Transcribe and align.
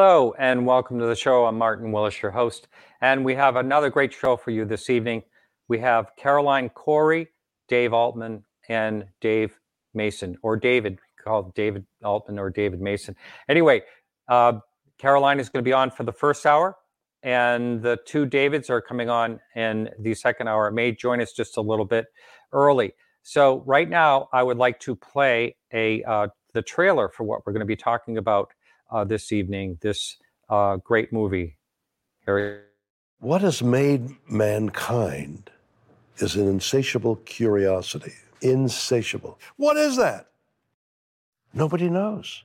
Hello 0.00 0.32
and 0.38 0.64
welcome 0.64 1.00
to 1.00 1.06
the 1.06 1.16
show. 1.16 1.46
I'm 1.46 1.58
Martin 1.58 1.90
Willis, 1.90 2.22
your 2.22 2.30
host, 2.30 2.68
and 3.00 3.24
we 3.24 3.34
have 3.34 3.56
another 3.56 3.90
great 3.90 4.12
show 4.12 4.36
for 4.36 4.52
you 4.52 4.64
this 4.64 4.90
evening. 4.90 5.24
We 5.66 5.80
have 5.80 6.12
Caroline 6.16 6.68
Cory, 6.68 7.26
Dave 7.66 7.92
Altman, 7.92 8.44
and 8.68 9.06
Dave 9.20 9.58
Mason, 9.94 10.38
or 10.42 10.56
David, 10.56 11.00
called 11.24 11.52
David 11.56 11.84
Altman 12.04 12.38
or 12.38 12.48
David 12.48 12.80
Mason. 12.80 13.16
Anyway, 13.48 13.82
uh, 14.28 14.60
Caroline 14.98 15.40
is 15.40 15.48
going 15.48 15.64
to 15.64 15.68
be 15.68 15.72
on 15.72 15.90
for 15.90 16.04
the 16.04 16.12
first 16.12 16.46
hour, 16.46 16.76
and 17.24 17.82
the 17.82 17.98
two 18.06 18.24
Davids 18.24 18.70
are 18.70 18.80
coming 18.80 19.10
on 19.10 19.40
in 19.56 19.90
the 19.98 20.14
second 20.14 20.46
hour. 20.46 20.68
It 20.68 20.74
may 20.74 20.92
join 20.92 21.20
us 21.20 21.32
just 21.32 21.56
a 21.56 21.60
little 21.60 21.84
bit 21.84 22.06
early. 22.52 22.92
So 23.24 23.64
right 23.66 23.90
now, 23.90 24.28
I 24.32 24.44
would 24.44 24.58
like 24.58 24.78
to 24.78 24.94
play 24.94 25.56
a 25.74 26.04
uh, 26.04 26.28
the 26.54 26.62
trailer 26.62 27.08
for 27.08 27.24
what 27.24 27.44
we're 27.44 27.52
going 27.52 27.60
to 27.60 27.66
be 27.66 27.74
talking 27.74 28.16
about 28.16 28.52
uh, 28.90 29.04
this 29.04 29.32
evening. 29.32 29.78
This 29.80 30.16
uh, 30.48 30.76
great 30.76 31.12
movie. 31.12 31.56
Harry. 32.26 32.60
What 33.20 33.42
has 33.42 33.62
made 33.62 34.10
mankind 34.28 35.50
is 36.18 36.36
an 36.36 36.46
insatiable 36.46 37.16
curiosity. 37.16 38.12
Insatiable. 38.40 39.38
What 39.56 39.76
is 39.76 39.96
that? 39.96 40.26
Nobody 41.52 41.88
knows. 41.88 42.44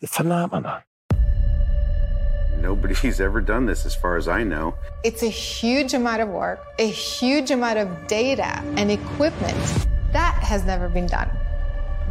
The 0.00 0.08
phenomenon. 0.08 0.82
Nobody's 2.58 3.20
ever 3.20 3.40
done 3.40 3.66
this 3.66 3.86
as 3.86 3.94
far 3.94 4.16
as 4.16 4.26
I 4.28 4.42
know. 4.42 4.74
It's 5.04 5.22
a 5.22 5.28
huge 5.28 5.94
amount 5.94 6.22
of 6.22 6.28
work, 6.28 6.64
a 6.78 6.88
huge 6.88 7.50
amount 7.50 7.78
of 7.78 8.06
data 8.08 8.60
and 8.76 8.90
equipment. 8.90 9.56
That 10.12 10.42
has 10.42 10.64
never 10.64 10.88
been 10.88 11.06
done. 11.06 11.30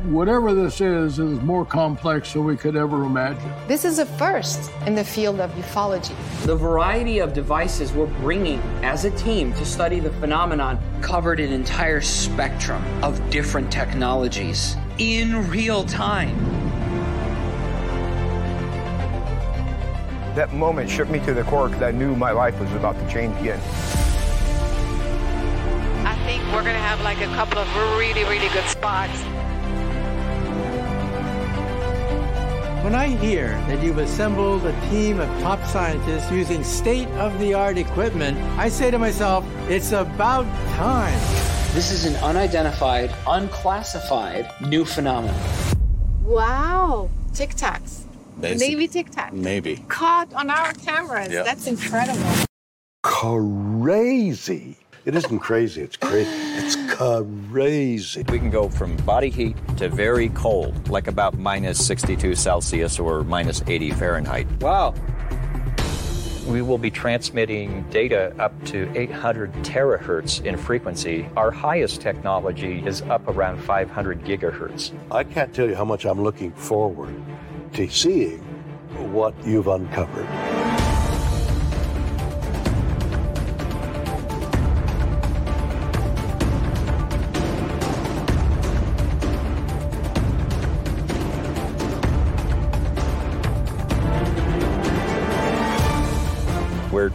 Whatever 0.03 0.53
this 0.53 0.81
is, 0.81 1.17
is 1.17 1.39
more 1.41 1.65
complex 1.65 2.33
than 2.33 2.43
we 2.43 2.57
could 2.57 2.75
ever 2.75 3.05
imagine. 3.05 3.51
This 3.67 3.85
is 3.85 3.97
a 3.97 4.05
first 4.05 4.69
in 4.85 4.93
the 4.93 5.03
field 5.03 5.39
of 5.39 5.49
ufology. 5.51 6.15
The 6.43 6.55
variety 6.55 7.19
of 7.19 7.33
devices 7.33 7.91
we're 7.91 8.05
bringing 8.05 8.59
as 8.83 9.05
a 9.05 9.11
team 9.11 9.51
to 9.53 9.65
study 9.65 9.99
the 9.99 10.11
phenomenon 10.11 10.79
covered 11.01 11.39
an 11.39 11.51
entire 11.51 12.01
spectrum 12.01 12.83
of 13.03 13.29
different 13.29 13.71
technologies 13.71 14.75
in 14.99 15.49
real 15.49 15.85
time. 15.85 16.37
That 20.35 20.53
moment 20.53 20.89
shook 20.89 21.09
me 21.09 21.19
to 21.21 21.33
the 21.33 21.43
core 21.43 21.69
because 21.69 21.81
I 21.81 21.91
knew 21.91 22.15
my 22.15 22.31
life 22.31 22.59
was 22.59 22.71
about 22.73 22.99
to 22.99 23.09
change 23.11 23.35
again. 23.39 23.59
I 26.05 26.15
think 26.25 26.43
we're 26.53 26.63
going 26.63 26.75
to 26.75 26.79
have 26.79 27.01
like 27.01 27.21
a 27.21 27.33
couple 27.33 27.57
of 27.57 27.75
really, 27.97 28.23
really 28.25 28.49
good 28.49 28.65
spots. 28.65 29.23
When 32.85 32.93
I 32.93 33.07
hear 33.07 33.47
that 33.67 33.81
you've 33.81 33.97
assembled 33.97 34.63
a 34.63 34.89
team 34.91 35.19
of 35.19 35.27
top 35.41 35.59
scientists 35.65 36.29
using 36.31 36.63
state 36.63 37.07
of 37.17 37.39
the 37.39 37.51
art 37.51 37.79
equipment, 37.79 38.37
I 38.59 38.69
say 38.69 38.91
to 38.91 38.99
myself, 38.99 39.43
it's 39.67 39.91
about 39.91 40.45
time. 40.75 41.19
This 41.73 41.91
is 41.91 42.05
an 42.05 42.15
unidentified, 42.17 43.11
unclassified 43.25 44.51
new 44.69 44.85
phenomenon. 44.85 45.35
Wow. 46.21 47.09
Tic 47.33 47.55
Tacs. 47.55 48.03
Navy 48.37 48.87
Tic 48.87 49.09
Tac. 49.09 49.33
Maybe. 49.33 49.77
Caught 49.87 50.35
on 50.35 50.51
our 50.51 50.71
cameras. 50.73 51.33
Yep. 51.33 51.43
That's 51.43 51.65
incredible. 51.65 52.21
Crazy. 53.01 54.77
It 55.05 55.13
isn't 55.13 55.37
crazy, 55.37 55.83
it's 55.83 55.97
crazy. 55.97 56.31
It's 56.33 56.75
crazy. 56.95 58.23
We 58.27 58.39
can 58.39 58.49
go 58.49 58.67
from 58.67 58.97
body 58.97 59.29
heat 59.29 59.55
to 59.77 59.87
very 59.87 60.29
cold, 60.29 60.89
like 60.89 61.05
about 61.05 61.37
minus 61.37 61.85
62 61.85 62.33
Celsius 62.33 62.97
or 62.97 63.23
minus 63.23 63.61
80 63.67 63.91
Fahrenheit. 63.91 64.47
Wow. 64.61 64.95
We 66.47 66.63
will 66.63 66.79
be 66.79 66.89
transmitting 66.89 67.83
data 67.91 68.33
up 68.39 68.51
to 68.65 68.91
800 68.95 69.53
terahertz 69.61 70.43
in 70.43 70.57
frequency. 70.57 71.29
Our 71.37 71.51
highest 71.51 72.01
technology 72.01 72.83
is 72.83 73.03
up 73.03 73.27
around 73.27 73.59
500 73.59 74.23
gigahertz. 74.23 74.91
I 75.11 75.23
can't 75.23 75.53
tell 75.53 75.69
you 75.69 75.75
how 75.75 75.85
much 75.85 76.05
I'm 76.05 76.23
looking 76.23 76.51
forward 76.51 77.13
to 77.73 77.87
seeing 77.89 78.39
what 79.13 79.35
you've 79.45 79.67
uncovered. 79.67 80.74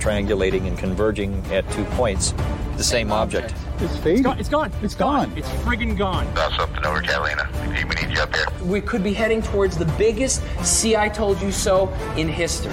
Triangulating 0.01 0.67
and 0.67 0.79
converging 0.79 1.45
at 1.53 1.71
two 1.71 1.85
points, 1.97 2.33
the 2.77 2.85
same 2.85 3.13
object. 3.13 3.55
It's 3.79 3.97
fading. 3.99 4.27
It's 4.39 4.49
gone. 4.49 4.73
It's 4.83 4.95
gone. 4.95 5.33
It's 5.37 5.49
friggin' 5.65 5.97
gone. 5.97 6.27
That's 6.35 6.57
something 6.57 6.85
over, 6.85 7.01
Catalina. 7.01 7.49
We 7.69 7.85
need 7.85 8.15
you 8.15 8.23
up 8.23 8.35
here. 8.35 8.47
We 8.63 8.81
could 8.81 9.03
be 9.03 9.13
heading 9.13 9.43
towards 9.43 9.79
the 9.79 9.87
biggest 9.97 10.43
see 10.65 10.97
I 10.97 11.09
told 11.09 11.41
you 11.41 11.53
so 11.53 11.89
in 12.17 12.29
history. 12.29 12.73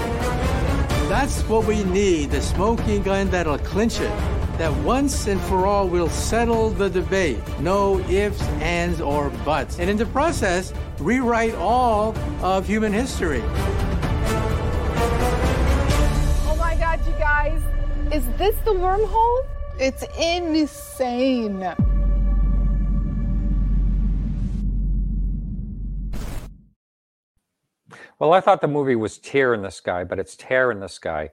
That's 1.08 1.42
what 1.44 1.66
we 1.66 1.84
need 1.86 2.32
the 2.32 2.42
smoking 2.42 3.04
gun 3.04 3.30
that'll 3.30 3.60
clinch 3.60 4.00
it. 4.02 4.12
That 4.58 4.76
once 4.84 5.28
and 5.28 5.40
for 5.42 5.68
all 5.68 5.88
will 5.88 6.10
settle 6.10 6.72
the 6.72 6.90
debate. 6.90 7.40
No 7.60 8.00
ifs, 8.10 8.42
ands, 8.60 9.00
or 9.00 9.30
buts. 9.46 9.80
And 9.80 9.90
in 9.90 9.98
the 9.98 10.06
process, 10.08 10.74
rewrite 11.00 11.54
all 11.56 12.18
of 12.42 12.66
human 12.68 12.92
history. 12.92 13.44
Is 18.14 18.26
this 18.38 18.56
the 18.64 18.72
wormhole? 18.72 19.46
It's 19.78 20.04
insane. 20.18 21.60
Well, 28.20 28.34
I 28.34 28.40
thought 28.40 28.62
the 28.62 28.68
movie 28.68 28.96
was 28.96 29.18
Tear 29.18 29.54
in 29.54 29.62
the 29.62 29.70
Sky, 29.70 30.06
but 30.06 30.20
it's 30.20 30.38
Tear 30.38 30.72
in 30.72 30.80
the 30.80 30.88
Sky. 30.88 31.32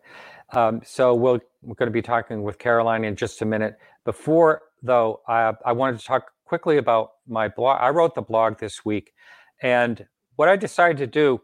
Um, 0.52 0.82
so 0.84 1.14
we'll, 1.14 1.38
we're 1.62 1.76
going 1.76 1.86
to 1.86 1.92
be 1.92 2.02
talking 2.02 2.42
with 2.42 2.58
Caroline 2.58 3.04
in 3.04 3.14
just 3.14 3.41
a 3.41 3.44
minute. 3.44 3.78
Before, 4.04 4.62
though, 4.82 5.20
I, 5.28 5.52
I 5.64 5.72
wanted 5.72 6.00
to 6.00 6.04
talk 6.04 6.32
quickly 6.44 6.76
about 6.78 7.12
my 7.28 7.46
blog. 7.46 7.78
I 7.80 7.91
wrote 7.91 8.16
the 8.16 8.22
blog 8.22 8.58
this 8.58 8.84
week, 8.84 9.14
and 9.62 10.06
what 10.34 10.48
I 10.48 10.56
decided 10.56 10.98
to 10.98 11.06
do. 11.06 11.41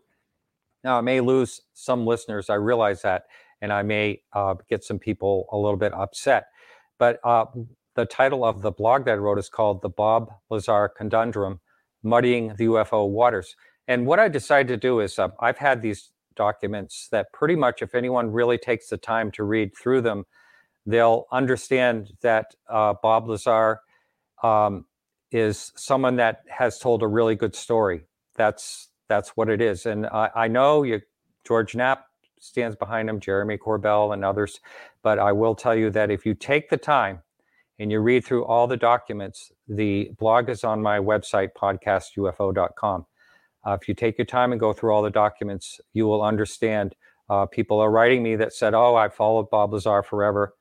Now, 0.82 0.98
I 0.98 1.02
may 1.02 1.20
lose 1.20 1.60
some 1.74 2.04
listeners. 2.04 2.50
I 2.50 2.54
realize 2.54 3.02
that, 3.02 3.26
and 3.60 3.72
I 3.72 3.82
may 3.82 4.22
uh, 4.32 4.54
get 4.68 4.84
some 4.84 4.98
people 4.98 5.46
a 5.52 5.56
little 5.56 5.76
bit 5.76 5.92
upset. 5.94 6.46
But 6.98 7.20
uh, 7.24 7.46
the 7.94 8.06
title 8.06 8.44
of 8.44 8.62
the 8.62 8.70
blog 8.72 9.04
that 9.06 9.12
I 9.12 9.16
wrote 9.16 9.38
is 9.38 9.48
called 9.48 9.82
"The 9.82 9.88
Bob 9.90 10.32
Lazar 10.50 10.88
Conundrum: 10.88 11.60
Muddying 12.02 12.54
the 12.56 12.66
UFO 12.66 13.08
Waters." 13.08 13.56
And 13.88 14.06
what 14.06 14.20
I 14.20 14.28
decided 14.28 14.68
to 14.68 14.76
do 14.76 15.00
is 15.00 15.18
uh, 15.18 15.28
I've 15.40 15.58
had 15.58 15.82
these 15.82 16.10
documents 16.36 17.08
that 17.10 17.32
pretty 17.32 17.56
much, 17.56 17.82
if 17.82 17.94
anyone 17.94 18.30
really 18.32 18.58
takes 18.58 18.88
the 18.88 18.96
time 18.96 19.30
to 19.32 19.44
read 19.44 19.72
through 19.76 20.02
them, 20.02 20.24
they'll 20.86 21.26
understand 21.32 22.12
that 22.22 22.54
uh, 22.68 22.94
Bob 23.02 23.28
Lazar 23.28 23.80
um, 24.42 24.86
is 25.30 25.72
someone 25.76 26.16
that 26.16 26.42
has 26.48 26.78
told 26.78 27.02
a 27.02 27.06
really 27.06 27.34
good 27.34 27.54
story. 27.54 28.02
That's 28.36 28.88
that's 29.08 29.30
what 29.30 29.48
it 29.50 29.60
is. 29.60 29.86
And 29.86 30.06
I, 30.06 30.30
I 30.34 30.48
know 30.48 30.82
you, 30.84 31.00
George 31.46 31.74
Knapp 31.74 32.06
stands 32.40 32.76
behind 32.76 33.08
him, 33.08 33.20
Jeremy 33.20 33.58
Corbell, 33.58 34.12
and 34.12 34.24
others. 34.24 34.60
But 35.02 35.18
I 35.18 35.32
will 35.32 35.54
tell 35.54 35.76
you 35.76 35.90
that 35.90 36.10
if 36.10 36.26
you 36.26 36.34
take 36.34 36.70
the 36.70 36.76
time 36.76 37.20
and 37.78 37.90
you 37.92 38.00
read 38.00 38.24
through 38.24 38.44
all 38.44 38.66
the 38.66 38.76
documents, 38.76 39.52
the 39.68 40.10
blog 40.18 40.48
is 40.48 40.64
on 40.64 40.82
my 40.82 40.98
website, 40.98 41.50
podcastufo.com. 41.56 43.06
Uh, 43.66 43.78
if 43.80 43.88
you 43.88 43.94
take 43.94 44.18
your 44.18 44.24
time 44.24 44.52
and 44.52 44.60
go 44.60 44.72
through 44.72 44.92
all 44.92 45.02
the 45.02 45.10
documents, 45.10 45.80
you 45.92 46.06
will 46.06 46.22
understand. 46.22 46.96
Uh, 47.28 47.46
people 47.46 47.78
are 47.78 47.90
writing 47.90 48.22
me 48.22 48.36
that 48.36 48.52
said, 48.52 48.74
"Oh, 48.74 48.96
I 48.96 49.08
followed 49.08 49.50
Bob 49.50 49.72
Lazar 49.72 50.02
forever. 50.02 50.54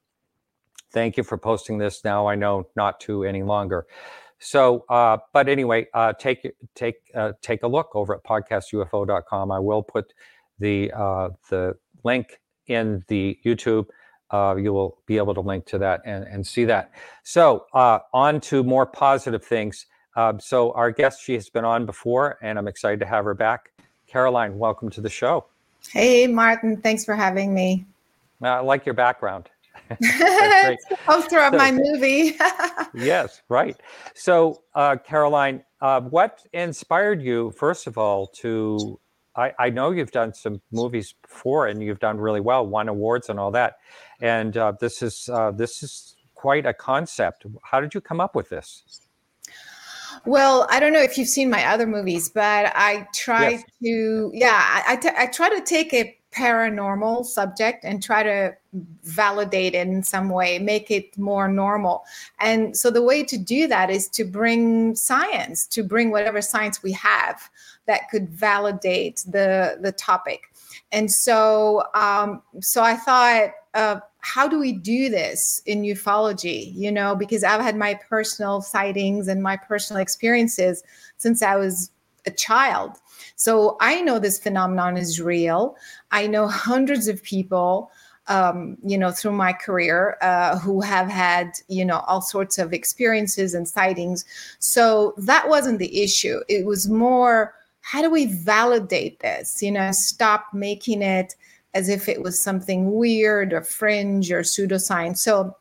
Thank 0.91 1.17
you 1.17 1.23
for 1.23 1.37
posting 1.37 1.77
this. 1.77 2.03
Now 2.03 2.27
I 2.27 2.35
know 2.35 2.67
not 2.75 2.99
to 3.01 3.23
any 3.23 3.43
longer." 3.43 3.87
So, 4.39 4.85
uh, 4.89 5.17
but 5.33 5.49
anyway, 5.49 5.87
uh, 5.93 6.13
take 6.13 6.49
take 6.75 6.95
uh, 7.15 7.33
take 7.41 7.63
a 7.63 7.67
look 7.67 7.89
over 7.95 8.15
at 8.15 8.23
podcastufo.com. 8.23 9.51
I 9.51 9.59
will 9.59 9.83
put 9.83 10.13
the 10.59 10.91
uh, 10.91 11.29
the 11.49 11.75
link 12.03 12.39
in 12.67 13.03
the 13.07 13.37
YouTube. 13.45 13.87
you 14.31 14.73
will 14.73 14.97
be 15.05 15.17
able 15.17 15.33
to 15.33 15.41
link 15.41 15.65
to 15.65 15.77
that 15.79 16.01
and, 16.05 16.23
and 16.25 16.45
see 16.45 16.65
that. 16.65 16.91
So, 17.23 17.65
on 17.73 18.41
to 18.41 18.63
more 18.63 18.85
positive 18.85 19.43
things. 19.43 19.85
Um, 20.15 20.39
so 20.39 20.73
our 20.73 20.91
guest, 20.91 21.21
she 21.23 21.33
has 21.33 21.49
been 21.49 21.63
on 21.63 21.85
before, 21.85 22.37
and 22.41 22.59
I'm 22.59 22.67
excited 22.67 22.99
to 22.99 23.05
have 23.05 23.23
her 23.25 23.33
back. 23.33 23.71
Caroline, 24.07 24.57
welcome 24.57 24.89
to 24.89 25.01
the 25.01 25.09
show. 25.09 25.45
Hey, 25.87 26.27
Martin. 26.27 26.77
Thanks 26.77 27.05
for 27.05 27.15
having 27.15 27.53
me. 27.53 27.85
I 28.41 28.59
like 28.59 28.85
your 28.85 28.95
background. 28.95 29.49
Poster 31.05 31.39
of 31.39 31.53
so, 31.53 31.57
my 31.57 31.71
movie. 31.71 32.37
yes, 32.93 33.41
right. 33.49 33.79
So, 34.13 34.63
uh, 34.75 34.97
Caroline, 34.97 35.63
uh, 35.81 36.01
what 36.01 36.45
inspired 36.53 37.21
you, 37.21 37.51
first 37.51 37.87
of 37.87 37.97
all, 37.97 38.27
to 38.27 38.99
I, 39.39 39.53
I 39.57 39.69
know 39.69 39.91
you've 39.91 40.11
done 40.11 40.33
some 40.33 40.61
movies 40.71 41.15
before, 41.21 41.67
and 41.67 41.81
you've 41.81 41.99
done 41.99 42.17
really 42.17 42.41
well, 42.41 42.67
won 42.67 42.89
awards 42.89 43.29
and 43.29 43.39
all 43.39 43.51
that. 43.51 43.77
And 44.21 44.57
uh, 44.57 44.73
this 44.79 45.01
is 45.01 45.29
uh, 45.31 45.51
this 45.51 45.81
is 45.81 46.15
quite 46.35 46.65
a 46.65 46.73
concept. 46.73 47.45
How 47.63 47.79
did 47.79 47.93
you 47.93 48.01
come 48.01 48.19
up 48.19 48.35
with 48.35 48.49
this? 48.49 49.01
Well, 50.25 50.67
I 50.69 50.79
don't 50.81 50.91
know 50.91 51.01
if 51.01 51.17
you've 51.17 51.29
seen 51.29 51.49
my 51.49 51.65
other 51.65 51.87
movies, 51.87 52.29
but 52.29 52.73
I 52.75 53.07
try 53.13 53.51
yes. 53.51 53.63
to, 53.81 54.31
yeah, 54.33 54.49
I, 54.51 54.83
I, 54.93 54.95
t- 54.97 55.17
I 55.17 55.27
try 55.27 55.49
to 55.49 55.61
take 55.61 55.93
a 55.93 56.18
paranormal 56.31 57.25
subject 57.25 57.83
and 57.83 58.03
try 58.03 58.21
to 58.23 58.55
validate 59.03 59.73
it 59.73 59.87
in 59.87 60.03
some 60.03 60.29
way, 60.29 60.59
make 60.59 60.91
it 60.91 61.17
more 61.17 61.47
normal. 61.47 62.03
And 62.39 62.77
so 62.77 62.91
the 62.91 63.01
way 63.01 63.23
to 63.23 63.37
do 63.37 63.67
that 63.67 63.89
is 63.89 64.07
to 64.09 64.23
bring 64.23 64.95
science, 64.95 65.65
to 65.67 65.83
bring 65.83 66.11
whatever 66.11 66.41
science 66.41 66.83
we 66.83 66.91
have 66.93 67.49
that 67.87 68.09
could 68.11 68.29
validate 68.29 69.23
the 69.27 69.79
the 69.81 69.91
topic. 69.91 70.41
And 70.91 71.11
so, 71.11 71.83
um, 71.93 72.41
so 72.61 72.83
I 72.83 72.95
thought, 72.95 73.51
uh, 73.73 73.99
how 74.19 74.47
do 74.47 74.59
we 74.59 74.71
do 74.73 75.09
this 75.09 75.61
in 75.65 75.81
ufology? 75.81 76.73
You 76.75 76.91
know, 76.91 77.15
because 77.15 77.43
I've 77.43 77.61
had 77.61 77.75
my 77.75 77.95
personal 78.07 78.61
sightings 78.61 79.27
and 79.27 79.41
my 79.41 79.57
personal 79.57 80.01
experiences 80.01 80.83
since 81.17 81.41
I 81.41 81.55
was 81.55 81.91
a 82.25 82.31
child. 82.31 82.97
So 83.35 83.77
I 83.81 84.01
know 84.01 84.19
this 84.19 84.39
phenomenon 84.39 84.97
is 84.97 85.21
real. 85.21 85.75
I 86.11 86.27
know 86.27 86.47
hundreds 86.47 87.07
of 87.07 87.23
people, 87.23 87.91
um, 88.27 88.77
you 88.83 88.97
know, 88.97 89.11
through 89.11 89.31
my 89.31 89.53
career 89.53 90.17
uh, 90.21 90.59
who 90.59 90.81
have 90.81 91.07
had, 91.07 91.51
you 91.67 91.83
know, 91.83 91.99
all 92.07 92.21
sorts 92.21 92.57
of 92.57 92.73
experiences 92.73 93.53
and 93.53 93.67
sightings. 93.67 94.25
So 94.59 95.13
that 95.17 95.49
wasn't 95.49 95.79
the 95.79 96.03
issue. 96.03 96.39
It 96.47 96.65
was 96.65 96.89
more, 96.89 97.55
how 97.81 98.01
do 98.01 98.09
we 98.09 98.27
validate 98.27 99.19
this? 99.19 99.61
You 99.63 99.71
know, 99.71 99.89
stop 99.91 100.47
making 100.53 101.01
it 101.01 101.35
as 101.73 101.89
if 101.89 102.07
it 102.07 102.21
was 102.21 102.39
something 102.39 102.93
weird 102.93 103.53
or 103.53 103.61
fringe 103.61 104.31
or 104.31 104.41
pseudoscience. 104.41 105.17
So, 105.17 105.55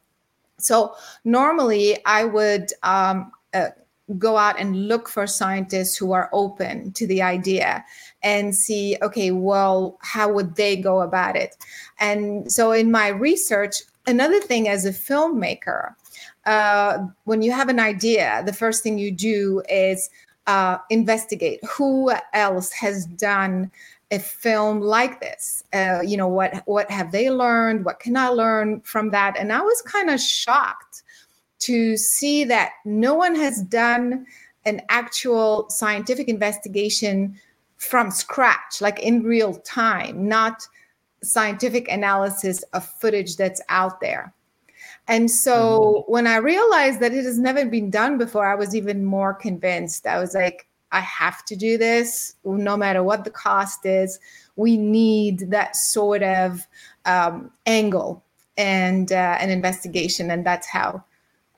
so 0.59 0.95
normally 1.25 1.99
I 2.05 2.25
would 2.25 2.73
um, 2.83 3.31
uh, 3.55 3.69
go 4.17 4.37
out 4.37 4.59
and 4.59 4.89
look 4.89 5.09
for 5.09 5.27
scientists 5.27 5.97
who 5.97 6.13
are 6.13 6.31
open 6.33 6.93
to 6.93 7.07
the 7.07 7.21
idea 7.21 7.85
and 8.23 8.55
see 8.55 8.97
okay 9.03 9.31
well 9.31 9.99
how 10.03 10.33
would 10.33 10.57
they 10.57 10.77
go 10.77 11.03
about 11.03 11.37
it? 11.37 11.57
And 11.99 12.51
so 12.51 12.73
in 12.73 12.91
my 12.91 13.09
research 13.09 13.83
another 14.07 14.41
thing 14.41 14.69
as 14.69 14.87
a 14.87 14.91
filmmaker 14.91 15.95
uh, 16.47 16.99
when 17.25 17.43
you 17.43 17.53
have 17.53 17.69
an 17.69 17.81
idea 17.81 18.43
the 18.47 18.53
first 18.53 18.83
thing 18.83 18.99
you 18.99 19.11
do 19.11 19.63
is 19.69 20.09
uh, 20.47 20.79
investigate 20.89 21.61
who 21.65 22.11
else 22.33 22.73
has 22.73 23.05
done 23.05 23.71
a 24.11 24.19
film 24.19 24.81
like 24.81 25.21
this. 25.21 25.63
Uh, 25.75 26.01
you 26.03 26.17
know 26.17 26.29
what 26.29 26.63
what 26.65 26.91
have 26.91 27.13
they 27.13 27.31
learned? 27.31 27.85
What 27.85 28.01
can 28.01 28.17
i 28.17 28.29
learn 28.29 28.81
from 28.81 29.11
that? 29.11 29.37
And 29.39 29.53
i 29.53 29.61
was 29.61 29.83
kind 29.83 30.09
of 30.11 30.21
shocked 30.21 31.03
to 31.61 31.97
see 31.97 32.45
that 32.45 32.73
no 32.85 33.15
one 33.15 33.35
has 33.35 33.63
done 33.63 34.27
an 34.65 34.83
actual 34.89 35.69
scientific 35.71 36.29
investigation 36.29 37.39
from 37.77 38.11
scratch, 38.11 38.81
like 38.81 38.99
in 39.01 39.23
real 39.23 39.55
time, 39.61 40.29
not 40.29 40.67
scientific 41.23 41.91
analysis 41.91 42.63
of 42.73 42.85
footage 42.85 43.37
that's 43.37 43.63
out 43.69 44.01
there. 44.01 44.33
And 45.07 45.31
so 45.31 46.03
mm-hmm. 46.03 46.13
when 46.13 46.27
I 46.27 46.37
realized 46.37 47.01
that 47.01 47.15
it 47.15 47.25
has 47.25 47.39
never 47.39 47.65
been 47.65 47.91
done 47.91 48.19
before, 48.19 48.47
I 48.47 48.55
was 48.55 48.77
even 48.77 49.05
more 49.05 49.33
convinced. 49.33 50.07
I 50.07 50.19
was 50.19 50.35
like, 50.35 50.67
I 50.93 51.01
have 51.01 51.45
to 51.47 51.57
do 51.57 51.77
this 51.77 52.35
no 52.45 52.77
matter 52.77 53.03
what 53.03 53.25
the 53.25 53.31
cost 53.31 53.85
is. 53.85 54.19
We 54.57 54.77
need 54.77 55.51
that 55.51 55.77
sort 55.77 56.23
of 56.23 56.67
um, 57.05 57.51
angle 57.67 58.23
and 58.57 59.13
uh, 59.13 59.37
an 59.41 59.51
investigation. 59.51 60.31
And 60.31 60.45
that's 60.45 60.67
how 60.67 61.05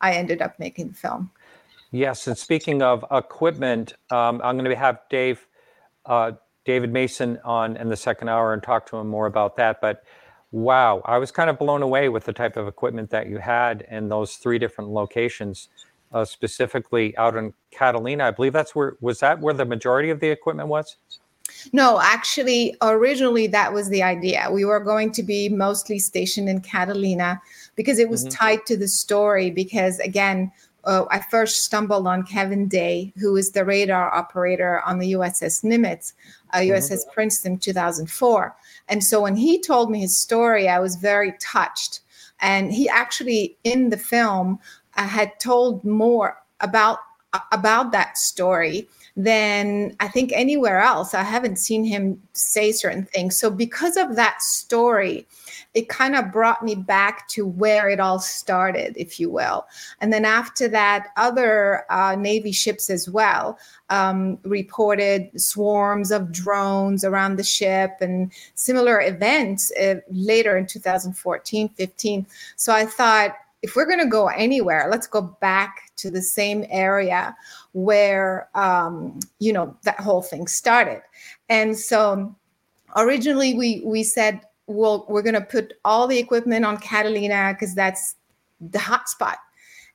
I 0.01 0.15
ended 0.15 0.43
up 0.43 0.59
making 0.59 0.89
the 0.89 0.95
film. 0.95 1.31
Yes, 1.93 2.27
and 2.29 2.39
speaking 2.39 2.83
of 2.83 3.05
equipment, 3.11 3.95
um, 4.11 4.41
I'm 4.45 4.57
going 4.57 4.71
to 4.71 4.77
have 4.77 5.01
Dave, 5.11 5.47
uh, 6.07 6.33
David 6.65 6.93
Mason 6.93 7.39
on 7.45 7.77
in 7.77 7.89
the 7.89 7.97
second 7.97 8.29
hour 8.29 8.53
and 8.53 8.63
talk 8.63 8.87
to 8.91 8.97
him 8.97 9.09
more 9.09 9.27
about 9.27 9.57
that. 9.57 9.81
But 9.81 10.05
wow, 10.53 11.03
I 11.05 11.19
was 11.19 11.33
kind 11.33 11.51
of 11.51 11.59
blown 11.59 11.83
away 11.83 12.09
with 12.09 12.25
the 12.25 12.33
type 12.33 12.57
of 12.57 12.69
equipment 12.69 13.11
that 13.11 13.29
you 13.29 13.39
had 13.39 13.87
in 13.91 14.09
those 14.09 14.37
three 14.37 14.59
different 14.59 14.91
locations, 14.91 15.69
uh, 16.13 16.25
specifically 16.25 17.17
out 17.17 17.37
in 17.37 17.53
Catalina. 17.73 18.25
I 18.25 18.31
believe 18.31 18.53
that's 18.53 18.75
where 18.75 18.97
was 19.01 19.19
that 19.21 19.41
where 19.41 19.55
the 19.55 19.65
majority 19.65 20.11
of 20.11 20.21
the 20.21 20.29
equipment 20.29 20.69
was. 20.69 20.97
No, 21.73 22.01
actually, 22.01 22.77
originally 22.83 23.47
that 23.49 23.73
was 23.73 23.89
the 23.89 24.03
idea. 24.03 24.49
We 24.51 24.65
were 24.65 24.81
going 24.81 25.13
to 25.13 25.23
be 25.23 25.49
mostly 25.49 25.99
stationed 25.99 26.49
in 26.49 26.61
Catalina 26.61 27.41
because 27.81 27.99
it 27.99 28.11
was 28.11 28.25
mm-hmm. 28.25 28.35
tied 28.35 28.67
to 28.67 28.77
the 28.77 28.87
story. 28.87 29.51
Because 29.51 29.99
again, 30.01 30.53
uh, 30.85 31.07
I 31.11 31.21
first 31.21 31.65
stumbled 31.65 32.07
on 32.07 32.25
Kevin 32.25 32.69
Day, 32.69 33.11
who 33.17 33.35
is 33.37 33.53
the 33.53 33.65
radar 33.65 34.15
operator 34.15 34.83
on 34.83 34.99
the 34.99 35.15
USS 35.15 35.65
Nimitz, 35.65 36.13
uh, 36.53 36.59
USS 36.59 36.91
mm-hmm. 36.91 37.11
Princeton 37.15 37.57
2004. 37.57 38.55
And 38.89 39.03
so 39.03 39.23
when 39.23 39.35
he 39.35 39.59
told 39.59 39.91
me 39.91 40.01
his 40.01 40.15
story, 40.15 40.69
I 40.69 40.79
was 40.79 40.97
very 40.97 41.33
touched. 41.41 42.01
And 42.39 42.71
he 42.71 42.87
actually, 42.87 43.57
in 43.65 43.89
the 43.89 43.97
film, 43.97 44.59
uh, 44.99 45.07
had 45.07 45.41
told 45.41 45.83
more 45.83 46.37
about 46.61 46.99
about 47.51 47.93
that 47.93 48.19
story 48.19 48.89
than 49.25 49.95
I 50.01 50.09
think 50.09 50.33
anywhere 50.33 50.81
else. 50.81 51.15
I 51.15 51.23
haven't 51.23 51.57
seen 51.57 51.85
him 51.85 52.21
say 52.33 52.73
certain 52.73 53.05
things. 53.05 53.37
So, 53.39 53.51
because 53.51 53.97
of 53.97 54.17
that 54.17 54.41
story, 54.43 55.27
it 55.75 55.89
kind 55.89 56.17
of 56.17 56.33
brought 56.33 56.65
me 56.65 56.75
back 56.75 57.29
to 57.29 57.47
where 57.47 57.89
it 57.89 58.01
all 58.01 58.19
started, 58.19 58.97
if 58.97 59.21
you 59.21 59.31
will. 59.31 59.67
And 60.01 60.13
then 60.13 60.25
after 60.25 60.69
that, 60.69 61.09
other 61.17 61.85
uh, 61.91 62.17
Navy 62.17 62.53
ships 62.53 62.91
as 62.91 63.09
well 63.09 63.59
um, 63.89 64.39
reported 64.45 65.29
swarms 65.41 66.11
of 66.11 66.33
drones 66.33 67.05
around 67.05 67.37
the 67.37 67.45
ship 67.45 67.93
and 68.01 68.33
similar 68.55 69.01
events 69.01 69.71
uh, 69.73 69.97
later 70.11 70.57
in 70.57 70.67
2014, 70.67 71.69
15. 71.69 72.27
So 72.57 72.73
I 72.73 72.87
thought, 72.87 73.37
if 73.63 73.77
we're 73.77 73.87
going 73.87 74.01
to 74.01 74.07
go 74.07 74.29
anywhere, 74.29 74.89
let's 74.91 75.07
go 75.07 75.21
back 75.21 75.91
to 75.97 76.11
the 76.11 76.23
same 76.23 76.65
area 76.71 77.37
where 77.73 78.49
um, 78.55 79.19
you 79.39 79.53
know 79.53 79.77
that 79.85 80.01
whole 80.01 80.23
thing 80.23 80.47
started. 80.47 81.03
And 81.49 81.77
so 81.79 82.35
originally 82.97 83.55
we 83.55 83.83
we 83.85 84.03
said, 84.03 84.41
well, 84.67 85.07
we're 85.09 85.23
going 85.23 85.35
to 85.35 85.41
put 85.41 85.75
all 85.85 86.07
the 86.07 86.19
equipment 86.19 86.65
on 86.65 86.79
Catalina 86.79 87.55
because 87.55 87.75
that's 87.75 88.15
the 88.61 88.79
hotspot. 88.79 89.37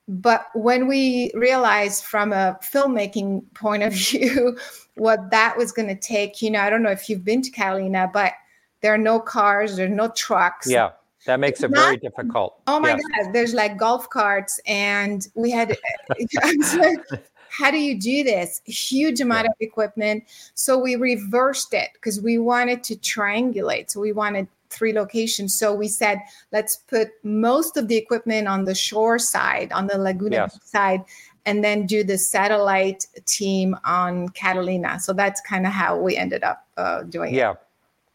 But 0.08 0.48
when 0.54 0.88
we 0.88 1.32
realized 1.34 2.04
from 2.04 2.32
a 2.32 2.60
filmmaking 2.62 3.44
point 3.54 3.84
of 3.84 3.94
view 3.94 4.58
what 4.96 5.32
that 5.32 5.58
was 5.58 5.72
going 5.72 5.88
to 5.88 5.96
take, 5.96 6.42
you 6.42 6.52
know, 6.52 6.62
I 6.62 6.70
don't 6.70 6.84
know 6.84 6.92
if 6.92 7.10
you've 7.10 7.26
been 7.26 7.42
to 7.42 7.50
Catalina, 7.50 8.10
but 8.14 8.34
there 8.82 8.94
are 8.94 9.00
no 9.00 9.20
cars, 9.20 9.78
there 9.78 9.88
are 9.88 9.90
no 9.90 10.10
trucks. 10.10 10.70
Yeah 10.70 10.92
that 11.26 11.40
makes 11.40 11.64
it 11.64 11.72
very 11.72 11.98
difficult. 11.98 12.62
Oh 12.68 12.80
my 12.80 12.90
yes. 12.90 13.02
God. 13.24 13.34
There's 13.34 13.54
like 13.54 13.78
golf 13.78 14.10
carts, 14.10 14.60
and 14.66 15.28
we 15.36 15.52
had, 15.52 15.76
how 17.58 17.72
do 17.72 17.78
you 17.78 18.00
do 18.00 18.24
this? 18.24 18.62
Huge 18.66 19.22
amount 19.22 19.46
yeah. 19.46 19.52
of 19.52 19.56
equipment. 19.60 20.24
So 20.54 20.78
we 20.78 20.96
reversed 20.96 21.74
it 21.74 21.90
because 21.94 22.22
we 22.22 22.38
wanted 22.38 22.84
to 22.86 22.96
triangulate. 22.96 23.90
So 23.90 24.00
we 24.00 24.12
wanted 24.12 24.48
three 24.70 24.94
locations. 24.94 25.58
So 25.58 25.74
we 25.74 25.88
said, 25.88 26.20
let's 26.52 26.76
put 26.76 27.10
most 27.24 27.78
of 27.78 27.88
the 27.88 27.96
equipment 27.96 28.48
on 28.48 28.66
the 28.66 28.76
shore 28.76 29.20
side, 29.20 29.72
on 29.72 29.88
the 29.88 29.98
Laguna 29.98 30.36
yes. 30.36 30.60
side, 30.64 31.04
and 31.46 31.64
then 31.64 31.86
do 31.86 32.04
the 32.04 32.18
satellite 32.18 33.06
team 33.26 33.76
on 33.86 34.30
Catalina. 34.30 35.00
So 35.00 35.14
that's 35.14 35.40
kind 35.42 35.66
of 35.66 35.72
how 35.72 35.98
we 35.98 36.18
ended 36.18 36.44
up 36.44 36.68
uh, 36.78 37.04
doing 37.04 37.34
yeah. 37.34 37.52
it. 37.52 37.54
Yeah. 37.54 37.54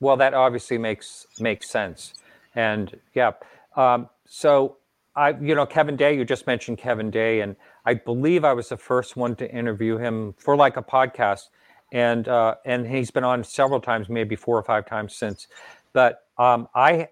Well, 0.00 0.16
that 0.16 0.34
obviously 0.34 0.78
makes 0.78 1.26
makes 1.38 1.68
sense. 1.68 2.14
And 2.54 2.98
yeah, 3.14 3.32
um, 3.76 4.08
so 4.26 4.76
I, 5.14 5.30
you 5.40 5.54
know, 5.54 5.66
Kevin 5.66 5.96
Day, 5.96 6.16
you 6.16 6.24
just 6.24 6.46
mentioned 6.46 6.78
Kevin 6.78 7.10
Day, 7.10 7.40
and 7.40 7.54
I 7.84 7.94
believe 7.94 8.44
I 8.44 8.52
was 8.52 8.68
the 8.68 8.76
first 8.76 9.16
one 9.16 9.36
to 9.36 9.50
interview 9.50 9.96
him 9.96 10.34
for 10.38 10.56
like 10.56 10.76
a 10.76 10.82
podcast, 10.82 11.48
and 11.92 12.28
uh, 12.28 12.56
and 12.64 12.86
he's 12.86 13.10
been 13.10 13.24
on 13.24 13.44
several 13.44 13.80
times, 13.80 14.08
maybe 14.08 14.36
four 14.36 14.58
or 14.58 14.62
five 14.62 14.86
times 14.86 15.14
since. 15.14 15.48
But 15.92 16.26
um, 16.38 16.68
I, 16.74 17.08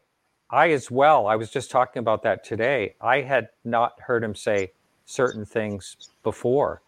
I 0.51 0.71
as 0.71 0.91
well, 0.91 1.27
I 1.27 1.37
was 1.37 1.51
just 1.51 1.71
talking 1.71 2.01
about 2.01 2.23
that 2.23 2.45
today. 2.45 2.95
I 3.01 3.23
had 3.23 3.49
not 3.65 4.01
heard 4.01 4.23
him 4.23 4.35
say 4.35 4.73
certain 5.05 5.45
things 5.45 5.97
before. 6.23 6.83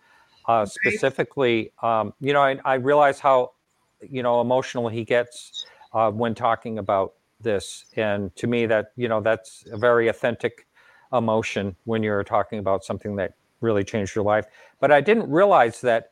Uh, 0.46 0.66
specifically, 0.66 1.72
um, 1.82 2.12
you 2.20 2.32
know, 2.32 2.42
I, 2.42 2.58
I 2.64 2.74
realize 2.74 3.20
how, 3.20 3.52
you 4.00 4.22
know, 4.22 4.40
emotional 4.40 4.88
he 4.88 5.04
gets 5.04 5.64
uh, 5.92 6.10
when 6.10 6.34
talking 6.34 6.78
about 6.78 7.14
this 7.42 7.86
and 7.96 8.34
to 8.36 8.46
me 8.46 8.66
that 8.66 8.92
you 8.96 9.08
know 9.08 9.20
that's 9.20 9.64
a 9.72 9.76
very 9.76 10.08
authentic 10.08 10.66
emotion 11.12 11.74
when 11.84 12.02
you're 12.02 12.22
talking 12.22 12.58
about 12.58 12.84
something 12.84 13.16
that 13.16 13.34
really 13.60 13.84
changed 13.84 14.14
your 14.14 14.24
life. 14.24 14.46
But 14.80 14.90
i 14.92 15.00
didn't 15.00 15.30
realize 15.30 15.80
that 15.82 16.10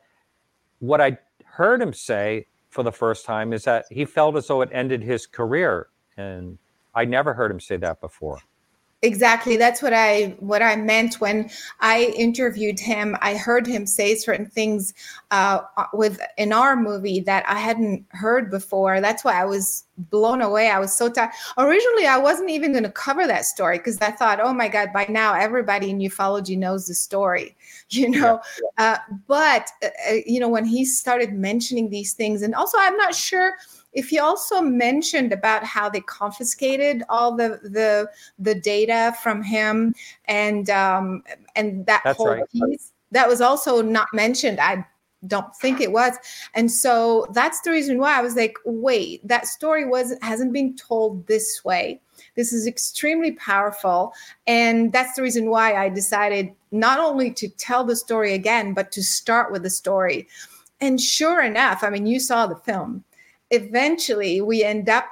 what 0.79 1.01
i 1.01 1.17
heard 1.45 1.81
him 1.81 1.93
say 1.93 2.47
for 2.69 2.83
the 2.83 2.91
first 2.91 3.25
time 3.25 3.51
is 3.53 3.63
that 3.63 3.85
he 3.89 4.05
felt 4.05 4.35
as 4.35 4.47
though 4.47 4.61
it 4.61 4.69
ended 4.71 5.03
his 5.03 5.25
career, 5.25 5.87
and 6.17 6.57
I 6.93 7.05
never 7.05 7.33
heard 7.33 7.51
him 7.51 7.59
say 7.59 7.77
that 7.77 7.99
before 8.01 8.39
exactly 9.01 9.55
that's 9.55 9.81
what 9.81 9.93
i 9.93 10.35
what 10.39 10.61
i 10.61 10.75
meant 10.75 11.21
when 11.21 11.49
i 11.79 12.13
interviewed 12.17 12.79
him. 12.79 13.15
I 13.21 13.35
heard 13.35 13.65
him 13.65 13.85
say 13.85 14.15
certain 14.15 14.45
things 14.45 14.93
uh, 15.31 15.61
with 15.93 16.19
in 16.37 16.51
our 16.51 16.75
movie 16.75 17.21
that 17.21 17.47
i 17.47 17.59
hadn't 17.59 18.05
heard 18.09 18.51
before. 18.51 18.99
That's 18.99 19.23
why 19.23 19.39
i 19.41 19.45
was 19.45 19.85
blown 19.97 20.41
away. 20.41 20.69
I 20.69 20.79
was 20.79 20.95
so 20.95 21.09
tired 21.09 21.31
originally 21.57 22.07
i 22.07 22.17
wasn't 22.17 22.49
even 22.49 22.71
going 22.71 22.83
to 22.83 22.91
cover 22.91 23.27
that 23.27 23.45
story 23.45 23.77
because 23.77 23.99
i 24.01 24.11
thought 24.11 24.39
oh 24.41 24.53
my 24.53 24.67
god 24.67 24.89
by 24.93 25.05
now 25.09 25.33
everybody 25.33 25.89
in 25.89 25.99
ufology 25.99 26.57
knows 26.57 26.87
the 26.87 26.93
story 26.93 27.55
you 27.89 28.09
know? 28.09 28.39
Yeah. 28.77 28.95
uh, 28.95 28.97
but 29.27 29.69
uh, 29.83 29.87
uh, 30.09 30.15
you 30.25 30.39
know 30.39 30.49
when 30.49 30.65
he 30.65 30.85
started 30.85 31.33
mentioning 31.33 31.89
these 31.89 32.13
things 32.13 32.41
and 32.41 32.55
also 32.55 32.77
i'm 32.79 32.97
not 32.97 33.15
sure 33.15 33.53
if 33.99 34.13
you 34.13 34.21
also 34.21 34.61
mentioned 34.61 35.33
about 35.33 35.63
how 35.63 35.89
they 35.89 35.99
confiscated 36.01 37.03
all 37.09 37.35
the 37.35 37.59
the 37.63 38.09
the 38.39 38.55
data 38.55 39.13
from 39.21 39.43
him 39.43 39.93
and 40.25 40.69
um 40.69 41.21
and 41.57 41.85
that 41.85 42.01
That's 42.05 42.17
whole 42.17 42.29
right. 42.29 42.49
piece 42.51 42.93
that 43.11 43.27
was 43.27 43.41
also 43.41 43.81
not 43.81 44.07
mentioned 44.13 44.59
i 44.59 44.85
don't 45.27 45.53
think 45.57 45.81
it 45.81 45.91
was. 45.91 46.13
And 46.53 46.71
so 46.71 47.27
that's 47.33 47.59
the 47.59 47.71
reason 47.71 47.99
why 47.99 48.17
i 48.17 48.21
was 48.21 48.37
like 48.37 48.55
wait 48.63 49.27
that 49.27 49.47
story 49.47 49.85
was 49.85 50.13
hasn't 50.21 50.53
been 50.53 50.75
told 50.77 51.27
this 51.27 51.61
way. 51.65 52.01
This 52.35 52.53
is 52.53 52.65
extremely 52.67 53.33
powerful. 53.33 54.13
And 54.47 54.93
that's 54.93 55.15
the 55.15 55.21
reason 55.21 55.49
why 55.49 55.73
i 55.73 55.89
decided 55.89 56.53
not 56.71 56.99
only 56.99 57.31
to 57.31 57.49
tell 57.49 57.83
the 57.83 57.97
story 57.97 58.33
again 58.33 58.73
but 58.73 58.93
to 58.93 59.03
start 59.03 59.51
with 59.51 59.63
the 59.63 59.69
story. 59.69 60.27
And 60.79 61.01
sure 61.01 61.41
enough 61.41 61.83
i 61.83 61.89
mean 61.89 62.05
you 62.05 62.21
saw 62.21 62.47
the 62.47 62.55
film 62.55 63.03
eventually 63.51 64.41
we 64.41 64.63
end 64.63 64.89
up 64.89 65.05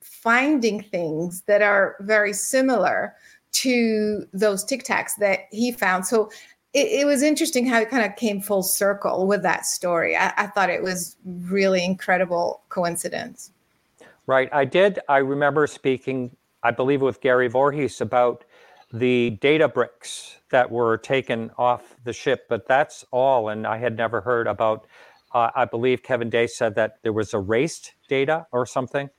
finding 0.00 0.82
things 0.82 1.42
that 1.42 1.62
are 1.62 1.96
very 2.00 2.32
similar 2.32 3.14
to 3.52 4.26
those 4.32 4.64
tic 4.64 4.84
tacs 4.84 5.16
that 5.18 5.40
he 5.50 5.70
found. 5.70 6.06
So 6.06 6.30
it, 6.72 6.86
it, 7.00 7.06
was 7.06 7.22
interesting 7.22 7.66
how 7.66 7.80
it 7.80 7.88
kind 7.88 8.04
of 8.04 8.16
came 8.16 8.40
full 8.40 8.62
circle 8.62 9.26
with 9.26 9.42
that 9.42 9.64
story. 9.64 10.16
I, 10.16 10.32
I 10.36 10.46
thought 10.48 10.70
it 10.70 10.82
was 10.82 11.16
really 11.24 11.84
incredible 11.84 12.62
coincidence. 12.68 13.52
Right. 14.26 14.48
I 14.52 14.64
did. 14.64 14.98
I 15.08 15.18
remember 15.18 15.66
speaking, 15.66 16.34
I 16.62 16.70
believe, 16.70 17.02
with 17.02 17.20
Gary 17.20 17.48
Voorhis 17.48 18.00
about 18.00 18.44
the 18.92 19.30
data 19.40 19.68
bricks 19.68 20.38
that 20.50 20.70
were 20.70 20.96
taken 20.96 21.50
off 21.58 21.96
the 22.04 22.12
ship, 22.12 22.46
but 22.48 22.66
that's 22.66 23.04
all. 23.10 23.48
And 23.48 23.66
I 23.66 23.76
had 23.76 23.96
never 23.96 24.20
heard 24.20 24.46
about 24.46 24.86
uh, 25.34 25.50
I 25.54 25.64
believe 25.64 26.02
Kevin 26.02 26.30
Day 26.30 26.46
said 26.46 26.74
that 26.76 26.98
there 27.02 27.12
was 27.12 27.34
erased 27.34 27.94
data 28.08 28.46
or 28.52 28.64
something, 28.64 29.10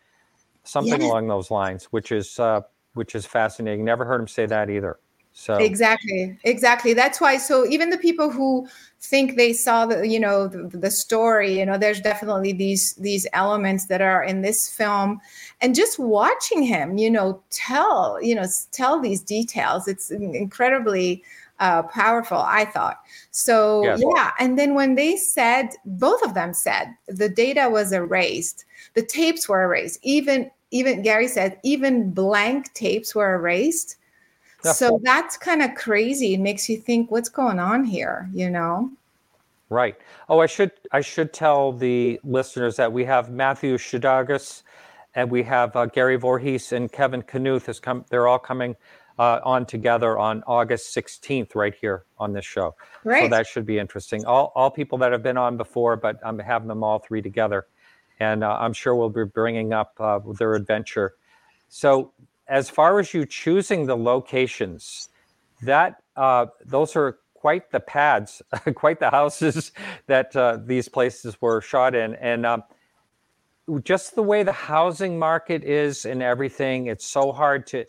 something 0.63 1.01
yes. 1.01 1.09
along 1.09 1.27
those 1.27 1.51
lines, 1.51 1.85
which 1.85 2.11
is 2.11 2.39
uh, 2.39 2.61
which 2.93 3.13
is 3.13 3.25
fascinating. 3.25 3.85
Never 3.85 4.05
heard 4.05 4.21
him 4.21 4.27
say 4.27 4.45
that 4.45 4.69
either. 4.69 4.97
So 5.37 5.55
exactly, 5.55 6.39
exactly. 6.45 6.93
That's 6.93 7.19
why. 7.19 7.35
So 7.35 7.67
even 7.67 7.89
the 7.89 7.97
people 7.97 8.31
who 8.31 8.69
think 9.01 9.35
they 9.35 9.51
saw 9.51 9.85
the, 9.85 10.07
you 10.07 10.17
know, 10.17 10.47
the, 10.47 10.77
the 10.77 10.89
story, 10.89 11.59
you 11.59 11.65
know, 11.65 11.77
there's 11.77 11.99
definitely 11.99 12.53
these 12.53 12.93
these 12.93 13.27
elements 13.33 13.87
that 13.87 14.01
are 14.01 14.23
in 14.23 14.43
this 14.43 14.69
film, 14.69 15.19
and 15.59 15.75
just 15.75 15.99
watching 15.99 16.63
him, 16.63 16.97
you 16.97 17.11
know, 17.11 17.43
tell, 17.49 18.17
you 18.21 18.33
know, 18.33 18.45
tell 18.71 19.01
these 19.01 19.21
details. 19.21 19.89
It's 19.89 20.09
incredibly 20.09 21.21
uh, 21.59 21.83
powerful, 21.83 22.37
I 22.37 22.65
thought. 22.65 22.99
So, 23.31 23.83
yes. 23.83 24.03
yeah. 24.15 24.31
And 24.39 24.57
then 24.57 24.73
when 24.73 24.95
they 24.95 25.15
said, 25.15 25.69
both 25.85 26.21
of 26.23 26.33
them 26.33 26.53
said 26.53 26.95
the 27.07 27.29
data 27.29 27.69
was 27.69 27.91
erased, 27.91 28.65
the 28.93 29.03
tapes 29.03 29.47
were 29.47 29.63
erased. 29.63 29.99
Even, 30.03 30.51
even 30.71 31.01
Gary 31.01 31.27
said, 31.27 31.59
even 31.63 32.11
blank 32.11 32.73
tapes 32.73 33.15
were 33.15 33.35
erased. 33.35 33.97
Yeah. 34.63 34.71
So 34.73 34.99
that's 35.03 35.37
kind 35.37 35.61
of 35.61 35.75
crazy. 35.75 36.33
It 36.33 36.39
makes 36.39 36.67
you 36.67 36.77
think, 36.77 37.11
what's 37.11 37.29
going 37.29 37.59
on 37.59 37.85
here, 37.85 38.29
you 38.33 38.49
know? 38.49 38.91
Right. 39.69 39.95
Oh, 40.29 40.39
I 40.39 40.45
should 40.45 40.71
I 40.91 41.01
should 41.01 41.33
tell 41.33 41.71
the 41.71 42.19
listeners 42.23 42.75
that 42.75 42.91
we 42.91 43.03
have 43.05 43.31
Matthew 43.31 43.77
Szydagis 43.77 44.61
and 45.15 45.31
we 45.31 45.41
have 45.43 45.75
uh, 45.75 45.87
Gary 45.87 46.19
Voorhis 46.19 46.71
and 46.71 46.91
Kevin 46.91 47.23
Knuth 47.23 47.67
is 47.67 47.79
come. 47.79 48.05
They're 48.09 48.27
all 48.27 48.39
coming 48.39 48.75
uh, 49.17 49.39
on 49.43 49.65
together 49.65 50.17
on 50.17 50.43
August 50.45 50.95
16th, 50.95 51.55
right 51.55 51.73
here 51.79 52.03
on 52.17 52.33
this 52.33 52.45
show. 52.45 52.75
Right. 53.03 53.23
So 53.23 53.29
that 53.29 53.47
should 53.47 53.65
be 53.65 53.79
interesting. 53.79 54.25
All, 54.25 54.51
all 54.55 54.69
people 54.69 54.97
that 54.99 55.11
have 55.11 55.23
been 55.23 55.37
on 55.37 55.57
before, 55.57 55.95
but 55.95 56.19
I'm 56.23 56.39
having 56.39 56.67
them 56.67 56.83
all 56.83 56.99
three 56.99 57.21
together. 57.21 57.67
And 58.19 58.43
uh, 58.43 58.57
I'm 58.59 58.73
sure 58.73 58.95
we'll 58.95 59.09
be 59.09 59.25
bringing 59.25 59.73
up 59.73 59.93
uh, 59.99 60.19
their 60.37 60.55
adventure. 60.55 61.15
So, 61.67 62.13
as 62.47 62.69
far 62.69 62.99
as 62.99 63.13
you 63.13 63.25
choosing 63.25 63.87
the 63.87 63.97
locations, 63.97 65.09
that 65.63 66.03
uh, 66.15 66.45
those 66.63 66.95
are 66.95 67.17
quite 67.33 67.71
the 67.71 67.79
pads, 67.79 68.41
quite 68.75 68.99
the 68.99 69.09
houses 69.09 69.71
that 70.07 70.35
uh, 70.35 70.59
these 70.63 70.87
places 70.87 71.41
were 71.41 71.61
shot 71.61 71.95
in. 71.95 72.15
And 72.15 72.45
um, 72.45 72.63
just 73.83 74.15
the 74.15 74.23
way 74.23 74.43
the 74.43 74.51
housing 74.51 75.17
market 75.19 75.63
is 75.63 76.05
and 76.05 76.21
everything, 76.21 76.87
it's 76.87 77.05
so 77.05 77.31
hard 77.31 77.67
to 77.67 77.85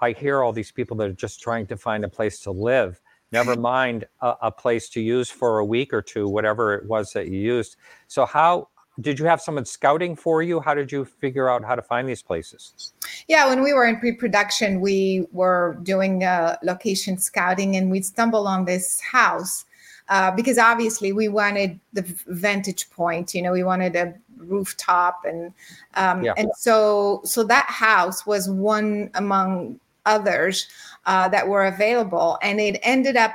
I 0.00 0.12
hear 0.12 0.42
all 0.42 0.52
these 0.52 0.70
people 0.70 0.96
that 0.98 1.08
are 1.08 1.12
just 1.12 1.40
trying 1.40 1.66
to 1.68 1.76
find 1.76 2.04
a 2.04 2.08
place 2.08 2.40
to 2.40 2.50
live, 2.50 3.00
never 3.32 3.56
mind 3.74 4.06
a, 4.20 4.34
a, 4.42 4.50
place 4.50 4.88
to 4.90 5.00
use 5.00 5.30
for 5.30 5.58
a 5.58 5.64
week 5.64 5.92
or 5.92 6.02
two, 6.02 6.28
whatever 6.28 6.74
it 6.74 6.86
was 6.86 7.12
that 7.12 7.28
you 7.28 7.38
used. 7.38 7.76
So, 8.08 8.26
how 8.26 8.68
did 9.00 9.18
you 9.18 9.24
have 9.24 9.40
someone 9.40 9.64
scouting 9.64 10.14
for 10.14 10.42
you? 10.42 10.60
How 10.60 10.74
did 10.74 10.92
you 10.92 11.04
figure 11.04 11.48
out 11.48 11.64
how 11.64 11.74
to 11.74 11.82
find 11.82 12.08
these 12.08 12.22
places? 12.22 12.92
Yeah, 13.26 13.48
when 13.48 13.62
we 13.62 13.72
were 13.72 13.86
in 13.86 13.98
pre 13.98 14.12
production, 14.12 14.80
we 14.80 15.26
were 15.32 15.78
doing 15.82 16.24
uh, 16.24 16.56
location 16.62 17.18
scouting 17.18 17.76
and 17.76 17.90
we 17.90 18.02
stumbled 18.02 18.46
on 18.46 18.64
this 18.64 19.00
house. 19.00 19.64
Uh, 20.10 20.30
because 20.30 20.58
obviously 20.58 21.12
we 21.12 21.28
wanted 21.28 21.80
the 21.94 22.02
vantage 22.26 22.90
point 22.90 23.34
you 23.34 23.40
know 23.40 23.52
we 23.52 23.62
wanted 23.62 23.96
a 23.96 24.12
rooftop 24.36 25.24
and 25.24 25.50
um, 25.94 26.22
yeah. 26.22 26.34
and 26.36 26.50
so 26.58 27.22
so 27.24 27.42
that 27.42 27.64
house 27.70 28.26
was 28.26 28.50
one 28.50 29.10
among 29.14 29.80
others 30.06 30.68
uh, 31.06 31.28
that 31.28 31.48
were 31.48 31.64
available. 31.64 32.38
And 32.42 32.60
it 32.60 32.78
ended 32.82 33.16
up 33.16 33.32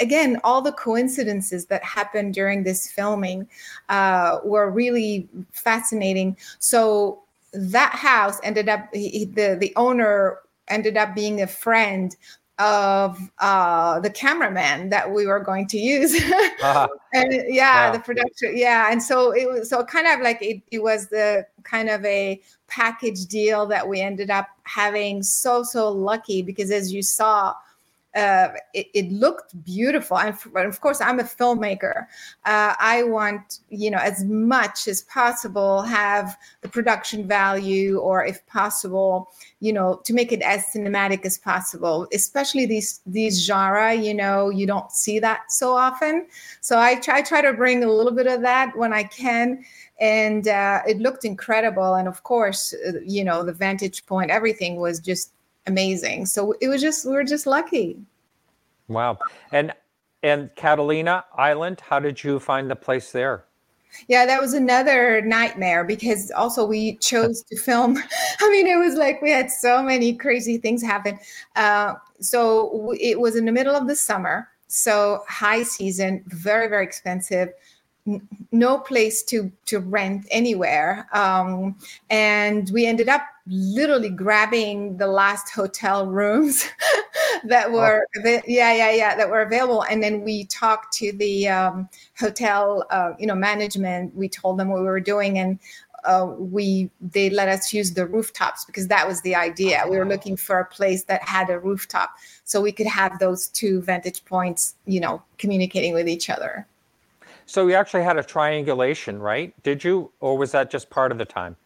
again 0.00 0.40
all 0.44 0.62
the 0.62 0.72
coincidences 0.72 1.66
that 1.66 1.82
happened 1.82 2.34
during 2.34 2.62
this 2.62 2.90
filming 2.90 3.48
uh, 3.88 4.38
were 4.44 4.70
really 4.70 5.28
fascinating 5.52 6.36
so 6.58 7.20
that 7.52 7.92
house 7.92 8.38
ended 8.42 8.68
up 8.68 8.88
he, 8.92 9.24
the 9.24 9.56
the 9.60 9.72
owner 9.76 10.38
ended 10.68 10.96
up 10.96 11.14
being 11.14 11.42
a 11.42 11.46
friend 11.46 12.16
of 12.58 13.18
uh, 13.40 13.98
the 14.00 14.10
cameraman 14.10 14.88
that 14.90 15.10
we 15.10 15.26
were 15.26 15.40
going 15.40 15.66
to 15.68 15.78
use. 15.78 16.14
uh-huh. 16.62 16.88
and 17.12 17.44
yeah, 17.48 17.88
wow. 17.88 17.92
the 17.92 17.98
production. 17.98 18.56
Yeah. 18.56 18.90
And 18.90 19.02
so 19.02 19.32
it 19.32 19.48
was 19.48 19.68
so 19.68 19.84
kind 19.84 20.06
of 20.06 20.20
like 20.20 20.40
it, 20.40 20.62
it 20.70 20.82
was 20.82 21.08
the 21.08 21.46
kind 21.64 21.88
of 21.88 22.04
a 22.04 22.40
package 22.68 23.26
deal 23.26 23.66
that 23.66 23.88
we 23.88 24.00
ended 24.00 24.30
up 24.30 24.48
having 24.62 25.22
so, 25.22 25.62
so 25.62 25.90
lucky 25.90 26.42
because 26.42 26.70
as 26.70 26.92
you 26.92 27.02
saw, 27.02 27.54
uh, 28.14 28.48
it, 28.72 28.86
it, 28.94 29.12
looked 29.12 29.64
beautiful. 29.64 30.16
And 30.18 30.36
of 30.56 30.80
course, 30.80 31.00
I'm 31.00 31.18
a 31.18 31.24
filmmaker. 31.24 32.06
Uh, 32.44 32.74
I 32.78 33.02
want, 33.02 33.58
you 33.70 33.90
know, 33.90 33.98
as 33.98 34.24
much 34.24 34.86
as 34.86 35.02
possible, 35.02 35.82
have 35.82 36.36
the 36.60 36.68
production 36.68 37.26
value, 37.26 37.98
or 37.98 38.24
if 38.24 38.46
possible, 38.46 39.32
you 39.58 39.72
know, 39.72 40.00
to 40.04 40.12
make 40.12 40.30
it 40.30 40.42
as 40.42 40.64
cinematic 40.66 41.24
as 41.24 41.38
possible. 41.38 42.06
Especially 42.12 42.66
these 42.66 43.00
these 43.04 43.44
genre, 43.44 43.92
you 43.92 44.14
know, 44.14 44.48
you 44.48 44.66
don't 44.66 44.92
see 44.92 45.18
that 45.18 45.50
so 45.50 45.72
often. 45.72 46.26
So 46.60 46.78
I 46.78 46.94
try 46.96 47.20
try 47.20 47.42
to 47.42 47.52
bring 47.52 47.82
a 47.82 47.90
little 47.90 48.12
bit 48.12 48.28
of 48.28 48.42
that 48.42 48.76
when 48.76 48.92
I 48.92 49.02
can. 49.04 49.64
And 50.00 50.48
uh, 50.48 50.82
it 50.86 50.98
looked 50.98 51.24
incredible. 51.24 51.94
And 51.94 52.08
of 52.08 52.22
course, 52.22 52.74
uh, 52.86 52.92
you 53.04 53.24
know, 53.24 53.42
the 53.42 53.52
vantage 53.52 54.06
point, 54.06 54.30
everything 54.30 54.76
was 54.76 55.00
just 55.00 55.33
amazing. 55.66 56.26
So 56.26 56.54
it 56.60 56.68
was 56.68 56.80
just 56.80 57.04
we 57.06 57.12
were 57.12 57.24
just 57.24 57.46
lucky. 57.46 57.98
Wow. 58.88 59.18
And 59.52 59.72
and 60.22 60.50
Catalina 60.56 61.24
Island, 61.36 61.80
how 61.80 62.00
did 62.00 62.22
you 62.24 62.38
find 62.40 62.70
the 62.70 62.76
place 62.76 63.12
there? 63.12 63.44
Yeah, 64.08 64.26
that 64.26 64.40
was 64.40 64.54
another 64.54 65.20
nightmare 65.20 65.84
because 65.84 66.32
also 66.32 66.64
we 66.64 66.96
chose 66.96 67.42
to 67.44 67.56
film. 67.56 67.96
I 68.40 68.50
mean, 68.50 68.66
it 68.66 68.76
was 68.76 68.94
like 68.94 69.22
we 69.22 69.30
had 69.30 69.50
so 69.50 69.82
many 69.82 70.14
crazy 70.14 70.58
things 70.58 70.82
happen. 70.82 71.18
Uh, 71.54 71.94
so 72.20 72.92
it 72.98 73.20
was 73.20 73.36
in 73.36 73.44
the 73.44 73.52
middle 73.52 73.74
of 73.74 73.86
the 73.86 73.94
summer, 73.94 74.48
so 74.66 75.22
high 75.28 75.62
season, 75.62 76.24
very 76.26 76.68
very 76.68 76.84
expensive 76.84 77.50
no 78.52 78.78
place 78.78 79.22
to 79.22 79.50
to 79.64 79.78
rent 79.78 80.26
anywhere 80.30 81.08
um, 81.14 81.74
and 82.10 82.70
we 82.70 82.84
ended 82.84 83.08
up 83.08 83.22
literally 83.46 84.08
grabbing 84.08 84.96
the 84.96 85.06
last 85.06 85.50
hotel 85.50 86.06
rooms 86.06 86.66
that 87.44 87.66
oh. 87.68 87.72
were 87.72 88.06
oh. 88.16 88.40
yeah 88.46 88.72
yeah 88.72 88.90
yeah 88.90 89.16
that 89.16 89.28
were 89.28 89.42
available. 89.42 89.82
And 89.82 90.02
then 90.02 90.22
we 90.22 90.44
talked 90.44 90.94
to 90.94 91.12
the 91.12 91.48
um, 91.48 91.88
hotel 92.18 92.86
uh, 92.90 93.12
you 93.18 93.26
know 93.26 93.34
management. 93.34 94.14
We 94.14 94.28
told 94.28 94.58
them 94.58 94.68
what 94.68 94.80
we 94.80 94.86
were 94.86 95.00
doing 95.00 95.38
and 95.38 95.58
uh, 96.04 96.26
we 96.38 96.90
they 97.00 97.30
let 97.30 97.48
us 97.48 97.72
use 97.72 97.92
the 97.92 98.06
rooftops 98.06 98.64
because 98.64 98.88
that 98.88 99.06
was 99.06 99.22
the 99.22 99.34
idea. 99.34 99.84
We 99.88 99.96
were 99.96 100.06
looking 100.06 100.36
for 100.36 100.58
a 100.58 100.64
place 100.64 101.04
that 101.04 101.22
had 101.22 101.50
a 101.50 101.58
rooftop 101.58 102.14
so 102.44 102.60
we 102.60 102.72
could 102.72 102.86
have 102.86 103.18
those 103.18 103.48
two 103.48 103.80
vantage 103.82 104.24
points 104.24 104.74
you 104.86 105.00
know 105.00 105.22
communicating 105.38 105.92
with 105.94 106.08
each 106.08 106.30
other. 106.30 106.66
So 107.46 107.66
you 107.66 107.74
actually 107.74 108.04
had 108.04 108.16
a 108.16 108.22
triangulation 108.22 109.20
right? 109.20 109.54
Did 109.62 109.84
you 109.84 110.10
or 110.20 110.38
was 110.38 110.52
that 110.52 110.70
just 110.70 110.88
part 110.88 111.12
of 111.12 111.18
the 111.18 111.26
time 111.26 111.56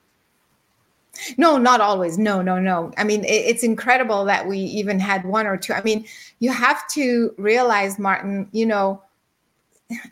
no, 1.36 1.58
not 1.58 1.80
always. 1.80 2.18
No, 2.18 2.42
no, 2.42 2.58
no. 2.58 2.92
I 2.96 3.04
mean, 3.04 3.24
it, 3.24 3.28
it's 3.28 3.62
incredible 3.62 4.24
that 4.26 4.46
we 4.46 4.58
even 4.58 4.98
had 4.98 5.24
one 5.24 5.46
or 5.46 5.56
two. 5.56 5.72
I 5.72 5.82
mean, 5.82 6.06
you 6.38 6.52
have 6.52 6.86
to 6.88 7.34
realize, 7.38 7.98
Martin, 7.98 8.48
you 8.52 8.66
know, 8.66 9.02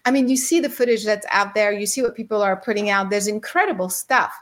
I 0.05 0.11
mean, 0.11 0.29
you 0.29 0.37
see 0.37 0.61
the 0.61 0.71
footage 0.71 1.05
that's 1.05 1.27
out 1.31 1.55
there, 1.55 1.73
you 1.73 1.87
see 1.87 2.03
what 2.03 2.15
people 2.15 2.43
are 2.43 2.57
putting 2.57 2.91
out. 2.91 3.11
There's 3.11 3.27
incredible 3.27 3.91
stuff. 3.91 4.33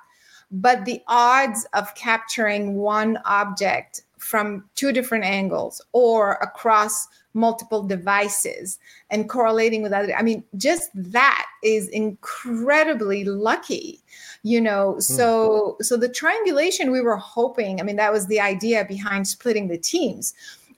But 0.50 0.84
the 0.84 1.02
odds 1.08 1.66
of 1.72 1.94
capturing 1.94 2.76
one 2.76 3.18
object 3.24 4.02
from 4.18 4.64
two 4.74 4.92
different 4.92 5.24
angles 5.24 5.82
or 5.92 6.34
across 6.34 7.08
multiple 7.34 7.82
devices 7.82 8.78
and 9.10 9.28
correlating 9.28 9.82
with 9.82 9.92
other, 9.92 10.14
I 10.14 10.22
mean, 10.22 10.44
just 10.56 10.90
that 10.94 11.46
is 11.62 11.88
incredibly 11.88 13.24
lucky 13.24 14.00
you 14.44 14.60
know 14.60 14.92
hmm. 14.92 15.00
so 15.00 15.76
so 15.80 15.96
the 15.96 16.08
triangulation 16.08 16.92
we 16.92 17.00
were 17.00 17.16
hoping 17.16 17.80
i 17.80 17.82
mean 17.82 17.96
that 17.96 18.12
was 18.12 18.26
the 18.26 18.38
idea 18.38 18.84
behind 18.84 19.26
splitting 19.26 19.66
the 19.68 19.78
teams 19.78 20.34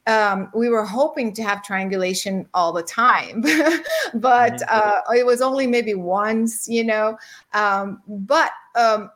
um, 0.06 0.50
we 0.54 0.68
were 0.68 0.84
hoping 0.84 1.32
to 1.34 1.42
have 1.42 1.64
triangulation 1.64 2.48
all 2.54 2.72
the 2.72 2.82
time, 2.82 3.40
but 4.14 4.54
mm-hmm. 4.54 4.64
uh, 4.70 5.14
it 5.14 5.26
was 5.26 5.42
only 5.42 5.66
maybe 5.66 5.94
once, 5.94 6.68
you 6.68 6.84
know. 6.84 7.18
Um, 7.54 8.00
but 8.06 8.52
um, 8.76 9.10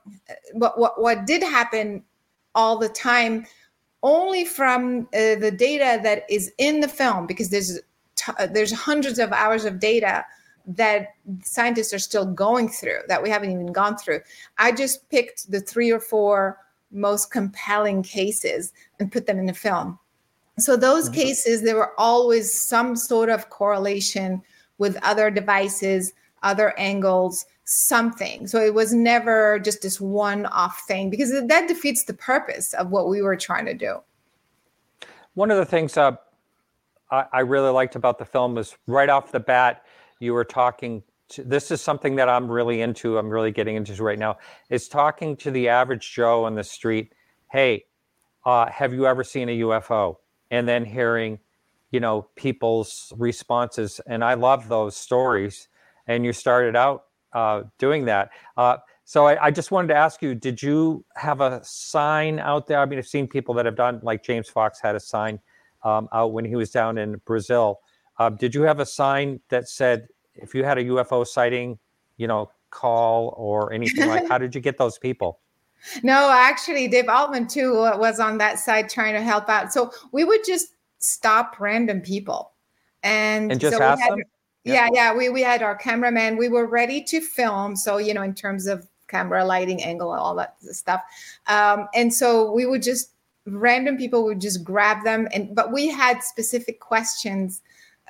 what, 0.53 0.79
what 0.79 1.01
what 1.01 1.27
did 1.27 1.43
happen 1.43 2.03
all 2.55 2.77
the 2.77 2.89
time, 2.89 3.47
only 4.03 4.45
from 4.45 5.09
uh, 5.15 5.37
the 5.37 5.51
data 5.51 6.01
that 6.03 6.25
is 6.29 6.53
in 6.59 6.81
the 6.81 6.89
film, 6.89 7.27
because 7.27 7.51
there's 7.51 7.81
t- 8.17 8.47
there's 8.51 8.73
hundreds 8.73 9.19
of 9.19 9.33
hours 9.33 9.65
of 9.65 9.81
data 9.81 10.25
that 10.67 11.15
scientists 11.43 11.93
are 11.93 11.99
still 11.99 12.27
going 12.27 12.69
through 12.69 13.01
that 13.09 13.23
we 13.23 13.31
haven't 13.31 13.51
even 13.51 13.73
gone 13.73 13.97
through. 13.97 14.21
I 14.59 14.73
just 14.73 15.09
picked 15.11 15.51
the 15.51 15.61
three 15.61 15.91
or 15.91 16.01
four 16.01 16.59
most 16.93 17.31
compelling 17.31 18.03
cases 18.03 18.73
and 18.99 19.11
put 19.11 19.27
them 19.27 19.39
in 19.39 19.47
the 19.47 19.55
film. 19.55 19.99
So 20.59 20.77
those 20.77 21.05
mm-hmm. 21.05 21.21
cases, 21.21 21.63
there 21.63 21.77
were 21.77 21.93
always 21.99 22.53
some 22.53 22.97
sort 22.97 23.31
of 23.31 23.49
correlation 23.51 24.43
with 24.79 24.99
other 25.03 25.31
devices, 25.31 26.13
other 26.43 26.79
angles, 26.79 27.47
something. 27.71 28.47
So 28.47 28.61
it 28.61 28.75
was 28.75 28.93
never 28.93 29.61
just 29.61 29.83
this 29.83 30.01
one-off 30.01 30.83
thing 30.89 31.09
because 31.09 31.31
that 31.31 31.69
defeats 31.69 32.05
the 32.05 32.15
purpose 32.15 32.75
of 32.75 32.91
what 32.91 33.09
we 33.09 33.23
were 33.23 33.37
trying 33.37 33.67
to 33.67 33.75
do. 33.75 33.99
One 35.35 35.51
of 35.51 35.57
the 35.57 35.65
things 35.65 35.97
uh, 35.97 36.17
I, 37.11 37.25
I 37.33 37.41
really 37.41 37.71
liked 37.71 37.95
about 37.95 38.19
the 38.19 38.25
film 38.25 38.57
was 38.57 38.77
right 38.87 39.09
off 39.09 39.33
the 39.33 39.41
bat, 39.41 39.85
you 40.19 40.35
were 40.35 40.45
talking 40.45 41.03
to, 41.31 41.45
this 41.45 41.71
is 41.71 41.81
something 41.81 42.17
that 42.17 42.29
I'm 42.29 42.51
really 42.51 42.83
into. 42.83 43.19
I'm 43.19 43.31
really 43.31 43.53
getting 43.53 43.77
into 43.77 43.95
right 44.03 44.19
now. 44.19 44.39
Is 44.69 44.89
talking 44.89 45.37
to 45.37 45.51
the 45.51 45.69
average 45.69 46.13
Joe 46.13 46.45
on 46.45 46.55
the 46.57 46.65
street. 46.65 47.13
Hey, 47.51 47.85
uh, 48.45 48.67
have 48.67 48.93
you 48.93 49.07
ever 49.07 49.23
seen 49.25 49.49
a 49.49 49.59
UFO? 49.61 50.17
And 50.51 50.69
then 50.69 50.85
hearing, 50.85 51.39
you 51.93 52.01
know, 52.01 52.29
people's 52.35 53.13
responses. 53.17 54.01
And 54.07 54.25
I 54.25 54.35
love 54.35 54.69
those 54.69 54.97
stories. 54.97 55.69
And 56.09 56.25
you 56.25 56.33
started 56.33 56.75
out 56.75 57.05
uh, 57.33 57.63
doing 57.79 58.05
that. 58.07 58.31
Uh, 58.57 58.79
so 59.05 59.27
I, 59.27 59.47
I, 59.47 59.51
just 59.51 59.71
wanted 59.71 59.89
to 59.89 59.97
ask 59.97 60.23
you: 60.23 60.35
Did 60.35 60.63
you 60.63 61.05
have 61.17 61.41
a 61.41 61.61
sign 61.65 62.39
out 62.39 62.67
there? 62.67 62.79
I 62.79 62.87
mean, 62.87 62.99
I've 62.99 63.09
seen 63.09 63.27
people 63.27 63.55
that 63.55 63.67
have 63.67 63.77
done, 63.77 64.01
like 64.03 64.23
James 64.23 64.49
Fox 64.49 64.81
had 64.81 64.95
a 64.95 65.01
sign 65.01 65.41
um, 65.83 66.09
out 66.13 66.33
when 66.33 66.45
he 66.45 66.57
was 66.57 66.71
down 66.71 66.99
in 66.99 67.21
Brazil 67.25 67.81
uh, 68.21 68.29
did 68.29 68.55
you 68.55 68.63
have 68.63 68.81
a 68.81 68.87
sign 68.87 69.41
that 69.49 69.67
said 69.67 70.07
if 70.35 70.55
you 70.55 70.63
had 70.63 70.77
a 70.77 70.85
UFO 70.85 71.27
sighting, 71.27 71.79
you 72.19 72.27
know, 72.27 72.51
call 72.69 73.35
or 73.37 73.73
anything 73.73 74.09
like? 74.09 74.29
How 74.29 74.37
did 74.37 74.55
you 74.55 74.61
get 74.61 74.79
those 74.79 74.99
people? 74.99 75.41
No, 76.03 76.31
actually, 76.31 76.89
Dave 76.89 77.09
Altman 77.09 77.47
too 77.49 77.73
was 77.73 78.21
on 78.21 78.37
that 78.37 78.59
side 78.59 78.91
trying 78.91 79.15
to 79.15 79.23
help 79.23 79.49
out. 79.49 79.73
So 79.73 79.91
we 80.13 80.25
would 80.25 80.43
just 80.45 80.75
stop 80.99 81.59
random 81.59 82.03
people 82.03 82.53
and, 83.03 83.51
and 83.51 83.59
just 83.59 83.79
so 83.79 83.83
ask 83.83 84.07
them. 84.07 84.19
Yeah. 84.65 84.75
yeah, 84.75 84.89
yeah. 84.93 85.15
We 85.17 85.29
we 85.29 85.43
had 85.43 85.63
our 85.63 85.75
cameraman. 85.75 86.37
We 86.37 86.49
were 86.49 86.67
ready 86.67 87.03
to 87.05 87.21
film. 87.21 87.77
So 87.77 87.99
you 87.99 88.15
know, 88.15 88.23
in 88.23 88.35
terms 88.35 88.67
of 88.67 88.87
camera 89.11 89.45
lighting 89.45 89.83
angle 89.83 90.11
all 90.11 90.35
that 90.37 90.57
stuff 90.63 91.03
um, 91.49 91.89
and 91.95 92.15
so 92.15 92.51
we 92.53 92.65
would 92.65 92.83
just 92.83 93.13
random 93.47 93.97
people 93.97 94.25
would 94.25 94.41
just 94.41 94.63
grab 94.63 95.05
them 95.05 95.29
and 95.35 95.55
but 95.55 95.73
we 95.73 95.89
had 95.89 96.23
specific 96.23 96.79
questions 96.81 97.61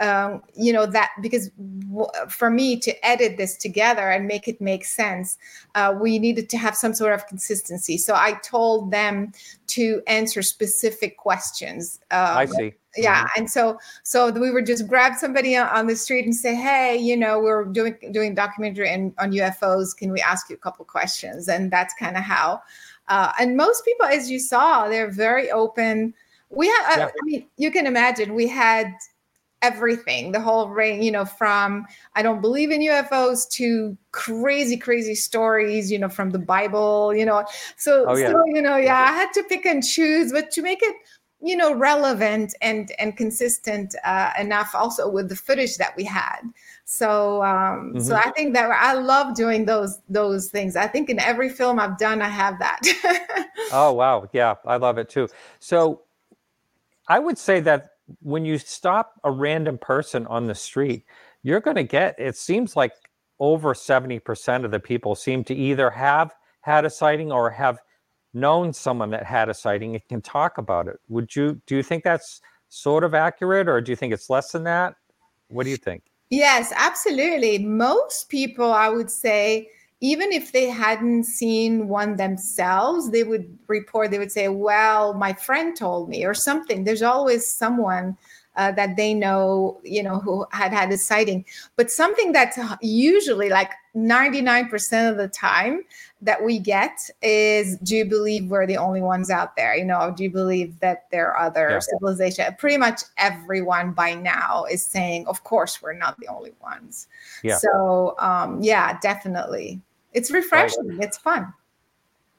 um, 0.01 0.43
you 0.55 0.73
know 0.73 0.87
that 0.87 1.11
because 1.21 1.51
w- 1.51 2.09
for 2.29 2.51
me 2.51 2.79
to 2.79 3.07
edit 3.07 3.37
this 3.37 3.57
together 3.57 4.11
and 4.11 4.27
make 4.27 4.49
it 4.49 4.61
make 4.61 4.85
sense 4.85 5.39
uh, 5.75 5.95
we 5.99 6.19
needed 6.19 6.49
to 6.51 6.59
have 6.59 6.77
some 6.77 6.93
sort 6.93 7.15
of 7.15 7.27
consistency 7.27 7.97
so 7.97 8.15
i 8.15 8.33
told 8.45 8.91
them 8.91 9.33
to 9.67 10.03
answer 10.07 10.43
specific 10.43 11.17
questions 11.17 12.01
um, 12.11 12.37
i 12.37 12.45
see 12.45 12.75
yeah 12.97 13.25
mm-hmm. 13.25 13.41
and 13.41 13.51
so 13.51 13.79
so 14.03 14.31
we 14.31 14.51
would 14.51 14.67
just 14.67 14.87
grab 14.89 15.15
somebody 15.15 15.57
on 15.57 15.87
the 15.87 15.97
street 15.97 16.25
and 16.25 16.35
say 16.35 16.55
hey 16.55 16.97
you 16.97 17.17
know 17.17 17.39
we're 17.39 17.65
doing 17.65 17.97
doing 18.13 18.35
documentary 18.35 18.89
and 18.89 19.13
on 19.19 19.33
ufos 19.33 19.97
can 19.97 20.11
we 20.11 20.21
ask 20.21 20.49
you 20.51 20.57
a 20.57 20.59
couple 20.59 20.85
questions 20.85 21.49
and 21.49 21.71
that's 21.71 21.95
kind 21.95 22.17
of 22.17 22.23
how 22.23 22.61
uh, 23.09 23.33
and 23.41 23.57
most 23.57 23.85
people 23.85 24.07
as 24.07 24.31
you 24.31 24.39
saw 24.39 24.89
they're 24.89 25.11
very 25.11 25.51
open 25.51 26.13
we 26.51 26.67
had 26.67 26.95
uh, 26.95 26.99
yeah. 26.99 27.07
i 27.07 27.25
mean 27.25 27.47
you 27.57 27.71
can 27.71 27.87
imagine 27.87 28.35
we 28.35 28.49
had 28.49 28.93
everything 29.63 30.33
the 30.33 30.41
whole 30.41 30.69
range 30.71 31.05
you 31.05 31.13
know 31.13 31.25
from 31.25 31.85
i 32.17 32.23
don't 32.23 32.41
believe 32.41 32.71
in 32.71 32.81
ufos 32.81 33.49
to 33.51 33.97
crazy 34.11 34.77
crazy 34.77 35.15
stories 35.15 35.93
you 35.93 35.99
know 35.99 36.09
from 36.09 36.31
the 36.31 36.39
bible 36.39 37.15
you 37.15 37.27
know 37.27 37.45
so, 37.77 38.07
oh, 38.09 38.17
yeah. 38.17 38.31
so 38.31 38.43
you 38.47 38.63
know 38.63 38.77
yeah 38.77 39.03
i 39.03 39.13
had 39.13 39.31
to 39.33 39.43
pick 39.45 39.67
and 39.67 39.85
choose 39.85 40.33
but 40.33 40.51
to 40.51 40.63
make 40.63 40.83
it 40.83 40.97
you 41.43 41.57
know 41.57 41.75
relevant 41.75 42.55
and 42.61 42.93
and 42.99 43.17
consistent 43.17 43.95
uh, 44.05 44.33
enough 44.39 44.75
also 44.75 45.09
with 45.09 45.29
the 45.29 45.37
footage 45.37 45.77
that 45.77 45.97
we 45.97 46.05
had. 46.05 46.41
So 46.85 47.43
um 47.43 47.93
mm-hmm. 47.95 48.01
so 48.01 48.17
i 48.17 48.31
think 48.31 48.55
that 48.55 48.71
i 48.71 48.95
love 48.95 49.35
doing 49.35 49.65
those 49.65 49.99
those 50.09 50.49
things. 50.49 50.77
I 50.77 50.87
think 50.87 51.09
in 51.09 51.21
every 51.21 51.49
film 51.49 51.79
i've 51.79 51.99
done 51.99 52.23
i 52.23 52.29
have 52.29 52.59
that. 52.59 52.81
Oh 53.73 53.93
wow. 53.93 54.29
Yeah 54.33 54.55
i 54.67 54.77
love 54.77 54.99
it 54.99 55.09
too. 55.09 55.29
So 55.61 56.03
i 57.09 57.19
would 57.19 57.39
say 57.39 57.61
that 57.61 57.91
when 58.23 58.45
you 58.45 58.59
stop 58.59 59.21
a 59.25 59.31
random 59.31 59.79
person 59.79 60.27
on 60.27 60.47
the 60.47 60.55
street, 60.55 61.05
you're 61.43 61.61
going 61.61 61.77
to 61.77 61.85
get, 61.85 62.19
it 62.19 62.37
seems 62.37 62.77
like 62.77 62.93
over 63.39 63.73
70% 63.73 64.65
of 64.65 64.71
the 64.71 64.81
people 64.81 65.15
seem 65.15 65.45
to 65.45 65.55
either 65.55 65.91
have 65.91 66.35
had 66.61 66.85
a 66.85 66.91
sighting 66.91 67.33
or 67.33 67.51
have 67.51 67.79
known 68.33 68.73
someone 68.73 69.11
that 69.11 69.25
had 69.25 69.49
a 69.49 69.55
sighting 69.55 69.95
and 69.95 70.09
can 70.09 70.21
talk 70.21 70.59
about 70.59 70.89
it. 70.89 70.97
Would 71.09 71.35
you, 71.35 71.61
do 71.67 71.77
you 71.77 71.83
think 71.83 72.05
that's 72.05 72.41
sort 72.69 73.05
of 73.05 73.15
accurate 73.15 73.69
or 73.69 73.81
do 73.81 73.93
you 73.93 73.97
think 73.97 74.13
it's 74.13 74.31
less 74.31 74.53
than 74.53 74.65
that? 74.65 74.95
What 75.49 75.65
do 75.65 75.71
you 75.71 75.77
think? 75.77 76.05
Yes, 76.31 76.73
absolutely. 76.77 77.59
Most 77.59 78.29
people, 78.29 78.73
I 78.73 78.89
would 78.89 79.11
say, 79.11 79.69
even 80.01 80.33
if 80.33 80.53
they 80.53 80.71
hadn't 80.71 81.25
seen 81.25 81.89
one 81.89 82.17
themselves, 82.17 83.11
they 83.11 83.25
would 83.25 83.59
report, 83.67 84.11
they 84.11 84.19
would 84.19 84.33
say, 84.33 84.49
Well, 84.49 85.13
my 85.13 85.33
friend 85.35 85.77
told 85.77 86.09
me, 86.09 86.25
or 86.25 86.33
something. 86.33 86.85
There's 86.85 87.03
always 87.03 87.47
someone 87.47 88.17
uh, 88.57 88.73
that 88.73 88.97
they 88.97 89.15
know, 89.15 89.81
you 89.85 90.03
know, 90.03 90.19
who 90.19 90.47
had 90.51 90.73
had 90.73 90.91
a 90.91 90.99
sighting. 90.99 91.45
But 91.77 91.91
something 91.91 92.33
that's 92.33 92.59
usually 92.83 93.49
like 93.49 93.71
99% 93.95 95.11
of 95.11 95.17
the 95.17 95.29
time 95.29 95.83
that 96.23 96.43
we 96.45 96.59
get 96.59 97.11
is 97.23 97.77
do 97.79 97.97
you 97.97 98.05
believe 98.05 98.51
we're 98.51 98.67
the 98.67 98.77
only 98.77 99.01
ones 99.01 99.31
out 99.31 99.57
there? 99.57 99.77
You 99.77 99.85
know, 99.85 100.13
do 100.17 100.23
you 100.23 100.31
believe 100.31 100.79
that 100.81 101.11
there 101.11 101.33
are 101.33 101.47
other 101.47 101.71
yeah. 101.71 101.79
civilizations? 101.81 102.49
Pretty 102.59 102.77
much 102.77 103.03
everyone 103.17 103.93
by 103.93 104.15
now 104.15 104.65
is 104.71 104.85
saying, 104.85 105.27
of 105.27 105.45
course, 105.45 105.81
we're 105.81 105.93
not 105.93 106.19
the 106.19 106.29
only 106.29 106.53
ones. 106.63 107.09
Yeah. 107.43 107.57
So, 107.57 108.15
um, 108.19 108.61
yeah, 108.63 108.99
definitely. 109.01 109.81
It's 110.13 110.31
refreshing. 110.31 110.89
Right. 110.89 111.05
It's 111.05 111.17
fun. 111.17 111.53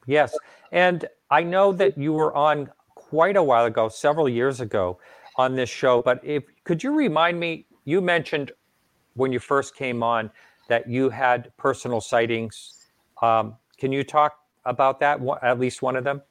Yes. 0.06 0.38
And 0.72 1.08
I 1.30 1.44
know 1.44 1.72
that 1.74 1.98
you 1.98 2.14
were 2.14 2.36
on 2.36 2.70
quite 2.96 3.36
a 3.36 3.44
while 3.44 3.66
ago, 3.66 3.90
several 3.90 4.30
years 4.30 4.62
ago, 4.62 5.00
on 5.42 5.56
this 5.56 5.70
show. 5.70 6.02
But 6.02 6.24
if 6.24 6.44
could 6.64 6.84
you 6.84 6.94
remind 6.96 7.40
me, 7.40 7.66
you 7.84 8.00
mentioned 8.00 8.52
when 9.16 9.32
you 9.32 9.40
first 9.40 9.76
came 9.76 10.04
on 10.04 10.32
that 10.68 10.88
you 10.88 11.10
had 11.10 11.52
personal 11.58 12.00
sightings. 12.00 12.88
Um, 13.22 13.56
can 13.78 13.92
you 13.92 14.04
talk 14.04 14.38
about 14.66 15.00
that? 15.00 15.20
At 15.42 15.60
least 15.60 15.82
one 15.82 15.96
of 15.96 16.04
them. 16.04 16.22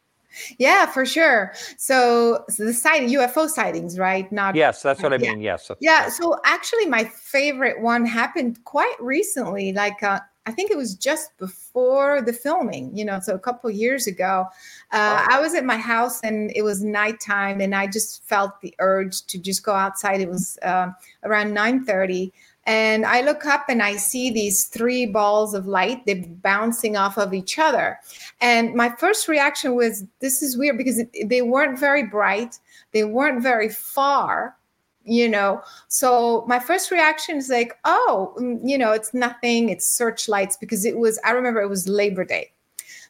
Yeah, 0.59 0.87
for 0.87 1.05
sure. 1.05 1.53
So, 1.77 2.45
so 2.49 2.65
the 2.65 2.73
sighting, 2.73 3.09
UFO 3.11 3.49
sightings, 3.49 3.99
right? 3.99 4.31
Not 4.31 4.55
yes, 4.55 4.81
that's 4.81 5.03
what 5.03 5.13
I 5.13 5.17
yeah. 5.17 5.33
mean. 5.33 5.41
Yes. 5.41 5.71
Yeah. 5.81 6.09
So 6.09 6.39
actually, 6.45 6.87
my 6.87 7.05
favorite 7.05 7.81
one 7.81 8.07
happened 8.07 8.65
quite 8.65 8.95
recently. 9.01 9.73
Like 9.73 10.01
uh, 10.05 10.21
I 10.47 10.53
think 10.53 10.71
it 10.71 10.77
was 10.77 10.95
just 10.95 11.37
before 11.39 12.23
the 12.23 12.33
filming. 12.33 12.97
You 12.97 13.05
know, 13.05 13.21
so 13.21 13.35
a 13.35 13.39
couple 13.39 13.71
years 13.71 14.07
ago, 14.07 14.47
uh. 14.93 15.27
I 15.31 15.41
was 15.41 15.55
at 15.55 15.65
my 15.65 15.77
house 15.77 16.21
and 16.23 16.51
it 16.55 16.63
was 16.63 16.83
nighttime, 16.83 17.61
and 17.61 17.75
I 17.75 17.87
just 17.87 18.25
felt 18.25 18.61
the 18.61 18.75
urge 18.79 19.23
to 19.27 19.39
just 19.39 19.63
go 19.63 19.73
outside. 19.73 20.21
It 20.21 20.29
was 20.29 20.59
uh, 20.63 20.91
around 21.25 21.55
nine 21.55 21.85
thirty 21.85 22.33
and 22.71 23.07
I 23.07 23.23
look 23.23 23.47
up 23.47 23.65
and 23.69 23.83
I 23.83 23.97
see 23.97 24.31
these 24.31 24.67
three 24.67 25.07
balls 25.07 25.55
of 25.55 25.67
light, 25.67 26.05
they're 26.07 26.25
bouncing 26.27 26.97
off 26.97 27.17
of 27.17 27.33
each 27.33 27.59
other. 27.59 27.99
And 28.41 28.75
my 28.75 28.91
first 28.91 29.29
reaction 29.29 29.75
was, 29.75 30.05
this 30.21 30.43
is 30.43 30.57
weird 30.57 30.79
because 30.79 31.03
they 31.25 31.43
weren't 31.43 31.79
very 31.79 32.07
bright, 32.07 32.59
they 32.93 33.05
weren't 33.05 33.43
very 33.43 33.71
far, 33.71 34.57
you 35.05 35.29
know. 35.29 35.63
So 35.89 36.45
my 36.47 36.59
first 36.59 36.91
reaction 36.91 37.37
is 37.37 37.49
like, 37.49 37.79
oh, 37.85 38.35
mm, 38.39 38.61
you 38.63 38.79
know, 38.79 38.93
it's 38.93 39.15
nothing, 39.15 39.69
it's 39.69 39.89
searchlights 39.89 40.57
because 40.57 40.85
it 40.85 40.99
was, 40.99 41.19
I 41.25 41.31
remember 41.33 41.61
it 41.61 41.69
was 41.69 41.89
Labor 41.89 42.25
Day. 42.25 42.53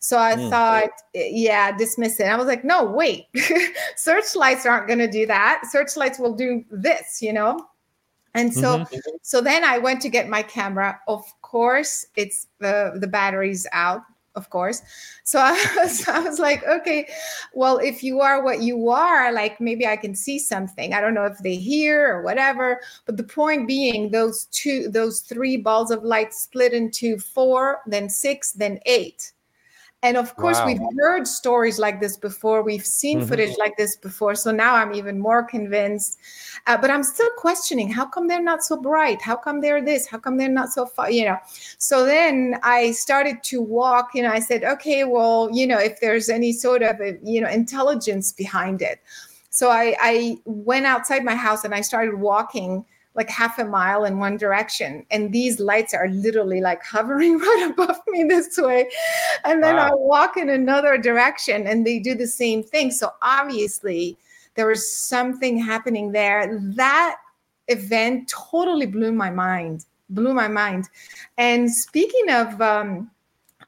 So 0.02 0.18
I 0.18 0.34
mm. 0.34 0.48
thought, 0.48 0.90
yeah, 1.14 1.76
dismiss 1.76 2.20
it. 2.20 2.24
I 2.24 2.36
was 2.36 2.46
like, 2.46 2.64
no, 2.64 2.84
wait, 2.84 3.26
searchlights 3.96 4.64
aren't 4.64 4.86
going 4.86 4.98
to 4.98 5.10
do 5.10 5.26
that. 5.26 5.62
Searchlights 5.70 6.18
will 6.18 6.34
do 6.34 6.64
this, 6.70 7.20
you 7.20 7.34
know? 7.34 7.66
And 8.34 8.54
so 8.54 8.78
mm-hmm. 8.78 8.96
so 9.22 9.40
then 9.40 9.64
I 9.64 9.78
went 9.78 10.00
to 10.02 10.08
get 10.08 10.28
my 10.28 10.42
camera. 10.42 11.00
Of 11.08 11.24
course, 11.42 12.06
it's 12.16 12.46
the 12.60 12.92
the 12.94 13.08
battery's 13.08 13.66
out, 13.72 14.02
of 14.34 14.50
course. 14.50 14.82
So 15.24 15.38
I 15.38 15.52
was, 15.76 16.06
I 16.08 16.20
was 16.20 16.38
like, 16.38 16.64
okay, 16.66 17.08
well, 17.54 17.78
if 17.78 18.02
you 18.02 18.20
are 18.20 18.42
what 18.42 18.62
you 18.62 18.88
are, 18.90 19.32
like 19.32 19.60
maybe 19.60 19.86
I 19.86 19.96
can 19.96 20.14
see 20.14 20.38
something. 20.38 20.94
I 20.94 21.00
don't 21.00 21.14
know 21.14 21.26
if 21.26 21.38
they 21.38 21.56
hear 21.56 22.16
or 22.16 22.22
whatever. 22.22 22.80
But 23.06 23.16
the 23.16 23.24
point 23.24 23.66
being, 23.66 24.10
those 24.10 24.46
two, 24.46 24.88
those 24.88 25.20
three 25.20 25.56
balls 25.56 25.90
of 25.90 26.04
light 26.04 26.32
split 26.34 26.72
into 26.72 27.18
four, 27.18 27.80
then 27.86 28.08
six, 28.08 28.52
then 28.52 28.78
eight. 28.86 29.32
And 30.02 30.16
of 30.16 30.34
course, 30.36 30.56
wow. 30.58 30.66
we've 30.66 30.80
heard 30.98 31.28
stories 31.28 31.78
like 31.78 32.00
this 32.00 32.16
before. 32.16 32.62
We've 32.62 32.86
seen 32.86 33.18
mm-hmm. 33.18 33.28
footage 33.28 33.58
like 33.58 33.76
this 33.76 33.96
before. 33.96 34.34
So 34.34 34.50
now 34.50 34.74
I'm 34.74 34.94
even 34.94 35.18
more 35.18 35.42
convinced. 35.42 36.18
Uh, 36.66 36.78
but 36.78 36.90
I'm 36.90 37.02
still 37.02 37.28
questioning 37.36 37.90
how 37.90 38.06
come 38.06 38.26
they're 38.26 38.42
not 38.42 38.62
so 38.62 38.80
bright? 38.80 39.20
How 39.20 39.36
come 39.36 39.60
they're 39.60 39.84
this? 39.84 40.06
How 40.06 40.18
come 40.18 40.38
they're 40.38 40.48
not 40.48 40.70
so 40.70 40.86
far? 40.86 41.10
You 41.10 41.26
know. 41.26 41.38
So 41.76 42.06
then 42.06 42.58
I 42.62 42.92
started 42.92 43.42
to 43.44 43.60
walk. 43.60 44.10
You 44.14 44.22
know, 44.22 44.30
I 44.30 44.40
said, 44.40 44.64
okay, 44.64 45.04
well, 45.04 45.50
you 45.52 45.66
know, 45.66 45.78
if 45.78 46.00
there's 46.00 46.30
any 46.30 46.52
sort 46.52 46.82
of 46.82 46.96
you 47.22 47.40
know 47.42 47.48
intelligence 47.48 48.32
behind 48.32 48.80
it. 48.80 49.00
So 49.50 49.70
I, 49.70 49.96
I 50.00 50.38
went 50.44 50.86
outside 50.86 51.24
my 51.24 51.34
house 51.34 51.64
and 51.64 51.74
I 51.74 51.80
started 51.80 52.14
walking 52.14 52.84
like 53.14 53.28
half 53.28 53.58
a 53.58 53.64
mile 53.64 54.04
in 54.04 54.18
one 54.18 54.36
direction. 54.36 55.04
And 55.10 55.32
these 55.32 55.58
lights 55.58 55.94
are 55.94 56.08
literally 56.08 56.60
like 56.60 56.82
hovering 56.84 57.38
right 57.38 57.70
above 57.70 58.00
me 58.08 58.24
this 58.24 58.56
way. 58.56 58.88
And 59.44 59.62
then 59.62 59.76
wow. 59.76 59.88
i 59.88 59.94
walk 59.94 60.36
in 60.36 60.48
another 60.48 60.96
direction 60.96 61.66
and 61.66 61.86
they 61.86 61.98
do 61.98 62.14
the 62.14 62.26
same 62.26 62.62
thing. 62.62 62.90
So 62.90 63.12
obviously 63.22 64.16
there 64.54 64.66
was 64.66 64.90
something 64.92 65.58
happening 65.58 66.12
there. 66.12 66.60
That 66.76 67.16
event 67.68 68.28
totally 68.28 68.86
blew 68.86 69.12
my 69.12 69.30
mind 69.30 69.84
blew 70.10 70.34
my 70.34 70.48
mind. 70.48 70.88
And 71.38 71.72
speaking 71.72 72.30
of 72.30 72.60
um, 72.60 73.10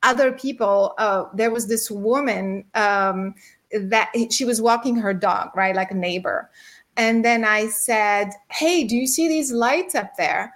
other 0.03 0.33
people 0.33 0.95
uh, 0.99 1.25
there 1.35 1.51
was 1.51 1.69
this 1.69 1.91
woman 1.91 2.65
um, 2.75 3.35
that 3.73 4.13
she 4.31 4.45
was 4.45 4.61
walking 4.61 4.97
her 4.97 5.15
dog 5.15 5.51
right 5.57 5.75
like 5.75 5.91
a 5.91 5.95
neighbor 5.95 6.51
and 6.97 7.25
then 7.25 7.45
I 7.45 7.69
said, 7.69 8.31
Hey, 8.51 8.85
do 8.85 8.97
you 8.97 9.07
see 9.07 9.29
these 9.29 9.53
lights 9.53 9.95
up 9.95 10.17
there? 10.17 10.53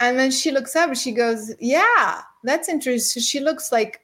And 0.00 0.18
then 0.18 0.30
she 0.30 0.50
looks 0.50 0.74
up 0.74 0.88
and 0.88 0.98
she 0.98 1.12
goes, 1.12 1.52
Yeah, 1.60 2.22
that's 2.42 2.68
interesting. 2.68 3.22
She 3.22 3.40
looks 3.40 3.70
like 3.70 4.00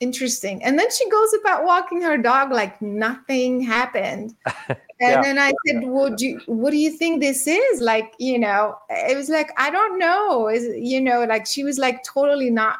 interesting. 0.00 0.62
And 0.64 0.78
then 0.78 0.90
she 0.90 1.08
goes 1.10 1.34
about 1.40 1.64
walking 1.64 2.02
her 2.02 2.16
dog 2.16 2.50
like 2.50 2.80
nothing 2.82 3.60
happened. 3.60 4.34
And 5.02 5.12
yeah. 5.12 5.22
then 5.22 5.38
I 5.38 5.52
said, 5.66 5.82
"Well, 5.84 6.14
do 6.14 6.26
you, 6.26 6.40
what 6.44 6.72
do 6.72 6.76
you 6.76 6.90
think 6.90 7.22
this 7.22 7.46
is?" 7.46 7.80
Like, 7.80 8.12
you 8.18 8.38
know, 8.38 8.76
it 8.90 9.16
was 9.16 9.30
like 9.30 9.50
I 9.56 9.70
don't 9.70 9.98
know. 9.98 10.46
Is 10.46 10.68
you 10.76 11.00
know, 11.00 11.24
like 11.24 11.46
she 11.46 11.64
was 11.64 11.78
like 11.78 12.04
totally 12.04 12.50
not 12.50 12.76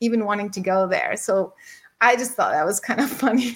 even 0.00 0.24
wanting 0.24 0.48
to 0.52 0.60
go 0.60 0.86
there. 0.88 1.14
So 1.18 1.52
I 2.00 2.16
just 2.16 2.32
thought 2.32 2.52
that 2.52 2.64
was 2.64 2.80
kind 2.80 3.00
of 3.00 3.10
funny. 3.24 3.54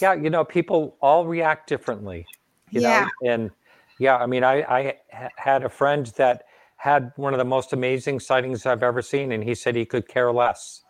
yeah, 0.00 0.14
you 0.14 0.30
know, 0.30 0.46
people 0.46 0.96
all 1.02 1.26
react 1.26 1.68
differently 1.68 2.26
you 2.72 2.80
yeah. 2.80 3.08
know 3.22 3.30
and 3.30 3.50
yeah 3.98 4.16
i 4.16 4.26
mean 4.26 4.42
i 4.42 4.62
i 4.62 4.96
had 5.36 5.64
a 5.64 5.68
friend 5.68 6.06
that 6.16 6.44
had 6.76 7.12
one 7.14 7.32
of 7.32 7.38
the 7.38 7.44
most 7.44 7.72
amazing 7.72 8.18
sightings 8.18 8.66
i've 8.66 8.82
ever 8.82 9.00
seen 9.00 9.30
and 9.30 9.44
he 9.44 9.54
said 9.54 9.76
he 9.76 9.84
could 9.84 10.08
care 10.08 10.32
less. 10.32 10.82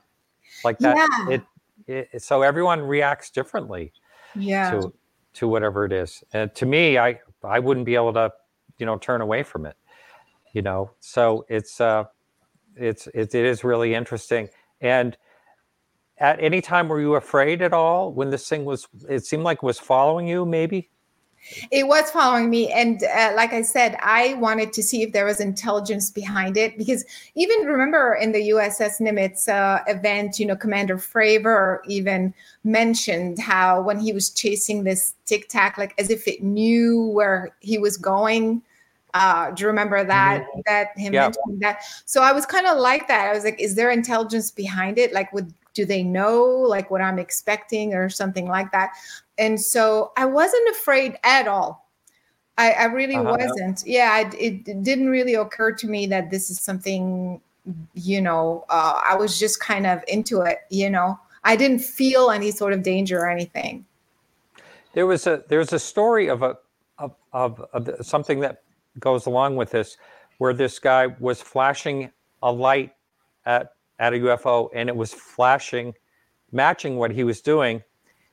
Like 0.65 0.79
that 0.79 0.97
yeah. 0.97 1.35
it, 1.35 2.09
it 2.13 2.23
so 2.23 2.43
everyone 2.43 2.81
reacts 2.81 3.29
differently 3.31 3.93
yeah. 4.35 4.71
to 4.71 4.93
to 5.35 5.49
whatever 5.49 5.85
it 5.85 5.93
is. 5.93 6.25
And 6.33 6.55
to 6.55 6.65
me 6.65 6.97
i 6.97 7.21
i 7.45 7.59
wouldn't 7.59 7.85
be 7.85 7.95
able 7.95 8.15
to 8.15 8.33
you 8.79 8.87
know 8.87 8.97
turn 8.97 9.21
away 9.21 9.43
from 9.43 9.67
it 9.67 9.77
you 10.53 10.63
know? 10.63 10.91
So 11.01 11.45
it's 11.49 11.81
uh 11.81 12.05
it's 12.77 13.07
it, 13.09 13.35
it 13.35 13.45
is 13.45 13.65
really 13.65 13.95
interesting. 13.95 14.49
And 14.81 15.17
at 16.19 16.41
any 16.41 16.61
time 16.61 16.89
were 16.89 17.01
you 17.01 17.15
afraid 17.15 17.63
at 17.63 17.73
all 17.73 18.13
when 18.13 18.31
this 18.31 18.49
thing 18.49 18.65
was 18.65 18.87
it 19.09 19.25
seemed 19.25 19.43
like 19.43 19.63
was 19.63 19.79
following 19.79 20.29
you 20.29 20.47
maybe 20.47 20.91
it 21.71 21.87
was 21.87 22.11
following 22.11 22.51
me. 22.51 22.71
And 22.73 23.03
uh, 23.03 23.33
like 23.35 23.53
I 23.53 23.63
said, 23.63 23.97
I 24.01 24.35
wanted 24.35 24.73
to 24.75 24.83
see 24.83 25.03
if 25.03 25.13
there 25.13 25.25
was 25.25 25.41
intelligence 25.41 26.11
behind 26.11 26.57
it 26.57 26.79
because 26.79 27.05
even 27.35 27.67
remember 27.67 28.15
in 28.15 28.33
the 28.33 28.51
USS 28.51 29.01
Nimitz 29.01 29.49
uh, 29.49 29.83
event, 29.87 30.39
you 30.39 30.47
know, 30.47 30.57
Commander 30.57 30.99
Fravor 30.99 31.81
even 31.87 32.33
mentioned 32.65 33.39
how 33.39 33.83
when 33.83 33.99
he 33.99 34.13
was 34.13 34.31
chasing 34.31 34.85
this 34.85 35.15
tic 35.27 35.49
tac, 35.49 35.79
like 35.79 35.95
as 35.99 36.11
if 36.11 36.29
it 36.29 36.43
knew 36.43 37.07
where 37.09 37.55
he 37.61 37.79
was 37.79 37.97
going. 37.97 38.63
Uh, 39.15 39.51
do 39.51 39.63
you 39.63 39.67
remember 39.67 40.03
that? 40.05 40.41
Mm-hmm. 40.41 40.61
That 40.67 40.89
him 40.97 41.13
yeah. 41.13 41.23
mentioning 41.23 41.59
that. 41.61 41.83
So 42.07 42.23
I 42.23 42.33
was 42.33 42.47
kind 42.47 42.67
of 42.67 42.79
like 42.79 43.09
that. 43.09 43.29
I 43.29 43.35
was 43.35 43.45
like, 43.45 43.61
is 43.61 43.75
there 43.75 43.91
intelligence 43.91 44.51
behind 44.51 44.97
it? 44.97 45.13
Like, 45.13 45.33
would 45.33 45.53
do 45.75 45.85
they 45.85 46.03
know 46.03 46.45
like 46.45 46.91
what 46.91 47.01
I'm 47.01 47.19
expecting 47.19 47.95
or 47.95 48.09
something 48.09 48.47
like 48.47 48.71
that? 48.73 48.91
And 49.39 49.61
so 49.61 50.13
I 50.17 50.27
wasn't 50.27 50.69
afraid 50.71 51.19
at 51.25 51.49
all. 51.49 51.91
I, 52.59 52.73
I 52.73 52.85
really 52.85 53.17
uh-huh. 53.17 53.37
wasn't. 53.39 53.83
Yeah, 53.87 54.11
I, 54.13 54.31
it, 54.37 54.69
it, 54.69 54.83
didn't 54.83 55.09
really 55.09 55.35
occur 55.35 55.73
to 55.73 55.87
me 55.87 56.07
that 56.07 56.31
this 56.31 56.51
is 56.51 56.61
something, 56.61 57.41
you 57.95 58.21
know, 58.21 58.65
uh, 58.69 59.01
I 59.09 59.17
was 59.17 59.39
just 59.39 59.61
kind 59.61 59.87
of 59.87 60.03
into 60.07 60.43
it, 60.43 60.59
you 60.71 60.91
know. 60.91 61.19
I 61.45 61.57
didn't 61.57 61.81
feel 61.81 62.31
any 62.31 62.51
sort 62.51 62.73
of 62.73 62.83
danger 62.83 63.19
or 63.19 63.31
anything. 63.31 63.85
There 64.93 65.07
was 65.07 65.27
a 65.27 65.43
there's 65.49 65.73
a 65.73 65.79
story 65.79 66.29
of 66.29 66.43
a 66.43 66.57
of, 66.99 67.15
of, 67.33 67.61
of 67.73 68.07
something 68.07 68.41
that 68.41 68.63
goes 69.01 69.27
along 69.27 69.57
with 69.57 69.71
this, 69.71 69.97
where 70.39 70.53
this 70.53 70.79
guy 70.79 71.07
was 71.19 71.41
flashing 71.41 72.11
a 72.43 72.53
light 72.53 72.93
at 73.47 73.73
at 73.99 74.13
a 74.13 74.17
UFO, 74.17 74.69
and 74.75 74.89
it 74.89 74.97
was 74.97 75.13
flashing, 75.13 75.95
matching 76.51 76.97
what 76.97 77.11
he 77.11 77.25
was 77.25 77.41
doing, 77.41 77.83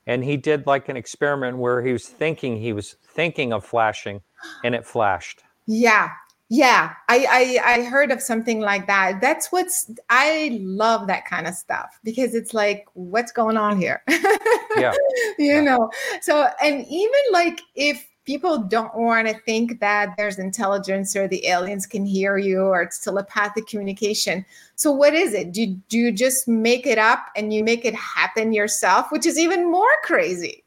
and 0.10 0.24
he 0.24 0.38
did 0.38 0.66
like 0.66 0.90
an 0.90 0.98
experiment 0.98 1.60
where 1.60 1.84
he 1.84 1.94
was 1.94 2.08
thinking 2.08 2.60
he 2.60 2.74
was 2.74 2.96
thinking 3.14 3.54
of 3.54 3.64
flashing 3.64 4.22
and 4.64 4.74
it 4.74 4.84
flashed. 4.84 5.44
Yeah. 5.68 6.10
Yeah. 6.50 6.94
I, 7.08 7.60
I 7.64 7.74
i 7.74 7.84
heard 7.84 8.12
of 8.12 8.20
something 8.20 8.60
like 8.60 8.88
that. 8.88 9.22
That's 9.22 9.52
what's 9.52 9.92
i 10.10 10.58
love 10.64 11.06
that 11.08 11.26
kind 11.26 11.46
of 11.46 11.54
stuff 11.54 12.00
because 12.04 12.34
it's 12.34 12.56
like 12.56 12.88
what's 12.94 13.32
going 13.32 13.56
on 13.56 13.78
here? 13.78 14.02
Yeah. 14.78 14.94
You 15.38 15.56
yeah. 15.56 15.62
know? 15.62 15.92
So 16.22 16.48
and 16.62 16.86
even 16.88 17.22
like 17.32 17.62
if 17.76 18.08
people 18.30 18.60
don't 18.60 18.96
want 18.96 19.28
to 19.28 19.34
think 19.34 19.80
that 19.80 20.14
there's 20.16 20.38
intelligence 20.38 21.16
or 21.16 21.28
the 21.28 21.48
aliens 21.48 21.88
can 21.88 22.06
hear 22.06 22.38
you 22.38 22.62
or 22.62 22.84
it's 22.84 23.00
telepathic 23.00 23.66
communication. 23.66 24.46
So 24.76 24.92
what 24.92 25.16
is 25.16 25.34
it? 25.34 25.52
Do, 25.52 25.66
do 25.66 25.98
you 25.98 26.12
just 26.12 26.48
make 26.48 26.86
it 26.86 27.00
up 27.00 27.26
and 27.36 27.52
you 27.52 27.64
make 27.64 27.86
it 27.86 27.96
happen 27.96 28.54
yourself, 28.54 29.08
which 29.12 29.26
is 29.26 29.40
even 29.40 29.72
more 29.72 29.90
crazy. 30.04 30.64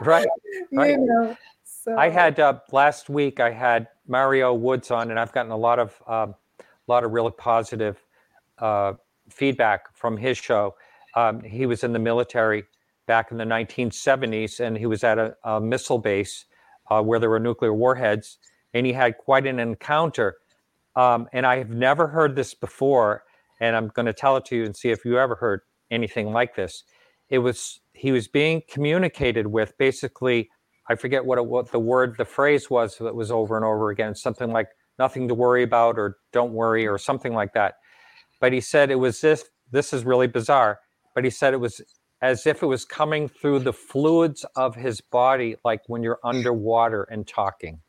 right. 0.00 0.26
right. 0.72 0.92
You 0.92 0.96
know, 0.96 1.36
so. 1.62 1.94
I 1.94 2.08
had 2.08 2.40
uh, 2.40 2.58
last 2.72 3.10
week. 3.10 3.38
I 3.38 3.50
had 3.50 3.88
Mario 4.06 4.54
Woods 4.54 4.90
on, 4.90 5.10
and 5.10 5.20
I've 5.20 5.32
gotten 5.32 5.52
a 5.52 5.58
lot 5.58 5.78
of 5.78 6.02
um, 6.06 6.34
a 6.58 6.64
lot 6.90 7.04
of 7.04 7.12
really 7.12 7.32
positive 7.32 8.02
uh, 8.60 8.94
feedback 9.28 9.94
from 9.94 10.16
his 10.16 10.38
show. 10.38 10.74
Um, 11.14 11.42
he 11.42 11.66
was 11.66 11.84
in 11.84 11.92
the 11.92 11.98
military 11.98 12.64
back 13.04 13.30
in 13.30 13.36
the 13.36 13.44
1970s, 13.44 14.60
and 14.60 14.78
he 14.78 14.86
was 14.86 15.04
at 15.04 15.18
a, 15.18 15.36
a 15.44 15.60
missile 15.60 15.98
base 15.98 16.46
uh, 16.90 17.02
where 17.02 17.18
there 17.20 17.30
were 17.30 17.40
nuclear 17.40 17.74
warheads, 17.74 18.38
and 18.74 18.86
he 18.86 18.92
had 18.94 19.18
quite 19.18 19.46
an 19.46 19.60
encounter. 19.60 20.36
Um, 20.96 21.28
and 21.32 21.46
I 21.46 21.58
have 21.58 21.70
never 21.70 22.08
heard 22.08 22.36
this 22.36 22.54
before, 22.54 23.24
and 23.60 23.76
I'm 23.76 23.88
going 23.88 24.06
to 24.06 24.12
tell 24.14 24.36
it 24.38 24.46
to 24.46 24.56
you 24.56 24.64
and 24.66 24.76
see 24.76 24.90
if 24.90 25.04
you 25.04 25.18
ever 25.18 25.36
heard 25.36 25.62
anything 25.90 26.32
like 26.32 26.56
this. 26.56 26.84
it 27.30 27.38
was 27.38 27.80
he 27.92 28.12
was 28.12 28.28
being 28.28 28.62
communicated 28.70 29.46
with 29.46 29.76
basically 29.78 30.50
i 30.88 30.94
forget 30.94 31.24
what 31.24 31.38
it, 31.38 31.46
what 31.46 31.70
the 31.72 31.78
word 31.78 32.14
the 32.18 32.24
phrase 32.24 32.70
was 32.70 32.96
that 32.98 33.14
was 33.14 33.30
over 33.30 33.56
and 33.56 33.64
over 33.64 33.90
again 33.90 34.14
something 34.14 34.52
like 34.52 34.68
nothing 34.98 35.28
to 35.28 35.34
worry 35.34 35.62
about 35.62 35.98
or 35.98 36.18
don't 36.32 36.52
worry 36.52 36.86
or 36.86 36.98
something 36.98 37.34
like 37.34 37.52
that 37.54 37.74
but 38.40 38.52
he 38.52 38.60
said 38.60 38.90
it 38.90 38.96
was 38.96 39.20
this 39.20 39.46
this 39.72 39.92
is 39.92 40.04
really 40.04 40.28
bizarre 40.28 40.80
but 41.14 41.24
he 41.24 41.30
said 41.30 41.54
it 41.54 41.58
was 41.58 41.80
as 42.20 42.46
if 42.46 42.62
it 42.62 42.66
was 42.66 42.84
coming 42.84 43.28
through 43.28 43.60
the 43.60 43.72
fluids 43.72 44.44
of 44.56 44.74
his 44.74 45.00
body 45.00 45.56
like 45.64 45.82
when 45.86 46.02
you're 46.02 46.18
underwater 46.24 47.04
and 47.04 47.26
talking. 47.26 47.80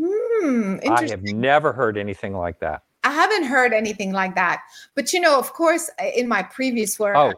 Hmm, 0.00 0.76
i 0.88 1.06
have 1.08 1.22
never 1.22 1.72
heard 1.72 1.96
anything 1.96 2.34
like 2.34 2.60
that. 2.60 2.82
I 3.04 3.10
haven't 3.10 3.44
heard 3.44 3.72
anything 3.72 4.12
like 4.12 4.34
that. 4.34 4.60
But 4.94 5.12
you 5.12 5.20
know, 5.20 5.38
of 5.38 5.52
course, 5.52 5.90
in 6.14 6.28
my 6.28 6.42
previous 6.42 6.98
work, 6.98 7.16
oh 7.16 7.32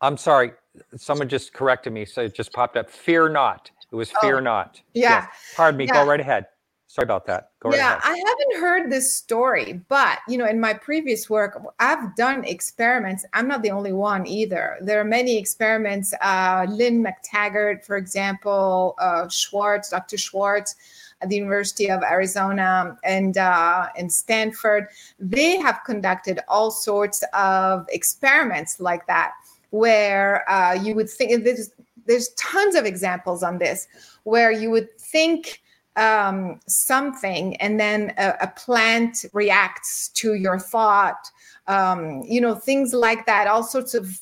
i'm 0.00 0.16
sorry. 0.16 0.52
Someone 0.96 1.28
just 1.28 1.52
corrected 1.52 1.92
me 1.92 2.04
so 2.04 2.22
it 2.22 2.34
just 2.34 2.52
popped 2.52 2.76
up. 2.76 2.88
Fear 2.90 3.28
not. 3.30 3.70
It 3.92 3.96
was 3.96 4.12
fear 4.20 4.38
Oh, 4.38 4.40
not. 4.40 4.80
yeah. 4.94 5.26
pardon 5.56 5.76
me. 5.78 5.86
Yeah. 5.86 5.92
go 6.04 6.06
right 6.08 6.20
ahead 6.20 6.46
sorry 6.90 7.04
about 7.04 7.24
that 7.24 7.52
go 7.60 7.68
right 7.68 7.76
yeah, 7.76 7.98
ahead 7.98 8.02
I 8.04 8.16
haven't 8.16 8.60
heard 8.60 8.90
this 8.90 9.14
story, 9.14 9.80
but 9.88 10.18
you 10.28 10.36
know, 10.36 10.46
in 10.46 10.58
my 10.58 10.74
previous 10.74 11.30
work, 11.30 11.56
I've 11.78 12.16
done 12.16 12.42
experiments. 12.44 13.24
I'm 13.32 13.46
not 13.46 13.62
the 13.62 13.70
only 13.70 13.92
one 13.92 14.26
either. 14.26 14.76
There 14.80 15.00
are 15.00 15.04
many 15.04 15.38
experiments. 15.38 16.12
Uh, 16.20 16.66
Lynne 16.68 17.04
McTaggart, 17.04 17.84
for 17.84 17.96
example, 17.96 18.96
uh, 18.98 19.28
Schwartz, 19.28 19.90
Dr. 19.90 20.18
Schwartz 20.18 20.74
at 21.20 21.28
the 21.28 21.36
University 21.36 21.88
of 21.88 22.02
Arizona 22.02 22.96
and 23.04 23.38
uh, 23.38 23.86
and 23.96 24.12
Stanford, 24.12 24.88
they 25.20 25.58
have 25.58 25.80
conducted 25.86 26.40
all 26.48 26.72
sorts 26.72 27.22
of 27.34 27.86
experiments 27.90 28.80
like 28.80 29.06
that, 29.06 29.34
where 29.70 30.50
uh, 30.50 30.72
you 30.72 30.96
would 30.96 31.08
think 31.08 31.44
there's 31.44 31.70
there's 32.06 32.30
tons 32.30 32.74
of 32.74 32.84
examples 32.84 33.44
on 33.44 33.58
this, 33.58 33.86
where 34.24 34.50
you 34.50 34.72
would 34.72 34.88
think 34.98 35.62
um, 35.96 36.60
something 36.66 37.56
and 37.56 37.78
then 37.78 38.14
a, 38.16 38.34
a 38.42 38.46
plant 38.56 39.24
reacts 39.32 40.08
to 40.08 40.34
your 40.34 40.58
thought 40.58 41.30
um, 41.70 42.22
you 42.26 42.40
know 42.40 42.54
things 42.54 42.92
like 42.92 43.26
that. 43.26 43.46
All 43.46 43.62
sorts 43.62 43.94
of 43.94 44.20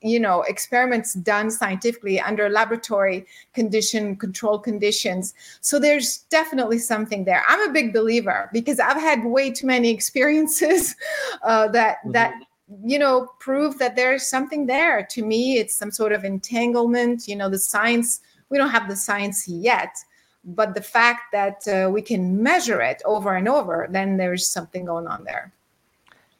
you 0.00 0.18
know 0.18 0.42
experiments 0.42 1.12
done 1.14 1.50
scientifically 1.50 2.18
under 2.18 2.48
laboratory 2.48 3.26
condition 3.52 4.16
control 4.16 4.58
conditions. 4.58 5.34
So 5.60 5.78
there's 5.78 6.18
definitely 6.30 6.78
something 6.78 7.24
there. 7.24 7.44
I'm 7.48 7.68
a 7.68 7.72
big 7.72 7.92
believer 7.92 8.48
because 8.52 8.80
i've 8.80 9.00
had 9.00 9.24
way 9.24 9.50
too 9.50 9.66
many 9.66 9.90
experiences 9.98 10.96
uh, 11.42 11.68
that 11.68 11.98
that 12.12 12.34
you 12.82 12.98
know 12.98 13.28
prove 13.40 13.78
that 13.78 13.94
there's 13.94 14.26
something 14.26 14.66
there. 14.66 15.06
To 15.10 15.22
me 15.22 15.58
it's 15.58 15.76
some 15.76 15.90
sort 15.90 16.12
of 16.12 16.24
entanglement. 16.24 17.28
You 17.28 17.36
know 17.36 17.50
the 17.50 17.58
science 17.58 18.20
we 18.48 18.56
don't 18.56 18.70
have 18.70 18.88
the 18.88 18.96
science 18.96 19.46
yet 19.46 19.96
but 20.44 20.74
the 20.74 20.82
fact 20.82 21.32
that 21.32 21.66
uh, 21.68 21.90
we 21.90 22.02
can 22.02 22.42
measure 22.42 22.80
it 22.80 23.00
over 23.04 23.34
and 23.34 23.48
over 23.48 23.86
then 23.90 24.16
there's 24.16 24.46
something 24.46 24.84
going 24.84 25.06
on 25.06 25.24
there 25.24 25.52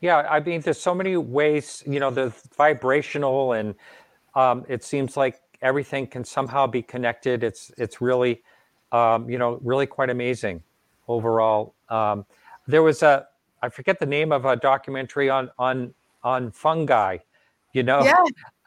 Yeah, 0.05 0.19
I 0.19 0.41
mean, 0.41 0.61
there's 0.61 0.81
so 0.81 0.95
many 0.95 1.17
ways, 1.17 1.83
you 1.87 1.99
know, 1.99 2.11
the 2.11 2.31
vibrational, 2.59 3.55
and 3.55 3.75
um, 4.35 4.67
it 4.69 4.85
seems 4.85 5.17
like 5.17 5.41
everything 5.63 6.07
can 6.07 6.25
somehow 6.25 6.67
be 6.67 6.83
connected. 6.83 7.43
It's 7.43 7.73
it's 7.79 8.03
really, 8.03 8.43
um, 8.93 9.31
you 9.31 9.39
know, 9.39 9.59
really 9.63 9.87
quite 9.87 10.11
amazing 10.11 10.63
overall. 11.09 11.73
Um, 11.89 12.27
there 12.67 12.83
was 12.83 13.03
a, 13.03 13.27
I 13.63 13.71
forget 13.71 13.99
the 13.99 14.05
name 14.05 14.31
of 14.31 14.45
a 14.45 14.57
documentary 14.57 15.31
on 15.31 15.51
on 15.59 15.95
on 16.23 16.51
fungi, 16.51 17.19
you 17.73 17.83
know, 17.83 18.05
Yeah. 18.05 18.23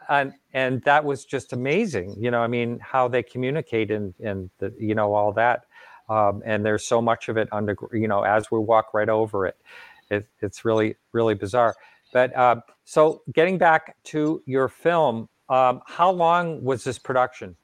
And 0.10 0.34
and 0.54 0.82
that 0.84 1.04
was 1.04 1.26
just 1.26 1.54
amazing. 1.54 2.16
You 2.20 2.32
know, 2.32 2.42
I 2.42 2.48
mean, 2.48 2.80
how 2.80 3.08
they 3.08 3.24
communicate 3.24 3.92
and 3.92 4.14
and 4.24 4.50
the, 4.60 4.74
you 4.80 4.96
know 4.96 5.14
all 5.14 5.32
that. 5.34 5.66
Um, 6.10 6.42
and 6.46 6.66
there's 6.66 6.86
so 6.86 7.02
much 7.02 7.28
of 7.28 7.36
it 7.36 7.50
under, 7.52 7.76
you 7.92 8.08
know, 8.08 8.22
as 8.22 8.50
we 8.50 8.60
walk 8.60 8.94
right 8.94 9.10
over 9.10 9.46
it 9.46 9.58
it, 10.10 10.28
it's 10.42 10.66
really 10.66 10.96
really 11.12 11.34
bizarre 11.34 11.76
but 12.14 12.36
uh, 12.36 12.56
so 12.86 13.22
getting 13.34 13.58
back 13.58 13.96
to 14.04 14.42
your 14.46 14.68
film 14.68 15.28
um, 15.50 15.82
how 15.86 16.10
long 16.12 16.64
was 16.64 16.84
this 16.84 17.00
production 17.00 17.56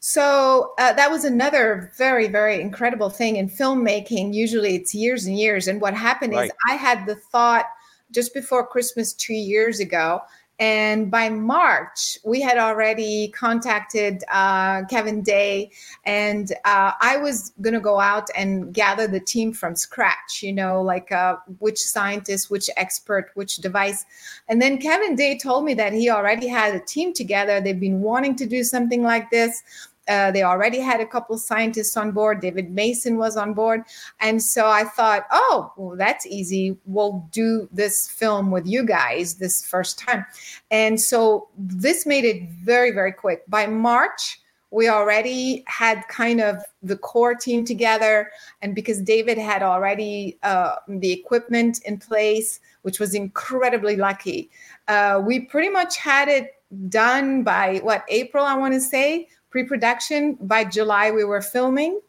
So 0.00 0.74
uh, 0.78 0.92
that 0.92 1.10
was 1.10 1.24
another 1.24 1.90
very, 1.96 2.28
very 2.28 2.60
incredible 2.60 3.08
thing 3.08 3.36
in 3.36 3.48
filmmaking. 3.48 4.34
Usually 4.34 4.74
it's 4.74 4.94
years 4.94 5.24
and 5.24 5.38
years. 5.38 5.66
And 5.66 5.80
what 5.80 5.94
happened 5.94 6.34
Right. 6.34 6.46
is 6.46 6.52
I 6.68 6.74
had 6.74 7.06
the 7.06 7.14
thought 7.14 7.64
just 8.10 8.34
before 8.34 8.66
Christmas 8.66 9.14
two 9.14 9.32
years 9.32 9.80
ago. 9.80 10.20
And 10.58 11.10
by 11.10 11.30
March, 11.30 12.16
we 12.24 12.40
had 12.40 12.58
already 12.58 13.28
contacted 13.28 14.22
uh, 14.30 14.84
Kevin 14.84 15.22
Day, 15.22 15.70
and 16.04 16.52
uh, 16.64 16.92
I 17.00 17.16
was 17.16 17.52
going 17.60 17.74
to 17.74 17.80
go 17.80 17.98
out 17.98 18.28
and 18.36 18.72
gather 18.72 19.08
the 19.08 19.18
team 19.18 19.52
from 19.52 19.74
scratch, 19.74 20.42
you 20.42 20.52
know, 20.52 20.80
like 20.80 21.10
uh, 21.10 21.36
which 21.58 21.80
scientist, 21.80 22.50
which 22.50 22.70
expert, 22.76 23.30
which 23.34 23.56
device. 23.56 24.06
And 24.48 24.62
then 24.62 24.78
Kevin 24.78 25.16
Day 25.16 25.38
told 25.38 25.64
me 25.64 25.74
that 25.74 25.92
he 25.92 26.08
already 26.08 26.46
had 26.46 26.74
a 26.74 26.80
team 26.80 27.12
together. 27.12 27.60
They've 27.60 27.78
been 27.78 28.00
wanting 28.00 28.36
to 28.36 28.46
do 28.46 28.62
something 28.62 29.02
like 29.02 29.30
this. 29.30 29.62
Uh, 30.06 30.30
they 30.30 30.42
already 30.42 30.78
had 30.78 31.00
a 31.00 31.06
couple 31.06 31.36
scientists 31.38 31.96
on 31.96 32.12
board. 32.12 32.40
David 32.40 32.70
Mason 32.70 33.16
was 33.16 33.36
on 33.36 33.54
board. 33.54 33.82
And 34.20 34.42
so 34.42 34.68
I 34.68 34.84
thought, 34.84 35.26
oh, 35.30 35.72
well, 35.76 35.96
that's 35.96 36.26
easy. 36.26 36.76
We'll 36.84 37.28
do 37.32 37.68
this 37.72 38.08
film 38.08 38.50
with 38.50 38.66
you 38.66 38.84
guys 38.84 39.34
this 39.34 39.64
first 39.66 39.98
time. 39.98 40.26
And 40.70 41.00
so 41.00 41.48
this 41.56 42.04
made 42.04 42.24
it 42.24 42.50
very, 42.50 42.90
very 42.90 43.12
quick. 43.12 43.48
By 43.48 43.66
March, 43.66 44.40
we 44.70 44.88
already 44.88 45.62
had 45.68 46.02
kind 46.08 46.40
of 46.40 46.62
the 46.82 46.96
core 46.96 47.34
team 47.36 47.64
together. 47.64 48.30
And 48.60 48.74
because 48.74 49.00
David 49.00 49.38
had 49.38 49.62
already 49.62 50.36
uh, 50.42 50.76
the 50.88 51.12
equipment 51.12 51.80
in 51.84 51.96
place, 51.98 52.58
which 52.82 52.98
was 52.98 53.14
incredibly 53.14 53.94
lucky, 53.94 54.50
uh, 54.88 55.22
we 55.24 55.40
pretty 55.40 55.70
much 55.70 55.96
had 55.96 56.28
it 56.28 56.54
done 56.88 57.44
by 57.44 57.78
what, 57.84 58.04
April, 58.08 58.44
I 58.44 58.54
want 58.54 58.74
to 58.74 58.80
say, 58.80 59.28
pre 59.54 59.62
production. 59.62 60.34
By 60.40 60.64
July, 60.64 61.12
we 61.12 61.22
were 61.22 61.40
filming. 61.40 62.00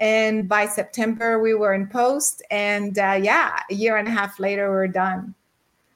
And 0.00 0.48
by 0.48 0.66
September, 0.66 1.38
we 1.38 1.52
were 1.52 1.74
in 1.74 1.86
post. 1.86 2.42
And 2.50 2.98
uh, 2.98 3.20
yeah, 3.22 3.60
a 3.70 3.74
year 3.74 3.98
and 3.98 4.08
a 4.08 4.10
half 4.10 4.40
later, 4.40 4.70
we 4.70 4.76
are 4.78 4.88
done. 4.88 5.34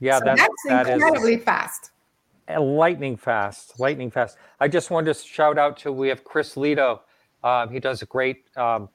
yeah 0.00 0.18
So 0.18 0.26
that, 0.26 0.36
that's 0.36 0.62
that 0.68 0.86
is 0.86 0.92
incredibly 1.02 1.38
fast. 1.38 1.92
lightning 2.58 3.14
fast 3.14 3.78
lightning 3.78 4.10
fast 4.10 4.38
i 4.58 4.66
just 4.66 4.90
wanted 4.90 5.12
to 5.12 5.20
shout 5.36 5.58
out 5.58 5.76
to 5.80 5.92
we 5.92 6.08
have 6.08 6.24
chris 6.24 6.54
Lehto. 6.54 7.00
um, 7.44 7.68
he 7.74 7.78
does 7.78 8.00
a 8.00 8.06
great 8.06 8.38
um, 8.56 8.88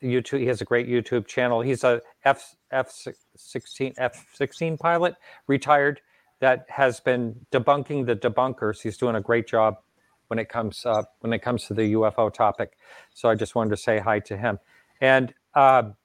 youtube 0.00 0.38
he 0.38 0.46
has 0.46 0.60
a 0.60 0.68
great 0.72 0.86
youtube 0.94 1.26
channel 1.26 1.60
he's 1.60 1.82
a 1.82 2.00
f 2.24 2.54
f16 2.72 3.96
f16 3.96 4.78
pilot 4.78 5.14
retired 5.48 6.00
that 6.38 6.58
has 6.68 7.00
been 7.00 7.34
debunking 7.50 8.06
the 8.06 8.14
debunkers 8.14 8.80
he's 8.80 8.96
doing 8.96 9.16
a 9.16 9.24
great 9.30 9.48
job 9.48 9.78
when 10.30 10.38
it 10.38 10.48
comes 10.48 10.86
uh, 10.86 11.02
when 11.20 11.32
it 11.32 11.40
comes 11.40 11.66
to 11.66 11.74
the 11.74 11.92
ufo 11.92 12.32
topic. 12.32 12.78
So 13.12 13.28
i 13.28 13.34
just 13.34 13.54
wanted 13.54 13.70
to 13.70 13.76
say 13.76 13.98
hi 13.98 14.20
to 14.20 14.36
him. 14.36 14.58
And 15.00 15.34
um, 15.54 15.96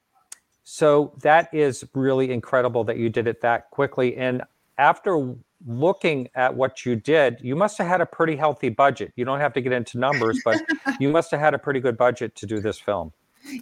so 0.64 1.14
that 1.22 1.54
is 1.54 1.86
really 1.94 2.32
incredible 2.32 2.84
that 2.86 2.98
you 2.98 3.10
did 3.10 3.28
it 3.28 3.42
that 3.42 3.70
quickly. 3.70 4.18
And 4.18 4.42
after 4.78 5.36
looking 5.66 6.28
at 6.36 6.54
what 6.54 6.86
you 6.86 6.96
did 6.96 7.40
you 7.42 7.56
must 7.56 7.78
have 7.78 7.88
had 7.88 8.02
a 8.02 8.06
pretty 8.06 8.36
healthy 8.36 8.70
budget. 8.70 9.14
You 9.16 9.26
don't 9.26 9.40
have 9.40 9.54
to 9.54 9.62
get 9.62 9.72
into 9.72 9.98
numbers 9.98 10.42
but 10.44 10.62
you 11.00 11.10
must 11.10 11.32
have 11.32 11.40
had 11.40 11.54
a 11.54 11.60
pretty 11.60 11.80
good 11.80 11.98
budget 11.98 12.36
to 12.36 12.46
do 12.46 12.60
this 12.60 12.80
film. 12.80 13.14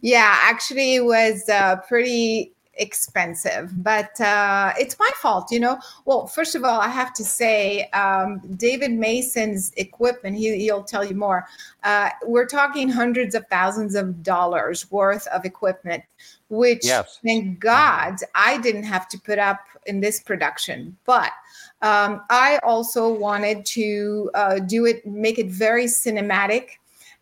Yeah, 0.02 0.38
actually, 0.42 0.96
it 0.96 1.06
was 1.06 1.50
uh, 1.50 1.76
pretty 1.88 2.53
expensive, 2.76 3.72
but 3.84 4.20
uh, 4.20 4.74
it's 4.80 4.98
my 5.00 5.10
fault, 5.22 5.52
you 5.52 5.60
know. 5.60 5.78
Well, 6.06 6.28
first 6.28 6.56
of 6.56 6.64
all, 6.64 6.80
I 6.80 6.88
have 6.88 7.14
to 7.14 7.24
say, 7.24 7.84
um, 7.92 8.40
David 8.56 8.92
Mason's 8.92 9.72
equipment, 9.78 10.36
he, 10.38 10.58
he'll 10.58 10.84
tell 10.84 11.06
you 11.06 11.16
more. 11.16 11.46
Uh, 11.84 12.10
we're 12.26 12.48
talking 12.48 12.90
hundreds 12.90 13.36
of 13.36 13.46
thousands 13.48 13.96
of 13.96 14.24
dollars 14.24 14.92
worth 14.92 15.28
of 15.28 15.46
equipment, 15.46 16.04
which, 16.50 16.86
Yes. 16.86 17.20
thank 17.24 17.60
God, 17.60 18.16
I 18.36 18.58
didn't 18.58 18.84
have 18.84 19.08
to 19.10 19.20
put 19.20 19.40
up 19.40 19.60
in 19.86 20.00
this 20.00 20.22
production. 20.22 20.98
But 21.06 21.32
um, 21.82 22.22
I 22.30 22.60
also 22.64 23.12
wanted 23.12 23.66
to 23.68 24.32
uh, 24.34 24.60
do 24.60 24.86
it, 24.86 25.06
make 25.06 25.38
it 25.38 25.48
very 25.48 25.86
cinematic 25.86 26.70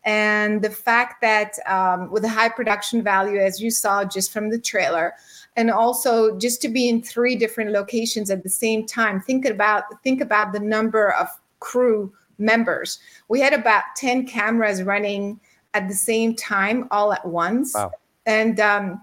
and 0.04 0.62
the 0.62 0.70
fact 0.70 1.20
that 1.20 1.58
um, 1.66 2.10
with 2.10 2.24
a 2.24 2.28
high 2.28 2.48
production 2.48 3.02
value 3.02 3.38
as 3.38 3.60
you 3.60 3.70
saw 3.70 4.04
just 4.04 4.32
from 4.32 4.50
the 4.50 4.58
trailer 4.58 5.14
and 5.56 5.70
also 5.70 6.36
just 6.38 6.62
to 6.62 6.68
be 6.68 6.88
in 6.88 7.02
three 7.02 7.36
different 7.36 7.70
locations 7.70 8.30
at 8.30 8.42
the 8.42 8.48
same 8.48 8.86
time 8.86 9.20
think 9.20 9.44
about 9.44 9.84
think 10.02 10.20
about 10.20 10.52
the 10.52 10.60
number 10.60 11.12
of 11.12 11.28
crew 11.60 12.12
members. 12.38 12.98
We 13.28 13.40
had 13.40 13.52
about 13.52 13.84
10 13.96 14.26
cameras 14.26 14.82
running 14.82 15.40
at 15.74 15.88
the 15.88 15.94
same 15.94 16.34
time 16.34 16.88
all 16.90 17.12
at 17.12 17.24
once. 17.24 17.74
Wow. 17.74 17.92
and 18.26 18.60
um, 18.60 19.00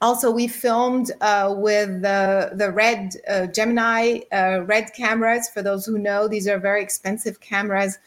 also 0.00 0.30
we 0.30 0.46
filmed 0.46 1.10
uh, 1.20 1.54
with 1.56 2.02
the 2.02 2.52
the 2.54 2.70
red 2.70 3.14
uh, 3.28 3.46
gemini 3.46 4.20
uh, 4.32 4.62
red 4.64 4.92
cameras. 4.94 5.48
For 5.48 5.62
those 5.62 5.84
who 5.84 5.98
know 5.98 6.28
these 6.28 6.48
are 6.48 6.58
very 6.58 6.82
expensive 6.82 7.40
cameras. 7.40 7.98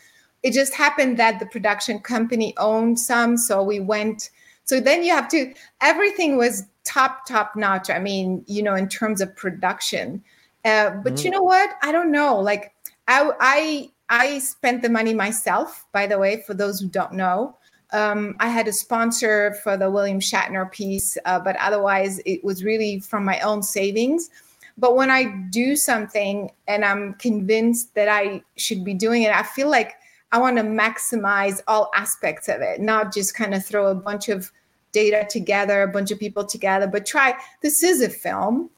It 0.42 0.54
just 0.54 0.74
happened 0.74 1.18
that 1.18 1.40
the 1.40 1.46
production 1.48 2.00
company 2.00 2.54
owned 2.58 2.98
some 2.98 3.38
so 3.38 3.62
we 3.62 3.80
went 3.80 4.30
so 4.64 4.80
then 4.80 5.04
you 5.04 5.12
have 5.12 5.28
to 5.30 5.54
everything 5.82 6.38
was 6.38 6.64
top 6.90 7.26
top 7.28 7.56
notch 7.56 7.90
i 7.90 8.00
mean 8.00 8.44
you 8.48 8.64
know 8.64 8.74
in 8.74 8.90
terms 8.90 9.22
of 9.22 9.36
production 9.36 10.24
uh, 10.66 10.90
but 10.90 11.14
mm-hmm. 11.14 11.26
you 11.26 11.32
know 11.32 11.44
what 11.44 11.76
i 11.84 11.92
don't 11.92 12.12
know 12.12 12.40
like 12.40 12.74
i 13.08 13.32
i 13.40 13.90
i 14.10 14.40
spent 14.40 14.82
the 14.82 14.90
money 14.90 15.14
myself 15.14 15.86
by 15.92 16.08
the 16.08 16.18
way 16.18 16.42
for 16.42 16.56
those 16.56 16.80
who 16.80 16.88
don't 16.88 17.14
know 17.14 17.56
um, 17.92 18.36
I 18.40 18.50
had 18.50 18.68
a 18.68 18.72
sponsor 18.72 19.56
for 19.64 19.76
the 19.76 19.90
William 19.90 20.20
Shatner 20.20 20.72
piece, 20.72 21.18
uh, 21.26 21.40
but 21.40 21.56
otherwise 21.56 22.20
it 22.26 22.44
was 22.44 22.64
really 22.64 23.00
from 23.00 23.26
my 23.26 23.40
own 23.40 23.64
savings. 23.64 24.30
But 24.78 24.96
when 24.96 25.10
I 25.10 25.26
do 25.50 25.76
something 25.76 26.52
and 26.68 26.86
I'm 26.86 27.16
convinced 27.16 27.96
that 27.96 28.08
I 28.08 28.44
should 28.58 28.84
be 28.84 28.94
doing 28.94 29.24
it, 29.24 29.36
I 29.36 29.44
feel 29.44 29.70
like 29.70 29.96
I 30.32 30.38
want 30.38 30.58
to 30.58 30.64
maximize 30.64 31.62
all 31.68 31.90
aspects 31.96 32.48
of 32.48 32.62
it, 32.62 32.80
not 32.80 33.14
just 33.14 33.36
kind 33.36 33.54
of 33.54 33.66
throw 33.66 33.88
a 33.88 33.96
bunch 33.96 34.30
of 34.30 34.52
data 34.92 35.26
together, 35.30 35.84
a 35.84 35.88
bunch 35.88 36.12
of 36.12 36.20
people 36.20 36.46
together, 36.46 36.88
but 36.88 37.06
try 37.06 37.34
this 37.62 37.84
is 37.84 38.02
a 38.02 38.10
film. 38.10 38.70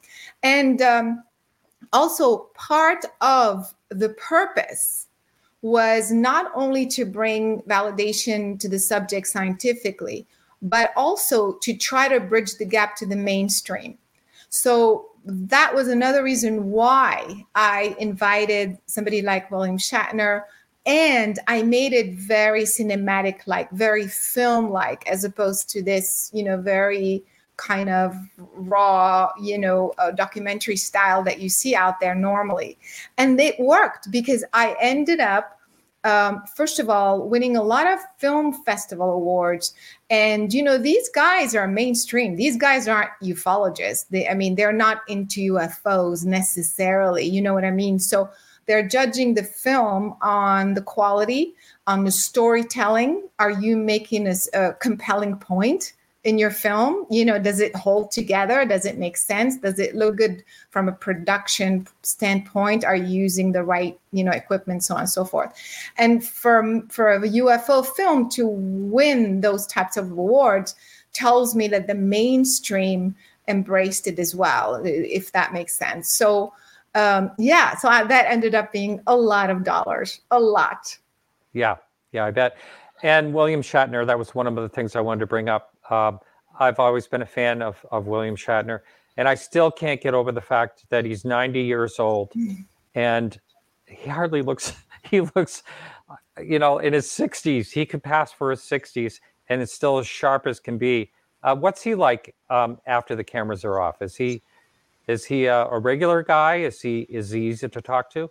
And 0.42 0.82
um, 0.82 1.22
also, 1.92 2.50
part 2.54 3.04
of 3.20 3.74
the 3.90 4.10
purpose 4.10 5.08
was 5.62 6.10
not 6.10 6.50
only 6.54 6.86
to 6.86 7.04
bring 7.04 7.60
validation 7.62 8.58
to 8.58 8.68
the 8.68 8.78
subject 8.78 9.28
scientifically, 9.28 10.26
but 10.60 10.92
also 10.96 11.52
to 11.62 11.76
try 11.76 12.08
to 12.08 12.20
bridge 12.20 12.56
the 12.56 12.64
gap 12.64 12.96
to 12.96 13.06
the 13.06 13.16
mainstream. 13.16 13.98
So 14.48 15.06
that 15.24 15.72
was 15.74 15.88
another 15.88 16.22
reason 16.22 16.70
why 16.70 17.44
I 17.54 17.96
invited 17.98 18.78
somebody 18.86 19.22
like 19.22 19.50
William 19.50 19.78
Shatner 19.78 20.42
and 20.84 21.38
I 21.46 21.62
made 21.62 21.92
it 21.92 22.14
very 22.14 22.62
cinematic 22.62 23.46
like, 23.46 23.70
very 23.70 24.08
film 24.08 24.70
like, 24.70 25.06
as 25.08 25.22
opposed 25.22 25.68
to 25.70 25.82
this, 25.82 26.30
you 26.34 26.42
know, 26.42 26.56
very 26.56 27.24
kind 27.56 27.88
of 27.88 28.16
raw, 28.54 29.30
you 29.40 29.58
know, 29.58 29.92
uh, 29.98 30.10
documentary 30.10 30.76
style 30.76 31.22
that 31.22 31.38
you 31.38 31.48
see 31.48 31.74
out 31.74 32.00
there 32.00 32.14
normally. 32.14 32.78
And 33.16 33.38
it 33.40 33.58
worked 33.60 34.10
because 34.10 34.44
I 34.52 34.74
ended 34.80 35.20
up, 35.20 35.58
um, 36.02 36.42
first 36.56 36.80
of 36.80 36.90
all, 36.90 37.28
winning 37.28 37.56
a 37.56 37.62
lot 37.62 37.86
of 37.86 38.00
film 38.18 38.52
festival 38.64 39.12
awards. 39.12 39.74
And, 40.10 40.52
you 40.52 40.64
know, 40.64 40.78
these 40.78 41.08
guys 41.10 41.54
are 41.54 41.68
mainstream. 41.68 42.34
These 42.34 42.56
guys 42.56 42.88
aren't 42.88 43.10
ufologists. 43.22 44.08
They, 44.08 44.28
I 44.28 44.34
mean, 44.34 44.56
they're 44.56 44.72
not 44.72 45.02
into 45.06 45.52
UFOs 45.52 46.24
necessarily. 46.24 47.24
You 47.24 47.40
know 47.40 47.54
what 47.54 47.64
I 47.64 47.70
mean? 47.70 48.00
So 48.00 48.28
they're 48.66 48.86
judging 48.86 49.34
the 49.34 49.42
film 49.42 50.14
on 50.22 50.74
the 50.74 50.82
quality, 50.82 51.54
on 51.86 52.04
the 52.04 52.12
storytelling. 52.12 53.28
Are 53.38 53.50
you 53.50 53.76
making 53.76 54.26
a, 54.26 54.34
a 54.54 54.74
compelling 54.74 55.36
point? 55.36 55.94
in 56.24 56.38
your 56.38 56.50
film? 56.50 57.06
You 57.10 57.24
know 57.24 57.38
does 57.38 57.60
it 57.60 57.74
hold 57.74 58.10
together? 58.10 58.64
Does 58.64 58.86
it 58.86 58.98
make 58.98 59.16
sense? 59.16 59.58
Does 59.58 59.78
it 59.78 59.94
look 59.94 60.16
good 60.16 60.44
from 60.70 60.88
a 60.88 60.92
production 60.92 61.86
standpoint? 62.02 62.84
Are 62.84 62.96
you 62.96 63.22
using 63.22 63.52
the 63.52 63.64
right 63.64 63.98
you 64.12 64.22
know 64.22 64.30
equipment 64.30 64.84
so 64.84 64.94
on 64.94 65.00
and 65.00 65.10
so 65.10 65.24
forth? 65.24 65.52
And 65.98 66.24
for 66.24 66.82
for 66.88 67.12
a 67.12 67.20
ufo 67.20 67.84
film 67.84 68.28
to 68.30 68.46
win 68.46 69.40
those 69.40 69.66
types 69.66 69.96
of 69.96 70.10
awards 70.10 70.74
tells 71.12 71.54
me 71.54 71.68
that 71.68 71.88
the 71.88 71.94
mainstream 71.94 73.14
embraced 73.48 74.06
it 74.06 74.18
as 74.18 74.34
well 74.34 74.80
if 74.84 75.32
that 75.32 75.52
makes 75.52 75.74
sense. 75.74 76.08
So 76.08 76.52
um 76.94 77.30
yeah 77.38 77.76
so 77.76 77.88
I, 77.88 78.04
that 78.04 78.26
ended 78.30 78.54
up 78.54 78.72
being 78.72 79.00
a 79.06 79.16
lot 79.16 79.50
of 79.50 79.64
dollars 79.64 80.20
a 80.30 80.38
lot 80.38 80.96
yeah 81.52 81.76
yeah 82.12 82.26
i 82.26 82.30
bet 82.30 82.56
and 83.02 83.32
william 83.32 83.62
shatner 83.62 84.06
that 84.06 84.18
was 84.18 84.34
one 84.34 84.46
of 84.46 84.54
the 84.54 84.68
things 84.68 84.94
i 84.96 85.00
wanted 85.00 85.20
to 85.20 85.26
bring 85.26 85.48
up 85.48 85.72
um, 85.90 86.20
I've 86.58 86.78
always 86.78 87.06
been 87.06 87.22
a 87.22 87.26
fan 87.26 87.62
of, 87.62 87.84
of 87.90 88.06
William 88.06 88.36
Shatner, 88.36 88.80
and 89.16 89.28
I 89.28 89.34
still 89.34 89.70
can't 89.70 90.00
get 90.00 90.14
over 90.14 90.32
the 90.32 90.40
fact 90.40 90.84
that 90.90 91.04
he's 91.04 91.24
90 91.24 91.60
years 91.60 91.98
old, 91.98 92.32
and 92.94 93.38
he 93.86 94.08
hardly 94.08 94.42
looks. 94.42 94.72
He 95.10 95.20
looks, 95.20 95.64
you 96.40 96.60
know, 96.60 96.78
in 96.78 96.92
his 96.92 97.06
60s. 97.08 97.72
He 97.72 97.84
could 97.84 98.04
pass 98.04 98.30
for 98.30 98.52
his 98.52 98.60
60s, 98.60 99.14
and 99.48 99.60
it's 99.60 99.72
still 99.72 99.98
as 99.98 100.06
sharp 100.06 100.46
as 100.46 100.60
can 100.60 100.78
be. 100.78 101.10
Uh, 101.42 101.56
what's 101.56 101.82
he 101.82 101.96
like 101.96 102.36
um, 102.48 102.78
after 102.86 103.16
the 103.16 103.24
cameras 103.24 103.64
are 103.64 103.80
off? 103.80 104.00
Is 104.00 104.14
he 104.14 104.42
is 105.06 105.24
he 105.24 105.46
a, 105.46 105.66
a 105.66 105.78
regular 105.78 106.22
guy? 106.22 106.56
Is 106.56 106.80
he 106.80 107.00
is 107.02 107.30
he 107.30 107.48
easy 107.48 107.68
to 107.68 107.80
talk 107.80 108.10
to? 108.12 108.30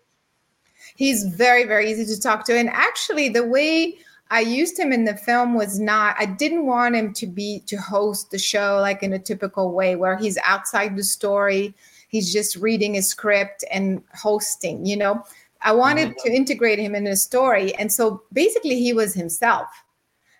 He's 0.95 1.25
very 1.25 1.65
very 1.65 1.91
easy 1.91 2.05
to 2.05 2.19
talk 2.19 2.45
to, 2.45 2.57
and 2.57 2.69
actually 2.69 3.29
the 3.29 3.45
way 3.45 3.97
I 4.31 4.39
used 4.39 4.79
him 4.79 4.93
in 4.93 5.03
the 5.03 5.15
film 5.15 5.55
was 5.55 5.77
not, 5.77 6.15
I 6.17 6.25
didn't 6.25 6.65
want 6.65 6.95
him 6.95 7.13
to 7.15 7.27
be, 7.27 7.59
to 7.67 7.75
host 7.75 8.31
the 8.31 8.39
show 8.39 8.79
like 8.79 9.03
in 9.03 9.11
a 9.11 9.19
typical 9.19 9.73
way 9.73 9.97
where 9.97 10.17
he's 10.17 10.37
outside 10.45 10.95
the 10.95 11.03
story. 11.03 11.75
He's 12.07 12.31
just 12.31 12.55
reading 12.55 12.95
a 12.95 13.01
script 13.01 13.65
and 13.69 14.01
hosting, 14.15 14.85
you 14.85 14.95
know. 14.95 15.21
I 15.63 15.73
wanted 15.73 16.09
mm-hmm. 16.09 16.29
to 16.29 16.33
integrate 16.33 16.79
him 16.79 16.95
in 16.95 17.05
a 17.07 17.17
story. 17.17 17.75
And 17.75 17.91
so 17.91 18.23
basically, 18.31 18.79
he 18.79 18.93
was 18.93 19.13
himself. 19.13 19.67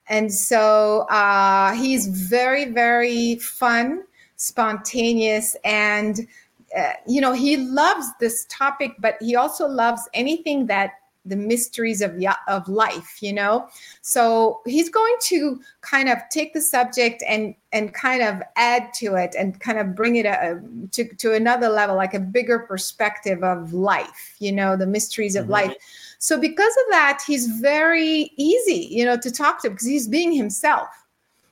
And 0.08 0.34
so 0.34 1.02
uh, 1.10 1.74
he's 1.74 2.08
very, 2.08 2.72
very 2.72 3.36
fun, 3.36 4.04
spontaneous, 4.42 5.56
and, 5.64 6.28
uh, 6.76 6.94
you 7.08 7.22
know, 7.22 7.34
he 7.34 7.58
loves 7.58 8.08
this 8.20 8.48
topic, 8.50 8.94
but 9.00 9.16
he 9.22 9.36
also 9.36 9.68
loves 9.68 10.02
anything 10.14 10.66
that 10.66 10.94
the 11.26 11.36
mysteries 11.36 12.02
of 12.02 12.20
of 12.48 12.68
life 12.68 13.22
you 13.22 13.32
know? 13.32 13.68
So 14.02 14.62
he's 14.66 14.90
going 14.90 15.16
to 15.22 15.62
kind 15.82 16.10
of 16.10 16.18
take 16.32 16.54
the 16.54 16.62
subject 16.62 17.24
and 17.28 17.54
and 17.72 17.94
kind 17.94 18.24
of 18.24 18.42
add 18.56 18.94
to 18.96 19.16
it 19.16 19.36
and 19.38 19.60
kind 19.60 19.78
of 19.78 19.96
bring 19.96 20.16
it 20.18 20.26
a, 20.26 20.32
uh, 20.32 20.56
to, 20.92 21.06
to 21.16 21.34
another 21.34 21.70
level 21.70 21.96
like 21.96 22.14
a 22.14 22.20
bigger 22.20 22.60
perspective 22.60 23.44
of 23.44 23.74
life 23.74 24.36
you 24.40 24.52
know 24.52 24.76
the 24.76 24.88
mysteries 24.88 25.36
of 25.36 25.44
mm-hmm. 25.44 25.54
life. 25.54 25.76
So 26.18 26.40
because 26.40 26.74
of 26.86 26.92
that 26.92 27.22
he's 27.26 27.48
very 27.60 28.32
easy 28.38 28.88
you 28.90 29.06
know 29.06 29.18
to 29.18 29.32
talk 29.32 29.62
to 29.62 29.70
because 29.70 29.88
he's 29.88 30.08
being 30.08 30.32
himself 30.32 30.88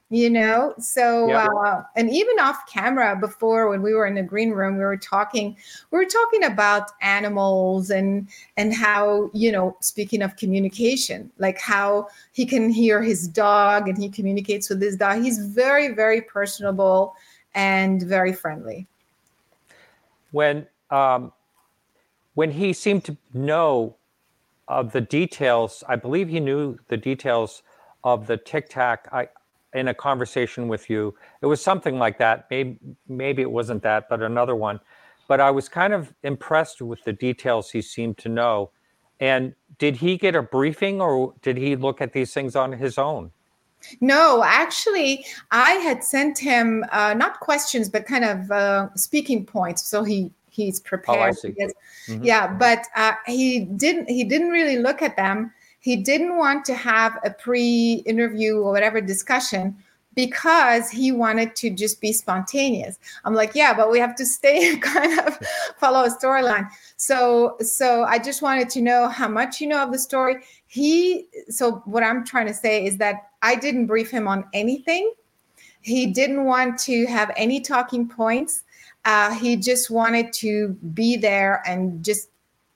you 0.09 0.29
know? 0.29 0.73
So 0.79 1.31
uh, 1.31 1.83
and 1.95 2.09
even 2.09 2.39
off 2.39 2.65
camera 2.67 3.15
before 3.15 3.69
when 3.69 3.81
we 3.81 3.93
were 3.93 4.07
in 4.07 4.15
the 4.15 4.23
green 4.23 4.51
room 4.51 4.77
we 4.77 4.83
were 4.83 4.97
talking 4.97 5.55
we 5.91 5.97
were 5.97 6.05
talking 6.05 6.43
about 6.43 6.91
animals 7.01 7.91
and 7.91 8.27
and 8.57 8.73
how 8.73 9.29
you 9.33 9.51
know 9.51 9.77
speaking 9.81 10.21
of 10.21 10.35
communication 10.35 11.31
like 11.37 11.59
how 11.59 12.07
he 12.31 12.45
can 12.45 12.69
hear 12.69 13.01
his 13.01 13.27
dog 13.27 13.87
and 13.87 13.97
he 13.97 14.09
communicates 14.09 14.69
with 14.69 14.81
his 14.81 14.95
dog. 14.97 15.21
He's 15.21 15.37
very 15.37 15.89
very 15.89 16.21
personable 16.21 17.15
and 17.53 18.01
very 18.01 18.33
friendly. 18.33 18.87
When 20.31 20.67
um 20.89 21.31
when 22.33 22.51
he 22.51 22.73
seemed 22.73 23.03
to 23.05 23.17
know 23.33 23.95
of 24.67 24.91
the 24.91 25.01
details 25.01 25.83
i 25.87 25.95
believe 25.95 26.29
he 26.29 26.39
knew 26.39 26.77
the 26.89 26.97
details 26.97 27.63
of 28.03 28.27
the 28.27 28.37
tic 28.37 28.69
tac. 28.69 29.07
I 29.11 29.27
in 29.73 29.87
a 29.87 29.93
conversation 29.93 30.67
with 30.67 30.89
you. 30.89 31.15
It 31.41 31.45
was 31.45 31.63
something 31.63 31.99
like 31.99 32.17
that. 32.19 32.47
Maybe 32.49 32.77
maybe 33.07 33.41
it 33.41 33.51
wasn't 33.51 33.83
that, 33.83 34.09
but 34.09 34.21
another 34.21 34.55
one. 34.55 34.79
But 35.27 35.39
I 35.39 35.51
was 35.51 35.69
kind 35.69 35.93
of 35.93 36.13
impressed 36.23 36.81
with 36.81 37.03
the 37.03 37.13
details 37.13 37.69
he 37.69 37.81
seemed 37.81 38.17
to 38.19 38.29
know. 38.29 38.71
And 39.19 39.53
did 39.77 39.95
he 39.97 40.17
get 40.17 40.35
a 40.35 40.41
briefing 40.41 41.01
or 41.01 41.33
did 41.41 41.57
he 41.57 41.75
look 41.75 42.01
at 42.01 42.13
these 42.13 42.33
things 42.33 42.55
on 42.55 42.71
his 42.71 42.97
own? 42.97 43.31
No, 44.01 44.43
actually, 44.43 45.25
I 45.51 45.73
had 45.73 46.03
sent 46.03 46.37
him 46.37 46.83
uh, 46.91 47.13
not 47.13 47.39
questions, 47.39 47.89
but 47.89 48.05
kind 48.05 48.25
of 48.25 48.51
uh, 48.51 48.89
speaking 48.95 49.45
points. 49.45 49.83
So 49.85 50.03
he 50.03 50.31
he's 50.49 50.79
prepared. 50.79 51.35
Oh, 51.43 51.49
mm-hmm. 51.49 52.23
Yeah, 52.23 52.47
but 52.47 52.85
uh, 52.95 53.13
he 53.25 53.61
didn't. 53.61 54.09
He 54.09 54.23
didn't 54.23 54.49
really 54.49 54.79
look 54.79 55.01
at 55.01 55.15
them 55.15 55.53
he 55.79 55.95
didn't 55.95 56.37
want 56.37 56.65
to 56.65 56.75
have 56.75 57.17
a 57.23 57.29
pre 57.29 58.03
interview 58.05 58.57
or 58.57 58.71
whatever 58.71 59.01
discussion 59.01 59.75
because 60.15 60.89
he 60.89 61.11
wanted 61.11 61.55
to 61.55 61.69
just 61.69 62.01
be 62.01 62.11
spontaneous. 62.11 62.99
I'm 63.23 63.33
like, 63.33 63.55
yeah, 63.55 63.73
but 63.73 63.89
we 63.89 63.99
have 63.99 64.15
to 64.15 64.25
stay 64.25 64.75
kind 64.81 65.19
of 65.19 65.39
follow 65.77 66.03
a 66.03 66.09
storyline. 66.09 66.67
So 66.97 67.55
so 67.61 68.03
I 68.03 68.19
just 68.19 68.41
wanted 68.41 68.69
to 68.71 68.81
know 68.81 69.07
how 69.07 69.27
much 69.27 69.61
you 69.61 69.67
know 69.67 69.81
of 69.81 69.91
the 69.91 69.99
story. 69.99 70.43
He 70.67 71.27
so 71.49 71.81
what 71.85 72.03
I'm 72.03 72.25
trying 72.25 72.47
to 72.47 72.53
say 72.53 72.85
is 72.85 72.97
that 72.97 73.29
I 73.41 73.55
didn't 73.55 73.85
brief 73.85 74.09
him 74.11 74.27
on 74.27 74.45
anything. 74.53 75.13
He 75.81 76.07
didn't 76.07 76.43
want 76.43 76.77
to 76.79 77.05
have 77.05 77.31
any 77.37 77.61
talking 77.61 78.07
points. 78.07 78.63
Uh, 79.05 79.33
he 79.33 79.55
just 79.55 79.89
wanted 79.89 80.33
to 80.33 80.69
be 80.93 81.15
there 81.15 81.63
and 81.65 82.03
just 82.03 82.29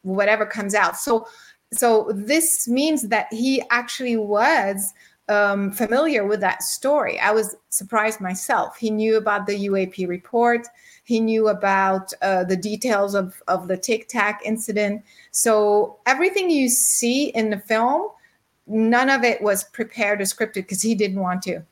whatever 0.04 0.46
comes 0.46 0.74
out. 0.74 0.96
So 0.98 1.28
so 1.74 2.12
this 2.14 2.68
means 2.68 3.04
that 3.10 3.28
he 3.32 3.64
actually 3.70 4.18
was 4.18 4.94
um, 5.30 5.72
familiar 5.72 6.26
with 6.26 6.42
that 6.42 6.64
story. 6.64 7.20
I 7.20 7.32
was 7.32 7.56
surprised 7.70 8.20
myself. 8.20 8.78
He 8.78 8.90
knew 8.90 9.18
about 9.18 9.48
the 9.48 9.68
UAP 9.68 10.08
report. 10.08 10.68
He 11.06 11.20
knew 11.20 11.48
about 11.48 12.14
uh, 12.22 12.44
the 12.44 12.58
details 12.58 13.16
of, 13.16 13.42
of 13.48 13.68
the 13.68 13.78
Tic 13.78 14.08
Tac 14.08 14.42
incident. 14.46 15.04
So 15.32 15.98
everything 16.06 16.50
you 16.50 16.70
see 16.70 17.30
in 17.30 17.50
the 17.50 17.58
film, 17.58 18.10
none 18.68 19.10
of 19.10 19.24
it 19.24 19.42
was 19.42 19.64
prepared 19.66 20.22
or 20.22 20.26
scripted 20.26 20.54
because 20.54 20.82
he 20.82 20.96
didn't 20.96 21.20
want 21.20 21.42
to. 21.44 21.64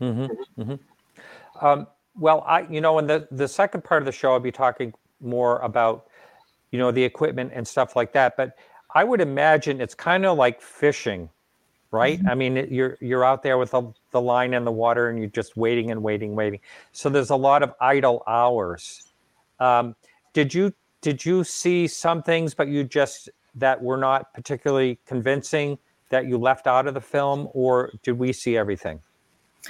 Mm-hmm, 0.00 0.60
mm-hmm. 0.60 1.66
Um, 1.66 1.86
well, 2.18 2.42
I, 2.46 2.66
you 2.70 2.80
know, 2.80 2.98
in 2.98 3.06
the 3.06 3.26
the 3.30 3.48
second 3.48 3.84
part 3.84 4.02
of 4.02 4.06
the 4.06 4.12
show, 4.12 4.32
I'll 4.32 4.40
be 4.40 4.52
talking 4.52 4.92
more 5.20 5.58
about, 5.60 6.08
you 6.70 6.78
know, 6.78 6.90
the 6.90 7.02
equipment 7.02 7.52
and 7.54 7.66
stuff 7.66 7.96
like 7.96 8.12
that. 8.12 8.36
But 8.36 8.56
I 8.94 9.04
would 9.04 9.20
imagine 9.20 9.80
it's 9.80 9.94
kind 9.94 10.24
of 10.24 10.38
like 10.38 10.60
fishing, 10.60 11.28
right? 11.90 12.18
Mm-hmm. 12.18 12.28
I 12.28 12.34
mean, 12.34 12.68
you're 12.70 12.96
you're 13.00 13.24
out 13.24 13.42
there 13.42 13.58
with 13.58 13.72
the, 13.72 13.92
the 14.10 14.20
line 14.20 14.54
in 14.54 14.64
the 14.64 14.72
water, 14.72 15.08
and 15.08 15.18
you're 15.18 15.28
just 15.28 15.56
waiting 15.56 15.90
and 15.90 16.02
waiting, 16.02 16.34
waiting. 16.34 16.60
So 16.92 17.08
there's 17.08 17.30
a 17.30 17.36
lot 17.36 17.62
of 17.62 17.74
idle 17.80 18.22
hours. 18.26 19.02
Um, 19.60 19.96
did 20.32 20.54
you 20.54 20.72
did 21.00 21.24
you 21.24 21.44
see 21.44 21.86
some 21.86 22.22
things, 22.22 22.54
but 22.54 22.68
you 22.68 22.84
just 22.84 23.28
that 23.54 23.82
were 23.82 23.96
not 23.96 24.32
particularly 24.34 24.98
convincing 25.06 25.78
that 26.10 26.26
you 26.26 26.38
left 26.38 26.66
out 26.66 26.86
of 26.86 26.94
the 26.94 27.00
film, 27.00 27.48
or 27.52 27.92
did 28.02 28.18
we 28.18 28.32
see 28.32 28.56
everything? 28.56 29.00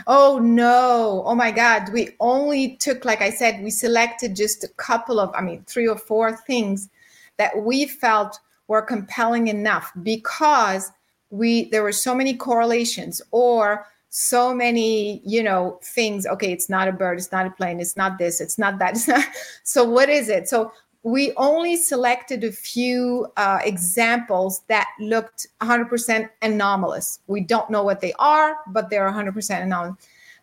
Oh 0.07 0.39
no. 0.39 1.23
Oh 1.25 1.35
my 1.35 1.51
God. 1.51 1.91
We 1.93 2.11
only 2.21 2.77
took, 2.77 3.05
like 3.05 3.23
I 3.23 3.31
said, 3.31 3.63
we 3.63 3.71
selected 3.71 4.37
just 4.37 4.65
a 4.65 4.69
couple 4.77 5.19
of, 5.19 5.33
I 5.35 5.41
mean, 5.41 5.65
three 5.67 5.89
or 5.89 5.97
four 5.97 6.37
things 6.37 6.91
that 7.39 7.57
we 7.63 7.87
felt 7.87 8.39
were 8.69 8.83
compelling 8.83 9.49
enough 9.49 9.93
because 10.03 10.91
we 11.31 11.69
there 11.71 11.83
were 11.83 11.93
so 11.93 12.15
many 12.15 12.35
correlations 12.35 13.21
or 13.31 13.87
so 14.09 14.55
many 14.55 15.21
you 15.25 15.43
know 15.43 15.79
things 15.83 16.27
okay 16.27 16.53
it's 16.53 16.69
not 16.69 16.89
a 16.89 16.93
bird 16.93 17.19
it's 17.19 17.33
not 17.33 17.47
a 17.47 17.51
plane 17.51 17.81
it's 17.81 17.97
not 17.97 18.17
this 18.19 18.41
it's 18.41 18.59
not 18.59 18.79
that 18.79 18.91
it's 18.95 19.09
not, 19.09 19.25
so 19.65 19.85
what 19.85 20.09
is 20.09 20.29
it 20.29 20.49
so 20.49 20.73
we 21.07 21.33
only 21.37 21.77
selected 21.77 22.43
a 22.43 22.51
few 22.51 23.29
uh, 23.37 23.61
examples 23.63 24.63
that 24.67 24.89
looked 24.99 25.47
100% 25.61 26.29
anomalous. 26.43 27.21
We 27.29 27.43
don't 27.43 27.71
know 27.71 27.85
what 27.85 28.01
they 28.01 28.13
are, 28.19 28.57
but 28.73 28.91
they're 28.91 29.09
100% 29.09 29.63
anomalous. 29.63 29.95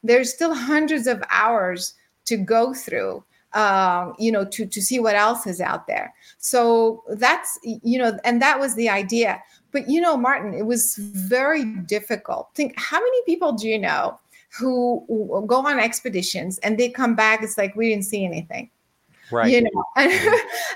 There's 0.04 0.34
still 0.34 0.54
hundreds 0.56 1.06
of 1.06 1.22
hours 1.30 1.96
to 2.28 2.38
go 2.38 2.74
through, 2.74 3.26
uh, 3.54 4.12
you 4.18 4.32
know, 4.32 4.46
to, 4.46 4.66
to 4.66 4.82
see 4.82 5.00
what 5.00 5.16
else 5.16 5.46
is 5.46 5.62
out 5.62 5.88
there. 5.88 6.14
So 6.38 7.04
that's, 7.10 7.60
you 7.64 7.98
know, 8.00 8.18
and 8.24 8.42
that 8.42 8.60
was 8.60 8.76
the 8.76 8.90
idea. 8.90 9.42
But, 9.72 9.90
you 9.90 10.02
know, 10.02 10.18
Martin, 10.18 10.54
it 10.54 10.66
was 10.66 10.96
very 10.98 11.66
difficult. 11.66 12.50
Think, 12.56 12.74
how 12.78 13.00
many 13.00 13.24
people 13.26 13.54
do 13.54 13.68
you 13.68 13.80
know 13.80 14.20
who 14.50 15.46
go 15.48 15.66
on 15.66 15.80
expeditions 15.80 16.58
and 16.60 16.78
they 16.78 16.90
come 16.90 17.16
back? 17.16 17.42
It's 17.42 17.58
like, 17.58 17.76
we 17.76 17.90
didn't 17.90 18.06
see 18.06 18.24
anything 18.24 18.70
right 19.32 19.52
you 19.52 19.62
know 19.62 19.84
and, 19.96 20.12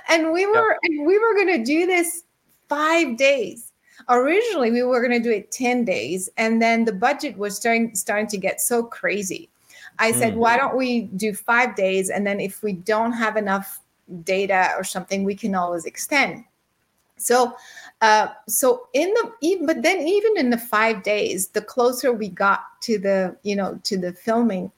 and 0.09 0.31
we 0.31 0.45
were 0.45 0.71
yep. 0.71 0.79
and 0.83 1.05
we 1.05 1.17
were 1.17 1.33
going 1.33 1.47
to 1.47 1.63
do 1.63 1.85
this 1.85 2.23
five 2.67 3.17
days 3.17 3.71
originally 4.09 4.71
we 4.71 4.83
were 4.83 5.05
going 5.05 5.21
to 5.21 5.23
do 5.23 5.33
it 5.33 5.51
10 5.51 5.85
days 5.85 6.29
and 6.37 6.61
then 6.61 6.85
the 6.85 6.93
budget 6.93 7.37
was 7.37 7.55
starting 7.55 7.93
starting 7.95 8.27
to 8.27 8.37
get 8.37 8.61
so 8.61 8.83
crazy 8.83 9.49
i 9.99 10.11
said 10.11 10.33
mm. 10.33 10.37
why 10.37 10.57
don't 10.57 10.75
we 10.75 11.01
do 11.15 11.33
five 11.33 11.75
days 11.75 12.09
and 12.09 12.25
then 12.25 12.39
if 12.39 12.63
we 12.63 12.73
don't 12.73 13.13
have 13.13 13.37
enough 13.37 13.79
data 14.23 14.71
or 14.77 14.83
something 14.83 15.23
we 15.23 15.35
can 15.35 15.55
always 15.55 15.85
extend 15.85 16.43
so 17.17 17.55
uh, 18.01 18.27
so 18.47 18.87
in 18.93 19.09
the 19.15 19.31
even 19.41 19.65
but 19.65 19.81
then 19.81 20.07
even 20.07 20.37
in 20.37 20.49
the 20.51 20.57
five 20.57 21.01
days 21.01 21.47
the 21.49 21.61
closer 21.61 22.13
we 22.13 22.29
got 22.29 22.61
to 22.79 22.99
the 22.99 23.35
you 23.43 23.55
know 23.55 23.79
to 23.83 23.97
the 23.97 24.13
filming 24.13 24.71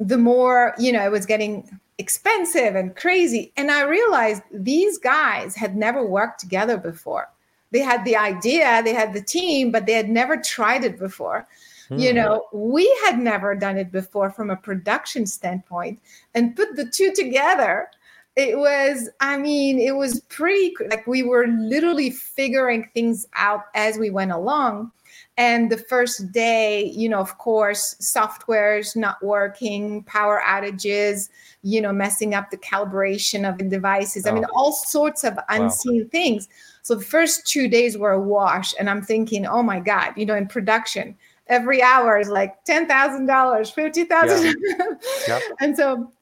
the 0.00 0.18
more 0.18 0.74
you 0.78 0.92
know 0.92 1.04
it 1.04 1.12
was 1.12 1.24
getting 1.24 1.78
expensive 1.98 2.76
and 2.76 2.96
crazy. 2.96 3.52
And 3.56 3.70
I 3.70 3.82
realized 3.82 4.42
these 4.52 4.98
guys 4.98 5.54
had 5.54 5.76
never 5.76 6.06
worked 6.06 6.40
together 6.40 6.78
before. 6.78 7.28
They 7.70 7.80
had 7.80 8.04
the 8.04 8.16
idea, 8.16 8.82
they 8.82 8.94
had 8.94 9.12
the 9.12 9.20
team, 9.20 9.70
but 9.70 9.84
they 9.84 9.92
had 9.92 10.08
never 10.08 10.36
tried 10.36 10.84
it 10.84 10.98
before. 10.98 11.46
You 11.90 12.10
hmm. 12.10 12.16
know, 12.16 12.46
we 12.52 12.84
had 13.04 13.18
never 13.18 13.54
done 13.54 13.78
it 13.78 13.90
before 13.90 14.30
from 14.30 14.50
a 14.50 14.56
production 14.56 15.26
standpoint 15.26 16.00
and 16.34 16.54
put 16.54 16.76
the 16.76 16.84
two 16.84 17.12
together. 17.14 17.88
It 18.36 18.56
was, 18.58 19.08
I 19.20 19.36
mean, 19.36 19.80
it 19.80 19.96
was 19.96 20.20
pretty 20.28 20.74
like 20.90 21.06
we 21.06 21.22
were 21.22 21.46
literally 21.46 22.10
figuring 22.10 22.88
things 22.94 23.26
out 23.34 23.64
as 23.74 23.98
we 23.98 24.10
went 24.10 24.32
along 24.32 24.92
and 25.38 25.70
the 25.70 25.78
first 25.78 26.32
day 26.32 26.84
you 26.84 27.08
know 27.08 27.20
of 27.20 27.38
course 27.38 27.96
software's 28.00 28.94
not 28.94 29.22
working 29.22 30.02
power 30.02 30.42
outages 30.44 31.30
you 31.62 31.80
know 31.80 31.92
messing 31.92 32.34
up 32.34 32.50
the 32.50 32.58
calibration 32.58 33.48
of 33.48 33.56
the 33.56 33.64
devices 33.64 34.26
oh. 34.26 34.30
i 34.30 34.34
mean 34.34 34.44
all 34.52 34.72
sorts 34.72 35.24
of 35.24 35.38
unseen 35.48 36.02
wow. 36.02 36.08
things 36.10 36.48
so 36.82 36.94
the 36.94 37.04
first 37.04 37.46
two 37.46 37.68
days 37.68 37.96
were 37.96 38.12
a 38.12 38.20
wash 38.20 38.74
and 38.78 38.90
i'm 38.90 39.02
thinking 39.02 39.46
oh 39.46 39.62
my 39.62 39.80
god 39.80 40.12
you 40.16 40.26
know 40.26 40.34
in 40.34 40.46
production 40.46 41.16
every 41.48 41.82
hour 41.82 42.18
is 42.18 42.28
like 42.28 42.64
$10000 42.64 43.26
$50000 43.26 44.94
yeah. 45.28 45.40
and 45.60 45.76
so 45.76 46.12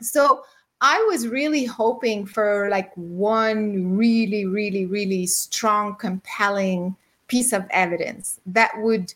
so 0.00 0.42
I 0.80 1.04
was 1.10 1.28
really 1.28 1.64
hoping 1.64 2.24
for 2.24 2.68
like 2.70 2.90
one 2.94 3.96
really, 3.96 4.46
really, 4.46 4.86
really 4.86 5.26
strong, 5.26 5.94
compelling 5.96 6.96
piece 7.28 7.52
of 7.52 7.66
evidence 7.70 8.40
that 8.46 8.70
would 8.78 9.12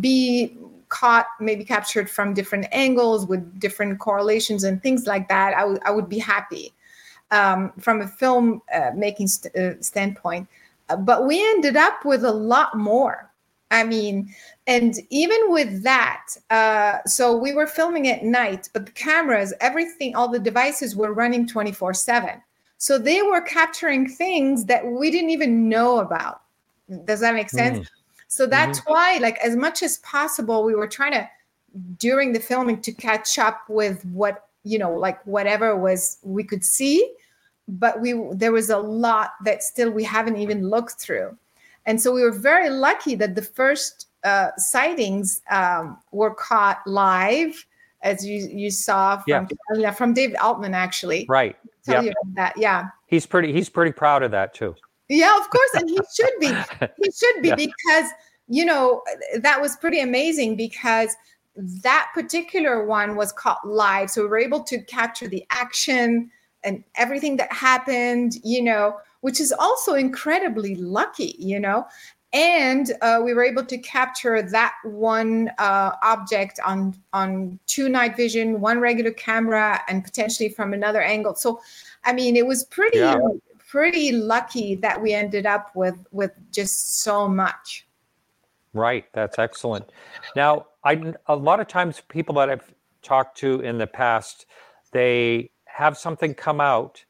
be 0.00 0.56
caught 0.88 1.26
maybe 1.40 1.64
captured 1.64 2.10
from 2.10 2.34
different 2.34 2.66
angles 2.72 3.26
with 3.26 3.58
different 3.60 3.98
correlations 4.00 4.64
and 4.64 4.82
things 4.82 5.06
like 5.06 5.28
that. 5.28 5.54
I, 5.54 5.60
w- 5.60 5.80
I 5.84 5.90
would 5.90 6.08
be 6.08 6.18
happy 6.18 6.72
um, 7.30 7.72
from 7.78 8.00
a 8.00 8.08
film 8.08 8.60
uh, 8.72 8.90
making 8.94 9.28
st- 9.28 9.54
uh, 9.56 9.80
standpoint. 9.80 10.48
Uh, 10.88 10.96
but 10.96 11.26
we 11.26 11.40
ended 11.52 11.76
up 11.76 12.04
with 12.04 12.24
a 12.24 12.32
lot 12.32 12.76
more 12.76 13.30
i 13.74 13.84
mean 13.84 14.34
and 14.66 14.94
even 15.10 15.38
with 15.48 15.82
that 15.82 16.26
uh, 16.48 16.98
so 17.04 17.36
we 17.36 17.52
were 17.52 17.66
filming 17.66 18.08
at 18.08 18.22
night 18.22 18.68
but 18.72 18.86
the 18.86 18.92
cameras 18.92 19.52
everything 19.60 20.14
all 20.14 20.28
the 20.28 20.38
devices 20.38 20.96
were 20.96 21.12
running 21.12 21.46
24 21.46 21.92
7 21.92 22.40
so 22.78 22.98
they 22.98 23.22
were 23.22 23.42
capturing 23.42 24.08
things 24.08 24.64
that 24.64 24.86
we 24.86 25.10
didn't 25.10 25.30
even 25.30 25.68
know 25.68 25.98
about 25.98 26.40
does 27.04 27.20
that 27.20 27.34
make 27.34 27.50
sense? 27.50 27.78
Mm. 27.78 27.90
So 28.28 28.46
that's 28.46 28.80
mm-hmm. 28.80 28.92
why, 28.92 29.18
like, 29.20 29.38
as 29.38 29.56
much 29.56 29.82
as 29.82 29.98
possible, 29.98 30.64
we 30.64 30.74
were 30.74 30.88
trying 30.88 31.12
to 31.12 31.28
during 31.98 32.32
the 32.32 32.40
filming 32.40 32.80
to 32.82 32.92
catch 32.92 33.38
up 33.38 33.62
with 33.68 34.04
what 34.04 34.48
you 34.66 34.78
know, 34.78 34.92
like 34.92 35.22
whatever 35.26 35.76
was 35.76 36.18
we 36.22 36.42
could 36.42 36.64
see, 36.64 37.14
but 37.68 38.00
we 38.00 38.14
there 38.32 38.52
was 38.52 38.70
a 38.70 38.78
lot 38.78 39.32
that 39.44 39.62
still 39.62 39.90
we 39.90 40.04
haven't 40.04 40.36
even 40.36 40.68
looked 40.68 40.92
through, 40.92 41.36
and 41.86 42.00
so 42.00 42.12
we 42.12 42.22
were 42.22 42.32
very 42.32 42.70
lucky 42.70 43.14
that 43.16 43.34
the 43.34 43.42
first 43.42 44.08
uh, 44.24 44.50
sightings 44.56 45.42
um, 45.50 45.98
were 46.12 46.34
caught 46.34 46.78
live, 46.86 47.66
as 48.02 48.26
you 48.26 48.48
you 48.50 48.70
saw 48.70 49.18
from 49.18 49.48
yeah. 49.74 49.90
from 49.90 50.14
David 50.14 50.36
Altman 50.36 50.74
actually. 50.74 51.26
Right. 51.28 51.56
Tell 51.84 52.02
yep. 52.02 52.14
you 52.26 52.32
that. 52.34 52.54
Yeah. 52.56 52.88
He's 53.06 53.26
pretty. 53.26 53.52
He's 53.52 53.68
pretty 53.68 53.92
proud 53.92 54.22
of 54.22 54.30
that 54.30 54.54
too. 54.54 54.74
Yeah, 55.08 55.36
of 55.38 55.50
course, 55.50 55.70
and 55.74 55.88
he 55.88 55.98
should 56.14 56.32
be. 56.40 56.48
He 57.02 57.10
should 57.10 57.42
be 57.42 57.48
yeah. 57.48 57.54
because 57.56 58.10
you 58.48 58.64
know 58.64 59.02
that 59.38 59.60
was 59.60 59.76
pretty 59.76 60.00
amazing 60.00 60.56
because 60.56 61.14
that 61.56 62.10
particular 62.14 62.84
one 62.84 63.14
was 63.16 63.32
caught 63.32 63.66
live, 63.66 64.10
so 64.10 64.22
we 64.22 64.28
were 64.28 64.38
able 64.38 64.62
to 64.64 64.82
capture 64.84 65.28
the 65.28 65.44
action 65.50 66.30
and 66.62 66.82
everything 66.96 67.36
that 67.36 67.52
happened. 67.52 68.36
You 68.42 68.62
know, 68.62 68.96
which 69.24 69.40
is 69.40 69.52
also 69.52 69.94
incredibly 69.94 70.74
lucky. 70.74 71.34
You 71.38 71.58
know, 71.58 71.86
and 72.34 72.92
uh, 73.00 73.22
we 73.24 73.32
were 73.32 73.42
able 73.42 73.64
to 73.64 73.78
capture 73.78 74.42
that 74.42 74.74
one 74.84 75.50
uh, 75.58 75.92
object 76.02 76.60
on 76.64 76.94
on 77.14 77.58
two 77.66 77.88
night 77.88 78.16
vision, 78.16 78.60
one 78.60 78.80
regular 78.80 79.12
camera, 79.12 79.80
and 79.88 80.04
potentially 80.04 80.50
from 80.50 80.74
another 80.74 81.00
angle. 81.00 81.34
So, 81.34 81.60
I 82.04 82.12
mean, 82.12 82.36
it 82.36 82.46
was 82.46 82.64
pretty. 82.64 82.98
Yeah 82.98 83.16
pretty 83.66 84.12
lucky 84.12 84.76
that 84.76 85.02
we 85.02 85.12
ended 85.12 85.46
up 85.46 85.74
with 85.74 85.98
with 86.12 86.30
just 86.52 87.00
so 87.00 87.26
much. 87.26 87.84
Right, 88.72 89.04
that's 89.12 89.36
excellent. 89.36 89.90
Now, 90.36 90.66
I 90.84 91.12
a 91.26 91.34
lot 91.34 91.58
of 91.58 91.66
times 91.66 92.00
people 92.08 92.36
that 92.36 92.50
I've 92.50 92.72
talked 93.02 93.36
to 93.38 93.58
in 93.62 93.78
the 93.78 93.88
past, 93.88 94.46
they 94.92 95.50
have 95.64 95.98
something 95.98 96.34
come 96.34 96.60
out, 96.60 97.04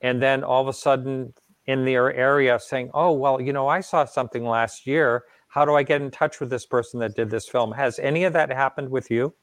and 0.00 0.22
then 0.22 0.42
all 0.42 0.62
of 0.62 0.68
a 0.68 0.72
sudden 0.72 1.34
in 1.66 1.84
their 1.84 2.12
area 2.12 2.58
saying, 2.58 2.90
"Oh, 2.94 3.12
well, 3.12 3.40
you 3.40 3.52
know, 3.52 3.68
I 3.68 3.80
saw 3.80 4.04
something 4.04 4.44
last 4.44 4.86
year. 4.86 5.24
How 5.48 5.64
do 5.64 5.74
I 5.74 5.82
get 5.82 6.02
in 6.02 6.10
touch 6.10 6.40
with 6.40 6.50
this 6.50 6.66
person 6.66 7.00
that 7.00 7.16
did 7.16 7.30
this 7.30 7.48
film?" 7.48 7.72
Has 7.72 7.98
any 7.98 8.24
of 8.24 8.32
that 8.32 8.50
happened 8.50 8.90
with 8.90 9.10
you? 9.10 9.34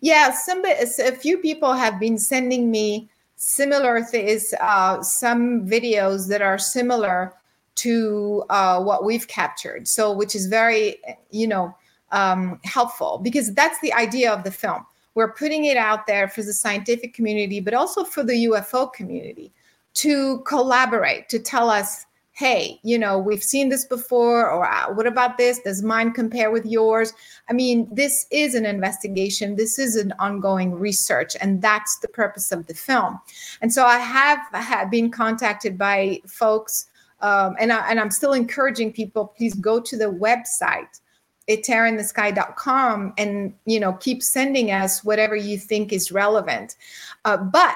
Yeah, 0.00 0.32
some 0.32 0.64
a 0.64 1.12
few 1.12 1.38
people 1.38 1.72
have 1.72 1.98
been 2.00 2.18
sending 2.18 2.70
me 2.70 3.08
similar 3.36 4.02
things, 4.02 4.52
uh, 4.60 5.00
some 5.02 5.66
videos 5.66 6.28
that 6.28 6.42
are 6.42 6.58
similar 6.58 7.32
to 7.76 8.44
uh, 8.50 8.82
what 8.82 9.04
we've 9.04 9.28
captured. 9.28 9.86
So, 9.86 10.12
which 10.12 10.34
is 10.34 10.46
very, 10.46 10.96
you 11.30 11.46
know, 11.46 11.74
um, 12.10 12.58
helpful 12.64 13.20
because 13.22 13.54
that's 13.54 13.80
the 13.80 13.92
idea 13.92 14.32
of 14.32 14.42
the 14.42 14.50
film. 14.50 14.84
We're 15.14 15.32
putting 15.32 15.64
it 15.64 15.76
out 15.76 16.06
there 16.06 16.28
for 16.28 16.42
the 16.42 16.52
scientific 16.52 17.14
community, 17.14 17.60
but 17.60 17.74
also 17.74 18.04
for 18.04 18.22
the 18.22 18.46
UFO 18.46 18.92
community 18.92 19.52
to 19.94 20.40
collaborate, 20.40 21.28
to 21.28 21.38
tell 21.38 21.70
us, 21.70 22.06
hey, 22.38 22.78
you 22.84 22.96
know, 22.96 23.18
we've 23.18 23.42
seen 23.42 23.68
this 23.68 23.84
before, 23.84 24.48
or 24.48 24.64
uh, 24.64 24.92
what 24.94 25.08
about 25.08 25.38
this? 25.38 25.58
Does 25.58 25.82
mine 25.82 26.12
compare 26.12 26.52
with 26.52 26.64
yours? 26.64 27.12
I 27.50 27.52
mean, 27.52 27.88
this 27.90 28.26
is 28.30 28.54
an 28.54 28.64
investigation, 28.64 29.56
this 29.56 29.76
is 29.76 29.96
an 29.96 30.14
ongoing 30.20 30.72
research, 30.72 31.36
and 31.40 31.60
that's 31.60 31.98
the 31.98 32.06
purpose 32.06 32.52
of 32.52 32.66
the 32.68 32.74
film. 32.74 33.18
And 33.60 33.72
so 33.72 33.84
I 33.84 33.98
have, 33.98 34.38
have 34.52 34.88
been 34.88 35.10
contacted 35.10 35.76
by 35.76 36.20
folks, 36.28 36.86
um, 37.22 37.56
and, 37.58 37.72
I, 37.72 37.90
and 37.90 37.98
I'm 37.98 38.12
still 38.12 38.34
encouraging 38.34 38.92
people, 38.92 39.34
please 39.36 39.54
go 39.54 39.80
to 39.80 39.96
the 39.96 40.12
website 40.12 41.00
atearinthesky.com 41.48 43.14
and 43.16 43.54
you 43.64 43.80
know 43.80 43.94
keep 43.94 44.22
sending 44.22 44.70
us 44.70 45.02
whatever 45.02 45.34
you 45.34 45.58
think 45.58 45.92
is 45.92 46.12
relevant 46.12 46.76
uh, 47.24 47.38
but 47.38 47.74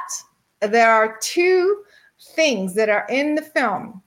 there 0.61 0.91
are 0.91 1.17
two 1.23 1.83
things 2.23 2.75
that 2.75 2.89
are 2.89 3.07
in 3.09 3.35
the 3.35 3.43
film 3.43 4.03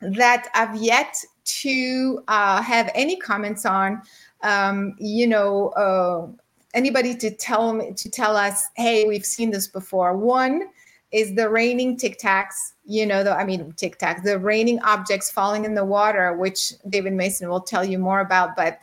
that 0.00 0.48
I've 0.54 0.76
yet 0.76 1.16
to 1.44 2.22
uh, 2.28 2.62
have 2.62 2.90
any 2.94 3.16
comments 3.16 3.66
on. 3.66 4.02
Um, 4.42 4.94
you 4.98 5.26
know, 5.26 5.70
uh, 5.70 6.28
anybody 6.74 7.14
to 7.16 7.30
tell 7.30 7.72
me 7.72 7.92
to 7.92 8.10
tell 8.10 8.36
us, 8.36 8.68
hey, 8.76 9.06
we've 9.06 9.24
seen 9.24 9.50
this 9.50 9.66
before. 9.66 10.16
One 10.16 10.68
is 11.10 11.34
the 11.34 11.48
raining 11.48 11.96
tic 11.96 12.20
tacs. 12.20 12.72
You 12.84 13.06
know, 13.06 13.24
the 13.24 13.32
I 13.32 13.44
mean 13.44 13.72
tic 13.76 13.98
tacs, 13.98 14.22
the 14.22 14.38
raining 14.38 14.80
objects 14.82 15.30
falling 15.30 15.64
in 15.64 15.74
the 15.74 15.84
water, 15.84 16.34
which 16.34 16.74
David 16.88 17.14
Mason 17.14 17.48
will 17.48 17.60
tell 17.60 17.84
you 17.84 17.98
more 17.98 18.20
about. 18.20 18.54
But 18.56 18.78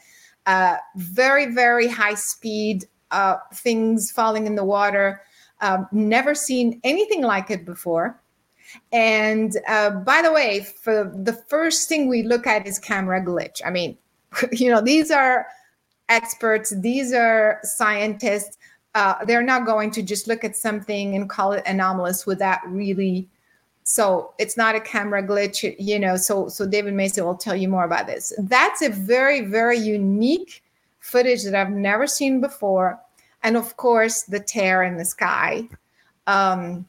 uh, 0.45 0.77
very, 0.95 1.47
very 1.53 1.87
high 1.87 2.13
speed 2.15 2.85
uh, 3.11 3.37
things 3.53 4.11
falling 4.11 4.45
in 4.45 4.55
the 4.55 4.63
water. 4.63 5.21
Um, 5.61 5.87
never 5.91 6.35
seen 6.35 6.81
anything 6.83 7.21
like 7.21 7.49
it 7.49 7.65
before. 7.65 8.21
And 8.91 9.57
uh, 9.67 9.91
by 9.91 10.21
the 10.21 10.31
way, 10.31 10.61
for 10.61 11.11
the 11.15 11.33
first 11.33 11.89
thing 11.89 12.07
we 12.07 12.23
look 12.23 12.47
at 12.47 12.67
is 12.67 12.79
camera 12.79 13.21
glitch. 13.23 13.61
I 13.65 13.69
mean, 13.69 13.97
you 14.51 14.69
know, 14.69 14.81
these 14.81 15.11
are 15.11 15.47
experts, 16.09 16.73
these 16.77 17.13
are 17.13 17.59
scientists. 17.63 18.57
Uh, 18.93 19.25
they're 19.25 19.43
not 19.43 19.65
going 19.65 19.91
to 19.91 20.01
just 20.01 20.27
look 20.27 20.43
at 20.43 20.55
something 20.55 21.15
and 21.15 21.29
call 21.29 21.51
it 21.51 21.63
anomalous 21.65 22.25
without 22.25 22.59
really. 22.65 23.27
So 23.83 24.33
it's 24.39 24.55
not 24.55 24.75
a 24.75 24.79
camera 24.79 25.21
glitch, 25.21 25.75
you 25.77 25.99
know. 25.99 26.15
So 26.15 26.47
so 26.47 26.65
David 26.65 26.93
Mason 26.93 27.25
will 27.25 27.35
tell 27.35 27.55
you 27.55 27.67
more 27.67 27.83
about 27.83 28.07
this. 28.07 28.33
That's 28.37 28.81
a 28.81 28.89
very 28.89 29.41
very 29.41 29.77
unique 29.77 30.63
footage 31.01 31.43
that 31.43 31.53
I've 31.53 31.71
never 31.71 32.07
seen 32.07 32.39
before, 32.39 32.99
and 33.43 33.57
of 33.57 33.75
course 33.77 34.23
the 34.23 34.39
tear 34.39 34.81
in 34.83 34.97
the 34.97 35.05
sky. 35.05 35.67
Um, 36.25 36.87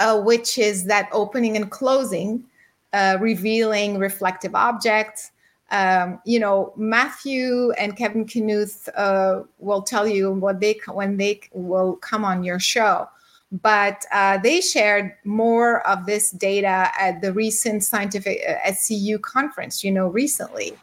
uh, 0.00 0.20
which 0.20 0.58
is 0.58 0.84
that 0.84 1.08
opening 1.12 1.56
and 1.56 1.70
closing, 1.70 2.44
uh, 2.92 3.18
revealing 3.20 3.98
reflective 3.98 4.54
objects. 4.54 5.32
Um, 5.70 6.20
you 6.24 6.38
know, 6.38 6.72
Matthew 6.76 7.72
and 7.72 7.96
Kevin 7.96 8.24
Knuth 8.24 8.88
uh, 8.96 9.42
will 9.58 9.82
tell 9.82 10.06
you 10.06 10.32
what 10.32 10.60
they 10.60 10.78
when 10.88 11.16
they 11.16 11.40
will 11.52 11.96
come 11.96 12.24
on 12.24 12.44
your 12.44 12.60
show. 12.60 13.08
But 13.52 14.04
uh, 14.12 14.38
they 14.38 14.60
shared 14.60 15.14
more 15.24 15.86
of 15.86 16.06
this 16.06 16.32
data 16.32 16.90
at 16.98 17.20
the 17.20 17.32
recent 17.32 17.84
scientific 17.84 18.42
uh, 18.48 18.70
SCU 18.70 19.20
conference. 19.20 19.82
You 19.82 19.92
know, 19.92 20.08
recently, 20.08 20.76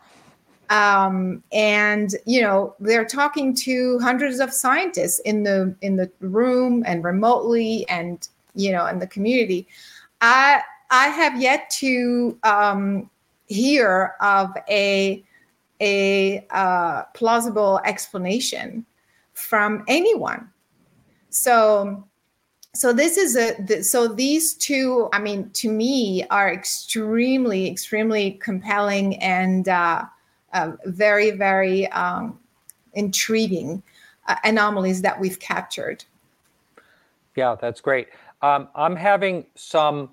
um, 0.69 1.43
and 1.51 2.15
you 2.25 2.41
know 2.41 2.75
they're 2.79 3.05
talking 3.05 3.53
to 3.55 3.99
hundreds 3.99 4.39
of 4.39 4.53
scientists 4.53 5.19
in 5.19 5.43
the 5.43 5.75
in 5.81 5.95
the 5.95 6.11
room 6.19 6.83
and 6.85 7.03
remotely 7.03 7.87
and 7.89 8.27
you 8.55 8.71
know, 8.71 8.85
in 8.87 8.99
the 8.99 9.07
community. 9.07 9.67
I 10.21 10.61
I 10.89 11.07
have 11.07 11.41
yet 11.41 11.69
to 11.81 12.37
um, 12.43 13.09
hear 13.47 14.15
of 14.21 14.51
a 14.69 15.23
a 15.81 16.45
uh, 16.51 17.03
plausible 17.13 17.79
explanation 17.85 18.85
from 19.33 19.83
anyone. 19.87 20.49
So 21.29 22.05
so 22.75 22.91
this 22.91 23.17
is 23.17 23.35
a 23.35 23.83
so 23.83 24.07
these 24.07 24.55
two 24.55 25.07
i 25.13 25.19
mean 25.19 25.49
to 25.51 25.71
me 25.71 26.25
are 26.31 26.51
extremely 26.51 27.69
extremely 27.69 28.31
compelling 28.41 29.15
and 29.17 29.69
uh, 29.69 30.03
uh, 30.53 30.71
very 30.85 31.31
very 31.31 31.87
um, 31.91 32.39
intriguing 32.93 33.81
uh, 34.27 34.35
anomalies 34.43 35.01
that 35.01 35.19
we've 35.19 35.39
captured 35.39 36.03
yeah 37.35 37.55
that's 37.59 37.79
great 37.79 38.07
um, 38.43 38.67
I'm 38.75 38.95
having 38.95 39.47
some. 39.55 40.11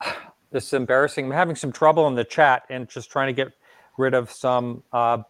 This 0.52 0.66
is 0.66 0.74
embarrassing. 0.74 1.24
I'm 1.24 1.32
having 1.32 1.56
some 1.56 1.72
trouble 1.72 2.06
in 2.08 2.14
the 2.14 2.24
chat 2.24 2.64
and 2.68 2.86
just 2.86 3.10
trying 3.10 3.28
to 3.28 3.32
get 3.32 3.54
rid 3.96 4.12
of 4.12 4.30
some 4.30 4.82
uh, 4.92 5.22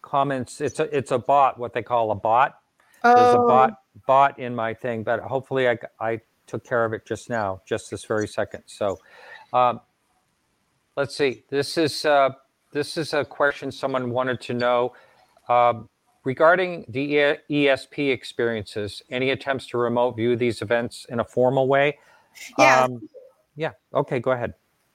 comments. 0.00 0.62
It's 0.62 0.80
a 0.80 0.84
it's 0.96 1.10
a 1.10 1.18
bot, 1.18 1.58
what 1.58 1.74
they 1.74 1.82
call 1.82 2.10
a 2.10 2.14
bot. 2.14 2.58
Oh. 3.04 3.14
There's 3.14 3.34
a 3.34 3.46
bot 3.46 3.70
oh. 3.74 4.00
bot 4.06 4.38
in 4.38 4.54
my 4.54 4.72
thing, 4.72 5.02
but 5.02 5.20
hopefully 5.20 5.68
I 5.68 5.76
I 6.00 6.22
took 6.46 6.64
care 6.64 6.86
of 6.86 6.94
it 6.94 7.04
just 7.04 7.28
now, 7.28 7.60
just 7.66 7.90
this 7.90 8.06
very 8.06 8.26
second. 8.26 8.62
So, 8.64 8.98
um, 9.52 9.80
let's 10.96 11.14
see. 11.14 11.44
This 11.50 11.76
is 11.76 12.06
uh, 12.06 12.30
this 12.72 12.96
is 12.96 13.12
a 13.12 13.26
question 13.26 13.70
someone 13.70 14.08
wanted 14.08 14.40
to 14.40 14.54
know. 14.54 14.94
Um, 15.50 15.90
Regarding 16.28 16.84
the 16.88 17.38
ESP 17.50 18.12
experiences, 18.12 19.02
any 19.08 19.30
attempts 19.30 19.66
to 19.68 19.78
remote 19.78 20.14
view 20.14 20.36
these 20.36 20.60
events 20.60 21.06
in 21.08 21.20
a 21.20 21.24
formal 21.24 21.68
way? 21.68 21.96
Yeah. 22.58 22.82
Um, 22.82 23.08
yeah. 23.56 23.70
Okay, 23.94 24.20
go 24.20 24.32
ahead. 24.32 24.52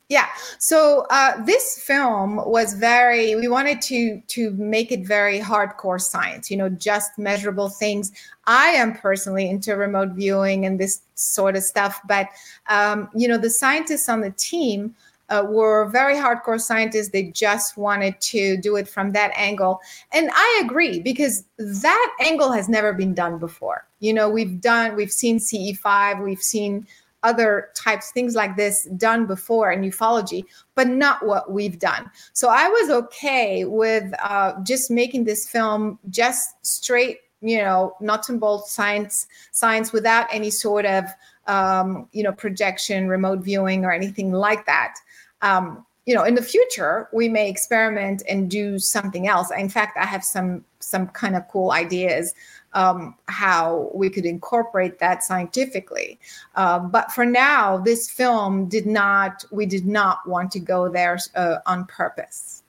Yeah. 0.09 0.27
So 0.59 1.07
uh, 1.09 1.43
this 1.43 1.81
film 1.81 2.35
was 2.35 2.75
very. 2.75 3.33
We 3.33 3.47
wanted 3.47 3.81
to 3.81 4.21
to 4.27 4.51
make 4.51 4.91
it 4.91 5.07
very 5.07 5.39
hardcore 5.39 5.99
science. 5.99 6.51
You 6.51 6.57
know, 6.57 6.69
just 6.69 7.17
measurable 7.17 7.69
things. 7.69 8.11
I 8.45 8.67
am 8.67 8.93
personally 8.93 9.49
into 9.49 9.75
remote 9.75 10.09
viewing 10.09 10.67
and 10.67 10.79
this 10.79 11.01
sort 11.15 11.55
of 11.55 11.63
stuff, 11.63 11.99
but 12.07 12.27
um, 12.69 13.09
you 13.15 13.27
know, 13.27 13.39
the 13.39 13.49
scientists 13.49 14.07
on 14.07 14.21
the 14.21 14.29
team 14.29 14.93
uh, 15.33 15.43
were 15.43 15.85
very 15.89 16.15
hardcore 16.15 16.61
scientists. 16.61 17.09
They 17.09 17.23
just 17.23 17.75
wanted 17.75 18.19
to 18.21 18.55
do 18.57 18.75
it 18.75 18.87
from 18.87 19.13
that 19.13 19.31
angle. 19.35 19.79
And 20.11 20.29
I 20.31 20.61
agree 20.63 20.99
because 20.99 21.43
that 21.57 22.15
angle 22.21 22.51
has 22.51 22.69
never 22.69 22.93
been 22.93 23.15
done 23.15 23.39
before. 23.39 23.87
You 23.99 24.13
know, 24.13 24.29
we've 24.29 24.61
done, 24.61 24.95
we've 24.95 25.11
seen 25.11 25.39
CE5, 25.39 26.23
we've 26.23 26.41
seen 26.41 26.85
other 27.23 27.69
types, 27.73 28.11
things 28.11 28.35
like 28.35 28.55
this 28.57 28.83
done 28.97 29.25
before 29.25 29.71
in 29.71 29.81
ufology, 29.81 30.43
but 30.75 30.87
not 30.87 31.25
what 31.25 31.51
we've 31.51 31.79
done. 31.79 32.11
So 32.33 32.49
I 32.49 32.67
was 32.67 32.89
okay 32.91 33.65
with 33.65 34.13
uh, 34.21 34.61
just 34.61 34.91
making 34.91 35.23
this 35.23 35.49
film 35.49 35.97
just 36.09 36.63
straight, 36.63 37.19
you 37.41 37.57
know, 37.57 37.95
nuts 38.01 38.29
and 38.29 38.39
bolts 38.39 38.71
science, 38.71 39.25
science 39.51 39.91
without 39.91 40.27
any 40.31 40.51
sort 40.51 40.85
of, 40.85 41.05
um, 41.47 42.07
you 42.11 42.21
know, 42.23 42.33
projection, 42.33 43.07
remote 43.07 43.39
viewing, 43.39 43.83
or 43.83 43.91
anything 43.91 44.31
like 44.31 44.65
that 44.65 44.95
um, 45.43 45.85
you 46.05 46.15
know 46.15 46.23
in 46.23 46.35
the 46.35 46.41
future 46.41 47.07
we 47.13 47.29
may 47.29 47.49
experiment 47.49 48.23
and 48.27 48.49
do 48.49 48.79
something 48.79 49.27
else. 49.27 49.51
In 49.51 49.69
fact 49.69 49.97
i 49.97 50.05
have 50.05 50.23
some 50.23 50.63
some 50.79 51.07
kind 51.07 51.35
of 51.35 51.47
cool 51.47 51.71
ideas 51.71 52.33
um, 52.73 53.15
how 53.27 53.91
we 53.93 54.09
could 54.09 54.25
incorporate 54.25 54.97
that 54.99 55.23
scientifically. 55.23 56.19
Uh, 56.55 56.79
but 56.79 57.11
for 57.11 57.25
now 57.25 57.77
this 57.77 58.09
film 58.09 58.67
did 58.67 58.85
not 58.85 59.45
we 59.51 59.65
did 59.65 59.85
not 59.85 60.27
want 60.27 60.51
to 60.51 60.59
go 60.59 60.89
there 60.89 61.19
uh, 61.35 61.57
on 61.65 61.85
purpose. 61.85 62.63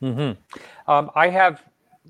Mm-hmm. 0.00 0.38
um, 0.90 1.10
i 1.16 1.28
have 1.28 1.64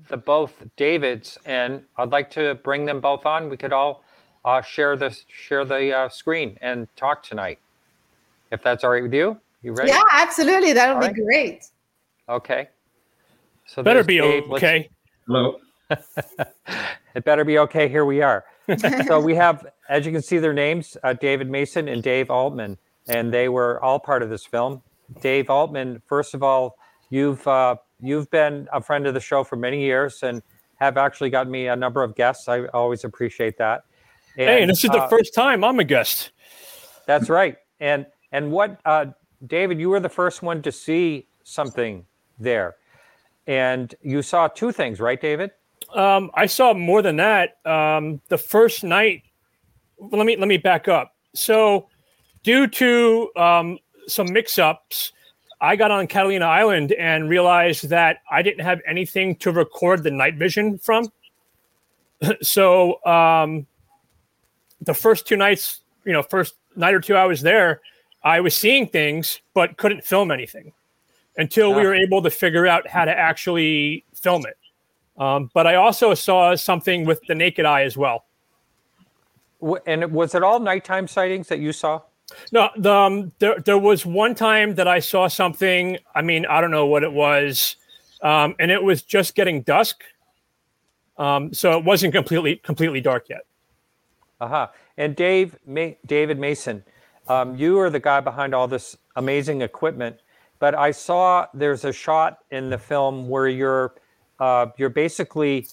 the 0.09 0.17
both 0.17 0.53
davids 0.77 1.39
and 1.45 1.81
i'd 1.97 2.11
like 2.11 2.29
to 2.29 2.53
bring 2.63 2.85
them 2.85 3.01
both 3.01 3.25
on. 3.25 3.49
We 3.49 3.57
could 3.57 3.73
all 3.73 4.03
uh, 4.45 4.61
share 4.61 4.95
the 4.95 5.15
share 5.27 5.65
the 5.65 5.95
uh, 5.95 6.09
screen 6.09 6.57
and 6.61 6.87
talk 6.95 7.23
tonight 7.23 7.59
if 8.51 8.61
that's 8.61 8.83
all 8.83 8.91
right 8.91 9.03
with 9.03 9.13
you 9.13 9.39
you 9.61 9.73
ready? 9.73 9.89
Yeah, 9.89 10.01
absolutely. 10.11 10.73
That'll 10.73 10.95
All 10.95 11.01
be 11.01 11.07
right. 11.07 11.15
great. 11.15 11.65
Okay. 12.27 12.69
So 13.65 13.83
better 13.83 14.03
be 14.03 14.19
Dave. 14.19 14.49
okay. 14.51 14.89
Hello. 15.27 15.59
it 17.15 17.23
better 17.23 17.43
be 17.43 17.59
okay. 17.59 17.87
Here 17.87 18.05
we 18.05 18.21
are. 18.21 18.45
so 19.07 19.19
we 19.19 19.35
have, 19.35 19.67
as 19.89 20.05
you 20.05 20.11
can 20.11 20.21
see, 20.21 20.37
their 20.37 20.53
names: 20.53 20.97
uh, 21.03 21.13
David 21.13 21.49
Mason 21.49 21.87
and 21.87 22.01
Dave 22.01 22.29
Altman, 22.29 22.77
and 23.07 23.33
they 23.33 23.49
were 23.49 23.83
all 23.83 23.99
part 23.99 24.23
of 24.23 24.29
this 24.29 24.45
film. 24.45 24.81
Dave 25.21 25.49
Altman, 25.49 26.01
first 26.07 26.33
of 26.33 26.43
all, 26.43 26.77
you've 27.09 27.45
uh, 27.47 27.75
you've 27.99 28.29
been 28.31 28.67
a 28.71 28.81
friend 28.81 29.07
of 29.07 29.13
the 29.13 29.19
show 29.19 29.43
for 29.43 29.55
many 29.55 29.81
years 29.81 30.23
and 30.23 30.41
have 30.79 30.97
actually 30.97 31.29
gotten 31.29 31.51
me 31.51 31.67
a 31.67 31.75
number 31.75 32.03
of 32.03 32.15
guests. 32.15 32.47
I 32.47 32.65
always 32.67 33.03
appreciate 33.03 33.57
that. 33.57 33.83
And, 34.37 34.49
hey, 34.49 34.65
this 34.65 34.83
is 34.83 34.91
the 34.91 35.03
uh, 35.03 35.07
first 35.09 35.33
time 35.33 35.63
I'm 35.63 35.79
a 35.79 35.83
guest. 35.83 36.31
That's 37.05 37.29
right. 37.29 37.57
And 37.79 38.05
and 38.31 38.51
what 38.51 38.79
uh, 38.85 39.07
David, 39.45 39.79
you 39.79 39.89
were 39.89 39.99
the 39.99 40.09
first 40.09 40.41
one 40.41 40.61
to 40.61 40.71
see 40.71 41.27
something 41.43 42.05
there, 42.39 42.75
and 43.47 43.93
you 44.01 44.21
saw 44.21 44.47
two 44.47 44.71
things, 44.71 44.99
right, 44.99 45.19
David? 45.19 45.51
Um, 45.93 46.29
I 46.35 46.45
saw 46.45 46.73
more 46.73 47.01
than 47.01 47.15
that. 47.17 47.57
Um, 47.65 48.21
the 48.27 48.37
first 48.37 48.83
night, 48.83 49.23
let 49.97 50.25
me 50.25 50.35
let 50.35 50.47
me 50.47 50.57
back 50.57 50.87
up. 50.87 51.15
So, 51.33 51.87
due 52.43 52.67
to 52.67 53.31
um, 53.35 53.79
some 54.07 54.31
mix-ups, 54.31 55.13
I 55.61 55.75
got 55.75 55.91
on 55.91 56.07
Catalina 56.07 56.45
Island 56.45 56.91
and 56.93 57.29
realized 57.29 57.89
that 57.89 58.17
I 58.29 58.41
didn't 58.41 58.63
have 58.65 58.81
anything 58.87 59.35
to 59.37 59.51
record 59.51 60.03
the 60.03 60.11
night 60.11 60.35
vision 60.35 60.77
from. 60.77 61.07
so, 62.41 63.03
um, 63.05 63.65
the 64.81 64.93
first 64.93 65.27
two 65.27 65.37
nights, 65.37 65.81
you 66.05 66.13
know, 66.13 66.23
first 66.23 66.55
night 66.75 66.93
or 66.93 66.99
two 66.99 67.15
I 67.15 67.25
was 67.25 67.41
there, 67.41 67.81
I 68.23 68.39
was 68.41 68.55
seeing 68.55 68.87
things 68.87 69.41
but 69.53 69.77
couldn't 69.77 70.03
film 70.03 70.31
anything 70.31 70.73
until 71.37 71.73
we 71.73 71.83
were 71.83 71.95
able 71.95 72.21
to 72.21 72.29
figure 72.29 72.67
out 72.67 72.87
how 72.87 73.05
to 73.05 73.11
actually 73.17 74.03
film 74.13 74.45
it. 74.45 74.57
Um, 75.21 75.49
but 75.53 75.67
I 75.67 75.75
also 75.75 76.13
saw 76.13 76.55
something 76.55 77.05
with 77.05 77.21
the 77.27 77.35
naked 77.35 77.65
eye 77.65 77.83
as 77.83 77.97
well. 77.97 78.25
And 79.85 80.11
was 80.11 80.35
it 80.35 80.43
all 80.43 80.59
nighttime 80.59 81.07
sightings 81.07 81.47
that 81.47 81.59
you 81.59 81.73
saw? 81.73 82.01
No, 82.51 82.69
the, 82.77 82.93
um, 82.93 83.31
there 83.39 83.59
there 83.59 83.77
was 83.77 84.05
one 84.05 84.35
time 84.35 84.75
that 84.75 84.87
I 84.87 84.99
saw 84.99 85.27
something. 85.27 85.97
I 86.13 86.21
mean, 86.21 86.45
I 86.45 86.61
don't 86.61 86.71
know 86.71 86.85
what 86.85 87.03
it 87.03 87.11
was, 87.11 87.75
um, 88.21 88.55
and 88.59 88.71
it 88.71 88.81
was 88.81 89.01
just 89.01 89.35
getting 89.35 89.61
dusk, 89.63 90.03
um, 91.17 91.53
so 91.53 91.77
it 91.77 91.83
wasn't 91.83 92.13
completely 92.13 92.57
completely 92.57 93.01
dark 93.01 93.29
yet. 93.29 93.41
Aha! 94.39 94.63
Uh-huh. 94.63 94.67
And 94.97 95.15
Dave, 95.15 95.57
Ma- 95.65 95.95
David 96.05 96.39
Mason, 96.39 96.83
um, 97.29 97.55
you 97.55 97.79
are 97.79 97.89
the 97.89 97.99
guy 97.99 98.19
behind 98.19 98.53
all 98.53 98.67
this 98.67 98.97
amazing 99.15 99.61
equipment. 99.61 100.17
But 100.57 100.75
I 100.75 100.91
saw 100.91 101.45
there's 101.53 101.85
a 101.85 101.93
shot 101.93 102.39
in 102.51 102.69
the 102.69 102.77
film 102.77 103.29
where 103.29 103.47
you're 103.47 103.95
uh, 104.39 104.67
you're 104.77 104.89
basically 104.89 105.67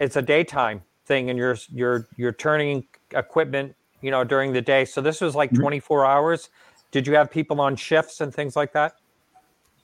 it's 0.00 0.16
a 0.16 0.22
daytime 0.22 0.82
thing, 1.04 1.30
and 1.30 1.38
you're 1.38 1.56
you're 1.72 2.08
you're 2.16 2.32
turning 2.32 2.84
equipment, 3.12 3.76
you 4.00 4.10
know, 4.10 4.24
during 4.24 4.52
the 4.52 4.62
day. 4.62 4.84
So 4.84 5.00
this 5.00 5.20
was 5.20 5.36
like 5.36 5.50
mm-hmm. 5.50 5.62
24 5.62 6.06
hours. 6.06 6.48
Did 6.90 7.06
you 7.06 7.14
have 7.14 7.30
people 7.30 7.60
on 7.60 7.76
shifts 7.76 8.20
and 8.20 8.34
things 8.34 8.56
like 8.56 8.72
that? 8.72 8.94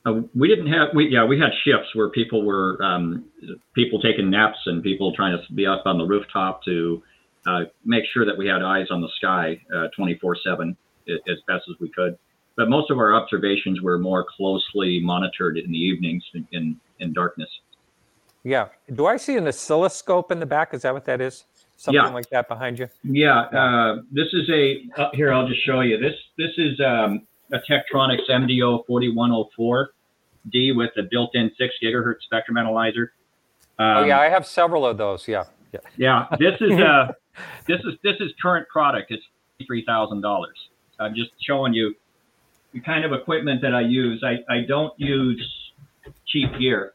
Uh, 0.06 0.22
we 0.34 0.48
didn't 0.48 0.72
have 0.72 0.88
we 0.94 1.08
yeah 1.08 1.24
we 1.24 1.38
had 1.38 1.50
shifts 1.64 1.94
where 1.94 2.08
people 2.08 2.44
were 2.44 2.82
um, 2.82 3.24
people 3.74 4.00
taking 4.00 4.30
naps 4.30 4.58
and 4.66 4.82
people 4.82 5.12
trying 5.14 5.36
to 5.36 5.52
be 5.52 5.66
up 5.66 5.82
on 5.86 5.98
the 5.98 6.04
rooftop 6.04 6.64
to 6.64 7.02
uh, 7.46 7.60
make 7.84 8.04
sure 8.12 8.24
that 8.24 8.36
we 8.36 8.46
had 8.46 8.62
eyes 8.62 8.86
on 8.90 9.00
the 9.00 9.08
sky 9.16 9.60
24 9.96 10.34
uh, 10.34 10.38
7 10.44 10.76
as 11.08 11.38
best 11.46 11.64
as 11.68 11.76
we 11.80 11.88
could 11.90 12.18
but 12.56 12.68
most 12.68 12.90
of 12.90 12.98
our 12.98 13.14
observations 13.14 13.80
were 13.80 13.98
more 13.98 14.24
closely 14.36 15.00
monitored 15.00 15.56
in 15.56 15.70
the 15.70 15.78
evenings 15.78 16.24
in, 16.34 16.46
in, 16.52 16.80
in 17.00 17.12
darkness 17.12 17.50
yeah 18.44 18.68
do 18.94 19.06
i 19.06 19.16
see 19.16 19.36
an 19.36 19.46
oscilloscope 19.46 20.30
in 20.32 20.40
the 20.40 20.46
back 20.46 20.74
is 20.74 20.82
that 20.82 20.92
what 20.92 21.04
that 21.04 21.20
is 21.20 21.44
something 21.78 22.02
yeah. 22.02 22.10
like 22.10 22.28
that 22.30 22.48
behind 22.48 22.78
you? 22.78 22.88
Yeah, 23.02 23.40
uh, 23.40 24.02
this 24.12 24.26
is 24.32 24.48
a 24.50 24.82
uh, 25.00 25.08
here. 25.14 25.32
I'll 25.32 25.48
just 25.48 25.64
show 25.64 25.80
you. 25.80 25.98
This 25.98 26.14
this 26.36 26.50
is 26.58 26.78
um, 26.80 27.26
a 27.52 27.58
Tektronix 27.58 28.18
MDO 28.28 28.84
4104D 28.86 30.76
with 30.76 30.90
a 30.98 31.04
built-in 31.10 31.50
six 31.56 31.74
gigahertz 31.82 32.22
spectrum 32.22 32.58
analyzer. 32.58 33.12
Um, 33.78 33.98
oh 33.98 34.04
yeah, 34.04 34.20
I 34.20 34.28
have 34.28 34.46
several 34.46 34.84
of 34.84 34.98
those. 34.98 35.26
Yeah, 35.26 35.44
yeah. 35.72 35.80
Yeah, 35.96 36.26
this 36.38 36.60
is 36.60 36.78
uh, 36.78 37.12
this 37.66 37.80
is 37.80 37.94
this 38.02 38.16
is 38.20 38.32
current 38.42 38.68
product. 38.68 39.10
It's 39.10 39.24
three 39.66 39.84
thousand 39.86 40.20
dollars. 40.20 40.67
I'm 40.98 41.14
just 41.14 41.30
showing 41.40 41.74
you 41.74 41.94
the 42.72 42.80
kind 42.80 43.04
of 43.04 43.12
equipment 43.12 43.62
that 43.62 43.74
I 43.74 43.80
use. 43.80 44.22
I, 44.24 44.38
I 44.52 44.64
don't 44.66 44.92
use 44.98 45.72
cheap 46.26 46.50
gear, 46.58 46.94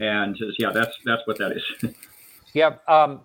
and 0.00 0.36
yeah, 0.58 0.70
that's 0.70 0.96
that's 1.04 1.22
what 1.26 1.38
that 1.38 1.52
is. 1.52 1.94
yeah. 2.52 2.76
Um, 2.88 3.20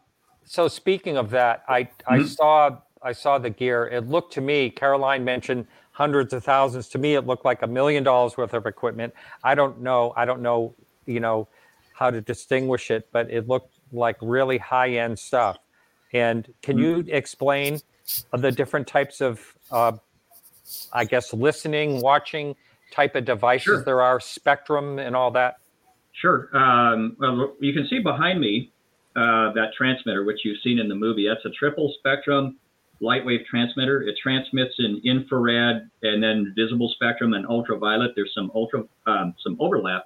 so 0.46 0.68
speaking 0.68 1.18
of 1.18 1.30
that, 1.32 1.64
I 1.68 1.84
mm-hmm. 1.84 2.14
I 2.14 2.24
saw 2.26 2.78
I 3.02 3.12
saw 3.12 3.38
the 3.38 3.50
gear. 3.50 3.88
It 3.88 4.08
looked 4.08 4.34
to 4.34 4.42
me, 4.42 4.70
Caroline 4.70 5.24
mentioned 5.24 5.68
hundreds 5.92 6.34
of 6.34 6.44
thousands. 6.44 6.88
To 6.90 6.98
me, 6.98 7.16
it 7.16 7.26
looked 7.26 7.46
like 7.46 7.62
a 7.62 7.68
million 7.68 8.04
dollars 8.04 8.38
worth 8.38 8.54
of 8.54 8.66
equipment. 8.66 9.14
I 9.44 9.56
don't 9.56 9.82
know. 9.82 10.14
I 10.16 10.26
don't 10.26 10.42
know. 10.42 10.76
You 11.06 11.20
know 11.20 11.48
how 11.94 12.12
to 12.12 12.22
distinguish 12.22 12.92
it, 12.92 13.08
but 13.12 13.30
it 13.32 13.48
looked 13.48 13.80
like 13.92 14.18
really 14.22 14.58
high 14.58 14.90
end 14.92 15.18
stuff. 15.18 15.58
And 16.14 16.52
can 16.62 16.78
mm-hmm. 16.78 17.10
you 17.10 17.16
explain 17.16 17.80
the 18.32 18.52
different 18.52 18.88
types 18.88 19.22
of, 19.22 19.56
uh, 19.72 19.94
I 20.94 21.06
guess, 21.06 21.34
listening, 21.34 22.02
watching 22.02 22.56
type 22.92 23.16
of 23.16 23.26
devices 23.26 23.64
sure. 23.64 23.84
there 23.84 24.02
are, 24.02 24.20
spectrum, 24.20 25.00
and 25.00 25.16
all 25.16 25.32
that? 25.32 25.58
Sure. 26.14 26.50
Um, 26.58 27.16
well, 27.20 27.54
you 27.60 27.74
can 27.74 27.88
see 27.88 28.00
behind 28.00 28.40
me 28.40 28.72
uh, 29.16 29.54
that 29.54 29.70
transmitter, 29.78 30.24
which 30.24 30.40
you've 30.44 30.60
seen 30.64 30.80
in 30.80 30.88
the 30.88 30.96
movie. 30.96 31.28
That's 31.28 31.46
a 31.46 31.52
triple 31.58 31.94
spectrum 32.00 32.58
light 33.00 33.26
wave 33.26 33.42
transmitter. 33.50 34.02
It 34.02 34.16
transmits 34.22 34.76
in 34.80 35.02
infrared 35.04 35.90
and 36.02 36.22
then 36.22 36.54
visible 36.58 36.92
spectrum 36.96 37.34
and 37.34 37.46
ultraviolet. 37.46 38.12
There's 38.16 38.32
some 38.34 38.52
ultra 38.56 38.84
um, 39.06 39.36
some 39.44 39.58
overlap, 39.60 40.04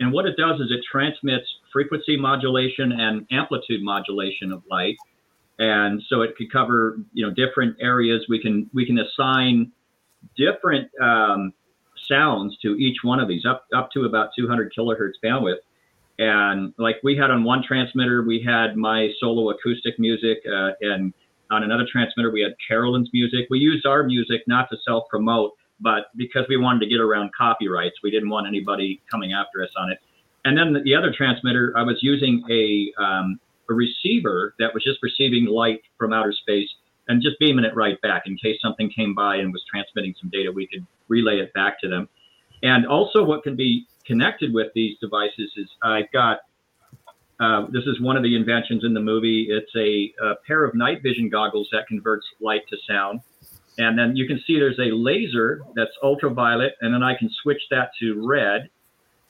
and 0.00 0.12
what 0.12 0.26
it 0.26 0.36
does 0.36 0.60
is 0.60 0.70
it 0.70 0.80
transmits 0.90 1.46
frequency 1.72 2.16
modulation 2.16 2.92
and 2.92 3.26
amplitude 3.30 3.82
modulation 3.82 4.52
of 4.52 4.62
light, 4.70 4.96
and 5.58 6.02
so 6.08 6.22
it 6.22 6.36
could 6.36 6.52
cover 6.52 6.98
you 7.12 7.26
know 7.26 7.32
different 7.32 7.76
areas. 7.80 8.24
We 8.28 8.40
can 8.40 8.70
we 8.72 8.86
can 8.86 8.98
assign 8.98 9.72
different 10.36 10.90
um, 11.00 11.52
sounds 12.08 12.56
to 12.62 12.76
each 12.76 12.98
one 13.02 13.20
of 13.20 13.28
these 13.28 13.44
up 13.44 13.66
up 13.74 13.90
to 13.92 14.04
about 14.04 14.30
200 14.36 14.72
kilohertz 14.76 15.14
bandwidth 15.24 15.58
and 16.18 16.72
like 16.78 16.96
we 17.02 17.16
had 17.16 17.30
on 17.30 17.44
one 17.44 17.62
transmitter, 17.66 18.22
we 18.22 18.42
had 18.42 18.76
my 18.76 19.10
solo 19.18 19.50
acoustic 19.50 19.98
music, 19.98 20.38
uh, 20.46 20.70
and 20.80 21.12
on 21.50 21.64
another 21.64 21.86
transmitter, 21.90 22.30
we 22.30 22.40
had 22.40 22.54
Caroline's 22.66 23.10
music. 23.12 23.46
We 23.50 23.58
used 23.58 23.84
our 23.84 24.04
music 24.04 24.42
not 24.46 24.68
to 24.70 24.76
self 24.86 25.04
promote, 25.10 25.52
but 25.80 26.06
because 26.16 26.44
we 26.48 26.56
wanted 26.56 26.80
to 26.80 26.86
get 26.86 27.00
around 27.00 27.30
copyrights, 27.36 27.96
we 28.02 28.10
didn't 28.10 28.30
want 28.30 28.46
anybody 28.46 29.02
coming 29.10 29.32
after 29.32 29.62
us 29.62 29.70
on 29.76 29.90
it. 29.90 29.98
And 30.44 30.56
then 30.56 30.82
the 30.84 30.94
other 30.94 31.12
transmitter, 31.16 31.72
I 31.76 31.82
was 31.82 31.98
using 32.00 32.44
a, 32.50 32.92
um, 33.02 33.40
a 33.70 33.74
receiver 33.74 34.54
that 34.58 34.72
was 34.74 34.82
just 34.82 35.02
receiving 35.02 35.46
light 35.46 35.80
from 35.98 36.12
outer 36.12 36.32
space 36.32 36.68
and 37.08 37.22
just 37.22 37.38
beaming 37.38 37.64
it 37.64 37.74
right 37.74 38.00
back 38.00 38.22
in 38.26 38.36
case 38.36 38.58
something 38.62 38.90
came 38.90 39.14
by 39.14 39.36
and 39.36 39.52
was 39.52 39.62
transmitting 39.70 40.14
some 40.20 40.30
data, 40.30 40.50
we 40.50 40.66
could 40.66 40.86
relay 41.08 41.38
it 41.38 41.52
back 41.52 41.80
to 41.80 41.88
them. 41.88 42.08
And 42.62 42.86
also, 42.86 43.22
what 43.22 43.42
can 43.42 43.56
be 43.56 43.86
connected 44.06 44.54
with 44.54 44.72
these 44.74 44.98
devices 44.98 45.52
is 45.56 45.68
I've 45.82 46.10
got 46.12 46.40
uh, 47.40 47.66
this 47.70 47.84
is 47.84 48.00
one 48.00 48.16
of 48.16 48.22
the 48.22 48.36
inventions 48.36 48.84
in 48.84 48.94
the 48.94 49.00
movie. 49.00 49.48
It's 49.50 49.74
a, 49.76 50.14
a, 50.24 50.36
pair 50.46 50.64
of 50.64 50.74
night 50.74 51.02
vision 51.02 51.28
goggles 51.28 51.68
that 51.72 51.86
converts 51.88 52.24
light 52.40 52.62
to 52.70 52.76
sound. 52.88 53.20
And 53.76 53.98
then 53.98 54.14
you 54.14 54.28
can 54.28 54.40
see 54.46 54.56
there's 54.56 54.78
a 54.78 54.94
laser 54.94 55.62
that's 55.74 55.90
ultraviolet, 56.02 56.74
and 56.80 56.94
then 56.94 57.02
I 57.02 57.16
can 57.16 57.28
switch 57.42 57.60
that 57.72 57.90
to 58.00 58.24
red 58.24 58.70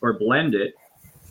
or 0.02 0.18
blend 0.18 0.54
it. 0.54 0.74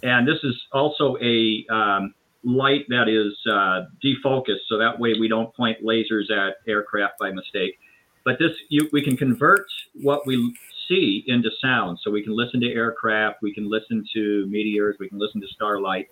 And 0.02 0.28
this 0.28 0.40
is 0.44 0.60
also 0.72 1.16
a 1.22 1.66
um, 1.70 2.16
light 2.44 2.86
that 2.90 3.08
is 3.08 3.34
uh, 3.52 3.86
defocused, 4.04 4.68
so 4.68 4.78
that 4.78 5.00
way 5.00 5.16
we 5.20 5.28
don't 5.28 5.54
point 5.56 5.78
lasers 5.84 6.30
at 6.32 6.58
aircraft 6.68 7.20
by 7.20 7.32
mistake. 7.32 7.80
But 8.26 8.40
this, 8.40 8.52
you, 8.70 8.90
we 8.92 9.04
can 9.04 9.18
convert 9.18 9.66
what 10.02 10.26
we 10.26 10.56
see 10.88 11.24
into 11.28 11.50
sound. 11.62 12.00
So 12.02 12.12
we 12.12 12.24
can 12.24 12.36
listen 12.36 12.60
to 12.62 12.68
aircraft, 12.68 13.42
we 13.42 13.54
can 13.54 13.70
listen 13.70 14.06
to 14.14 14.46
meteors, 14.48 14.96
we 15.00 15.10
can 15.10 15.20
listen 15.20 15.42
to 15.42 15.48
starlight. 15.48 16.10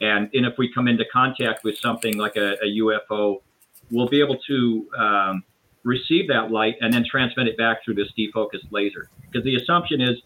And, 0.00 0.30
and 0.32 0.46
if 0.46 0.54
we 0.58 0.72
come 0.72 0.88
into 0.88 1.04
contact 1.12 1.62
with 1.64 1.78
something 1.78 2.16
like 2.16 2.36
a, 2.36 2.52
a 2.62 2.78
UFO, 2.78 3.42
we'll 3.90 4.08
be 4.08 4.20
able 4.20 4.38
to 4.48 4.88
um, 4.96 5.44
receive 5.84 6.28
that 6.28 6.50
light 6.50 6.76
and 6.80 6.92
then 6.92 7.04
transmit 7.08 7.48
it 7.48 7.56
back 7.56 7.84
through 7.84 7.94
this 7.94 8.08
defocused 8.18 8.70
laser. 8.70 9.10
Because 9.20 9.44
the 9.44 9.56
assumption 9.56 10.00
is 10.00 10.18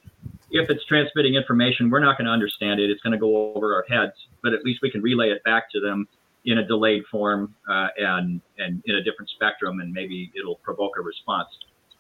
if 0.55 0.71
it's 0.71 0.85
transmitting 0.87 1.35
information, 1.35 1.91
we're 1.91 2.01
not 2.01 2.17
going 2.17 2.27
to 2.27 2.33
understand 2.33 2.79
it. 2.79 2.89
It's 2.89 3.03
going 3.03 3.13
to 3.13 3.19
go 3.19 3.53
over 3.55 3.75
our 3.75 3.85
heads, 3.89 4.15
but 4.43 4.55
at 4.55 4.65
least 4.65 4.81
we 4.83 4.91
can 4.91 5.03
relay 5.03 5.31
it 5.31 5.43
back 5.43 5.71
to 5.73 5.81
them 5.81 6.07
in 6.45 6.59
a 6.59 6.67
delayed 6.67 7.03
form 7.11 7.55
uh, 7.69 7.89
and, 7.99 8.41
and 8.59 8.81
in 8.87 8.95
a 8.95 9.03
different 9.03 9.31
spectrum, 9.31 9.81
and 9.81 9.93
maybe 9.93 10.31
it'll 10.39 10.57
provoke 10.57 10.93
a 10.97 11.03
response. 11.03 11.49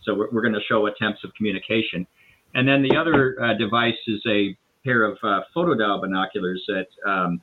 So 0.04 0.14
we're, 0.14 0.30
we're 0.30 0.42
going 0.42 0.54
to 0.54 0.62
show 0.68 0.86
attempts 0.86 1.24
of 1.24 1.34
communication. 1.34 2.06
And 2.54 2.68
then 2.68 2.82
the 2.82 2.96
other 2.96 3.42
uh, 3.42 3.54
device 3.54 3.98
is 4.06 4.22
a 4.28 4.56
pair 4.84 5.02
of 5.02 5.18
uh, 5.24 5.40
photodial 5.56 6.00
binoculars 6.00 6.62
that 6.68 6.86
um, 7.04 7.40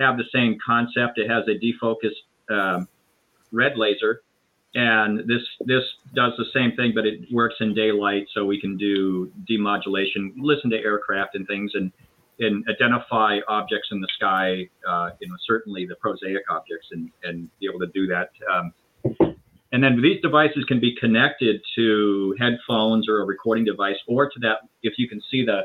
have 0.00 0.16
the 0.16 0.24
same 0.34 0.58
concept. 0.64 1.18
It 1.18 1.30
has 1.30 1.44
a 1.46 1.56
defocused 1.64 2.24
um, 2.50 2.88
red 3.52 3.76
laser, 3.76 4.22
and 4.74 5.20
this 5.20 5.42
this 5.66 5.84
does 6.14 6.32
the 6.36 6.46
same 6.54 6.72
thing, 6.76 6.92
but 6.94 7.06
it 7.06 7.20
works 7.32 7.56
in 7.60 7.74
daylight, 7.74 8.26
so 8.34 8.44
we 8.44 8.60
can 8.60 8.76
do 8.76 9.30
demodulation, 9.50 10.32
listen 10.36 10.70
to 10.70 10.76
aircraft 10.76 11.34
and 11.34 11.46
things, 11.46 11.72
and 11.74 11.92
and 12.40 12.64
identify 12.68 13.38
objects 13.48 13.88
in 13.90 14.00
the 14.00 14.08
sky. 14.16 14.68
Uh, 14.86 15.10
you 15.20 15.28
know, 15.28 15.36
certainly 15.46 15.86
the 15.86 15.96
prosaic 15.96 16.44
objects, 16.50 16.88
and 16.92 17.10
and 17.24 17.48
be 17.60 17.66
able 17.66 17.80
to 17.80 17.92
do 17.92 18.06
that. 18.06 18.30
Um, 18.52 18.72
And 19.70 19.84
then 19.84 20.00
these 20.00 20.20
devices 20.22 20.64
can 20.64 20.80
be 20.80 20.96
connected 20.96 21.60
to 21.76 22.34
headphones 22.38 23.06
or 23.06 23.20
a 23.20 23.26
recording 23.26 23.66
device, 23.66 23.96
or 24.06 24.30
to 24.30 24.38
that. 24.40 24.60
If 24.82 24.94
you 24.96 25.08
can 25.08 25.20
see 25.30 25.44
the 25.44 25.62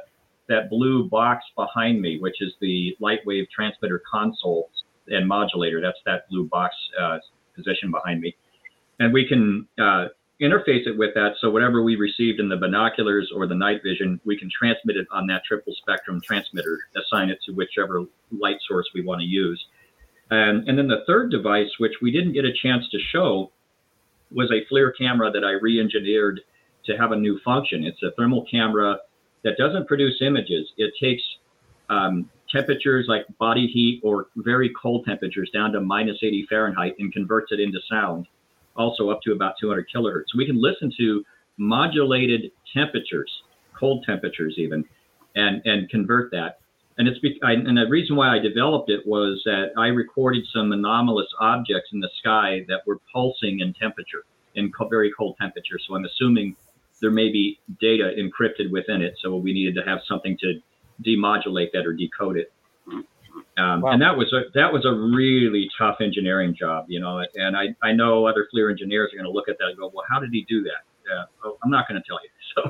that 0.49 0.69
blue 0.69 1.07
box 1.09 1.45
behind 1.55 2.01
me, 2.01 2.19
which 2.19 2.41
is 2.41 2.53
the 2.59 2.95
Lightwave 3.01 3.47
transmitter 3.49 4.01
console 4.11 4.69
and 5.07 5.27
modulator. 5.27 5.79
That's 5.81 5.97
that 6.05 6.27
blue 6.29 6.49
box 6.49 6.75
uh, 6.99 7.19
position 7.55 7.91
behind 7.91 8.19
me, 8.19 8.35
and 8.99 9.13
we 9.13 9.27
can 9.27 9.67
uh, 9.79 10.07
interface 10.41 10.85
it 10.87 10.97
with 10.97 11.13
that. 11.15 11.33
So 11.39 11.49
whatever 11.49 11.83
we 11.83 11.95
received 11.95 12.39
in 12.39 12.49
the 12.49 12.57
binoculars 12.57 13.31
or 13.35 13.47
the 13.47 13.55
night 13.55 13.81
vision, 13.83 14.19
we 14.25 14.37
can 14.37 14.49
transmit 14.49 14.97
it 14.97 15.07
on 15.11 15.27
that 15.27 15.43
triple 15.45 15.73
spectrum 15.77 16.21
transmitter, 16.23 16.79
assign 16.95 17.29
it 17.29 17.39
to 17.45 17.53
whichever 17.53 18.03
light 18.31 18.57
source 18.67 18.87
we 18.93 19.03
want 19.03 19.21
to 19.21 19.27
use. 19.27 19.63
And, 20.31 20.67
and 20.67 20.77
then 20.77 20.87
the 20.87 21.03
third 21.05 21.31
device, 21.31 21.69
which 21.77 21.93
we 22.01 22.11
didn't 22.11 22.33
get 22.33 22.45
a 22.45 22.53
chance 22.53 22.87
to 22.89 22.99
show, 23.11 23.51
was 24.31 24.51
a 24.51 24.65
FLIR 24.73 24.91
camera 24.97 25.31
that 25.31 25.43
I 25.43 25.51
re-engineered 25.51 26.41
to 26.85 26.97
have 26.97 27.11
a 27.11 27.15
new 27.15 27.39
function. 27.45 27.83
It's 27.83 28.01
a 28.03 28.11
thermal 28.17 28.45
camera 28.49 28.97
that 29.43 29.57
doesn't 29.57 29.87
produce 29.87 30.21
images. 30.21 30.71
It 30.77 30.93
takes 30.99 31.21
um, 31.89 32.29
temperatures 32.49 33.05
like 33.07 33.25
body 33.39 33.67
heat 33.67 34.01
or 34.03 34.27
very 34.37 34.71
cold 34.81 35.05
temperatures 35.05 35.49
down 35.53 35.71
to 35.73 35.81
minus 35.81 36.17
80 36.21 36.47
Fahrenheit 36.49 36.95
and 36.99 37.13
converts 37.13 37.51
it 37.51 37.59
into 37.59 37.79
sound, 37.89 38.27
also 38.75 39.09
up 39.09 39.21
to 39.23 39.31
about 39.33 39.55
200 39.59 39.87
kilohertz. 39.93 40.35
We 40.35 40.45
can 40.45 40.61
listen 40.61 40.91
to 40.97 41.23
modulated 41.57 42.51
temperatures, 42.73 43.31
cold 43.77 44.03
temperatures 44.05 44.55
even, 44.57 44.85
and, 45.35 45.61
and 45.65 45.89
convert 45.89 46.31
that. 46.31 46.59
And 46.97 47.07
it's 47.07 47.19
be, 47.19 47.39
I, 47.43 47.53
and 47.53 47.77
the 47.77 47.87
reason 47.89 48.15
why 48.15 48.35
I 48.35 48.39
developed 48.39 48.89
it 48.89 49.01
was 49.05 49.41
that 49.45 49.71
I 49.77 49.87
recorded 49.87 50.45
some 50.53 50.71
anomalous 50.71 51.27
objects 51.39 51.89
in 51.91 51.99
the 51.99 52.09
sky 52.19 52.65
that 52.67 52.81
were 52.85 52.99
pulsing 53.11 53.61
in 53.61 53.73
temperature, 53.73 54.25
in 54.55 54.71
co- 54.71 54.87
very 54.87 55.11
cold 55.17 55.35
temperature. 55.41 55.79
So 55.87 55.95
I'm 55.95 56.05
assuming 56.05 56.55
there 57.01 57.11
may 57.11 57.31
be 57.31 57.59
data 57.81 58.13
encrypted 58.17 58.71
within 58.71 59.01
it. 59.01 59.15
So 59.21 59.35
we 59.35 59.53
needed 59.53 59.75
to 59.75 59.89
have 59.89 59.99
something 60.07 60.37
to 60.41 60.61
demodulate 61.03 61.71
that 61.73 61.85
or 61.87 61.93
decode 61.93 62.37
it. 62.37 62.52
Um, 63.57 63.81
wow. 63.81 63.91
And 63.91 64.01
that 64.01 64.17
was 64.17 64.31
a 64.33 64.41
that 64.53 64.71
was 64.71 64.85
a 64.85 64.91
really 64.91 65.69
tough 65.77 65.97
engineering 66.01 66.55
job, 66.55 66.85
you 66.87 66.99
know. 66.99 67.23
And 67.35 67.55
I, 67.55 67.75
I 67.81 67.91
know 67.91 68.25
other 68.25 68.47
FLIR 68.53 68.71
engineers 68.71 69.11
are 69.13 69.17
going 69.17 69.25
to 69.25 69.31
look 69.31 69.47
at 69.47 69.57
that 69.59 69.69
and 69.69 69.77
go, 69.77 69.91
well, 69.93 70.05
how 70.09 70.19
did 70.19 70.31
he 70.31 70.45
do 70.49 70.63
that? 70.63 71.11
Uh, 71.11 71.25
oh, 71.45 71.57
I'm 71.63 71.69
not 71.69 71.87
going 71.87 72.01
to 72.01 72.07
tell 72.07 72.19
you. 72.21 72.29
So, 72.55 72.69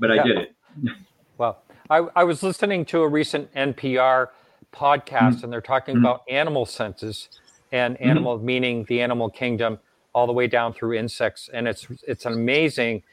but 0.00 0.10
I 0.10 0.20
did 0.24 0.38
it. 0.38 0.54
well, 1.38 1.62
I, 1.88 1.98
I 2.16 2.24
was 2.24 2.42
listening 2.42 2.84
to 2.86 3.02
a 3.02 3.08
recent 3.08 3.54
NPR 3.54 4.30
podcast, 4.72 5.06
mm-hmm. 5.06 5.44
and 5.44 5.52
they're 5.52 5.60
talking 5.60 5.94
mm-hmm. 5.94 6.04
about 6.04 6.24
animal 6.28 6.66
senses 6.66 7.28
and 7.70 7.94
mm-hmm. 7.94 8.10
animal 8.10 8.36
mm-hmm. 8.36 8.46
meaning 8.46 8.84
the 8.88 9.00
animal 9.00 9.30
kingdom 9.30 9.78
all 10.12 10.26
the 10.26 10.32
way 10.32 10.48
down 10.48 10.72
through 10.72 10.94
insects, 10.94 11.48
and 11.52 11.68
it's 11.68 11.86
it's 12.08 12.26
amazing 12.26 13.04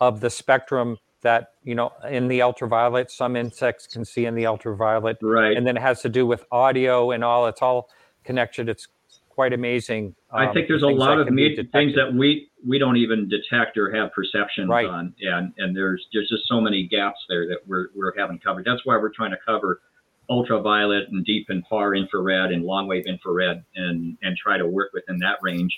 of 0.00 0.20
the 0.20 0.30
spectrum 0.30 0.96
that 1.22 1.52
you 1.64 1.74
know 1.74 1.92
in 2.08 2.28
the 2.28 2.42
ultraviolet 2.42 3.10
some 3.10 3.36
insects 3.36 3.86
can 3.86 4.04
see 4.04 4.26
in 4.26 4.34
the 4.34 4.46
ultraviolet. 4.46 5.18
Right. 5.22 5.56
And 5.56 5.66
then 5.66 5.76
it 5.76 5.82
has 5.82 6.02
to 6.02 6.08
do 6.08 6.26
with 6.26 6.44
audio 6.50 7.10
and 7.10 7.24
all 7.24 7.46
it's 7.46 7.62
all 7.62 7.88
connected. 8.24 8.68
It's 8.68 8.88
quite 9.28 9.52
amazing 9.54 10.14
um, 10.32 10.40
i 10.40 10.52
think 10.52 10.68
there's 10.68 10.82
a 10.82 10.86
lot 10.86 11.18
of 11.18 11.30
me- 11.30 11.56
things 11.72 11.94
that 11.94 12.12
we 12.12 12.50
we 12.66 12.78
don't 12.78 12.96
even 12.96 13.28
detect 13.28 13.76
or 13.78 13.94
have 13.94 14.12
perceptions 14.12 14.68
right. 14.68 14.86
on. 14.86 15.14
And 15.20 15.52
and 15.58 15.76
there's 15.76 16.06
there's 16.12 16.28
just 16.28 16.46
so 16.46 16.60
many 16.60 16.86
gaps 16.86 17.18
there 17.28 17.46
that 17.48 17.58
we're 17.66 17.88
we're 17.94 18.16
having 18.16 18.38
covered. 18.38 18.64
That's 18.64 18.84
why 18.84 18.96
we're 18.96 19.12
trying 19.12 19.30
to 19.30 19.38
cover 19.46 19.80
ultraviolet 20.28 21.08
and 21.10 21.24
deep 21.24 21.46
and 21.48 21.64
far 21.68 21.94
infrared 21.94 22.52
and 22.52 22.64
long 22.64 22.86
wave 22.86 23.04
infrared 23.06 23.64
and 23.76 24.16
and 24.22 24.36
try 24.36 24.58
to 24.58 24.66
work 24.66 24.90
within 24.92 25.18
that 25.18 25.38
range 25.42 25.72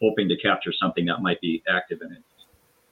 hoping 0.00 0.28
to 0.28 0.36
capture 0.36 0.72
something 0.72 1.04
that 1.06 1.20
might 1.20 1.40
be 1.40 1.62
active 1.68 1.98
in 2.02 2.12
it. 2.12 2.22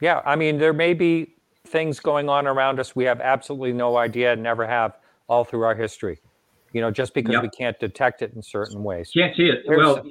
Yeah, 0.00 0.20
I 0.26 0.34
mean, 0.36 0.58
there 0.58 0.72
may 0.72 0.92
be 0.92 1.35
things 1.66 2.00
going 2.00 2.28
on 2.28 2.46
around 2.46 2.80
us 2.80 2.96
we 2.96 3.04
have 3.04 3.20
absolutely 3.20 3.72
no 3.72 3.96
idea 3.96 4.32
and 4.32 4.42
never 4.42 4.66
have 4.66 4.96
all 5.28 5.44
through 5.44 5.62
our 5.62 5.74
history. 5.74 6.18
You 6.72 6.80
know, 6.80 6.90
just 6.90 7.14
because 7.14 7.32
yep. 7.32 7.42
we 7.42 7.48
can't 7.48 7.78
detect 7.78 8.22
it 8.22 8.32
in 8.34 8.42
certain 8.42 8.82
ways. 8.82 9.10
Can't 9.14 9.34
see 9.36 9.44
it. 9.44 9.60
There's, 9.66 9.78
well, 9.78 10.04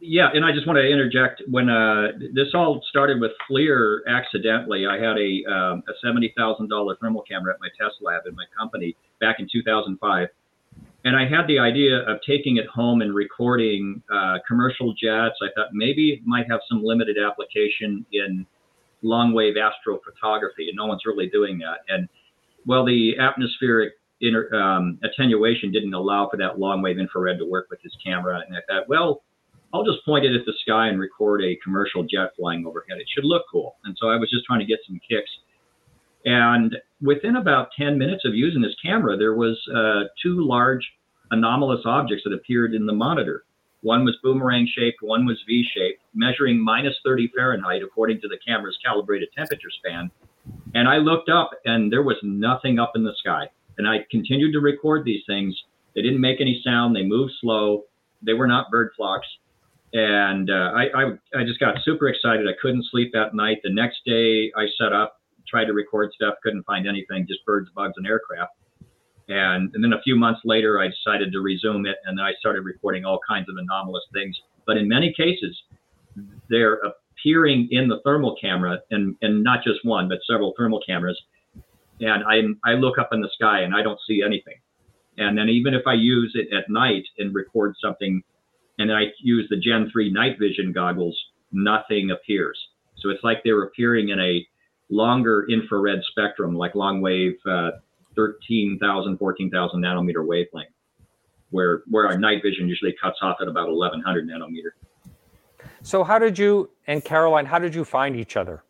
yeah, 0.00 0.28
and 0.32 0.44
I 0.44 0.52
just 0.52 0.66
want 0.66 0.78
to 0.78 0.86
interject. 0.86 1.42
When 1.50 1.68
uh, 1.68 2.12
this 2.34 2.48
all 2.54 2.80
started 2.88 3.20
with 3.20 3.32
FLIR 3.50 4.00
accidentally, 4.06 4.86
I 4.86 4.94
had 4.94 5.18
a 5.18 5.52
um, 5.52 5.82
a 5.88 5.92
seventy 6.02 6.32
thousand 6.36 6.68
dollar 6.68 6.96
thermal 7.00 7.22
camera 7.22 7.52
at 7.52 7.60
my 7.60 7.68
test 7.78 7.96
lab 8.00 8.22
in 8.26 8.34
my 8.34 8.44
company 8.56 8.96
back 9.20 9.36
in 9.38 9.48
two 9.50 9.62
thousand 9.62 9.98
five, 9.98 10.28
and 11.04 11.16
I 11.16 11.28
had 11.28 11.46
the 11.48 11.58
idea 11.58 11.98
of 12.08 12.20
taking 12.26 12.56
it 12.58 12.66
home 12.68 13.02
and 13.02 13.14
recording 13.14 14.00
uh, 14.10 14.38
commercial 14.46 14.92
jets. 14.92 15.36
I 15.42 15.48
thought 15.54 15.68
maybe 15.72 16.10
it 16.10 16.20
might 16.24 16.48
have 16.48 16.60
some 16.68 16.82
limited 16.82 17.16
application 17.18 18.06
in 18.12 18.46
long 19.02 19.32
wave 19.32 19.54
astrophotography, 19.54 20.68
and 20.68 20.76
no 20.76 20.86
one's 20.86 21.02
really 21.06 21.28
doing 21.28 21.58
that. 21.58 21.78
And 21.88 22.08
well, 22.66 22.84
the 22.84 23.18
atmospheric 23.18 23.94
inter, 24.20 24.52
um, 24.54 24.98
attenuation 25.02 25.72
didn't 25.72 25.94
allow 25.94 26.28
for 26.28 26.36
that 26.38 26.58
long 26.58 26.82
wave 26.82 26.98
infrared 26.98 27.38
to 27.38 27.46
work 27.46 27.68
with 27.70 27.80
his 27.82 27.96
camera. 28.04 28.42
And 28.46 28.56
I 28.56 28.60
thought, 28.68 28.88
well, 28.88 29.22
I'll 29.72 29.84
just 29.84 30.04
point 30.04 30.24
it 30.24 30.34
at 30.34 30.46
the 30.46 30.54
sky 30.62 30.88
and 30.88 30.98
record 30.98 31.42
a 31.42 31.58
commercial 31.62 32.02
jet 32.02 32.30
flying 32.36 32.66
overhead. 32.66 32.98
It 32.98 33.06
should 33.14 33.24
look 33.24 33.42
cool. 33.50 33.76
And 33.84 33.96
so 34.00 34.08
I 34.08 34.16
was 34.16 34.30
just 34.30 34.44
trying 34.46 34.60
to 34.60 34.66
get 34.66 34.78
some 34.86 35.00
kicks. 35.08 35.30
And 36.24 36.76
within 37.02 37.36
about 37.36 37.68
10 37.78 37.98
minutes 37.98 38.24
of 38.24 38.34
using 38.34 38.62
this 38.62 38.74
camera, 38.82 39.16
there 39.16 39.34
was 39.34 39.58
uh, 39.74 40.08
two 40.22 40.46
large 40.46 40.86
anomalous 41.30 41.82
objects 41.84 42.24
that 42.24 42.32
appeared 42.32 42.74
in 42.74 42.86
the 42.86 42.92
monitor. 42.92 43.44
One 43.82 44.04
was 44.04 44.16
boomerang 44.22 44.68
shaped, 44.74 45.02
one 45.02 45.24
was 45.24 45.40
V 45.46 45.64
shaped, 45.74 46.02
measuring 46.14 46.62
minus 46.62 46.96
30 47.04 47.30
Fahrenheit 47.36 47.82
according 47.82 48.20
to 48.22 48.28
the 48.28 48.38
camera's 48.46 48.78
calibrated 48.84 49.28
temperature 49.36 49.70
span. 49.70 50.10
And 50.74 50.88
I 50.88 50.96
looked 50.96 51.28
up 51.28 51.50
and 51.64 51.92
there 51.92 52.02
was 52.02 52.16
nothing 52.22 52.78
up 52.78 52.92
in 52.94 53.04
the 53.04 53.14
sky. 53.18 53.48
And 53.76 53.86
I 53.86 54.04
continued 54.10 54.52
to 54.52 54.60
record 54.60 55.04
these 55.04 55.22
things. 55.26 55.56
They 55.94 56.02
didn't 56.02 56.20
make 56.20 56.40
any 56.40 56.60
sound, 56.64 56.96
they 56.96 57.04
moved 57.04 57.32
slow, 57.40 57.84
they 58.22 58.32
were 58.32 58.48
not 58.48 58.70
bird 58.70 58.90
flocks. 58.96 59.28
And 59.92 60.50
uh, 60.50 60.72
I, 60.74 60.84
I, 60.94 61.04
I 61.40 61.44
just 61.44 61.60
got 61.60 61.76
super 61.82 62.08
excited. 62.08 62.46
I 62.46 62.52
couldn't 62.60 62.84
sleep 62.90 63.10
that 63.14 63.34
night. 63.34 63.58
The 63.62 63.72
next 63.72 64.04
day, 64.04 64.52
I 64.56 64.66
set 64.78 64.92
up, 64.92 65.20
tried 65.48 65.64
to 65.66 65.72
record 65.72 66.12
stuff, 66.14 66.34
couldn't 66.42 66.64
find 66.64 66.86
anything, 66.86 67.26
just 67.26 67.44
birds, 67.46 67.70
bugs, 67.74 67.94
and 67.96 68.06
aircraft. 68.06 68.52
And, 69.28 69.70
and 69.74 69.84
then 69.84 69.92
a 69.92 70.00
few 70.02 70.16
months 70.16 70.40
later, 70.44 70.80
I 70.80 70.88
decided 70.88 71.32
to 71.32 71.40
resume 71.40 71.86
it, 71.86 71.96
and 72.04 72.18
then 72.18 72.24
I 72.24 72.32
started 72.40 72.62
recording 72.62 73.04
all 73.04 73.20
kinds 73.28 73.48
of 73.48 73.56
anomalous 73.58 74.04
things. 74.12 74.38
But 74.66 74.78
in 74.78 74.88
many 74.88 75.12
cases, 75.14 75.56
they're 76.48 76.80
appearing 77.18 77.68
in 77.70 77.88
the 77.88 78.00
thermal 78.04 78.36
camera, 78.40 78.78
and, 78.90 79.16
and 79.20 79.42
not 79.42 79.62
just 79.64 79.84
one, 79.84 80.08
but 80.08 80.18
several 80.28 80.54
thermal 80.56 80.80
cameras. 80.86 81.20
And 82.00 82.24
I, 82.24 82.70
I 82.70 82.74
look 82.74 82.98
up 82.98 83.10
in 83.12 83.20
the 83.20 83.30
sky 83.34 83.60
and 83.62 83.74
I 83.74 83.82
don't 83.82 83.98
see 84.06 84.22
anything. 84.24 84.54
And 85.18 85.36
then 85.36 85.48
even 85.48 85.74
if 85.74 85.82
I 85.86 85.94
use 85.94 86.32
it 86.34 86.54
at 86.56 86.70
night 86.70 87.02
and 87.18 87.34
record 87.34 87.74
something, 87.82 88.22
and 88.78 88.92
I 88.92 89.06
use 89.20 89.48
the 89.50 89.56
Gen 89.56 89.90
3 89.92 90.12
night 90.12 90.38
vision 90.38 90.72
goggles, 90.72 91.18
nothing 91.50 92.12
appears. 92.12 92.58
So 92.98 93.10
it's 93.10 93.24
like 93.24 93.38
they're 93.44 93.64
appearing 93.64 94.10
in 94.10 94.20
a 94.20 94.46
longer 94.90 95.46
infrared 95.50 96.00
spectrum, 96.10 96.56
like 96.56 96.74
long 96.74 97.00
wave 97.00 97.34
uh, 97.46 97.70
13,000, 98.18 99.16
14,000 99.16 99.80
nanometer 99.80 100.26
wavelength, 100.26 100.70
where, 101.50 101.82
where 101.86 102.08
our 102.08 102.18
night 102.18 102.42
vision 102.42 102.68
usually 102.68 102.92
cuts 103.00 103.18
off 103.22 103.36
at 103.40 103.46
about 103.46 103.68
1100 103.68 104.28
nanometer. 104.28 104.70
So, 105.82 106.02
how 106.02 106.18
did 106.18 106.36
you 106.36 106.70
and 106.88 107.04
Caroline, 107.04 107.46
how 107.46 107.60
did 107.60 107.74
you 107.74 107.84
find 107.84 108.16
each 108.16 108.36
other? 108.36 108.64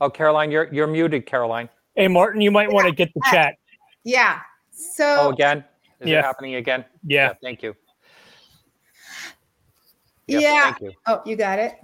Oh, 0.00 0.08
Caroline, 0.08 0.50
you're 0.50 0.72
you're 0.72 0.86
muted, 0.86 1.26
Caroline. 1.26 1.68
Hey, 1.94 2.08
Martin, 2.08 2.40
you 2.40 2.50
might 2.50 2.72
want 2.72 2.86
to 2.86 2.94
get 2.94 3.12
the 3.14 3.20
chat. 3.30 3.56
Yeah. 4.04 4.40
So. 4.70 5.16
Oh, 5.18 5.28
again? 5.30 5.64
Is 6.00 6.08
yeah. 6.08 6.20
it 6.20 6.24
happening 6.24 6.54
again? 6.54 6.84
Yeah. 7.04 7.28
yeah 7.28 7.32
thank 7.42 7.62
you. 7.62 7.74
yeah. 10.28 10.70
Thank 10.70 10.80
you. 10.80 10.92
Oh, 11.06 11.20
you 11.26 11.36
got 11.36 11.58
it. 11.58 11.78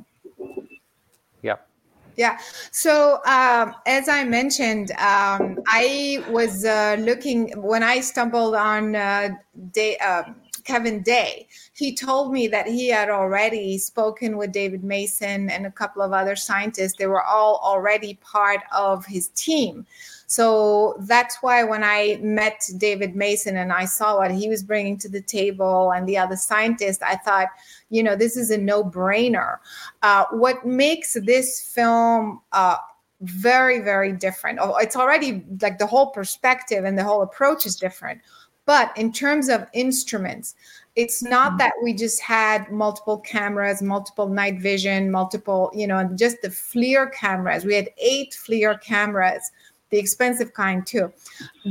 Yeah. 2.16 2.38
So 2.70 3.20
um, 3.26 3.74
as 3.86 4.08
I 4.08 4.24
mentioned, 4.24 4.90
um, 4.92 5.58
I 5.66 6.24
was 6.28 6.64
uh, 6.64 6.96
looking 7.00 7.52
when 7.60 7.82
I 7.82 8.00
stumbled 8.00 8.54
on 8.54 8.94
uh, 8.94 9.30
Day, 9.72 9.96
uh, 9.98 10.24
Kevin 10.64 11.02
Day. 11.02 11.48
He 11.72 11.94
told 11.94 12.32
me 12.32 12.48
that 12.48 12.66
he 12.66 12.88
had 12.88 13.10
already 13.10 13.78
spoken 13.78 14.36
with 14.36 14.52
David 14.52 14.82
Mason 14.82 15.50
and 15.50 15.66
a 15.66 15.70
couple 15.70 16.02
of 16.02 16.12
other 16.12 16.36
scientists. 16.36 16.94
They 16.98 17.06
were 17.06 17.22
all 17.22 17.60
already 17.62 18.14
part 18.14 18.60
of 18.72 19.04
his 19.06 19.28
team. 19.28 19.86
So 20.26 20.96
that's 21.00 21.38
why 21.42 21.64
when 21.64 21.84
I 21.84 22.18
met 22.22 22.68
David 22.78 23.14
Mason 23.14 23.56
and 23.56 23.72
I 23.72 23.84
saw 23.84 24.18
what 24.18 24.30
he 24.30 24.48
was 24.48 24.62
bringing 24.62 24.96
to 24.98 25.08
the 25.08 25.20
table 25.20 25.92
and 25.92 26.08
the 26.08 26.18
other 26.18 26.36
scientists, 26.36 27.02
I 27.02 27.16
thought, 27.16 27.48
you 27.90 28.02
know, 28.02 28.16
this 28.16 28.36
is 28.36 28.50
a 28.50 28.58
no 28.58 28.82
brainer. 28.82 29.58
Uh, 30.02 30.24
what 30.30 30.66
makes 30.66 31.14
this 31.24 31.60
film 31.60 32.40
uh, 32.52 32.76
very, 33.20 33.80
very 33.80 34.12
different? 34.12 34.58
Oh, 34.60 34.76
it's 34.76 34.96
already 34.96 35.44
like 35.60 35.78
the 35.78 35.86
whole 35.86 36.08
perspective 36.08 36.84
and 36.84 36.98
the 36.98 37.04
whole 37.04 37.22
approach 37.22 37.66
is 37.66 37.76
different. 37.76 38.20
But 38.66 38.96
in 38.96 39.12
terms 39.12 39.48
of 39.48 39.66
instruments, 39.74 40.54
it's 40.96 41.22
not 41.22 41.48
mm-hmm. 41.48 41.58
that 41.58 41.72
we 41.82 41.92
just 41.92 42.20
had 42.20 42.70
multiple 42.70 43.18
cameras, 43.18 43.82
multiple 43.82 44.28
night 44.28 44.60
vision, 44.60 45.10
multiple, 45.10 45.70
you 45.74 45.86
know, 45.86 46.08
just 46.14 46.40
the 46.40 46.48
FLIR 46.48 47.12
cameras. 47.12 47.64
We 47.64 47.74
had 47.74 47.90
eight 47.98 48.32
FLIR 48.32 48.80
cameras 48.80 49.50
the 49.94 50.00
expensive 50.00 50.52
kind 50.52 50.84
too. 50.84 51.12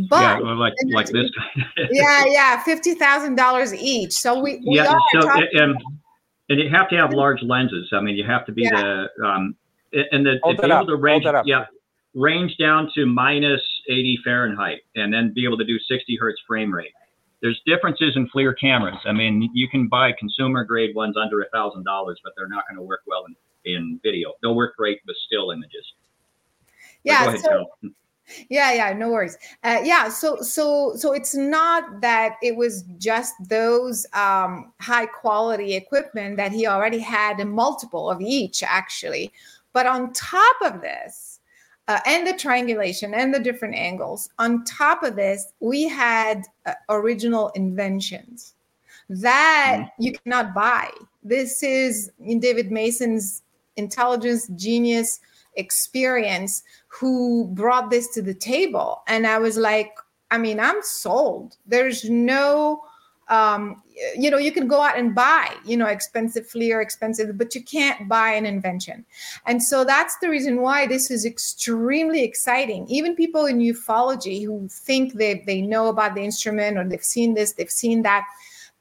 But 0.09 0.41
yeah, 0.41 0.53
like 0.53 0.73
like 0.93 1.07
this. 1.07 1.29
yeah, 1.91 2.23
yeah, 2.25 2.63
fifty 2.63 2.95
thousand 2.95 3.35
dollars 3.35 3.73
each. 3.73 4.13
So 4.13 4.39
we, 4.39 4.61
we 4.65 4.77
yeah, 4.77 4.95
so 5.11 5.29
and, 5.29 5.75
and 6.49 6.59
you 6.59 6.69
have 6.69 6.89
to 6.89 6.95
have 6.95 7.11
large 7.11 7.41
lenses. 7.43 7.89
I 7.91 7.99
mean, 7.99 8.15
you 8.15 8.23
have 8.25 8.45
to 8.45 8.53
be 8.53 8.63
yeah. 8.63 8.81
the 8.81 9.25
um, 9.25 9.55
and 10.11 10.25
the 10.25 10.39
Hold 10.41 10.61
be 10.61 10.71
able 10.71 10.85
to 10.87 10.95
range 10.95 11.25
yeah 11.45 11.65
range 12.15 12.55
down 12.57 12.89
to 12.95 13.05
minus 13.05 13.61
eighty 13.89 14.17
Fahrenheit, 14.23 14.79
and 14.95 15.13
then 15.13 15.33
be 15.33 15.43
able 15.45 15.57
to 15.57 15.65
do 15.65 15.77
sixty 15.79 16.17
hertz 16.19 16.41
frame 16.47 16.73
rate. 16.73 16.93
There's 17.41 17.61
differences 17.65 18.13
in 18.15 18.29
FLIR 18.29 18.57
cameras. 18.57 18.99
I 19.03 19.11
mean, 19.11 19.49
you 19.53 19.67
can 19.67 19.89
buy 19.89 20.13
consumer 20.17 20.63
grade 20.63 20.95
ones 20.95 21.17
under 21.21 21.41
a 21.41 21.49
thousand 21.49 21.83
dollars, 21.83 22.17
but 22.23 22.31
they're 22.37 22.47
not 22.47 22.63
going 22.69 22.77
to 22.77 22.83
work 22.83 23.01
well 23.05 23.25
in, 23.25 23.75
in 23.75 23.99
video. 24.01 24.31
They'll 24.41 24.55
work 24.55 24.77
great 24.77 25.01
with 25.05 25.17
still 25.27 25.51
images. 25.51 25.85
Yeah. 27.03 27.27
Ahead, 27.27 27.41
so, 27.41 27.65
yeah 28.49 28.73
yeah 28.73 28.93
no 28.93 29.09
worries. 29.09 29.37
Uh, 29.63 29.79
yeah 29.83 30.09
so 30.09 30.37
so 30.41 30.95
so 30.95 31.13
it's 31.13 31.35
not 31.35 32.01
that 32.01 32.35
it 32.41 32.55
was 32.55 32.83
just 32.97 33.33
those 33.47 34.05
um, 34.13 34.71
high 34.79 35.05
quality 35.05 35.75
equipment 35.75 36.37
that 36.37 36.51
he 36.51 36.65
already 36.67 36.99
had 36.99 37.39
a 37.39 37.45
multiple 37.45 38.09
of 38.09 38.21
each 38.21 38.63
actually. 38.63 39.31
But 39.73 39.87
on 39.87 40.13
top 40.13 40.55
of 40.63 40.81
this 40.81 41.39
uh, 41.87 41.99
and 42.05 42.25
the 42.25 42.33
triangulation 42.33 43.13
and 43.13 43.33
the 43.33 43.39
different 43.39 43.75
angles 43.75 44.29
on 44.39 44.63
top 44.63 45.03
of 45.03 45.15
this 45.15 45.51
we 45.59 45.83
had 45.83 46.43
uh, 46.65 46.73
original 46.89 47.49
inventions 47.55 48.53
that 49.09 49.79
mm-hmm. 49.79 50.03
you 50.03 50.13
cannot 50.13 50.53
buy. 50.53 50.89
This 51.23 51.63
is 51.63 52.11
in 52.19 52.39
david 52.39 52.71
mason's 52.71 53.43
intelligence 53.75 54.47
genius 54.55 55.19
experience 55.55 56.63
who 56.99 57.47
brought 57.53 57.89
this 57.89 58.07
to 58.09 58.21
the 58.21 58.33
table. 58.33 59.01
And 59.07 59.25
i 59.27 59.37
was 59.37 59.57
like 59.57 59.91
i 60.31 60.37
mean 60.37 60.59
i'm 60.59 60.81
sold. 60.81 61.57
There's 61.65 62.09
no 62.09 62.83
um, 63.29 63.81
you 64.17 64.29
know 64.29 64.37
you 64.37 64.51
can 64.51 64.67
go 64.67 64.81
out 64.81 64.97
and 64.97 65.15
buy 65.15 65.55
you 65.65 65.77
know 65.77 65.87
expensive 65.87 66.45
FLIR 66.45 66.81
expensive 66.81 67.37
but 67.37 67.55
you 67.55 67.63
can't 67.63 68.07
buy 68.09 68.33
an 68.33 68.45
invention. 68.45 69.05
And 69.45 69.63
so 69.63 69.85
that's 69.85 70.17
the 70.17 70.29
reason 70.29 70.61
why 70.61 70.87
this 70.87 71.09
is 71.09 71.25
extremely 71.25 72.23
exciting. 72.23 72.85
Even 72.89 73.15
people 73.15 73.45
in 73.45 73.59
ufology 73.59 74.43
who 74.45 74.67
think 74.69 75.13
they, 75.13 75.43
they 75.47 75.61
know 75.61 75.87
about 75.87 76.15
the 76.15 76.21
instrument 76.21 76.77
or 76.77 76.83
they've 76.87 77.03
seen 77.03 77.33
this 77.33 77.53
they've 77.53 77.71
seen 77.71 78.01
that 78.03 78.25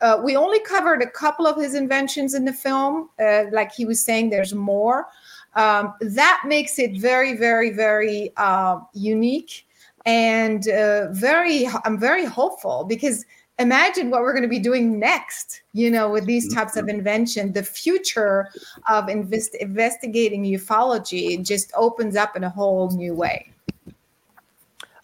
uh, 0.03 0.21
we 0.23 0.35
only 0.37 0.59
covered 0.61 1.01
a 1.01 1.09
couple 1.09 1.47
of 1.47 1.57
his 1.57 1.75
inventions 1.75 2.35
in 2.35 2.45
the 2.45 2.53
film. 2.53 3.09
Uh, 3.25 3.45
like 3.53 3.73
he 3.73 3.85
was 3.85 4.05
saying 4.05 4.31
there's 4.31 4.53
more 4.53 5.07
um, 5.55 5.95
that 6.01 6.43
makes 6.47 6.79
it 6.79 6.99
very, 6.99 7.37
very, 7.37 7.71
very 7.71 8.33
uh, 8.37 8.81
unique 8.95 9.67
and 10.07 10.69
uh, 10.69 11.13
very. 11.13 11.69
I'm 11.85 11.99
very 11.99 12.25
hopeful 12.25 12.85
because 12.85 13.25
imagine 13.59 14.11
what 14.11 14.23
we're 14.23 14.33
going 14.33 14.43
to 14.43 14.49
be 14.49 14.59
doing 14.59 14.99
next. 14.99 15.63
You 15.73 15.91
know, 15.91 16.11
with 16.11 16.27
these 16.27 16.53
types 16.53 16.77
of 16.77 16.89
invention, 16.89 17.53
the 17.53 17.63
future 17.63 18.49
of 18.89 19.09
invest- 19.09 19.55
investigating 19.57 20.45
ufology 20.45 21.45
just 21.45 21.73
opens 21.77 22.17
up 22.17 22.37
in 22.37 22.45
a 22.45 22.51
whole 22.51 22.91
new 22.91 23.15
way. 23.15 23.53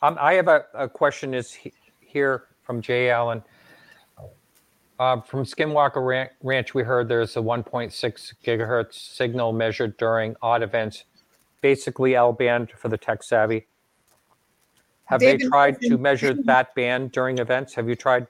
Um, 0.01 0.17
I 0.21 0.35
have 0.35 0.49
a, 0.49 0.65
a 0.75 0.89
question. 0.89 1.35
Is 1.35 1.53
he, 1.53 1.73
here 2.09 2.45
from 2.69 2.83
Jay 2.83 3.11
Allen. 3.11 3.43
Uh, 4.99 5.21
from 5.21 5.45
Skinwalker 5.45 6.33
Ranch, 6.43 6.75
we 6.75 6.83
heard 6.83 7.09
there's 7.09 7.37
a 7.37 7.41
1.6 7.41 8.35
gigahertz 8.45 8.95
signal 8.95 9.53
measured 9.53 9.97
during 9.97 10.35
odd 10.43 10.63
events, 10.63 11.05
basically 11.61 12.17
L 12.17 12.33
band 12.33 12.73
for 12.77 12.89
the 12.89 12.99
tech 12.99 13.23
savvy. 13.23 13.67
Have 15.05 15.21
David 15.21 15.41
they 15.41 15.47
tried 15.47 15.81
to 15.83 15.99
measure 15.99 16.35
that 16.45 16.75
band 16.75 17.13
during 17.13 17.39
events? 17.39 17.75
Have 17.75 17.89
you 17.89 17.95
tried? 17.95 18.27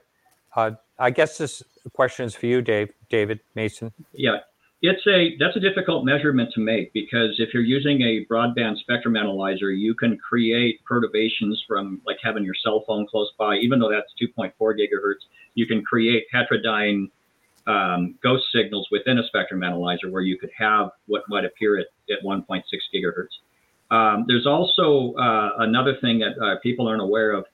Uh, 0.55 0.71
I 0.99 1.09
guess 1.09 1.37
this 1.37 1.63
question 1.93 2.25
is 2.25 2.35
for 2.35 2.45
you, 2.45 2.61
Dave, 2.61 2.91
David 3.09 3.39
Mason. 3.55 3.91
Yeah, 4.13 4.37
it's 4.81 5.05
a 5.07 5.35
that's 5.37 5.57
a 5.57 5.59
difficult 5.59 6.05
measurement 6.05 6.51
to 6.53 6.61
make 6.61 6.93
because 6.93 7.35
if 7.39 7.53
you're 7.53 7.63
using 7.63 8.01
a 8.01 8.25
broadband 8.31 8.77
spectrum 8.77 9.17
analyzer, 9.17 9.71
you 9.71 9.93
can 9.93 10.17
create 10.17 10.83
perturbations 10.85 11.61
from 11.67 12.01
like 12.05 12.17
having 12.23 12.45
your 12.45 12.53
cell 12.63 12.83
phone 12.87 13.05
close 13.05 13.29
by, 13.37 13.57
even 13.57 13.79
though 13.79 13.89
that's 13.89 14.13
2.4 14.21 14.53
gigahertz. 14.59 15.25
You 15.55 15.65
can 15.67 15.83
create 15.83 16.25
heterodyne 16.33 17.09
um, 17.67 18.15
ghost 18.23 18.45
signals 18.55 18.87
within 18.89 19.17
a 19.17 19.23
spectrum 19.27 19.63
analyzer 19.63 20.09
where 20.09 20.21
you 20.21 20.37
could 20.37 20.51
have 20.57 20.91
what 21.07 21.23
might 21.27 21.43
appear 21.43 21.77
at, 21.77 21.87
at 22.09 22.23
1.6 22.23 22.61
gigahertz. 22.93 23.35
Um, 23.91 24.25
there's 24.27 24.47
also 24.47 25.13
uh, 25.15 25.49
another 25.59 25.97
thing 25.99 26.19
that 26.19 26.41
uh, 26.41 26.57
people 26.63 26.87
aren't 26.87 27.01
aware 27.01 27.31
of 27.31 27.45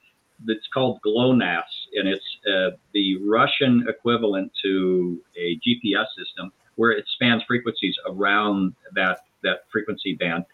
that's 0.44 0.66
called 0.72 1.00
GLONASS, 1.02 1.64
and 1.94 2.06
it's 2.08 2.24
uh, 2.46 2.76
the 2.92 3.16
Russian 3.24 3.86
equivalent 3.88 4.52
to 4.62 5.18
a 5.36 5.58
GPS 5.66 6.06
system 6.16 6.52
where 6.76 6.90
it 6.90 7.04
spans 7.08 7.42
frequencies 7.46 7.94
around 8.06 8.74
that 8.94 9.20
that 9.42 9.64
frequency 9.70 10.14
band. 10.14 10.44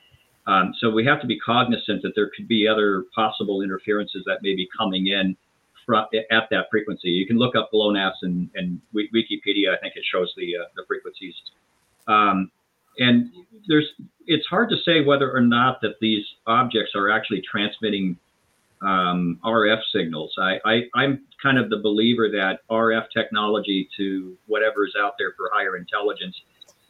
Um, 0.47 0.75
so 0.81 0.91
we 0.91 1.05
have 1.05 1.21
to 1.21 1.27
be 1.27 1.39
cognizant 1.39 2.03
that 2.03 2.13
there 2.17 2.31
could 2.35 2.49
be 2.49 2.67
other 2.67 3.05
possible 3.15 3.63
interferences 3.63 4.25
that 4.27 4.43
may 4.43 4.57
be 4.57 4.69
coming 4.77 5.07
in 5.07 5.37
from, 5.87 6.07
at 6.31 6.49
that 6.51 6.67
frequency. 6.71 7.11
You 7.11 7.27
can 7.27 7.39
look 7.39 7.55
up 7.55 7.71
GLONASS 7.73 8.15
and, 8.23 8.51
and 8.55 8.81
Wikipedia. 8.95 9.73
I 9.73 9.79
think 9.81 9.95
it 9.95 10.05
shows 10.05 10.33
the 10.37 10.57
uh, 10.57 10.65
the 10.77 10.85
frequencies. 10.87 11.35
Um, 12.09 12.51
and 12.99 13.31
there's 13.69 13.89
it's 14.27 14.47
hard 14.47 14.71
to 14.71 14.77
say 14.85 15.01
whether 15.05 15.35
or 15.35 15.41
not 15.41 15.81
that 15.83 15.99
these 16.01 16.25
objects 16.47 16.93
are 16.95 17.11
actually 17.11 17.43
transmitting 17.43 18.17
um, 18.83 19.39
RF 19.45 19.81
signals. 19.95 20.35
I, 20.39 20.59
I, 20.95 21.05
am 21.05 21.25
kind 21.43 21.59
of 21.59 21.71
the 21.71 21.79
believer 21.79 22.29
that 22.31 22.61
RF 22.71 23.05
technology 23.17 23.89
to 23.97 24.37
whatever 24.47 24.85
is 24.87 24.95
out 25.01 25.15
there 25.19 25.33
for 25.37 25.51
higher 25.53 25.77
intelligence 25.77 26.37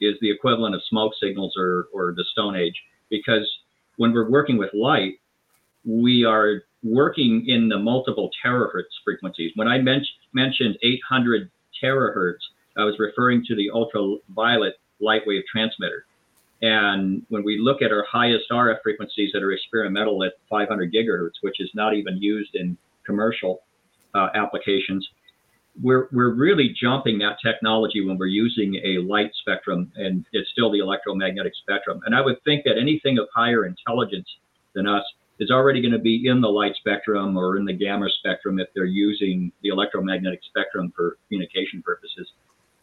is 0.00 0.14
the 0.20 0.30
equivalent 0.30 0.74
of 0.74 0.82
smoke 0.88 1.12
signals 1.22 1.54
or, 1.56 1.88
or 1.92 2.14
the 2.16 2.24
Stone 2.32 2.56
Age. 2.56 2.74
Because 3.10 3.48
when 3.96 4.12
we're 4.12 4.30
working 4.30 4.56
with 4.56 4.70
light, 4.72 5.20
we 5.84 6.24
are 6.24 6.62
working 6.82 7.44
in 7.46 7.68
the 7.68 7.78
multiple 7.78 8.30
terahertz 8.44 8.92
frequencies. 9.04 9.52
When 9.54 9.68
I 9.68 9.78
men- 9.78 10.06
mentioned 10.32 10.78
800 10.82 11.50
terahertz, 11.82 12.40
I 12.76 12.84
was 12.84 12.98
referring 12.98 13.44
to 13.46 13.54
the 13.54 13.70
ultraviolet 13.70 14.74
light 15.00 15.22
wave 15.26 15.42
transmitter. 15.50 16.06
And 16.62 17.26
when 17.28 17.42
we 17.42 17.58
look 17.60 17.82
at 17.82 17.90
our 17.90 18.04
highest 18.10 18.44
RF 18.50 18.82
frequencies 18.82 19.30
that 19.34 19.42
are 19.42 19.50
experimental 19.50 20.22
at 20.22 20.34
500 20.48 20.92
gigahertz, 20.92 21.42
which 21.42 21.60
is 21.60 21.68
not 21.74 21.94
even 21.94 22.22
used 22.22 22.54
in 22.54 22.78
commercial 23.04 23.62
uh, 24.14 24.28
applications, 24.34 25.06
we're, 25.82 26.08
we're 26.12 26.34
really 26.34 26.74
jumping 26.80 27.18
that 27.18 27.36
technology 27.44 28.04
when 28.04 28.16
we're 28.16 28.26
using 28.26 28.76
a 28.84 28.98
light 29.02 29.30
spectrum 29.40 29.90
and 29.96 30.24
it's 30.32 30.50
still 30.50 30.70
the 30.70 30.78
electromagnetic 30.78 31.52
spectrum. 31.62 32.00
And 32.06 32.14
I 32.14 32.20
would 32.20 32.36
think 32.44 32.64
that 32.64 32.78
anything 32.78 33.18
of 33.18 33.26
higher 33.34 33.64
intelligence 33.64 34.28
than 34.74 34.86
us 34.86 35.04
is 35.40 35.50
already 35.50 35.80
going 35.80 35.92
to 35.92 35.98
be 35.98 36.28
in 36.28 36.40
the 36.40 36.48
light 36.48 36.76
spectrum 36.76 37.36
or 37.36 37.56
in 37.56 37.64
the 37.64 37.72
gamma 37.72 38.06
spectrum 38.20 38.60
if 38.60 38.68
they're 38.74 38.84
using 38.84 39.50
the 39.62 39.70
electromagnetic 39.70 40.40
spectrum 40.48 40.92
for 40.94 41.16
communication 41.28 41.82
purposes. 41.82 42.28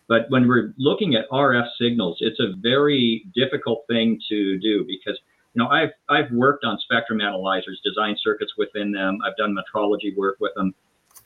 But 0.09 0.25
when 0.29 0.47
we're 0.47 0.73
looking 0.77 1.13
at 1.13 1.29
RF 1.29 1.67
signals, 1.79 2.17
it's 2.19 2.39
a 2.39 2.53
very 2.57 3.25
difficult 3.35 3.85
thing 3.87 4.19
to 4.27 4.57
do 4.57 4.83
because 4.85 5.17
you 5.53 5.63
know 5.63 5.69
I've 5.69 5.91
I've 6.09 6.31
worked 6.31 6.65
on 6.65 6.79
spectrum 6.79 7.21
analyzers, 7.21 7.79
designed 7.85 8.17
circuits 8.21 8.53
within 8.57 8.91
them. 8.91 9.19
I've 9.23 9.37
done 9.37 9.55
metrology 9.55 10.17
work 10.17 10.37
with 10.41 10.51
them, 10.55 10.73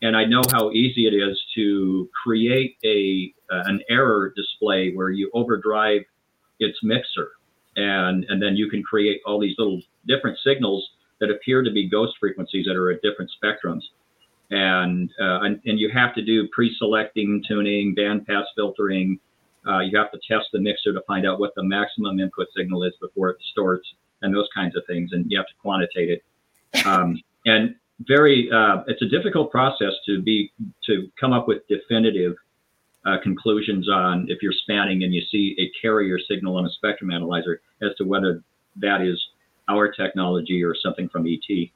and 0.01 0.17
I 0.17 0.25
know 0.25 0.41
how 0.51 0.71
easy 0.71 1.07
it 1.07 1.13
is 1.13 1.41
to 1.55 2.09
create 2.23 2.75
a 2.83 3.33
uh, 3.49 3.63
an 3.67 3.81
error 3.89 4.33
display 4.35 4.91
where 4.93 5.09
you 5.09 5.31
overdrive 5.33 6.01
its 6.59 6.77
mixer, 6.83 7.31
and 7.77 8.25
and 8.27 8.41
then 8.41 8.57
you 8.57 8.69
can 8.69 8.83
create 8.83 9.21
all 9.25 9.39
these 9.39 9.55
little 9.57 9.81
different 10.07 10.37
signals 10.45 10.85
that 11.21 11.31
appear 11.31 11.63
to 11.63 11.71
be 11.71 11.87
ghost 11.87 12.15
frequencies 12.19 12.65
that 12.65 12.75
are 12.75 12.91
at 12.91 13.01
different 13.01 13.31
spectrums 13.41 13.83
and, 14.51 15.09
uh, 15.19 15.41
and, 15.41 15.59
and 15.65 15.79
you 15.79 15.89
have 15.93 16.13
to 16.15 16.23
do 16.23 16.47
pre-selecting, 16.53 17.43
tuning, 17.47 17.95
bandpass 17.95 18.43
filtering. 18.55 19.19
Uh, 19.67 19.79
you 19.79 19.97
have 19.97 20.11
to 20.11 20.19
test 20.27 20.47
the 20.51 20.59
mixer 20.59 20.93
to 20.93 21.01
find 21.07 21.25
out 21.25 21.39
what 21.39 21.53
the 21.55 21.63
maximum 21.63 22.19
input 22.19 22.47
signal 22.55 22.83
is 22.83 22.93
before 23.01 23.29
it 23.29 23.37
starts, 23.51 23.87
and 24.21 24.35
those 24.35 24.47
kinds 24.53 24.75
of 24.75 24.83
things. 24.87 25.11
And 25.13 25.25
you 25.29 25.37
have 25.37 25.47
to 25.47 25.53
quantitate 25.61 26.09
it. 26.09 26.85
Um, 26.85 27.21
and 27.45 27.75
very, 28.07 28.49
uh, 28.51 28.83
it's 28.87 29.01
a 29.01 29.07
difficult 29.07 29.51
process 29.51 29.93
to 30.05 30.21
be 30.21 30.51
to 30.85 31.07
come 31.19 31.31
up 31.31 31.47
with 31.47 31.67
definitive 31.67 32.35
uh, 33.05 33.17
conclusions 33.21 33.89
on 33.89 34.25
if 34.29 34.41
you're 34.41 34.53
spanning 34.53 35.03
and 35.03 35.13
you 35.13 35.21
see 35.29 35.55
a 35.59 35.69
carrier 35.81 36.17
signal 36.19 36.57
on 36.57 36.65
a 36.65 36.69
spectrum 36.69 37.11
analyzer 37.11 37.61
as 37.81 37.89
to 37.97 38.05
whether 38.05 38.41
that 38.77 39.01
is 39.01 39.21
our 39.69 39.91
technology 39.91 40.63
or 40.63 40.75
something 40.75 41.09
from 41.09 41.27
ET. 41.27 41.69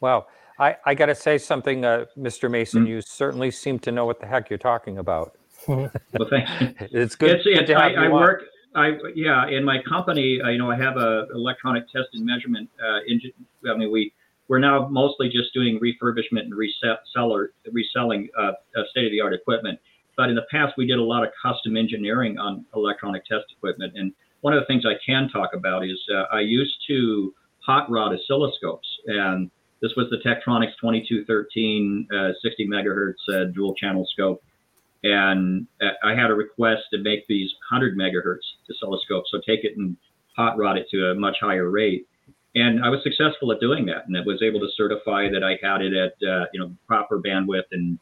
Wow. 0.00 0.26
I, 0.58 0.76
I 0.84 0.94
got 0.94 1.06
to 1.06 1.14
say 1.14 1.38
something, 1.38 1.84
uh, 1.84 2.06
Mr. 2.18 2.50
Mason. 2.50 2.82
Mm-hmm. 2.82 2.90
You 2.90 3.00
certainly 3.02 3.50
seem 3.50 3.78
to 3.80 3.92
know 3.92 4.06
what 4.06 4.20
the 4.20 4.26
heck 4.26 4.50
you're 4.50 4.58
talking 4.58 4.98
about. 4.98 5.36
well, 5.68 5.90
thank 6.30 6.48
you. 6.60 6.74
It's 6.92 7.14
good. 7.14 7.30
It's, 7.30 7.44
good 7.44 7.58
it's, 7.58 7.70
I, 7.70 7.92
I 7.92 8.08
work. 8.08 8.42
I 8.74 8.92
yeah. 9.14 9.48
In 9.48 9.64
my 9.64 9.78
company, 9.88 10.40
uh, 10.42 10.50
you 10.50 10.58
know, 10.58 10.70
I 10.70 10.76
have 10.76 10.96
a 10.96 11.26
electronic 11.34 11.84
test 11.90 12.08
and 12.12 12.24
measurement. 12.24 12.68
Uh, 12.80 13.00
engine. 13.08 13.32
I 13.68 13.76
mean, 13.76 13.90
we 13.90 14.12
we're 14.48 14.58
now 14.58 14.86
mostly 14.88 15.28
just 15.28 15.52
doing 15.54 15.80
refurbishment 15.80 16.42
and 16.42 16.52
reseller 16.52 17.48
reselling 17.72 18.28
uh, 18.38 18.52
uh, 18.76 18.82
state 18.90 19.06
of 19.06 19.12
the 19.12 19.20
art 19.20 19.34
equipment. 19.34 19.78
But 20.16 20.28
in 20.30 20.34
the 20.34 20.46
past, 20.50 20.74
we 20.78 20.86
did 20.86 20.98
a 20.98 21.02
lot 21.02 21.24
of 21.24 21.30
custom 21.42 21.76
engineering 21.76 22.38
on 22.38 22.64
electronic 22.74 23.24
test 23.26 23.44
equipment. 23.56 23.92
And 23.96 24.12
one 24.40 24.54
of 24.54 24.60
the 24.60 24.66
things 24.66 24.84
I 24.86 24.94
can 25.04 25.28
talk 25.28 25.50
about 25.52 25.84
is 25.84 25.98
uh, 26.14 26.24
I 26.32 26.40
used 26.40 26.74
to 26.88 27.34
hot 27.58 27.90
rod 27.90 28.16
oscilloscopes, 28.16 28.86
and 29.06 29.50
this 29.82 29.92
was 29.96 30.08
the 30.10 30.18
Tektronix 30.18 30.72
2213 30.80 32.08
uh, 32.12 32.32
60 32.42 32.68
megahertz 32.68 33.14
uh, 33.32 33.44
dual 33.52 33.74
channel 33.74 34.06
scope 34.12 34.42
and 35.06 35.66
uh, 35.80 35.90
I 36.02 36.14
had 36.14 36.30
a 36.30 36.34
request 36.34 36.82
to 36.92 36.98
make 36.98 37.26
these 37.28 37.52
100 37.70 37.96
megahertz 37.96 38.40
oscilloscopes, 38.70 39.24
so 39.30 39.40
take 39.46 39.64
it 39.64 39.76
and 39.76 39.96
hot 40.36 40.58
rod 40.58 40.76
it 40.76 40.88
to 40.90 41.10
a 41.10 41.14
much 41.14 41.36
higher 41.40 41.70
rate. 41.70 42.06
And 42.54 42.84
I 42.84 42.88
was 42.88 43.00
successful 43.02 43.52
at 43.52 43.60
doing 43.60 43.86
that, 43.86 44.06
and 44.06 44.16
I 44.16 44.20
was 44.24 44.42
able 44.42 44.60
to 44.60 44.68
certify 44.76 45.28
that 45.30 45.44
I 45.44 45.58
had 45.62 45.82
it 45.82 45.92
at 45.92 46.28
uh, 46.28 46.46
you 46.52 46.60
know 46.60 46.74
proper 46.86 47.20
bandwidth 47.20 47.70
and 47.72 47.98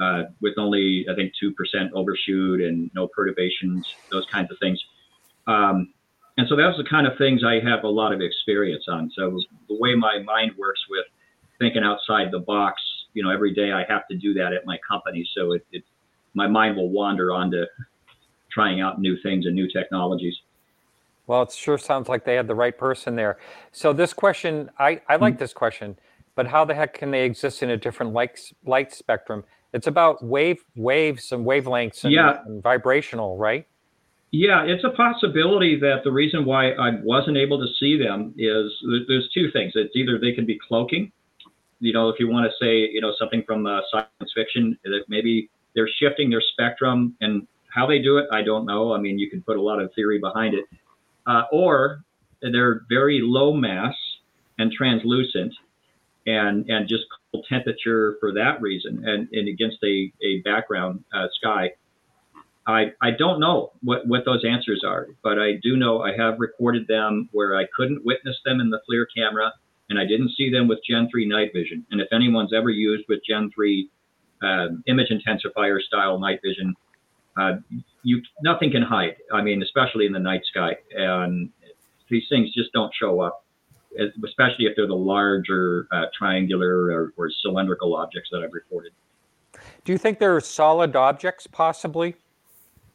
uh, 0.00 0.30
with 0.40 0.54
only 0.58 1.06
I 1.10 1.14
think 1.14 1.32
two 1.38 1.52
percent 1.52 1.92
overshoot 1.92 2.60
and 2.60 2.90
no 2.94 3.08
perturbations, 3.08 3.86
those 4.10 4.26
kinds 4.32 4.50
of 4.50 4.58
things. 4.58 4.82
Um, 5.46 5.92
and 6.38 6.46
so 6.48 6.54
that's 6.54 6.76
the 6.76 6.84
kind 6.84 7.06
of 7.06 7.16
things 7.18 7.42
I 7.44 7.60
have 7.60 7.84
a 7.84 7.88
lot 7.88 8.12
of 8.12 8.20
experience 8.20 8.84
on. 8.88 9.10
So 9.16 9.40
the 9.68 9.76
way 9.76 9.94
my 9.94 10.18
mind 10.20 10.52
works 10.58 10.80
with 10.88 11.06
thinking 11.58 11.82
outside 11.82 12.30
the 12.30 12.40
box, 12.40 12.80
you 13.14 13.22
know, 13.22 13.30
every 13.30 13.54
day 13.54 13.72
I 13.72 13.84
have 13.88 14.06
to 14.08 14.16
do 14.16 14.34
that 14.34 14.52
at 14.52 14.66
my 14.66 14.78
company. 14.88 15.28
So 15.36 15.52
it, 15.52 15.66
it 15.72 15.84
my 16.34 16.46
mind 16.46 16.76
will 16.76 16.90
wander 16.90 17.32
onto 17.32 17.64
trying 18.52 18.80
out 18.80 19.00
new 19.00 19.16
things 19.22 19.46
and 19.46 19.54
new 19.54 19.68
technologies. 19.68 20.34
Well, 21.26 21.42
it 21.42 21.52
sure 21.52 21.78
sounds 21.78 22.08
like 22.08 22.24
they 22.24 22.34
had 22.34 22.46
the 22.46 22.54
right 22.54 22.76
person 22.76 23.16
there. 23.16 23.38
So 23.72 23.92
this 23.92 24.12
question, 24.12 24.70
I, 24.78 25.00
I 25.08 25.16
like 25.16 25.34
mm-hmm. 25.34 25.40
this 25.40 25.52
question, 25.52 25.98
but 26.36 26.46
how 26.46 26.64
the 26.64 26.74
heck 26.74 26.94
can 26.94 27.10
they 27.10 27.24
exist 27.24 27.62
in 27.62 27.70
a 27.70 27.76
different 27.76 28.12
light, 28.12 28.38
light 28.64 28.92
spectrum? 28.92 29.44
It's 29.72 29.88
about 29.88 30.24
wave 30.24 30.64
waves 30.76 31.32
and 31.32 31.44
wavelengths 31.44 32.04
and, 32.04 32.12
Yeah. 32.12 32.38
and 32.46 32.62
vibrational, 32.62 33.36
right? 33.36 33.66
Yeah, 34.30 34.64
it's 34.64 34.84
a 34.84 34.90
possibility 34.90 35.78
that 35.80 36.02
the 36.04 36.12
reason 36.12 36.44
why 36.44 36.72
I 36.72 37.00
wasn't 37.02 37.36
able 37.36 37.58
to 37.58 37.66
see 37.78 37.96
them 37.96 38.34
is 38.36 38.72
there's 39.08 39.28
two 39.32 39.50
things. 39.50 39.72
It's 39.74 39.94
either 39.94 40.18
they 40.18 40.32
can 40.32 40.46
be 40.46 40.58
cloaking, 40.68 41.12
you 41.80 41.92
know, 41.92 42.08
if 42.08 42.16
you 42.18 42.28
want 42.28 42.50
to 42.50 42.64
say, 42.64 42.90
you 42.92 43.00
know, 43.00 43.12
something 43.18 43.42
from 43.46 43.66
uh, 43.66 43.80
science 43.90 44.32
fiction, 44.34 44.78
that 44.84 45.04
maybe 45.08 45.50
they're 45.74 45.88
shifting 46.00 46.30
their 46.30 46.42
spectrum 46.52 47.16
and 47.20 47.46
how 47.68 47.86
they 47.86 47.98
do 47.98 48.16
it, 48.18 48.26
I 48.32 48.42
don't 48.42 48.64
know. 48.64 48.94
I 48.94 48.98
mean, 48.98 49.18
you 49.18 49.28
can 49.28 49.42
put 49.42 49.56
a 49.56 49.60
lot 49.60 49.80
of 49.80 49.92
theory 49.94 50.18
behind 50.18 50.54
it. 50.54 50.64
Uh, 51.26 51.42
or 51.52 52.02
they're 52.40 52.82
very 52.88 53.20
low 53.22 53.52
mass 53.52 53.94
and 54.58 54.72
translucent 54.72 55.52
and 56.26 56.68
and 56.68 56.88
just 56.88 57.04
cold 57.30 57.44
temperature 57.48 58.16
for 58.20 58.32
that 58.32 58.60
reason 58.60 59.02
and, 59.06 59.28
and 59.32 59.48
against 59.48 59.78
a, 59.84 60.12
a 60.24 60.40
background 60.44 61.04
uh, 61.14 61.26
sky. 61.40 61.70
I, 62.68 62.86
I 63.00 63.12
don't 63.16 63.38
know 63.38 63.70
what, 63.82 64.08
what 64.08 64.24
those 64.24 64.44
answers 64.44 64.82
are, 64.84 65.06
but 65.22 65.38
I 65.38 65.52
do 65.62 65.76
know 65.76 66.02
I 66.02 66.16
have 66.16 66.40
recorded 66.40 66.88
them 66.88 67.28
where 67.30 67.56
I 67.56 67.64
couldn't 67.76 68.04
witness 68.04 68.36
them 68.44 68.60
in 68.60 68.70
the 68.70 68.80
FLIR 68.90 69.06
camera 69.16 69.52
and 69.90 69.98
I 69.98 70.04
didn't 70.04 70.30
see 70.36 70.50
them 70.50 70.68
with 70.68 70.78
Gen 70.88 71.08
3 71.10 71.26
night 71.28 71.50
vision. 71.54 71.86
And 71.90 72.00
if 72.00 72.08
anyone's 72.12 72.52
ever 72.52 72.70
used 72.70 73.04
with 73.08 73.20
Gen 73.28 73.50
3 73.54 73.90
um, 74.42 74.82
image 74.86 75.08
intensifier 75.10 75.80
style 75.80 76.18
night 76.18 76.40
vision, 76.44 76.74
uh, 77.38 77.56
you 78.02 78.22
nothing 78.42 78.70
can 78.70 78.82
hide. 78.82 79.16
I 79.32 79.42
mean, 79.42 79.62
especially 79.62 80.06
in 80.06 80.12
the 80.12 80.18
night 80.18 80.42
sky, 80.50 80.76
and 80.96 81.50
these 82.08 82.24
things 82.28 82.52
just 82.54 82.72
don't 82.72 82.92
show 82.94 83.20
up, 83.20 83.44
especially 84.24 84.66
if 84.66 84.76
they're 84.76 84.86
the 84.86 84.94
larger 84.94 85.86
uh, 85.92 86.06
triangular 86.16 86.90
or, 86.90 87.12
or 87.16 87.30
cylindrical 87.42 87.96
objects 87.96 88.30
that 88.32 88.42
I've 88.42 88.52
reported. 88.52 88.92
Do 89.84 89.92
you 89.92 89.98
think 89.98 90.18
they're 90.18 90.40
solid 90.40 90.96
objects, 90.96 91.46
possibly? 91.46 92.16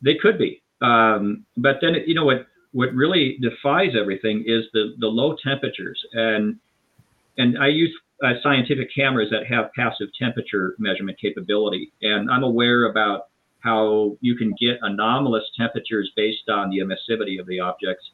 They 0.02 0.16
could 0.16 0.38
be, 0.38 0.62
um, 0.82 1.46
but 1.58 1.78
then 1.82 1.96
you 2.06 2.16
know 2.16 2.26
what? 2.26 2.48
What 2.74 2.94
really 2.94 3.38
defies 3.42 3.92
everything 4.00 4.44
is 4.48 4.64
the 4.74 4.96
the 5.00 5.08
low 5.08 5.36
temperatures, 5.44 6.02
and 6.14 6.58
and 7.38 7.58
I 7.58 7.68
use 7.68 7.94
uh, 8.24 8.34
scientific 8.44 8.90
cameras 8.94 9.30
that 9.32 9.48
have 9.48 9.72
passive 9.74 10.08
temperature 10.20 10.76
measurement 10.78 11.18
capability, 11.20 11.92
and 12.02 12.30
I'm 12.30 12.44
aware 12.44 12.86
about 12.86 13.28
how 13.60 14.18
you 14.22 14.36
can 14.36 14.54
get 14.60 14.78
anomalous 14.82 15.44
temperatures 15.58 16.12
based 16.16 16.50
on 16.50 16.70
the 16.70 16.80
emissivity 16.80 17.40
of 17.40 17.48
the 17.48 17.60
objects. 17.60 18.10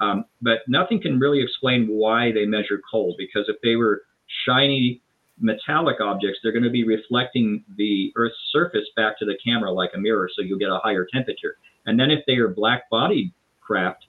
Um, 0.00 0.24
but 0.40 0.58
nothing 0.68 1.00
can 1.00 1.18
really 1.18 1.42
explain 1.42 1.86
why 1.86 2.32
they 2.32 2.44
measure 2.44 2.80
cold 2.90 3.14
because 3.16 3.44
if 3.48 3.56
they 3.62 3.76
were 3.76 4.02
shiny 4.46 5.00
metallic 5.40 6.00
objects, 6.00 6.40
they're 6.42 6.52
going 6.52 6.64
to 6.64 6.70
be 6.70 6.84
reflecting 6.84 7.64
the 7.76 8.12
Earth's 8.16 8.36
surface 8.52 8.86
back 8.96 9.18
to 9.18 9.24
the 9.24 9.36
camera 9.44 9.72
like 9.72 9.90
a 9.94 9.98
mirror, 9.98 10.28
so 10.34 10.42
you'll 10.42 10.58
get 10.58 10.70
a 10.70 10.80
higher 10.82 11.06
temperature. 11.12 11.56
And 11.86 11.98
then 11.98 12.10
if 12.10 12.24
they 12.26 12.34
are 12.34 12.48
black 12.48 12.88
bodied 12.90 13.32
craft, 13.60 14.06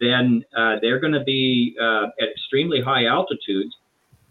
then 0.00 0.44
uh, 0.56 0.76
they're 0.80 1.00
going 1.00 1.12
to 1.12 1.24
be 1.24 1.76
uh, 1.80 2.06
at 2.20 2.28
extremely 2.30 2.80
high 2.80 3.06
altitudes. 3.06 3.74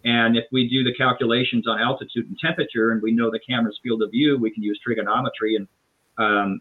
And 0.04 0.36
if 0.36 0.46
we 0.52 0.68
do 0.68 0.84
the 0.84 0.94
calculations 0.96 1.68
on 1.68 1.80
altitude 1.80 2.28
and 2.28 2.38
temperature, 2.40 2.92
and 2.92 3.02
we 3.02 3.12
know 3.12 3.30
the 3.30 3.40
camera's 3.48 3.80
field 3.84 4.02
of 4.02 4.12
view, 4.12 4.38
we 4.40 4.52
can 4.52 4.64
use 4.64 4.80
trigonometry 4.84 5.56
and 5.56 5.68
um, 6.18 6.60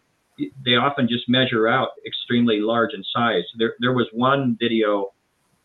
they 0.65 0.75
often 0.75 1.07
just 1.07 1.27
measure 1.27 1.67
out 1.67 1.89
extremely 2.05 2.59
large 2.59 2.93
in 2.93 3.03
size. 3.13 3.43
There, 3.57 3.75
there 3.79 3.93
was 3.93 4.07
one 4.13 4.57
video 4.59 5.13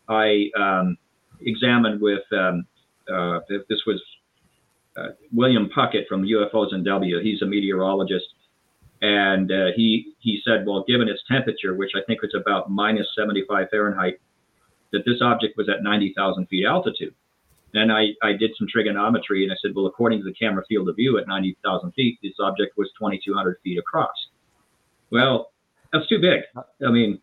I 0.09 0.49
um, 0.57 0.97
examined 1.41 2.01
with, 2.01 2.23
um, 2.31 2.65
uh, 3.11 3.39
this 3.49 3.81
was 3.85 4.01
uh, 4.97 5.09
William 5.31 5.69
Puckett 5.75 6.07
from 6.07 6.23
UFOs 6.23 6.73
and 6.73 6.83
W. 6.85 7.21
He's 7.21 7.41
a 7.41 7.45
meteorologist. 7.45 8.25
And 9.01 9.51
uh, 9.51 9.67
he, 9.75 10.13
he 10.19 10.41
said, 10.43 10.65
well, 10.65 10.83
given 10.87 11.07
its 11.07 11.21
temperature, 11.29 11.75
which 11.75 11.91
I 11.95 11.99
think 12.07 12.21
was 12.21 12.35
about 12.35 12.71
minus 12.71 13.07
75 13.15 13.67
Fahrenheit, 13.69 14.19
that 14.91 15.03
this 15.05 15.21
object 15.21 15.55
was 15.57 15.69
at 15.69 15.83
90,000 15.83 16.47
feet 16.47 16.65
altitude. 16.65 17.13
And 17.73 17.91
I, 17.91 18.07
I 18.23 18.33
did 18.33 18.51
some 18.57 18.67
trigonometry 18.71 19.43
and 19.43 19.51
I 19.51 19.55
said, 19.61 19.71
well, 19.75 19.87
according 19.87 20.19
to 20.19 20.25
the 20.25 20.33
camera 20.33 20.63
field 20.67 20.89
of 20.89 20.95
view 20.95 21.17
at 21.17 21.27
90,000 21.27 21.91
feet, 21.91 22.17
this 22.23 22.33
object 22.39 22.77
was 22.77 22.89
2,200 22.97 23.57
feet 23.63 23.77
across. 23.77 24.15
Well, 25.11 25.51
that's 25.91 26.07
too 26.07 26.19
big. 26.19 26.41
I 26.55 26.91
mean, 26.91 27.19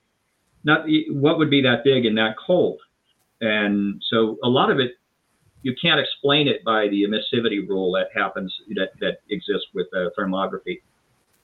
not 0.65 0.87
what 1.11 1.39
would 1.39 1.51
be 1.51 1.63
that 1.63 1.85
big 1.85 2.07
and 2.07 2.17
that 2.19 2.37
cold. 2.45 2.81
And 3.41 4.03
so 4.11 4.39
a 4.43 4.49
lot 4.49 4.71
of 4.71 4.79
it, 4.79 4.93
you 5.63 5.75
can't 5.81 6.01
explain 6.01 6.47
it 6.47 6.63
by 6.65 6.89
the 6.89 7.05
emissivity 7.05 7.67
rule 7.67 7.93
that 7.93 8.09
happens 8.15 8.55
that, 8.75 8.91
that 9.01 9.19
exists 9.31 9.69
with 9.75 9.87
uh, 9.95 10.11
thermography. 10.19 10.83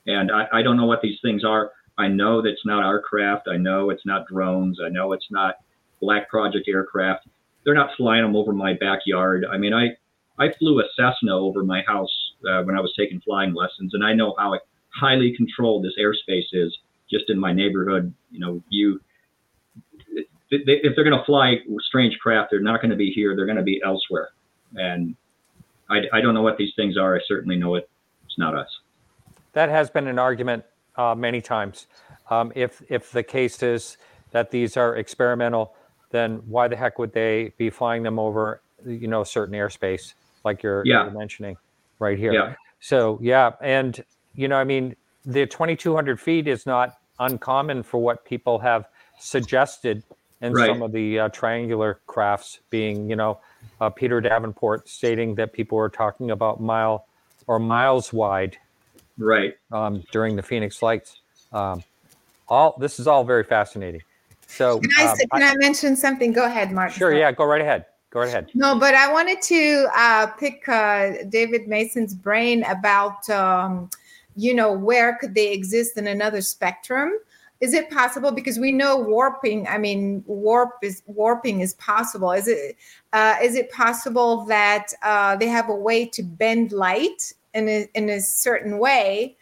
And 0.07 0.31
I, 0.31 0.47
I 0.53 0.63
don't 0.63 0.77
know 0.77 0.87
what 0.87 1.03
these 1.03 1.19
things 1.23 1.45
are. 1.45 1.73
I 1.99 2.09
know 2.09 2.41
that's 2.41 2.65
not 2.65 2.83
our 2.83 3.01
craft. 3.01 3.49
I 3.49 3.57
know 3.57 3.91
it's 3.91 4.07
not 4.07 4.27
drones. 4.27 4.79
I 4.85 4.89
know 4.89 5.13
it's 5.13 5.27
not 5.31 5.57
Black 6.01 6.29
Project 6.31 6.69
aircraft. 6.69 7.27
They're 7.65 7.75
not 7.75 7.91
flying 7.97 8.23
them 8.23 8.37
over 8.37 8.53
my 8.53 8.75
backyard. 8.75 9.47
I 9.51 9.59
mean, 9.59 9.73
I 9.73 9.91
I 10.39 10.53
flew 10.59 10.81
a 10.81 10.85
Cessna 10.97 11.37
over 11.37 11.63
my 11.63 11.83
house 11.87 12.11
uh, 12.49 12.63
when 12.63 12.77
I 12.77 12.81
was 12.81 12.93
taking 12.99 13.21
flying 13.21 13.55
lessons, 13.55 13.93
and 13.95 14.05
I 14.05 14.15
know 14.15 14.35
how 14.39 14.59
highly 14.89 15.35
controlled 15.37 15.85
this 15.85 15.93
airspace 16.01 16.47
is 16.53 16.77
just 17.11 17.29
in 17.29 17.39
my 17.39 17.53
neighborhood. 17.53 18.13
You 18.31 18.41
know, 18.41 18.63
you 18.69 19.01
if 20.51 20.97
they're 20.97 21.05
going 21.05 21.19
to 21.19 21.25
fly 21.25 21.57
strange 21.81 22.19
craft, 22.19 22.49
they're 22.51 22.61
not 22.61 22.81
going 22.81 22.91
to 22.91 22.97
be 22.97 23.13
here. 23.13 23.37
They're 23.37 23.47
going 23.47 23.59
to 23.59 23.63
be 23.63 23.81
elsewhere. 23.85 24.31
And 24.75 25.15
I, 25.89 26.01
I 26.13 26.21
don't 26.21 26.35
know 26.35 26.43
what 26.43 26.57
these 26.57 26.73
things 26.75 26.97
are. 26.97 27.17
I 27.17 27.21
certainly 27.27 27.57
know 27.57 27.77
it. 27.77 27.89
It's 28.25 28.39
not 28.39 28.57
us. 28.57 28.69
That 29.53 29.69
has 29.69 29.91
been 29.91 30.07
an 30.07 30.19
argument 30.19 30.65
uh, 30.97 31.15
many 31.15 31.41
times. 31.41 31.87
Um, 32.31 32.53
if 32.55 32.83
if 32.89 33.11
the 33.11 33.23
case 33.23 33.63
is 33.63 33.97
that 34.31 34.51
these 34.51 34.77
are 34.77 34.97
experimental, 34.97 35.75
then 36.11 36.37
why 36.47 36.69
the 36.69 36.77
heck 36.77 36.99
would 36.99 37.13
they 37.13 37.53
be 37.59 37.71
flying 37.71 38.03
them 38.03 38.19
over, 38.19 38.63
you 38.85 39.09
know, 39.09 39.25
certain 39.25 39.55
airspace 39.55 40.15
like 40.45 40.63
you're, 40.63 40.83
Yeah. 40.85 41.05
you're 41.05 41.19
mentioning 41.19 41.57
right 41.99 42.19
here? 42.19 42.33
Yeah. 42.33 42.55
So 42.81 43.19
yeah, 43.23 43.53
and 43.61 44.03
you 44.35 44.49
know, 44.49 44.57
I 44.57 44.65
mean, 44.65 44.97
the 45.25 45.47
2,200 45.47 46.21
feet 46.21 46.49
is 46.49 46.67
not 46.67 46.97
uncommon 47.19 47.83
for 47.83 47.99
what 48.01 48.25
people 48.25 48.59
have 48.59 48.89
suggested 49.19 50.03
in 50.41 50.53
Right. 50.55 50.67
some 50.67 50.83
of 50.83 50.93
the 50.93 51.19
uh, 51.21 51.29
triangular 51.29 52.01
crafts. 52.07 52.61
Being, 52.71 53.11
you 53.11 53.17
know, 53.17 53.41
uh, 53.81 53.91
Peter 53.91 54.21
Davenport 54.21 54.89
stating 54.89 55.35
that 55.35 55.53
people 55.53 55.77
were 55.77 55.91
talking 55.91 56.31
about 56.31 56.61
mile 56.61 57.07
or 57.47 57.59
miles 57.59 58.13
wide 58.13 58.57
Right. 59.19 59.55
um, 59.71 60.03
during 60.13 60.37
the 60.37 60.43
Phoenix 60.43 60.81
Lights. 60.83 61.21
Um, 61.53 61.83
all 62.49 62.77
this 62.81 62.99
is 62.99 63.07
all 63.07 63.25
very 63.25 63.45
fascinating. 63.45 64.01
So 64.51 64.81
Can 64.81 64.91
I, 64.99 65.05
um, 65.05 65.17
can 65.33 65.43
I 65.43 65.55
mention 65.59 65.95
something? 65.95 66.33
Go 66.33 66.45
ahead, 66.45 66.73
Mark. 66.73 66.91
sure, 66.91 67.15
yeah, 67.15 67.31
go 67.31 67.45
right 67.45 67.61
ahead. 67.61 67.87
Go 68.11 68.19
right 68.19 68.29
ahead. 68.29 68.51
No, 68.55 68.77
but 68.77 68.95
I 68.97 69.11
wanted 69.11 69.41
to 69.43 69.87
uh, 69.97 70.27
pick 70.27 70.69
uh, 70.69 71.23
David 71.29 71.69
Mason's 71.69 72.15
brain 72.15 72.65
about, 72.65 73.31
um, 73.31 73.89
you 74.35 74.53
know, 74.53 74.73
where 74.73 75.17
could 75.19 75.37
they 75.37 75.53
exist 75.53 75.97
in 75.97 76.09
another 76.09 76.41
spectrum? 76.41 77.13
Is 77.61 77.75
it 77.75 77.91
possible? 77.91 78.33
Because 78.33 78.59
we 78.59 78.73
know 78.73 78.97
warping. 78.97 79.69
I 79.69 79.79
mean, 79.79 80.25
warp 80.27 80.79
is 80.83 81.03
warping 81.07 81.61
is 81.61 81.75
possible. 81.75 82.33
Is 82.33 82.49
it 82.49 82.77
uh, 83.13 83.37
is 83.41 83.55
it 83.55 83.71
possible 83.71 84.45
that 84.47 84.93
uh, 85.03 85.37
they 85.37 85.47
have 85.47 85.69
a 85.69 85.75
way 85.75 86.07
to 86.07 86.23
bend 86.25 86.73
light 86.73 87.33
in 87.55 87.69
a, 87.69 87.89
in 87.95 88.11
a 88.11 88.21
certain 88.21 88.79
way? 88.79 89.37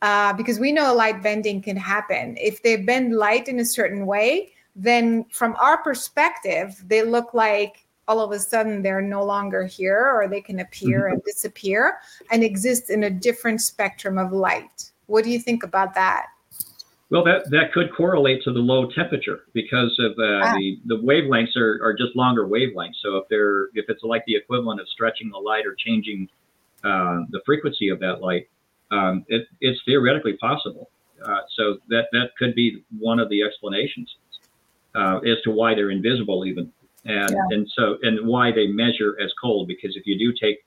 Uh, 0.00 0.32
because 0.32 0.58
we 0.58 0.72
know 0.72 0.94
light 0.94 1.22
bending 1.22 1.60
can 1.60 1.76
happen. 1.76 2.36
If 2.38 2.62
they 2.62 2.76
bend 2.76 3.16
light 3.16 3.48
in 3.48 3.60
a 3.60 3.64
certain 3.64 4.06
way, 4.06 4.53
then 4.76 5.24
from 5.30 5.54
our 5.56 5.82
perspective, 5.82 6.82
they 6.86 7.02
look 7.02 7.34
like 7.34 7.86
all 8.06 8.20
of 8.20 8.32
a 8.32 8.38
sudden 8.38 8.82
they're 8.82 9.00
no 9.00 9.24
longer 9.24 9.64
here 9.64 10.12
or 10.14 10.28
they 10.28 10.40
can 10.40 10.60
appear 10.60 11.02
Mm-hmm. 11.04 11.12
and 11.14 11.24
disappear 11.24 11.98
and 12.30 12.42
exist 12.44 12.90
in 12.90 13.04
a 13.04 13.10
different 13.10 13.60
spectrum 13.60 14.18
of 14.18 14.32
light. 14.32 14.90
What 15.06 15.24
do 15.24 15.30
you 15.30 15.38
think 15.38 15.62
about 15.62 15.94
that? 15.94 16.26
Well, 17.10 17.22
that, 17.24 17.50
that 17.50 17.72
could 17.72 17.94
correlate 17.94 18.42
to 18.44 18.52
the 18.52 18.58
low 18.58 18.90
temperature 18.90 19.40
because 19.52 19.94
of 20.00 20.12
uh, 20.18 20.40
Ah. 20.42 20.54
the 20.56 20.80
the 20.86 20.96
wavelengths 20.96 21.56
are, 21.56 21.78
are 21.84 21.94
just 21.94 22.16
longer 22.16 22.46
wavelengths. 22.46 22.96
So 23.02 23.16
if 23.18 23.28
they're 23.28 23.66
if 23.74 23.84
it's 23.88 24.02
like 24.02 24.24
the 24.26 24.34
equivalent 24.34 24.80
of 24.80 24.88
stretching 24.88 25.30
the 25.30 25.38
light 25.38 25.64
or 25.66 25.74
changing 25.78 26.28
uh, 26.82 27.20
the 27.30 27.40
frequency 27.46 27.88
of 27.90 28.00
that 28.00 28.20
light, 28.20 28.48
um, 28.90 29.24
it, 29.28 29.46
it's 29.60 29.80
theoretically 29.86 30.36
possible. 30.38 30.90
Uh, 31.24 31.40
so 31.56 31.78
that 31.88 32.06
that 32.12 32.30
could 32.38 32.54
be 32.54 32.84
one 32.98 33.18
of 33.20 33.28
the 33.28 33.42
explanations 33.42 34.16
uh, 34.94 35.18
as 35.18 35.40
to 35.44 35.50
why 35.50 35.74
they're 35.74 35.90
invisible 35.90 36.44
even, 36.44 36.72
and 37.04 37.30
Yeah. 37.34 37.46
and 37.50 37.68
so 37.76 37.98
and 38.02 38.26
why 38.26 38.52
they 38.52 38.66
measure 38.66 39.16
as 39.20 39.32
cold 39.40 39.68
because 39.68 39.96
if 39.96 40.06
you 40.06 40.18
do 40.18 40.32
take 40.40 40.58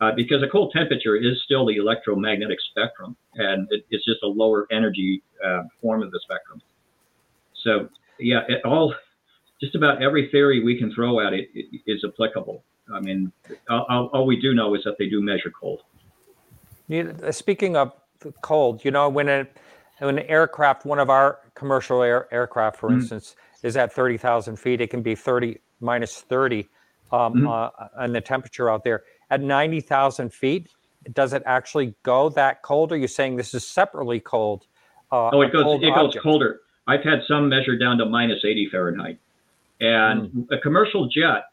uh, 0.00 0.12
because 0.12 0.42
a 0.42 0.48
cold 0.48 0.72
temperature 0.72 1.16
is 1.16 1.42
still 1.44 1.66
the 1.66 1.76
electromagnetic 1.76 2.58
spectrum, 2.70 3.16
and 3.34 3.66
it, 3.70 3.84
it's 3.90 4.04
just 4.04 4.22
a 4.22 4.26
lower 4.26 4.66
energy 4.70 5.22
uh, 5.44 5.62
form 5.80 6.02
of 6.02 6.10
the 6.10 6.20
spectrum. 6.22 6.60
So, 7.62 7.88
yeah, 8.18 8.40
it 8.48 8.64
all, 8.64 8.94
just 9.60 9.74
about 9.74 10.02
every 10.02 10.30
theory 10.30 10.64
we 10.64 10.78
can 10.78 10.90
throw 10.94 11.20
at 11.20 11.34
it 11.34 11.50
i- 11.54 12.06
applicable. 12.06 12.64
I 12.92 13.00
mean, 13.00 13.30
all, 13.68 13.84
all- 13.90 14.06
all 14.06 14.26
we 14.26 14.40
do 14.40 14.54
know 14.54 14.74
is 14.74 14.82
that 14.84 14.96
they 14.98 15.08
do 15.08 15.20
measure 15.20 15.52
cold. 15.60 15.82
You, 16.88 17.14
uh, 17.22 17.30
speaking 17.30 17.76
of 17.76 17.92
cold, 18.40 18.84
you 18.84 18.90
know, 18.90 19.08
when 19.08 19.28
a 19.28 19.46
when 19.98 20.18
an 20.18 20.26
aircraft, 20.26 20.86
one 20.86 20.98
of 20.98 21.10
our 21.10 21.40
commercial 21.54 22.02
air, 22.02 22.26
aircraft, 22.32 22.78
for 22.78 22.88
Mhm. 22.90 22.94
instance, 22.94 23.36
is 23.62 23.76
at 23.76 23.92
thirty 23.92 24.16
thousand 24.16 24.56
feet, 24.56 24.80
it 24.80 24.88
can 24.90 25.02
be 25.02 25.14
thirty 25.14 25.58
minus 25.80 26.20
thirty, 26.22 26.68
um, 27.12 27.34
Mhm. 27.34 27.48
uh, 27.48 27.88
and 27.98 28.14
the 28.14 28.20
temperature 28.20 28.70
out 28.70 28.84
there 28.84 29.04
at 29.30 29.40
ninety 29.40 29.80
thousand 29.80 30.32
feet. 30.32 30.68
Does 31.12 31.32
it 31.32 31.42
actually 31.46 31.94
go 32.02 32.28
that 32.30 32.62
cold? 32.62 32.92
Or 32.92 32.94
are 32.94 32.98
you 32.98 33.08
saying 33.08 33.36
this 33.36 33.54
is 33.54 33.66
separately 33.66 34.20
cold? 34.20 34.66
Uh, 35.10 35.30
Oh, 35.32 35.40
it 35.42 35.52
goes 35.52 35.62
cold 35.64 35.82
it 35.82 35.94
goes 35.94 36.14
colder. 36.22 36.60
I've 36.86 37.02
had 37.02 37.22
some 37.26 37.48
measured 37.48 37.80
down 37.80 37.98
to 37.98 38.06
minus 38.06 38.44
80 38.44 38.68
Fahrenheit, 38.70 39.18
and 39.80 40.46
a 40.50 40.58
commercial 40.58 41.08
jet 41.08 41.44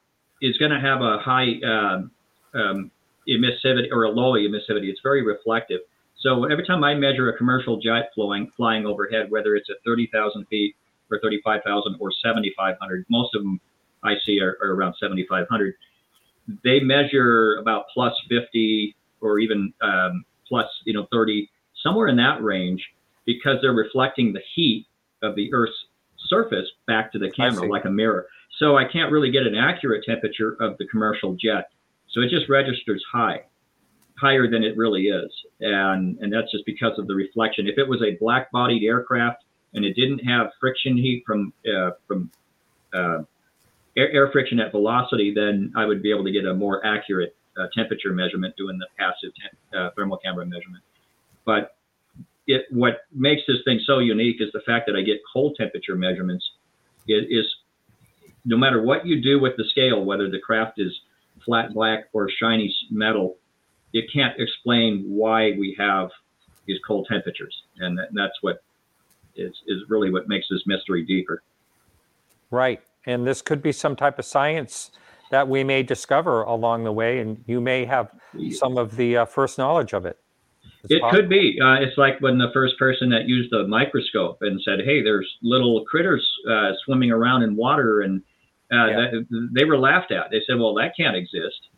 is 0.41 0.57
going 0.57 0.71
to 0.71 0.79
have 0.79 1.01
a 1.01 1.17
high 1.19 1.59
um, 1.63 2.11
um, 2.53 2.91
emissivity 3.27 3.87
or 3.91 4.03
a 4.03 4.09
low 4.09 4.33
emissivity. 4.33 4.89
It's 4.89 5.01
very 5.01 5.23
reflective. 5.23 5.81
So 6.19 6.45
every 6.45 6.65
time 6.65 6.83
I 6.83 6.95
measure 6.95 7.29
a 7.29 7.37
commercial 7.37 7.77
jet 7.79 8.11
flowing 8.15 8.51
flying 8.57 8.85
overhead, 8.85 9.29
whether 9.29 9.55
it's 9.55 9.69
at 9.69 9.77
30,000 9.85 10.45
feet 10.47 10.75
or 11.11 11.19
35,000 11.19 11.97
or 11.99 12.11
7,500, 12.23 13.05
most 13.09 13.35
of 13.35 13.43
them 13.43 13.59
I 14.03 14.15
see 14.25 14.39
are, 14.41 14.57
are 14.61 14.73
around 14.73 14.95
7,500. 14.99 15.73
They 16.63 16.79
measure 16.79 17.57
about 17.57 17.85
plus 17.93 18.13
50 18.29 18.95
or 19.21 19.39
even 19.39 19.73
um, 19.81 20.23
plus 20.47 20.67
you 20.85 20.93
know 20.93 21.07
30, 21.11 21.49
somewhere 21.83 22.07
in 22.07 22.17
that 22.17 22.41
range, 22.41 22.83
because 23.25 23.57
they're 23.61 23.73
reflecting 23.73 24.33
the 24.33 24.41
heat 24.55 24.85
of 25.21 25.35
the 25.35 25.53
Earth's 25.53 25.85
surface 26.27 26.67
back 26.87 27.11
to 27.11 27.19
the 27.19 27.29
camera 27.31 27.67
like 27.69 27.85
a 27.85 27.89
mirror. 27.89 28.27
So 28.59 28.77
I 28.77 28.85
can't 28.85 29.11
really 29.11 29.31
get 29.31 29.43
an 29.43 29.55
accurate 29.55 30.03
temperature 30.05 30.57
of 30.59 30.77
the 30.77 30.87
commercial 30.87 31.35
jet. 31.35 31.69
So 32.11 32.21
it 32.21 32.29
just 32.29 32.49
registers 32.49 33.03
high, 33.11 33.41
higher 34.17 34.49
than 34.49 34.63
it 34.63 34.77
really 34.77 35.03
is, 35.03 35.31
and 35.59 36.17
and 36.19 36.31
that's 36.31 36.51
just 36.51 36.65
because 36.65 36.97
of 36.97 37.07
the 37.07 37.15
reflection. 37.15 37.67
If 37.67 37.77
it 37.77 37.87
was 37.87 38.01
a 38.01 38.17
black-bodied 38.19 38.83
aircraft 38.83 39.43
and 39.77 39.85
it 39.85 39.95
didn't 39.95 40.19
have 40.19 40.47
friction 40.59 40.97
heat 40.97 41.23
from 41.25 41.53
uh, 41.65 41.91
from 42.07 42.29
uh, 42.93 43.19
air, 43.95 44.11
air 44.11 44.29
friction 44.31 44.59
at 44.59 44.71
velocity, 44.71 45.33
then 45.33 45.71
I 45.75 45.85
would 45.85 46.01
be 46.01 46.11
able 46.11 46.25
to 46.25 46.31
get 46.31 46.45
a 46.45 46.53
more 46.53 46.85
accurate 46.85 47.35
uh, 47.57 47.67
temperature 47.75 48.11
measurement 48.11 48.55
doing 48.57 48.77
the 48.77 48.87
passive 48.97 49.31
uh, 49.77 49.91
thermal 49.95 50.17
camera 50.17 50.45
measurement. 50.45 50.83
But 51.45 51.75
it 52.47 52.65
what 52.71 53.01
makes 53.13 53.43
this 53.47 53.57
thing 53.65 53.79
so 53.85 53.99
unique 53.99 54.37
is 54.39 54.49
the 54.51 54.61
fact 54.65 54.87
that 54.87 54.95
I 54.95 55.01
get 55.01 55.19
cold 55.31 55.55
temperature 55.57 55.95
measurements. 55.95 56.45
It 57.07 57.27
is 57.29 57.45
no 58.45 58.57
matter 58.57 58.81
what 58.81 59.05
you 59.05 59.21
do 59.21 59.39
with 59.39 59.57
the 59.57 59.65
scale, 59.69 60.03
whether 60.03 60.29
the 60.29 60.39
craft 60.39 60.79
is 60.79 60.91
flat 61.45 61.73
black 61.73 62.05
or 62.13 62.29
shiny 62.29 62.75
metal, 62.89 63.37
it 63.93 64.05
can't 64.11 64.39
explain 64.39 65.03
why 65.07 65.51
we 65.51 65.75
have 65.77 66.09
these 66.65 66.79
cold 66.85 67.07
temperatures, 67.09 67.55
and, 67.77 67.97
that, 67.97 68.09
and 68.09 68.17
that's 68.17 68.37
what 68.41 68.63
is 69.37 69.53
is 69.67 69.83
really 69.89 70.11
what 70.11 70.27
makes 70.27 70.47
this 70.49 70.61
mystery 70.65 71.03
deeper. 71.03 71.43
Right. 72.51 72.81
And 73.05 73.25
this 73.25 73.41
could 73.41 73.61
be 73.61 73.71
some 73.71 73.95
type 73.95 74.19
of 74.19 74.25
science 74.25 74.91
that 75.31 75.47
we 75.47 75.63
may 75.63 75.83
discover 75.83 76.43
along 76.43 76.83
the 76.83 76.91
way, 76.91 77.19
and 77.19 77.43
you 77.47 77.59
may 77.59 77.85
have 77.85 78.11
some 78.51 78.77
of 78.77 78.95
the 78.95 79.17
uh, 79.17 79.25
first 79.25 79.57
knowledge 79.57 79.93
of 79.93 80.05
it. 80.05 80.17
It's 80.83 80.93
It 80.93 81.01
possible. 81.01 81.21
could 81.21 81.29
be. 81.29 81.59
Uh, 81.61 81.75
it's 81.81 81.97
like 81.97 82.19
when 82.21 82.37
the 82.37 82.49
first 82.53 82.77
person 82.77 83.09
that 83.09 83.27
used 83.27 83.51
the 83.51 83.67
microscope 83.67 84.37
and 84.41 84.61
said, 84.61 84.79
"Hey, 84.85 85.01
there's 85.01 85.27
little 85.41 85.83
critters 85.85 86.25
uh, 86.49 86.71
swimming 86.85 87.11
around 87.11 87.43
in 87.43 87.55
water," 87.55 88.01
and 88.01 88.21
uh, 88.71 88.87
that, 88.87 89.49
they 89.53 89.65
were 89.65 89.77
laughed 89.77 90.11
at. 90.11 90.29
They 90.31 90.41
said, 90.47 90.57
"Well, 90.59 90.73
that 90.75 90.93
can't 90.95 91.15
exist." 91.15 91.69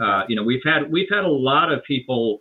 Uh, 0.00 0.24
you 0.28 0.36
know, 0.36 0.42
we've 0.42 0.62
had 0.64 0.90
we've 0.90 1.08
had 1.10 1.24
a 1.24 1.28
lot 1.30 1.70
of 1.72 1.82
people 1.84 2.40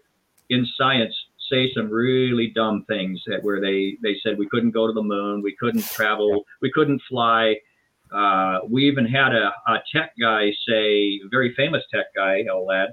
in 0.50 0.66
science 0.78 1.14
say 1.52 1.72
some 1.76 1.90
really 1.90 2.52
dumb 2.56 2.86
things 2.88 3.22
that 3.28 3.44
where 3.44 3.60
they 3.60 3.98
they 4.02 4.16
said 4.24 4.38
we 4.38 4.48
couldn't 4.48 4.72
go 4.72 4.88
to 4.88 4.94
the 4.94 5.04
moon, 5.04 5.42
we 5.42 5.56
couldn't 5.60 5.84
travel, 5.86 6.46
we 6.62 6.72
couldn't 6.72 7.02
fly. 7.10 7.56
Uh, 8.12 8.60
we 8.68 8.88
even 8.88 9.06
had 9.06 9.34
a, 9.36 9.54
a 9.68 9.78
tech 9.94 10.14
guy 10.20 10.50
say, 10.68 11.20
a 11.24 11.30
very 11.30 11.54
famous 11.56 11.84
tech 11.94 12.08
guy, 12.16 12.44
Elad, 12.50 12.88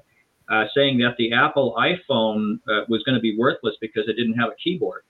uh, 0.50 0.64
saying 0.74 0.98
that 0.98 1.14
the 1.16 1.32
Apple 1.32 1.74
iPhone 1.78 2.56
uh, 2.68 2.84
was 2.88 3.02
going 3.04 3.14
to 3.14 3.20
be 3.20 3.34
worthless 3.38 3.74
because 3.80 4.04
it 4.08 4.16
didn't 4.16 4.34
have 4.34 4.50
a 4.50 4.54
keyboard. 4.62 5.04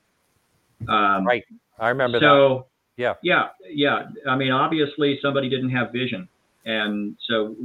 Um, 0.89 1.27
right. 1.27 1.45
I 1.79 1.89
remember 1.89 2.21
so, 2.21 2.67
that. 2.97 3.03
Yeah. 3.03 3.15
Yeah. 3.23 3.49
Yeah. 3.69 4.03
I 4.29 4.37
mean, 4.37 4.53
obviously 4.53 5.19
somebody 5.21 5.49
didn't 5.49 5.71
have 5.71 5.91
vision. 5.93 6.29
And 6.65 7.17
so 7.29 7.57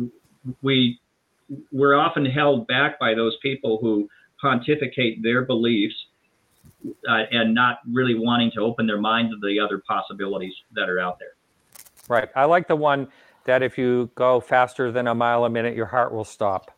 we, 0.62 1.00
we're 1.72 1.96
often 1.96 2.26
held 2.26 2.66
back 2.68 3.00
by 3.00 3.14
those 3.14 3.38
people 3.42 3.78
who 3.80 4.10
pontificate 4.42 5.22
their 5.22 5.46
beliefs 5.46 5.96
uh, 7.08 7.24
and 7.32 7.54
not 7.54 7.80
really 7.92 8.16
wanting 8.16 8.52
to 8.52 8.62
open 8.62 8.88
their 8.88 9.00
mind 9.00 9.30
to 9.30 9.48
the 9.48 9.60
other 9.60 9.82
possibilities 9.88 10.54
that 10.74 10.90
are 10.90 11.00
out 11.00 11.20
there. 11.20 11.36
Right. 12.08 12.30
I 12.36 12.46
like 12.46 12.68
the 12.68 12.76
one 12.76 13.08
that 13.46 13.64
if 13.64 13.78
you 13.78 14.10
go 14.16 14.40
faster 14.40 14.92
than 14.92 15.08
a 15.08 15.16
mile 15.16 15.46
a 15.46 15.50
minute, 15.50 15.76
your 15.76 15.86
heart 15.86 16.14
will 16.14 16.26
stop. 16.26 16.72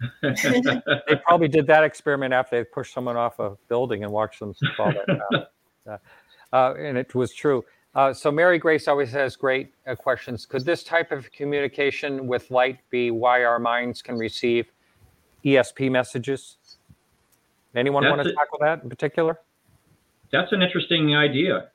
they 0.22 1.16
probably 1.24 1.48
did 1.48 1.66
that 1.66 1.84
experiment 1.84 2.32
after 2.32 2.58
they 2.58 2.64
pushed 2.64 2.94
someone 2.94 3.16
off 3.16 3.38
a 3.38 3.56
building 3.68 4.02
and 4.02 4.12
watched 4.12 4.40
them 4.40 4.54
fall 4.76 4.92
down. 4.92 5.44
Uh, 5.88 5.96
uh, 6.52 6.74
and 6.78 6.98
it 6.98 7.14
was 7.14 7.32
true. 7.32 7.64
Uh, 7.94 8.12
so 8.12 8.30
Mary 8.30 8.58
Grace 8.58 8.86
always 8.86 9.10
has 9.10 9.34
great 9.34 9.72
uh, 9.86 9.94
questions. 9.94 10.44
Could 10.44 10.64
this 10.64 10.84
type 10.84 11.10
of 11.10 11.32
communication 11.32 12.26
with 12.26 12.50
light 12.50 12.78
be 12.90 13.10
why 13.10 13.44
our 13.44 13.58
minds 13.58 14.02
can 14.02 14.16
receive 14.16 14.70
ESP 15.42 15.90
messages? 15.90 16.58
Anyone 17.74 18.02
That's 18.02 18.16
want 18.16 18.22
to 18.22 18.30
it. 18.30 18.34
tackle 18.34 18.58
that 18.60 18.82
in 18.82 18.88
particular? 18.88 19.40
That's 20.32 20.52
an 20.52 20.62
interesting 20.62 21.16
idea. 21.16 21.68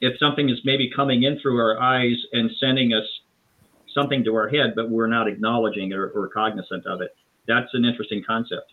If 0.00 0.18
something 0.18 0.48
is 0.48 0.60
maybe 0.64 0.90
coming 0.94 1.22
in 1.22 1.38
through 1.38 1.58
our 1.58 1.80
eyes 1.80 2.16
and 2.32 2.50
sending 2.58 2.92
us 2.92 3.04
something 3.92 4.24
to 4.24 4.34
our 4.34 4.48
head, 4.48 4.74
but 4.74 4.90
we're 4.90 5.06
not 5.06 5.28
acknowledging 5.28 5.92
or, 5.92 6.08
or 6.08 6.28
cognizant 6.28 6.86
of 6.86 7.00
it, 7.00 7.14
that's 7.46 7.72
an 7.74 7.84
interesting 7.84 8.22
concept. 8.26 8.72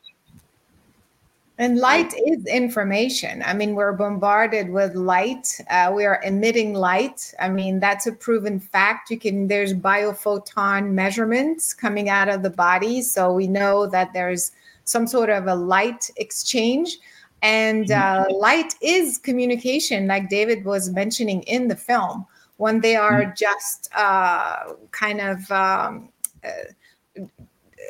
And 1.57 1.77
light 1.77 2.11
is 2.25 2.45
information. 2.47 3.43
I 3.45 3.53
mean, 3.53 3.75
we're 3.75 3.93
bombarded 3.93 4.71
with 4.71 4.95
light. 4.95 5.61
Uh, 5.69 5.91
we 5.95 6.05
are 6.05 6.19
emitting 6.23 6.73
light. 6.73 7.35
I 7.39 7.49
mean, 7.49 7.79
that's 7.79 8.07
a 8.07 8.13
proven 8.13 8.59
fact. 8.59 9.11
You 9.11 9.19
can 9.19 9.47
there's 9.47 9.71
biophoton 9.73 10.91
measurements 10.93 11.73
coming 11.75 12.09
out 12.09 12.29
of 12.29 12.41
the 12.41 12.49
body, 12.49 13.03
so 13.03 13.31
we 13.31 13.45
know 13.45 13.85
that 13.85 14.11
there's 14.11 14.53
some 14.85 15.07
sort 15.07 15.29
of 15.29 15.47
a 15.47 15.55
light 15.55 16.09
exchange. 16.17 16.97
And 17.43 17.89
uh, 17.91 18.25
light 18.29 18.75
is 18.81 19.17
communication, 19.17 20.05
like 20.07 20.29
David 20.29 20.63
was 20.63 20.89
mentioning 20.91 21.41
in 21.43 21.67
the 21.67 21.75
film. 21.75 22.25
When 22.57 22.81
they 22.81 22.95
are 22.95 23.33
just 23.35 23.89
uh, 23.95 24.73
kind 24.91 25.19
of 25.19 25.51
um, 25.51 26.09
uh, 26.43 26.49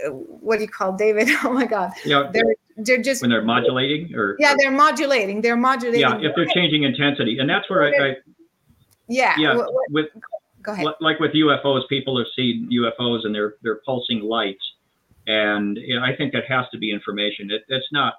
what 0.09 0.57
do 0.57 0.61
you 0.63 0.69
call 0.69 0.93
David? 0.93 1.27
Oh 1.43 1.51
my 1.53 1.65
God. 1.65 1.91
Yeah. 2.05 2.29
They're 2.33 2.55
they're 2.77 3.01
just 3.01 3.21
when 3.21 3.29
they're 3.29 3.41
modulating 3.43 4.15
or 4.15 4.35
yeah, 4.39 4.55
they're 4.57 4.71
modulating. 4.71 5.41
They're 5.41 5.57
modulating. 5.57 5.99
yeah, 6.01 6.17
if 6.21 6.33
they're 6.35 6.47
changing 6.47 6.83
intensity, 6.83 7.37
and 7.37 7.49
that's 7.49 7.69
where 7.69 7.83
I, 7.83 7.89
I 8.11 8.15
yeah. 9.07 9.35
yeah 9.37 9.55
what- 9.55 9.73
what- 9.73 9.91
with 9.91 10.05
go 10.63 10.71
ahead. 10.71 10.87
like 11.01 11.19
with 11.19 11.33
UFOs, 11.33 11.87
people 11.89 12.17
have 12.17 12.27
seen 12.35 12.69
UFOs 12.71 13.25
and 13.25 13.35
they're 13.35 13.55
they're 13.61 13.81
pulsing 13.85 14.21
lights, 14.21 14.63
and 15.27 15.77
you 15.77 15.99
know, 15.99 16.05
I 16.05 16.15
think 16.15 16.33
that 16.33 16.43
has 16.47 16.65
to 16.71 16.77
be 16.77 16.91
information. 16.91 17.51
It, 17.51 17.63
it's 17.67 17.87
not 17.91 18.15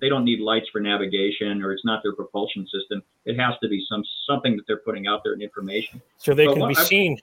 they 0.00 0.08
don't 0.08 0.24
need 0.24 0.40
lights 0.40 0.66
for 0.70 0.80
navigation 0.80 1.62
or 1.62 1.72
it's 1.72 1.84
not 1.84 2.02
their 2.02 2.14
propulsion 2.14 2.66
system. 2.66 3.02
It 3.24 3.38
has 3.38 3.54
to 3.62 3.68
be 3.68 3.84
some 3.88 4.02
something 4.28 4.56
that 4.56 4.62
they're 4.66 4.78
putting 4.78 5.06
out 5.06 5.20
there 5.24 5.32
in 5.32 5.42
information. 5.42 6.00
So 6.18 6.34
they 6.34 6.46
But 6.46 6.56
can 6.56 6.68
be 6.68 6.76
I- 6.76 6.84
seen. 6.84 7.18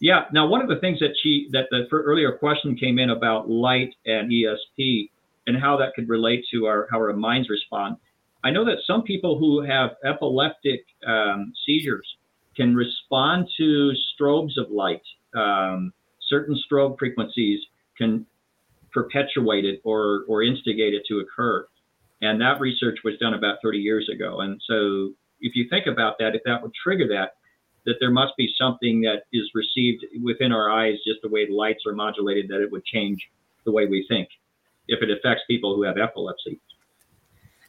Yeah. 0.00 0.26
Now, 0.32 0.46
one 0.46 0.62
of 0.62 0.68
the 0.68 0.76
things 0.76 1.00
that 1.00 1.10
she 1.22 1.48
that 1.52 1.66
the 1.70 1.86
earlier 1.92 2.32
question 2.32 2.76
came 2.76 2.98
in 2.98 3.10
about 3.10 3.50
light 3.50 3.94
and 4.06 4.30
ESP 4.30 5.10
and 5.46 5.60
how 5.60 5.76
that 5.78 5.94
could 5.94 6.08
relate 6.08 6.44
to 6.52 6.66
our 6.66 6.86
how 6.90 6.98
our 6.98 7.12
minds 7.12 7.48
respond. 7.50 7.96
I 8.44 8.50
know 8.50 8.64
that 8.64 8.78
some 8.86 9.02
people 9.02 9.38
who 9.38 9.62
have 9.62 9.96
epileptic 10.04 10.84
um, 11.04 11.52
seizures 11.66 12.06
can 12.56 12.76
respond 12.76 13.48
to 13.56 13.92
strobes 14.14 14.56
of 14.56 14.70
light. 14.70 15.02
Um, 15.34 15.92
certain 16.28 16.56
strobe 16.70 16.98
frequencies 16.98 17.60
can 17.98 18.24
perpetuate 18.92 19.64
it 19.64 19.80
or 19.84 20.24
or 20.28 20.42
instigate 20.42 20.94
it 20.94 21.02
to 21.08 21.20
occur. 21.20 21.66
And 22.20 22.40
that 22.40 22.60
research 22.60 22.98
was 23.04 23.16
done 23.18 23.34
about 23.34 23.58
30 23.62 23.78
years 23.78 24.08
ago. 24.12 24.40
And 24.40 24.60
so, 24.66 25.12
if 25.40 25.54
you 25.54 25.68
think 25.68 25.86
about 25.86 26.16
that, 26.18 26.34
if 26.34 26.42
that 26.46 26.62
would 26.62 26.72
trigger 26.74 27.06
that, 27.08 27.34
that 27.86 27.96
there 28.00 28.10
must 28.10 28.32
be 28.36 28.52
something 28.58 29.00
that 29.02 29.22
is 29.32 29.48
received 29.54 30.04
within 30.22 30.52
our 30.52 30.70
eyes, 30.70 30.96
just 31.06 31.20
the 31.22 31.28
way 31.28 31.46
the 31.46 31.54
lights 31.54 31.84
are 31.86 31.94
modulated, 31.94 32.48
that 32.48 32.60
it 32.60 32.72
would 32.72 32.84
change 32.84 33.30
the 33.64 33.72
way 33.72 33.86
we 33.86 34.04
think 34.08 34.28
if 34.88 35.02
it 35.02 35.10
affects 35.10 35.42
people 35.46 35.76
who 35.76 35.82
have 35.82 35.96
epilepsy. 35.96 36.60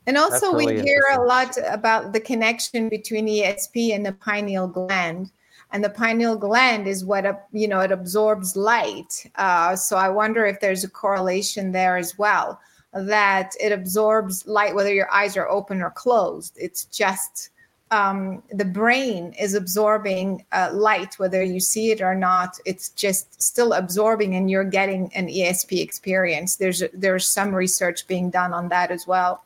And 0.08 0.18
also, 0.18 0.54
That's 0.54 0.66
we 0.66 0.82
hear 0.82 1.04
a 1.14 1.22
lot 1.22 1.58
about 1.68 2.14
the 2.14 2.20
connection 2.20 2.90
between 2.90 3.28
ESP 3.28 3.94
and 3.94 4.06
the 4.06 4.14
pineal 4.14 4.68
gland. 4.68 5.32
And 5.72 5.84
the 5.84 5.90
pineal 5.90 6.36
gland 6.36 6.88
is 6.88 7.06
what, 7.06 7.48
you 7.52 7.68
know, 7.68 7.80
it 7.82 7.92
absorbs 7.92 8.56
light. 8.56 9.30
Uh, 9.36 9.76
so 9.76 9.98
I 9.98 10.10
wonder 10.10 10.46
if 10.46 10.60
there's 10.60 10.84
a 10.84 10.90
correlation 10.90 11.72
there 11.72 11.98
as 11.98 12.18
well, 12.18 12.60
that 12.94 13.54
it 13.62 13.72
absorbs 13.72 14.48
light 14.48 14.74
whether 14.74 14.94
your 14.94 15.12
eyes 15.12 15.38
are 15.38 15.48
open 15.48 15.82
or 15.82 15.92
closed. 15.92 16.58
It's 16.60 16.86
just 16.86 17.52
um, 17.92 18.44
the 18.52 18.66
brain 18.66 19.34
is 19.40 19.56
absorbing 19.56 20.46
uh, 20.52 20.70
light, 20.74 21.18
whether 21.18 21.44
you 21.44 21.60
see 21.60 21.92
it 21.92 22.02
or 22.02 22.14
not. 22.14 22.60
It's 22.66 22.90
just 22.90 23.42
still 23.42 23.74
absorbing, 23.74 24.36
and 24.36 24.50
you're 24.50 24.64
getting 24.64 25.12
an 25.16 25.28
ESP 25.28 25.82
experience. 25.82 26.58
There's 26.58 26.84
there's 26.94 27.28
some 27.28 27.54
research 27.54 28.08
being 28.08 28.30
done 28.30 28.54
on 28.54 28.70
that 28.70 28.92
as 28.92 29.08
well. 29.08 29.44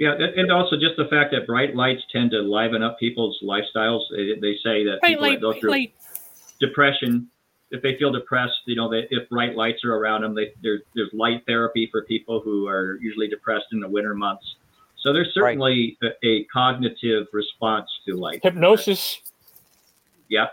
Yeah, 0.00 0.12
and- 0.14 0.22
and 0.40 0.50
also 0.50 0.76
just 0.76 0.96
the 0.96 1.04
fact 1.08 1.30
that 1.32 1.46
bright 1.46 1.76
lights 1.76 2.02
tend 2.10 2.30
to 2.30 2.40
liven 2.40 2.82
up 2.82 2.98
people's 2.98 3.38
lifestyles. 3.42 4.00
They, 4.10 4.34
they 4.40 4.56
say 4.64 4.82
that 4.84 4.98
Bright 5.00 5.10
people 5.10 5.22
light, 5.22 5.34
that 5.34 5.40
go 5.42 5.52
through 5.52 5.70
light. 5.72 5.92
depression, 6.58 7.28
if 7.70 7.82
they 7.82 7.96
feel 7.98 8.10
depressed, 8.10 8.54
you 8.64 8.76
know, 8.76 8.88
they, 8.90 9.06
if 9.10 9.28
bright 9.28 9.54
lights 9.56 9.84
are 9.84 9.94
around 9.94 10.22
them, 10.22 10.34
they, 10.34 10.52
there's 10.62 10.80
there's 10.94 11.10
light 11.12 11.42
therapy 11.46 11.86
for 11.92 12.02
people 12.06 12.40
who 12.40 12.66
are 12.66 12.96
usually 13.02 13.28
depressed 13.28 13.66
in 13.72 13.80
the 13.80 13.88
winter 13.88 14.14
months. 14.14 14.56
So 14.96 15.12
there's 15.12 15.32
certainly 15.34 15.98
a, 16.02 16.26
a 16.26 16.44
cognitive 16.44 17.26
response 17.34 17.88
to 18.08 18.16
light. 18.16 18.40
Hypnosis. 18.42 19.20
Yeah. 20.28 20.46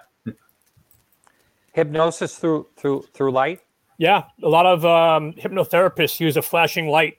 Hypnosis 1.72 2.38
through 2.38 2.68
through 2.76 3.06
through 3.14 3.32
light. 3.32 3.62
Yeah, 3.98 4.26
a 4.44 4.50
lot 4.50 4.66
of 4.66 4.86
um, 4.86 5.34
hypnotherapists 5.34 6.20
use 6.20 6.36
a 6.36 6.42
flashing 6.42 6.88
light 6.88 7.14
Huh. 7.14 7.16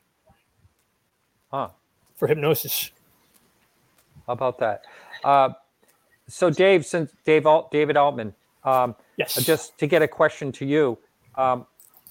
For 2.18 2.26
hypnosis. 2.26 2.90
How 4.26 4.34
about 4.34 4.58
that? 4.58 4.82
Uh, 5.24 5.50
so, 6.28 6.50
Dave, 6.50 6.84
since 6.84 7.12
Dave 7.24 7.46
Alt, 7.46 7.70
David 7.70 7.96
Altman, 7.96 8.34
um, 8.64 8.94
Yes. 9.16 9.34
just 9.44 9.78
to 9.78 9.86
get 9.86 10.02
a 10.02 10.08
question 10.08 10.52
to 10.52 10.66
you, 10.66 10.98
um, 11.36 11.66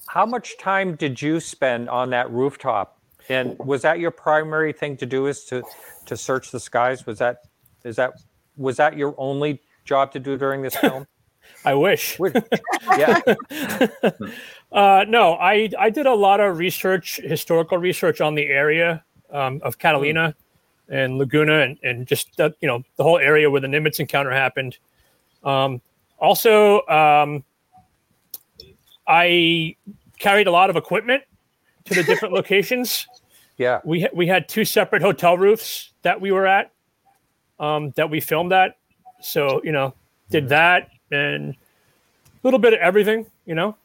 how 0.08 0.26
much 0.26 0.58
time 0.58 0.96
did 0.96 1.22
you 1.22 1.40
spend 1.40 1.90
on 1.90 2.10
that 2.10 2.32
rooftop? 2.32 3.00
And 3.30 3.60
was 3.60 3.82
that 3.82 4.00
your 4.00 4.12
primary 4.12 4.72
thing 4.74 4.96
to 4.98 5.06
do? 5.06 5.28
Is 5.28 5.44
to 5.46 5.62
to 6.06 6.16
search 6.16 6.50
the 6.52 6.60
skies? 6.60 7.06
Was 7.06 7.20
that 7.20 7.42
is 7.84 7.98
that 7.98 8.14
was 8.56 8.78
that 8.78 8.98
your 8.98 9.14
only 9.18 9.62
job 9.84 10.14
to 10.14 10.20
do 10.20 10.38
during 10.38 10.62
this 10.62 10.78
film? 10.78 11.06
I 11.66 11.74
wish. 11.74 12.18
yeah. 12.98 13.20
Uh, 14.72 15.06
no, 15.08 15.34
I 15.34 15.70
I 15.78 15.90
did 15.90 16.06
a 16.06 16.14
lot 16.14 16.40
of 16.40 16.58
research, 16.58 17.18
historical 17.24 17.78
research 17.78 18.22
on 18.22 18.36
the 18.36 18.46
area 18.46 19.04
um, 19.32 19.60
of 19.64 19.78
Catalina 19.78 20.36
and 20.90 21.18
Laguna, 21.18 21.60
and, 21.62 21.78
and 21.84 22.08
just 22.08 22.36
that, 22.38 22.56
you 22.62 22.68
know 22.68 22.84
the 22.95 23.04
whole 23.04 23.18
area 23.18 23.49
where 23.49 23.62
the 23.62 23.68
Nimitz 23.68 23.99
encounter 23.99 24.32
happened. 24.32 24.78
Um, 25.44 25.82
also, 26.20 26.86
um, 26.88 27.44
I 29.08 29.76
carried 30.20 30.48
a 30.48 30.52
lot 30.52 30.70
of 30.70 30.76
equipment 30.76 31.24
to 31.86 31.94
the 31.94 32.04
different 32.04 32.34
locations. 32.34 33.08
Yeah, 33.58 33.82
we 33.84 34.02
ha- 34.02 34.10
we 34.14 34.28
had 34.28 34.48
two 34.48 34.66
separate 34.66 35.02
hotel 35.02 35.38
roofs 35.38 35.91
that 36.04 36.20
we 36.20 36.32
were 36.32 36.48
at, 36.48 36.72
um, 37.60 37.91
that 37.91 38.10
we 38.10 38.20
filmed 38.20 38.54
at. 38.54 38.78
So 39.22 39.62
you 39.64 39.72
know, 39.72 39.94
did 40.30 40.49
that 40.49 40.90
and 41.12 41.54
a 41.54 41.58
little 42.44 42.60
bit 42.60 42.74
of 42.74 42.80
everything. 42.80 43.26
You 43.45 43.56
know. 43.56 43.76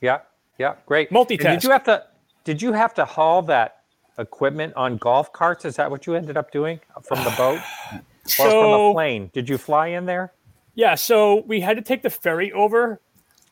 Yeah, 0.00 0.20
yeah, 0.58 0.76
great. 0.86 1.10
Multitask. 1.10 1.44
And 1.44 1.60
did 1.60 1.64
you 1.64 1.70
have 1.70 1.84
to? 1.84 2.04
Did 2.44 2.62
you 2.62 2.72
have 2.72 2.94
to 2.94 3.04
haul 3.04 3.42
that 3.42 3.79
equipment 4.20 4.74
on 4.76 4.96
golf 4.96 5.32
carts? 5.32 5.64
Is 5.64 5.76
that 5.76 5.90
what 5.90 6.06
you 6.06 6.14
ended 6.14 6.36
up 6.36 6.52
doing 6.52 6.80
from 7.02 7.24
the 7.24 7.34
boat 7.36 7.60
or 8.38 8.50
from 8.50 8.80
a 8.80 8.92
plane? 8.92 9.30
Did 9.32 9.48
you 9.48 9.58
fly 9.58 9.88
in 9.88 10.06
there? 10.06 10.32
Yeah, 10.74 10.94
so 10.94 11.42
we 11.46 11.60
had 11.60 11.76
to 11.76 11.82
take 11.82 12.02
the 12.02 12.10
ferry 12.10 12.52
over. 12.52 13.00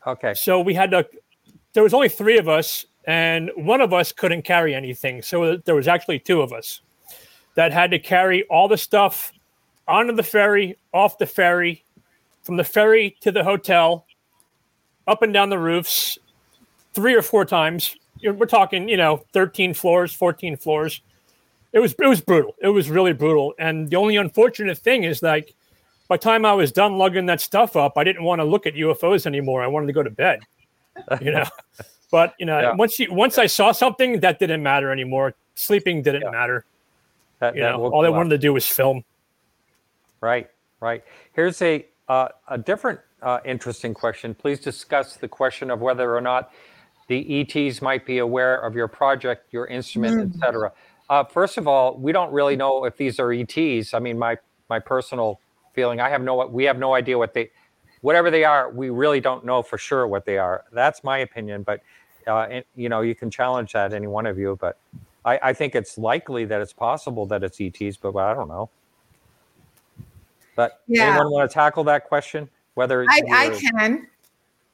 Okay. 0.07 0.35
So 0.35 0.61
we 0.61 0.75
had 0.75 0.91
to. 0.93 1.07
There 1.73 1.83
was 1.83 1.93
only 1.93 2.09
three 2.09 2.39
of 2.39 2.49
us, 2.49 2.87
and 3.05 3.51
one 3.57 3.81
of 3.81 3.93
us 3.93 4.13
couldn't 4.13 4.43
carry 4.43 4.75
anything. 4.75 5.23
So 5.23 5.57
there 5.57 5.75
was 5.75 5.89
actually 5.89 6.21
two 6.21 6.41
of 6.41 6.53
us 6.53 6.81
that 7.55 7.73
had 7.73 7.91
to 7.91 7.99
carry 7.99 8.45
all 8.45 8.69
the 8.69 8.79
stuff 8.79 9.33
onto 9.87 10.15
the 10.15 10.23
ferry, 10.23 10.77
off 10.93 11.19
the 11.19 11.27
ferry, 11.27 11.85
from 12.43 12.57
the 12.57 12.65
ferry 12.65 13.17
to 13.21 13.33
the 13.33 13.43
hotel, 13.43 14.07
up 15.07 15.23
and 15.23 15.33
down 15.33 15.49
the 15.51 15.59
roofs, 15.59 16.19
three 16.93 17.15
or 17.15 17.23
four 17.23 17.45
times. 17.45 17.97
We're 18.25 18.47
talking, 18.47 18.89
you 18.89 18.97
know, 18.97 19.25
thirteen 19.33 19.75
floors, 19.75 20.13
fourteen 20.13 20.57
floors. 20.57 21.01
It 21.73 21.81
was 21.81 21.95
it 21.99 22.07
was 22.07 22.21
brutal. 22.21 22.55
It 22.61 22.69
was 22.69 22.89
really 22.91 23.13
brutal. 23.13 23.55
And 23.59 23.91
the 23.91 23.97
only 23.97 24.17
unfortunate 24.17 24.79
thing 24.79 25.05
is 25.05 25.23
like 25.23 25.55
by 26.09 26.17
the 26.17 26.23
time 26.23 26.45
I 26.45 26.55
was 26.55 26.73
done 26.73 26.97
lugging 26.97 27.27
that 27.27 27.41
stuff 27.41 27.77
up, 27.77 27.93
I 27.97 28.05
didn't 28.05 28.25
want 28.25 28.41
to 28.41 28.45
look 28.45 28.67
at 28.67 28.75
UFOs 28.75 29.27
anymore. 29.27 29.63
I 29.63 29.67
wanted 29.67 29.87
to 29.89 29.93
go 29.93 30.03
to 30.03 30.11
bed. 30.11 30.41
You 31.21 31.33
know. 31.33 31.45
but 32.11 32.35
you 32.39 32.47
know, 32.47 32.59
Yeah. 32.61 32.75
once 32.75 32.99
you 32.99 33.13
once 33.13 33.39
I 33.39 33.47
saw 33.47 33.73
something, 33.73 34.21
that 34.21 34.39
didn't 34.39 34.63
matter 34.63 34.91
anymore. 34.91 35.35
Sleeping 35.55 36.03
didn't 36.03 36.31
matter. 36.31 36.65
That, 37.41 37.55
You 37.55 37.63
that 37.63 37.73
know, 37.73 37.87
all 37.87 38.05
I 38.05 38.09
wanted 38.09 38.31
to 38.31 38.39
do 38.39 38.53
was 38.53 38.67
film. 38.67 39.05
Right, 40.21 40.49
right. 40.81 41.05
Here's 41.35 41.61
a 41.63 41.87
uh, 42.09 42.29
a 42.49 42.59
different 42.59 43.01
uh, 43.23 43.41
interesting 43.45 43.95
question. 43.95 44.35
Please 44.35 44.61
discuss 44.61 45.17
the 45.17 45.29
question 45.29 45.71
of 45.71 45.81
whether 45.81 46.17
or 46.17 46.21
not 46.21 46.53
the 47.09 47.41
ETs 47.41 47.83
might 47.83 48.07
be 48.07 48.19
aware 48.19 48.61
of 48.61 48.75
your 48.75 48.89
project, 48.89 49.53
your 49.53 49.67
instrument, 49.67 50.17
Mm. 50.17 50.35
etc. 50.35 50.73
Uh, 51.11 51.25
first 51.25 51.57
of 51.59 51.67
all, 51.67 51.97
we 51.97 52.13
don't 52.13 52.33
really 52.33 52.55
know 52.55 52.85
if 52.85 52.97
these 52.97 53.19
are 53.19 53.33
ETs. 53.33 53.95
I 53.95 53.99
mean, 53.99 54.19
my 54.19 54.37
my 54.69 54.79
personal 54.79 55.41
feeling, 55.73 56.01
I 56.01 56.11
have 56.11 56.23
no, 56.23 56.47
we 56.47 56.65
have 56.65 56.79
no 56.79 56.95
idea 56.95 57.17
what 57.17 57.33
they, 57.33 57.51
whatever 58.03 58.31
they 58.31 58.45
are, 58.45 58.71
we 58.71 58.91
really 58.91 59.21
don't 59.21 59.45
know 59.45 59.63
for 59.63 59.79
sure 59.79 60.07
what 60.07 60.27
they 60.27 60.37
are. 60.37 60.65
That's 60.73 61.03
my 61.03 61.19
opinion, 61.19 61.63
but 61.63 61.81
uh, 62.27 62.41
and, 62.51 62.65
you 62.75 62.91
know, 62.91 63.01
you 63.01 63.15
can 63.15 63.31
challenge 63.31 63.73
that 63.73 63.95
any 63.95 64.07
one 64.07 64.27
of 64.27 64.39
you, 64.39 64.59
but 64.61 64.79
I, 65.25 65.39
I 65.43 65.53
think 65.55 65.75
it's 65.75 65.97
likely 65.97 66.45
that 66.45 66.61
it's 66.61 66.75
possible 66.75 67.25
that 67.27 67.43
it's 67.43 67.59
ETs, 67.61 67.97
but 67.97 68.15
I 68.17 68.35
don't 68.35 68.49
know. 68.49 68.69
But 70.55 70.81
Yeah. 70.87 71.09
anyone 71.09 71.31
want 71.31 71.51
to 71.51 71.55
tackle 71.55 71.85
that 71.85 72.05
question? 72.05 72.51
Whether 72.75 73.07
I, 73.09 73.23
I 73.33 73.49
can. 73.59 74.09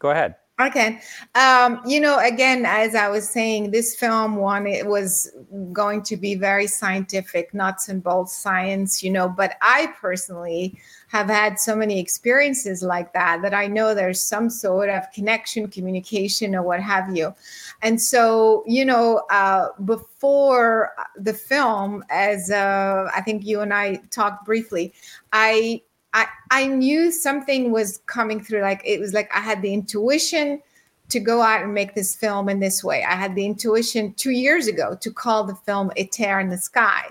go 0.00 0.10
ahead. 0.10 0.34
Okay. 0.60 1.00
Um, 1.34 1.80
you 1.84 1.98
know, 1.98 2.16
again, 2.20 2.64
as 2.64 2.94
I 2.94 3.08
was 3.08 3.28
saying, 3.28 3.72
this 3.72 3.96
film 3.96 4.36
one 4.36 4.68
it 4.68 4.86
was 4.86 5.28
going 5.72 6.02
to 6.02 6.16
be 6.16 6.36
very 6.36 6.68
scientific, 6.68 7.52
nuts 7.52 7.88
and 7.88 8.00
bolts 8.00 8.36
science, 8.36 9.02
you 9.02 9.10
know, 9.10 9.28
but 9.28 9.56
I 9.62 9.92
personally 10.00 10.78
have 11.08 11.28
had 11.28 11.58
so 11.58 11.74
many 11.74 11.98
experiences 11.98 12.84
like 12.84 13.12
that 13.14 13.42
that 13.42 13.52
I 13.52 13.66
know 13.66 13.94
there's 13.94 14.22
some 14.22 14.48
sort 14.48 14.90
of 14.90 15.10
connection, 15.12 15.66
communication, 15.66 16.54
or 16.54 16.62
what 16.62 16.80
have 16.80 17.16
you. 17.16 17.34
And 17.82 18.00
so, 18.00 18.62
you 18.64 18.84
know, 18.84 19.24
uh, 19.30 19.70
before 19.84 20.92
the 21.16 21.34
film, 21.34 22.04
as 22.10 22.52
uh, 22.52 23.10
I 23.12 23.22
think 23.22 23.44
you 23.44 23.60
and 23.62 23.74
I 23.74 23.96
talked 24.12 24.44
briefly, 24.44 24.92
I 25.32 25.82
I, 26.14 26.26
I 26.50 26.66
knew 26.66 27.12
something 27.12 27.70
was 27.70 28.00
coming 28.06 28.42
through 28.42 28.62
like 28.62 28.80
it 28.84 29.00
was 29.00 29.12
like 29.12 29.30
i 29.34 29.40
had 29.40 29.60
the 29.60 29.74
intuition 29.74 30.62
to 31.08 31.20
go 31.20 31.42
out 31.42 31.62
and 31.62 31.74
make 31.74 31.94
this 31.94 32.14
film 32.14 32.48
in 32.48 32.60
this 32.60 32.82
way. 32.82 33.04
I 33.04 33.14
had 33.14 33.34
the 33.34 33.44
intuition 33.44 34.14
two 34.14 34.30
years 34.30 34.66
ago 34.66 34.96
to 35.00 35.10
call 35.10 35.44
the 35.44 35.54
film 35.54 35.90
A 35.96 36.06
Tear 36.06 36.40
in 36.40 36.48
the 36.48 36.58
Sky, 36.58 37.04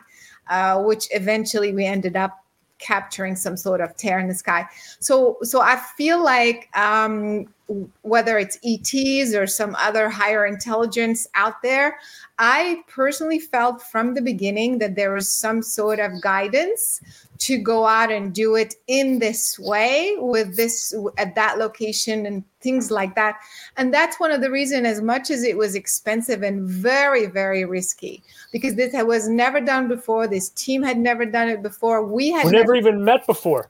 uh, 0.49 0.81
which 0.81 1.07
eventually 1.11 1.73
we 1.73 1.85
ended 1.85 2.15
up 2.15 2.43
capturing 2.79 3.35
some 3.35 3.55
sort 3.55 3.79
of 3.79 3.95
tear 3.95 4.19
in 4.19 4.27
the 4.27 4.35
sky. 4.35 4.67
So, 4.99 5.37
so 5.41 5.61
I 5.61 5.77
feel 5.95 6.21
like 6.21 6.67
um, 6.77 7.47
whether 8.01 8.37
it's 8.37 8.59
ETs 8.63 9.33
or 9.33 9.47
some 9.47 9.75
other 9.79 10.09
higher 10.09 10.45
intelligence 10.45 11.27
out 11.33 11.61
there, 11.61 11.97
I 12.37 12.81
personally 12.87 13.39
felt 13.39 13.81
from 13.81 14.13
the 14.13 14.21
beginning 14.21 14.79
that 14.79 14.95
there 14.95 15.13
was 15.13 15.33
some 15.33 15.61
sort 15.61 15.99
of 15.99 16.21
guidance 16.21 17.01
to 17.39 17.57
go 17.57 17.85
out 17.85 18.11
and 18.11 18.33
do 18.33 18.55
it 18.55 18.75
in 18.87 19.19
this 19.19 19.57
way 19.59 20.15
with 20.17 20.55
this 20.55 20.93
at 21.17 21.35
that 21.35 21.57
location 21.57 22.25
and 22.25 22.43
things 22.61 22.91
like 22.91 23.15
that. 23.15 23.39
And 23.77 23.93
that's 23.93 24.19
one 24.19 24.31
of 24.31 24.41
the 24.41 24.51
reasons, 24.51 24.85
as 24.85 25.01
much 25.01 25.29
as 25.29 25.43
it 25.43 25.57
was 25.57 25.75
expensive 25.75 26.43
and 26.43 26.67
very, 26.67 27.25
very 27.25 27.65
risky, 27.65 28.23
because 28.51 28.75
this 28.75 28.93
was 28.93 29.27
never 29.27 29.59
done 29.59 29.87
before. 29.87 30.27
This 30.27 30.49
team 30.49 30.83
had 30.83 30.97
never 30.97 31.25
done 31.25 31.49
it 31.49 31.61
before. 31.61 32.05
We 32.05 32.31
had 32.31 32.45
we 32.45 32.51
never, 32.51 32.63
never 32.63 32.75
even 32.75 33.03
met 33.03 33.25
before. 33.25 33.69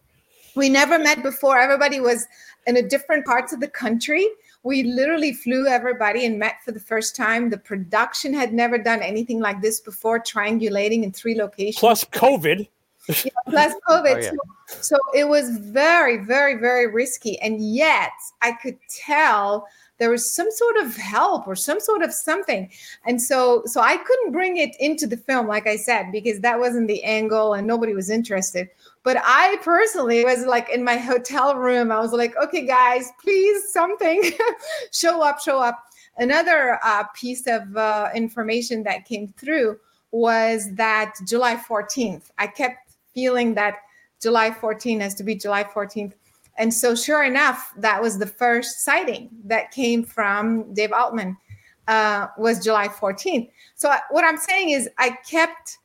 We 0.56 0.70
never 0.70 1.00
met 1.00 1.24
before. 1.24 1.58
Everybody 1.58 2.00
was 2.00 2.28
in 2.68 2.78
a 2.78 2.82
different 2.82 3.26
parts 3.26 3.54
of 3.54 3.60
the 3.60 3.68
country 3.68 4.28
we 4.64 4.84
literally 4.84 5.34
flew 5.34 5.68
everybody 5.68 6.26
and 6.26 6.40
met 6.40 6.64
for 6.64 6.72
the 6.72 6.80
first 6.80 7.16
time. 7.16 7.50
The 7.50 7.58
production 7.58 8.34
had 8.34 8.54
never 8.54 8.78
done 8.78 9.02
anything 9.02 9.40
like 9.40 9.62
this 9.62 9.82
before, 9.82 10.22
triangulating 10.22 11.04
in 11.04 11.12
three 11.12 11.36
locations. 11.36 11.80
Plus 11.80 12.06
COVID. 12.06 12.68
yeah, 13.10 13.32
plus 13.50 13.74
COVID. 13.90 14.16
Oh, 14.16 14.20
yeah. 14.20 14.32
so, 14.68 14.82
so 14.82 14.98
it 15.14 15.28
was 15.28 15.58
very, 15.58 16.24
very, 16.24 16.58
very 16.58 16.88
risky. 16.88 17.40
And 17.42 17.62
yet 17.62 18.14
I 18.42 18.54
could 18.54 18.78
tell 18.90 19.68
there 20.00 20.10
was 20.10 20.30
some 20.30 20.50
sort 20.50 20.78
of 20.78 20.96
help 20.96 21.48
or 21.48 21.56
some 21.56 21.80
sort 21.80 22.02
of 22.02 22.12
something 22.12 22.70
and 23.06 23.22
so 23.22 23.62
so 23.66 23.80
i 23.80 23.96
couldn't 23.96 24.32
bring 24.32 24.58
it 24.58 24.76
into 24.80 25.06
the 25.06 25.16
film 25.16 25.48
like 25.48 25.68
i 25.68 25.78
said 25.78 26.12
because 26.12 26.40
that 26.40 26.60
wasn't 26.60 26.88
the 26.88 27.02
angle 27.04 27.54
and 27.54 27.66
nobody 27.66 27.94
was 27.94 28.10
interested 28.10 28.68
but 29.04 29.18
I 29.22 29.58
personally 29.62 30.24
was 30.24 30.46
like 30.46 30.70
in 30.70 30.84
my 30.84 30.98
hotel 30.98 31.56
room. 31.56 31.92
I 31.92 32.00
was 32.00 32.14
like, 32.14 32.36
okay, 32.38 32.66
guys, 32.66 33.12
please, 33.22 33.72
something 33.72 34.24
show 34.92 35.22
up, 35.22 35.42
show 35.42 35.60
up. 35.60 35.84
Another 36.18 36.80
uh, 36.84 37.04
piece 37.14 37.46
of 37.48 37.76
uh, 37.76 38.10
information 38.16 38.84
that 38.84 39.06
came 39.06 39.28
through 39.38 39.78
was 40.12 40.74
that 40.76 41.16
July 41.28 41.56
14th. 41.56 42.30
I 42.38 42.48
kept 42.48 42.96
feeling 43.14 43.56
that 43.56 43.78
July 44.22 44.52
14th 44.52 45.02
has 45.02 45.16
to 45.16 45.24
be 45.24 45.36
July 45.36 45.64
14th. 45.64 46.14
And 46.58 46.74
so, 46.74 46.96
sure 46.96 47.24
enough, 47.24 47.74
that 47.78 48.02
was 48.02 48.20
the 48.20 48.28
first 48.28 48.86
sighting 48.86 49.30
that 49.46 49.72
came 49.72 50.04
from 50.04 50.74
Dave 50.74 50.94
Altman. 50.94 51.38
Uh, 51.86 52.28
was 52.38 52.64
July 52.64 52.88
14th. 52.88 53.50
So 53.76 53.94
what 54.10 54.24
I'm 54.24 54.38
saying 54.38 54.70
is, 54.70 54.88
I 55.00 55.18
kept 55.30 55.80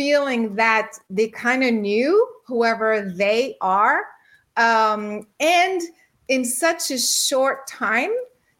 feeling 0.00 0.54
that 0.54 0.92
they 1.10 1.28
kind 1.28 1.62
of 1.62 1.74
knew 1.74 2.26
whoever 2.46 3.02
they 3.02 3.54
are. 3.60 4.06
Um, 4.56 5.26
and 5.40 5.82
in 6.28 6.42
such 6.42 6.90
a 6.90 6.96
short 6.96 7.66
time, 7.66 8.10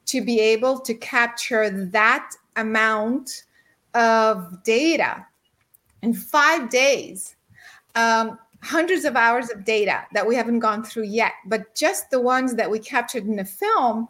to 0.04 0.20
be 0.20 0.38
able 0.38 0.78
to 0.80 0.92
capture 0.92 1.70
that 1.70 2.30
amount 2.56 3.44
of 3.94 4.62
data 4.64 5.24
in 6.02 6.12
five 6.12 6.68
days, 6.68 7.36
um, 7.94 8.38
hundreds 8.62 9.06
of 9.06 9.16
hours 9.16 9.48
of 9.50 9.64
data 9.64 10.04
that 10.12 10.26
we 10.26 10.36
haven't 10.36 10.58
gone 10.58 10.84
through 10.84 11.04
yet, 11.04 11.32
but 11.46 11.74
just 11.74 12.10
the 12.10 12.20
ones 12.20 12.54
that 12.54 12.70
we 12.70 12.78
captured 12.78 13.24
in 13.24 13.36
the 13.36 13.46
film, 13.46 14.06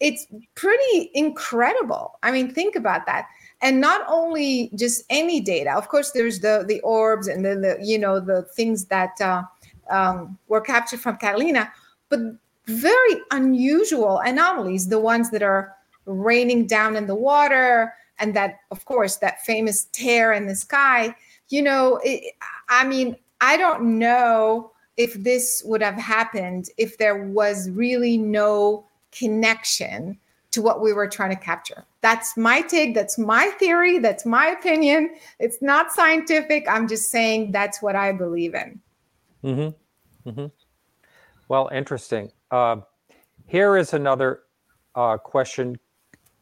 it's 0.00 0.26
pretty 0.56 1.12
incredible. 1.14 2.18
I 2.24 2.32
mean, 2.32 2.52
think 2.52 2.74
about 2.74 3.06
that 3.06 3.26
and 3.62 3.80
not 3.80 4.04
only 4.08 4.70
just 4.74 5.04
any 5.08 5.40
data 5.40 5.72
of 5.74 5.88
course 5.88 6.10
there's 6.10 6.40
the 6.40 6.64
the 6.68 6.80
orbs 6.80 7.28
and 7.28 7.44
then 7.44 7.62
the 7.62 7.78
you 7.80 7.98
know 7.98 8.20
the 8.20 8.42
things 8.54 8.86
that 8.86 9.20
uh, 9.20 9.42
um, 9.90 10.38
were 10.48 10.60
captured 10.60 11.00
from 11.00 11.16
catalina 11.16 11.72
but 12.08 12.20
very 12.66 13.14
unusual 13.30 14.18
anomalies 14.20 14.88
the 14.88 14.98
ones 14.98 15.30
that 15.30 15.42
are 15.42 15.74
raining 16.06 16.66
down 16.66 16.96
in 16.96 17.06
the 17.06 17.14
water 17.14 17.92
and 18.18 18.34
that 18.34 18.60
of 18.70 18.84
course 18.84 19.16
that 19.16 19.40
famous 19.42 19.86
tear 19.92 20.32
in 20.32 20.46
the 20.46 20.54
sky 20.54 21.14
you 21.48 21.62
know 21.62 22.00
it, 22.04 22.34
i 22.68 22.84
mean 22.84 23.16
i 23.40 23.56
don't 23.56 23.82
know 23.82 24.72
if 24.96 25.14
this 25.14 25.62
would 25.64 25.82
have 25.82 25.94
happened 25.94 26.68
if 26.76 26.98
there 26.98 27.24
was 27.24 27.70
really 27.70 28.18
no 28.18 28.84
connection 29.10 30.18
to 30.50 30.62
what 30.62 30.82
we 30.82 30.92
were 30.92 31.08
trying 31.08 31.30
to 31.30 31.36
capture. 31.36 31.84
That's 32.02 32.36
my 32.36 32.62
take. 32.62 32.94
That's 32.94 33.16
my 33.16 33.46
theory. 33.58 33.98
That's 33.98 34.26
my 34.26 34.48
opinion. 34.48 35.14
It's 35.38 35.62
not 35.62 35.92
scientific. 35.92 36.66
I'm 36.68 36.88
just 36.88 37.10
saying 37.10 37.52
that's 37.52 37.80
what 37.80 37.94
I 37.94 38.12
believe 38.12 38.54
in. 38.54 38.80
Mm-hmm. 39.44 40.28
Mm-hmm. 40.28 40.46
Well, 41.48 41.68
interesting. 41.72 42.30
Uh, 42.50 42.76
here 43.46 43.76
is 43.76 43.92
another 43.92 44.40
uh, 44.94 45.16
question. 45.16 45.78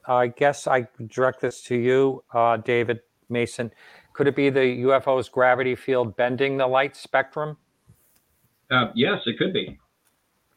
I 0.07 0.29
guess 0.29 0.67
I 0.67 0.87
direct 1.09 1.41
this 1.41 1.63
to 1.65 1.77
you, 1.77 2.23
uh, 2.33 2.59
David 2.59 3.01
Mason. 3.29 3.71
Could 4.13 4.29
it 4.29 4.37
be 4.37 4.51
the 4.51 4.61
UFO's 4.61 5.29
gravity 5.29 5.75
field 5.75 6.17
bending 6.17 6.57
the 6.57 6.67
light 6.67 6.95
spectrum? 6.95 7.57
Uh, 8.71 8.91
yes, 8.95 9.21
it 9.27 9.39
could 9.39 9.53
be. 9.53 9.80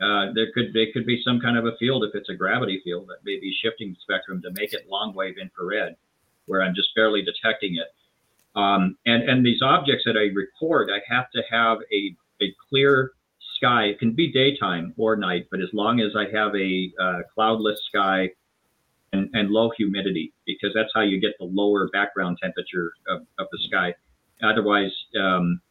Uh, 0.03 0.33
there 0.33 0.51
could 0.53 0.73
there 0.73 0.87
could 0.93 1.05
be 1.05 1.21
some 1.23 1.39
kind 1.39 1.57
of 1.57 1.65
a 1.65 1.77
field 1.77 2.03
if 2.03 2.13
it's 2.13 2.29
a 2.29 2.33
gravity 2.33 2.81
field 2.83 3.07
that 3.07 3.23
may 3.23 3.39
be 3.39 3.55
shifting 3.63 3.95
spectrum 4.01 4.41
to 4.41 4.51
make 4.51 4.73
it 4.73 4.89
long 4.89 5.13
wave 5.13 5.37
infrared, 5.37 5.95
where 6.45 6.61
I'm 6.61 6.75
just 6.75 6.93
barely 6.95 7.21
detecting 7.23 7.77
it. 7.77 7.87
Um, 8.59 8.97
and 9.05 9.23
and 9.29 9.45
these 9.45 9.61
objects 9.61 10.03
that 10.05 10.17
I 10.17 10.33
record, 10.33 10.89
I 10.91 10.99
have 11.13 11.31
to 11.31 11.41
have 11.49 11.77
a 11.91 12.15
a 12.41 12.53
clear 12.69 13.11
sky. 13.57 13.85
It 13.85 13.99
can 13.99 14.11
be 14.13 14.31
daytime 14.31 14.93
or 14.97 15.15
night, 15.15 15.47
but 15.49 15.61
as 15.61 15.69
long 15.71 16.01
as 16.01 16.11
I 16.17 16.25
have 16.35 16.53
a 16.55 16.91
uh, 17.01 17.19
cloudless 17.33 17.79
sky 17.87 18.31
and, 19.13 19.29
and 19.33 19.51
low 19.51 19.71
humidity, 19.77 20.33
because 20.45 20.71
that's 20.75 20.89
how 20.93 21.01
you 21.01 21.21
get 21.21 21.31
the 21.39 21.45
lower 21.45 21.87
background 21.93 22.39
temperature 22.41 22.91
of, 23.07 23.21
of 23.39 23.47
the 23.51 23.59
sky. 23.67 23.93
Otherwise, 24.43 24.91
um, 25.17 25.61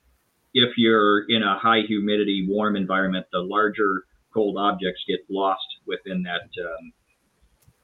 if 0.55 0.71
you're 0.79 1.29
in 1.29 1.43
a 1.43 1.59
high 1.59 1.83
humidity, 1.87 2.47
warm 2.49 2.77
environment, 2.77 3.27
the 3.33 3.41
larger 3.41 4.05
cold 4.33 4.57
objects 4.59 5.03
get 5.07 5.21
lost 5.29 5.67
within 5.87 6.23
that 6.23 6.43
um, 6.65 6.93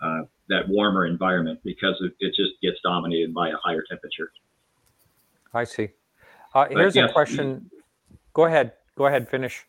uh, 0.00 0.24
that 0.48 0.68
warmer 0.68 1.06
environment 1.06 1.60
because 1.64 1.96
it, 2.00 2.12
it, 2.20 2.28
just 2.28 2.60
gets 2.62 2.78
dominated 2.82 3.34
by 3.34 3.48
a 3.48 3.56
higher 3.62 3.82
temperature. 3.88 4.30
I 5.52 5.64
see. 5.64 5.90
Uh, 6.54 6.66
here's 6.70 6.96
yes, 6.96 7.10
a 7.10 7.12
question. 7.12 7.70
Go 8.32 8.44
ahead. 8.44 8.72
Go 8.96 9.06
ahead. 9.06 9.28
Finish. 9.28 9.66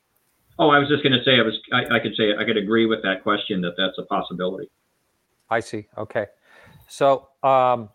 Oh, 0.57 0.69
I 0.69 0.79
was 0.79 0.89
just 0.89 1.03
going 1.03 1.13
to 1.13 1.23
say 1.23 1.39
I 1.39 1.41
was. 1.41 1.57
I, 1.73 1.95
I 1.95 1.99
could 1.99 2.15
say 2.15 2.35
I 2.37 2.43
could 2.43 2.57
agree 2.57 2.85
with 2.85 3.01
that 3.03 3.23
question 3.23 3.61
that 3.61 3.73
that's 3.77 3.97
a 3.97 4.03
possibility. 4.03 4.69
I 5.49 5.59
see. 5.61 5.87
Okay. 5.97 6.27
So 6.87 7.29
um, 7.43 7.89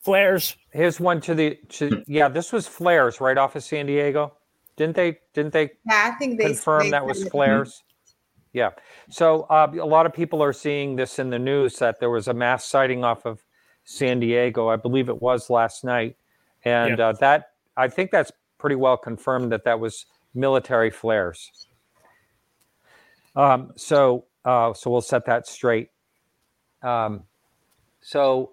flares. 0.00 0.56
Here's 0.70 1.00
one 1.00 1.20
to 1.22 1.34
the. 1.34 1.58
To, 1.70 2.04
yeah, 2.06 2.28
this 2.28 2.52
was 2.52 2.66
flares 2.66 3.20
right 3.20 3.38
off 3.38 3.56
of 3.56 3.62
San 3.62 3.86
Diego. 3.86 4.34
Didn't 4.82 4.96
they? 4.96 5.18
Didn't 5.32 5.52
they? 5.52 5.70
Yeah, 5.86 6.10
I 6.12 6.18
think 6.18 6.38
they 6.38 6.46
confirm 6.46 6.82
they 6.82 6.90
that 6.90 7.06
was 7.06 7.28
flares. 7.28 7.84
Yeah. 8.52 8.70
So 9.10 9.42
uh, 9.42 9.70
a 9.80 9.86
lot 9.86 10.06
of 10.06 10.12
people 10.12 10.42
are 10.42 10.52
seeing 10.52 10.96
this 10.96 11.20
in 11.20 11.30
the 11.30 11.38
news 11.38 11.78
that 11.78 12.00
there 12.00 12.10
was 12.10 12.26
a 12.26 12.34
mass 12.34 12.64
sighting 12.64 13.04
off 13.04 13.24
of 13.24 13.44
San 13.84 14.18
Diego. 14.18 14.66
I 14.66 14.74
believe 14.74 15.08
it 15.08 15.22
was 15.22 15.48
last 15.50 15.84
night, 15.84 16.16
and 16.64 16.98
yeah. 16.98 17.10
uh, 17.10 17.12
that 17.20 17.52
I 17.76 17.86
think 17.86 18.10
that's 18.10 18.32
pretty 18.58 18.74
well 18.74 18.96
confirmed 18.96 19.52
that 19.52 19.62
that 19.66 19.78
was 19.78 20.06
military 20.34 20.90
flares. 20.90 21.68
Um, 23.36 23.70
so 23.76 24.24
uh, 24.44 24.74
so 24.74 24.90
we'll 24.90 25.00
set 25.00 25.26
that 25.26 25.46
straight. 25.46 25.90
Um, 26.82 27.22
so 28.00 28.50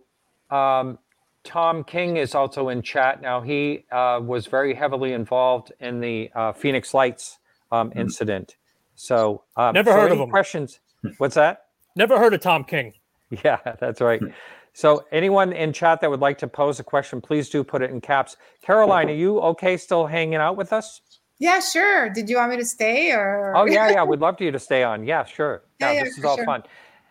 um, 0.51 0.99
Tom 1.43 1.83
King 1.83 2.17
is 2.17 2.35
also 2.35 2.69
in 2.69 2.81
chat 2.81 3.21
now. 3.21 3.41
He 3.41 3.85
uh, 3.91 4.19
was 4.21 4.47
very 4.47 4.73
heavily 4.73 5.13
involved 5.13 5.71
in 5.79 5.99
the 5.99 6.29
uh, 6.35 6.53
Phoenix 6.53 6.93
Lights 6.93 7.39
um, 7.71 7.89
mm-hmm. 7.89 7.99
incident. 7.99 8.55
So 8.95 9.43
um, 9.55 9.73
never 9.73 9.91
so 9.91 9.97
heard 9.97 10.11
of 10.11 10.19
him. 10.19 10.29
Questions? 10.29 10.79
What's 11.17 11.35
that? 11.35 11.67
Never 11.95 12.19
heard 12.19 12.33
of 12.33 12.41
Tom 12.41 12.63
King. 12.63 12.93
Yeah, 13.45 13.59
that's 13.79 14.01
right. 14.01 14.19
So 14.73 15.05
anyone 15.11 15.53
in 15.53 15.71
chat 15.71 16.01
that 16.01 16.09
would 16.09 16.19
like 16.19 16.39
to 16.39 16.47
pose 16.47 16.79
a 16.79 16.83
question, 16.83 17.21
please 17.21 17.47
do 17.47 17.63
put 17.63 17.83
it 17.83 17.91
in 17.91 18.01
caps. 18.01 18.37
Caroline, 18.63 19.07
are 19.07 19.13
you 19.13 19.39
okay 19.41 19.77
still 19.77 20.07
hanging 20.07 20.37
out 20.37 20.57
with 20.57 20.73
us? 20.73 21.01
Yeah, 21.37 21.59
sure. 21.59 22.09
Did 22.09 22.27
you 22.27 22.37
want 22.37 22.49
me 22.49 22.57
to 22.57 22.65
stay 22.65 23.11
or? 23.11 23.55
Oh 23.55 23.65
yeah, 23.65 23.89
yeah. 23.91 24.03
We'd 24.05 24.19
love 24.19 24.39
for 24.39 24.45
you 24.45 24.51
to 24.51 24.57
stay 24.57 24.81
on. 24.81 25.05
Yeah, 25.05 25.25
sure. 25.25 25.61
Yeah, 25.79 25.91
yeah 25.91 26.03
this 26.05 26.17
is 26.17 26.25
all 26.25 26.37
sure. 26.37 26.45
fun. 26.45 26.63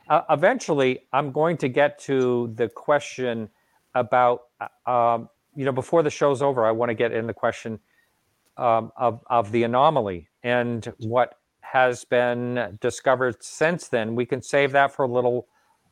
Uh, 0.09 0.23
eventually, 0.31 1.01
I'm 1.13 1.31
going 1.31 1.57
to 1.59 1.69
get 1.69 1.99
to 2.01 2.53
the 2.57 2.69
question 2.69 3.49
about 3.99 4.43
uh, 4.61 4.91
um, 4.91 5.29
you 5.55 5.65
know 5.65 5.73
before 5.73 6.03
the 6.03 6.11
show's 6.11 6.43
over 6.43 6.65
i 6.65 6.71
want 6.71 6.91
to 6.91 6.95
get 6.95 7.13
in 7.13 7.27
the 7.27 7.35
question 7.35 7.79
um, 8.57 8.91
of, 8.97 9.21
of 9.29 9.53
the 9.53 9.63
anomaly 9.63 10.29
and 10.43 10.93
what 10.99 11.35
has 11.61 12.05
been 12.05 12.79
discovered 12.81 13.43
since 13.43 13.89
then 13.89 14.15
we 14.15 14.27
can 14.27 14.43
save 14.43 14.73
that 14.73 14.93
for 14.93 15.05
a 15.05 15.09
little 15.09 15.47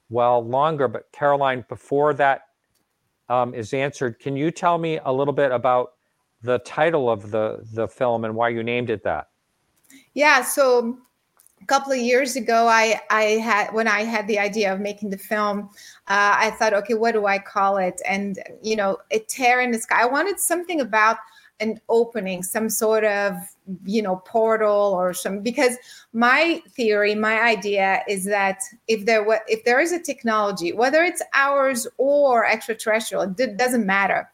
while 0.09 0.45
longer. 0.45 0.89
But 0.89 1.11
Caroline, 1.13 1.65
before 1.69 2.15
that 2.15 2.43
um, 3.29 3.55
is 3.55 3.73
answered, 3.73 4.19
can 4.19 4.37
you 4.37 4.51
tell 4.51 4.79
me 4.79 5.01
a 5.05 5.13
little 5.13 5.35
bit 5.35 5.51
about 5.51 5.93
the 6.43 6.59
title 6.61 7.11
of 7.11 7.31
the 7.31 7.67
the 7.73 7.89
film 7.89 8.25
and 8.25 8.35
why 8.35 8.51
you 8.51 8.63
named 8.63 8.91
it 8.91 9.03
that? 9.05 9.29
Yeah, 10.15 10.43
so 10.43 10.99
a 11.63 11.67
couple 11.67 11.93
of 11.93 11.99
years 11.99 12.37
ago, 12.37 12.69
I 12.69 13.01
I 13.11 13.23
had 13.23 13.73
when 13.73 13.89
I 13.89 14.03
had 14.03 14.27
the 14.29 14.39
idea 14.39 14.73
of 14.73 14.81
making 14.81 15.11
the 15.11 15.19
film, 15.19 15.71
uh, 16.09 16.37
I 16.39 16.51
thought, 16.51 16.75
okay, 16.75 16.95
what 16.95 17.13
do 17.13 17.27
I 17.27 17.39
call 17.39 17.79
it? 17.79 18.01
And 18.07 18.39
you 18.63 18.77
know, 18.77 18.99
a 19.11 19.19
tear 19.21 19.61
in 19.61 19.71
the 19.71 19.79
sky. 19.79 20.03
I 20.03 20.07
wanted 20.07 20.39
something 20.39 20.81
about 20.81 21.19
an 21.59 21.81
opening, 21.89 22.43
some 22.43 22.69
sort 22.69 23.05
of 23.05 23.35
you 23.85 24.03
know 24.03 24.17
portal 24.27 24.93
or 24.95 25.15
some 25.15 25.41
because 25.41 25.77
my 26.13 26.63
theory, 26.71 27.15
my 27.15 27.41
idea 27.41 28.03
is 28.07 28.25
that 28.27 28.61
if 28.87 29.07
there 29.07 29.25
were 29.25 29.41
if 29.49 29.65
there 29.65 29.81
is 29.81 29.93
a 29.93 29.99
technology, 29.99 30.73
whether 30.73 31.03
it's 31.03 31.23
ours 31.35 31.87
or 31.97 32.47
extraterrestrial, 32.47 33.23
it 33.39 33.57
doesn't 33.57 33.87
matter. 33.87 34.31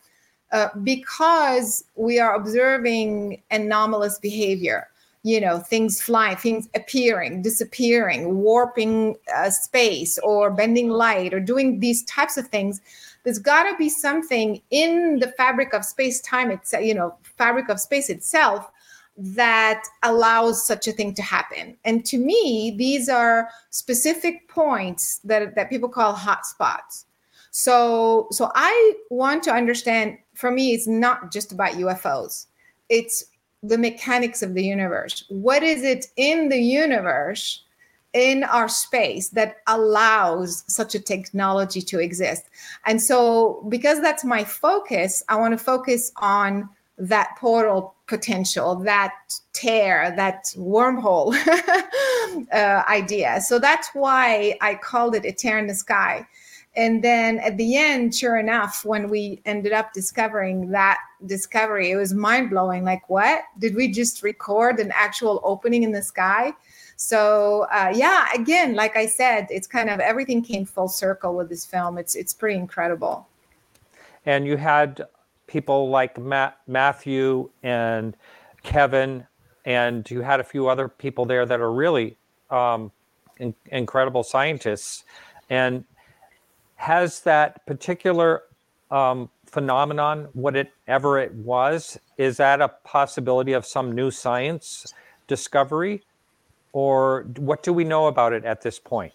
Uh, 0.51 0.69
because 0.83 1.83
we 1.95 2.19
are 2.21 2.35
observing 2.35 3.41
anomalous 3.51 4.19
behavior 4.19 4.89
you 5.23 5.41
know 5.41 5.59
things 5.59 6.01
flying 6.01 6.37
things 6.37 6.69
appearing 6.75 7.43
disappearing 7.43 8.39
warping 8.39 9.17
uh, 9.35 9.51
space 9.51 10.19
or 10.19 10.51
bending 10.51 10.89
light 10.89 11.33
or 11.33 11.41
doing 11.41 11.81
these 11.81 12.03
types 12.05 12.37
of 12.37 12.49
things. 12.49 12.81
There's 13.25 13.39
got 13.39 13.71
to 13.71 13.77
be 13.77 13.89
something 13.89 14.61
in 14.71 15.21
the 15.21 15.29
fabric 15.29 15.75
of 15.75 15.85
space 15.85 16.21
time 16.21 16.51
itself 16.51 16.85
you 16.85 16.95
know 16.95 17.15
fabric 17.37 17.69
of 17.69 17.81
space 17.81 18.11
itself 18.11 18.71
that 19.17 19.85
allows 20.03 20.67
such 20.67 20.89
a 20.89 20.93
thing 20.93 21.13
to 21.15 21.23
happen. 21.23 21.77
And 21.85 22.05
to 22.07 22.19
me 22.19 22.75
these 22.77 23.09
are 23.09 23.49
specific 23.71 24.49
points 24.49 25.21
that, 25.25 25.55
that 25.55 25.71
people 25.71 25.89
call 25.89 26.15
hotspots 26.15 27.05
so 27.55 28.29
so 28.31 28.51
i 28.55 28.95
want 29.11 29.43
to 29.43 29.53
understand 29.53 30.17
for 30.33 30.51
me 30.51 30.73
it's 30.73 30.89
not 30.89 31.31
just 31.31 31.53
about 31.53 31.75
ufos 31.75 32.47
it's 32.89 33.25
the 33.63 33.79
mechanics 33.79 34.43
of 34.43 34.55
the 34.55 34.65
universe 34.65 35.25
what 35.29 35.63
is 35.63 35.83
it 35.83 36.07
in 36.17 36.49
the 36.49 36.61
universe 36.61 37.63
in 38.13 38.45
our 38.45 38.69
space 38.69 39.31
that 39.31 39.57
allows 39.67 40.65
such 40.67 40.95
a 40.95 41.01
technology 41.01 41.81
to 41.81 41.99
exist. 41.99 42.45
And 42.85 43.01
so, 43.01 43.65
because 43.69 44.01
that's 44.01 44.25
my 44.25 44.45
focus, 44.45 45.23
I 45.29 45.37
want 45.37 45.59
to 45.59 45.65
focus 45.65 46.13
on 46.17 46.69
that 46.99 47.37
portal 47.39 47.95
potential, 48.07 48.77
that 48.77 49.15
tear, 49.55 50.13
that 50.17 50.45
wormhole 50.57 51.35
uh, 52.53 52.83
idea. 52.89 53.41
So, 53.41 53.59
that's 53.59 53.89
why 53.95 54.57
I 54.61 54.75
called 54.75 55.15
it 55.15 55.25
a 55.25 55.33
tear 55.33 55.59
in 55.59 55.67
the 55.67 55.75
sky. 55.75 56.27
And 56.75 57.05
then 57.05 57.39
at 57.41 57.59
the 57.59 57.77
end, 57.77 58.15
sure 58.15 58.39
enough, 58.39 58.85
when 58.85 59.11
we 59.11 59.43
ended 59.45 59.73
up 59.73 59.93
discovering 59.93 60.71
that 60.71 60.99
discovery, 61.27 61.91
it 61.91 61.97
was 61.97 62.15
mind 62.15 62.51
blowing. 62.51 62.85
Like, 62.85 63.09
what? 63.09 63.43
Did 63.59 63.75
we 63.75 63.89
just 63.89 64.23
record 64.23 64.81
an 64.81 64.93
actual 64.95 65.41
opening 65.45 65.83
in 65.83 65.93
the 65.93 66.03
sky? 66.03 66.53
So 66.97 67.67
uh, 67.73 67.93
yeah, 67.95 68.29
again, 68.35 68.75
like 68.75 68.97
I 68.97 69.07
said, 69.07 69.49
it's 69.51 69.67
kind 69.67 69.91
of 69.91 70.01
everything 70.01 70.43
came 70.43 70.65
full 70.65 70.89
circle 70.89 71.35
with 71.35 71.49
this 71.49 71.67
film. 71.67 71.99
It's 71.99 72.15
it's 72.15 72.33
pretty 72.33 72.59
incredible. 72.59 73.27
And 74.25 74.47
you 74.47 74.57
had 74.57 75.03
people 75.47 75.91
like 75.91 76.17
Matt, 76.19 76.59
Matthew 76.67 77.51
and 77.63 78.17
Kevin, 78.63 79.27
and 79.65 80.09
you 80.11 80.21
had 80.21 80.39
a 80.39 80.45
few 80.45 80.69
other 80.69 80.89
people 80.89 81.25
there 81.25 81.45
that 81.45 81.61
are 81.61 81.73
really 81.73 82.17
um, 82.51 82.93
in, 83.39 83.55
incredible 83.67 84.23
scientists. 84.23 85.05
And 85.51 85.85
has 86.77 87.21
that 87.21 87.65
particular 87.67 88.43
um, 88.91 89.29
phenomenon, 89.53 90.29
whatever 90.33 91.19
it 91.19 91.33
was, 91.35 91.99
is 92.19 92.39
that 92.39 92.61
a 92.61 92.69
possibility 92.69 93.53
of 93.53 93.65
some 93.65 93.93
new 93.93 94.11
science 94.11 94.93
discovery? 95.29 96.03
or 96.73 97.27
what 97.37 97.63
do 97.63 97.73
we 97.73 97.85
know 97.85 98.07
about 98.07 98.33
it 98.33 98.45
at 98.45 98.63
this 98.63 98.79
point? 98.79 99.13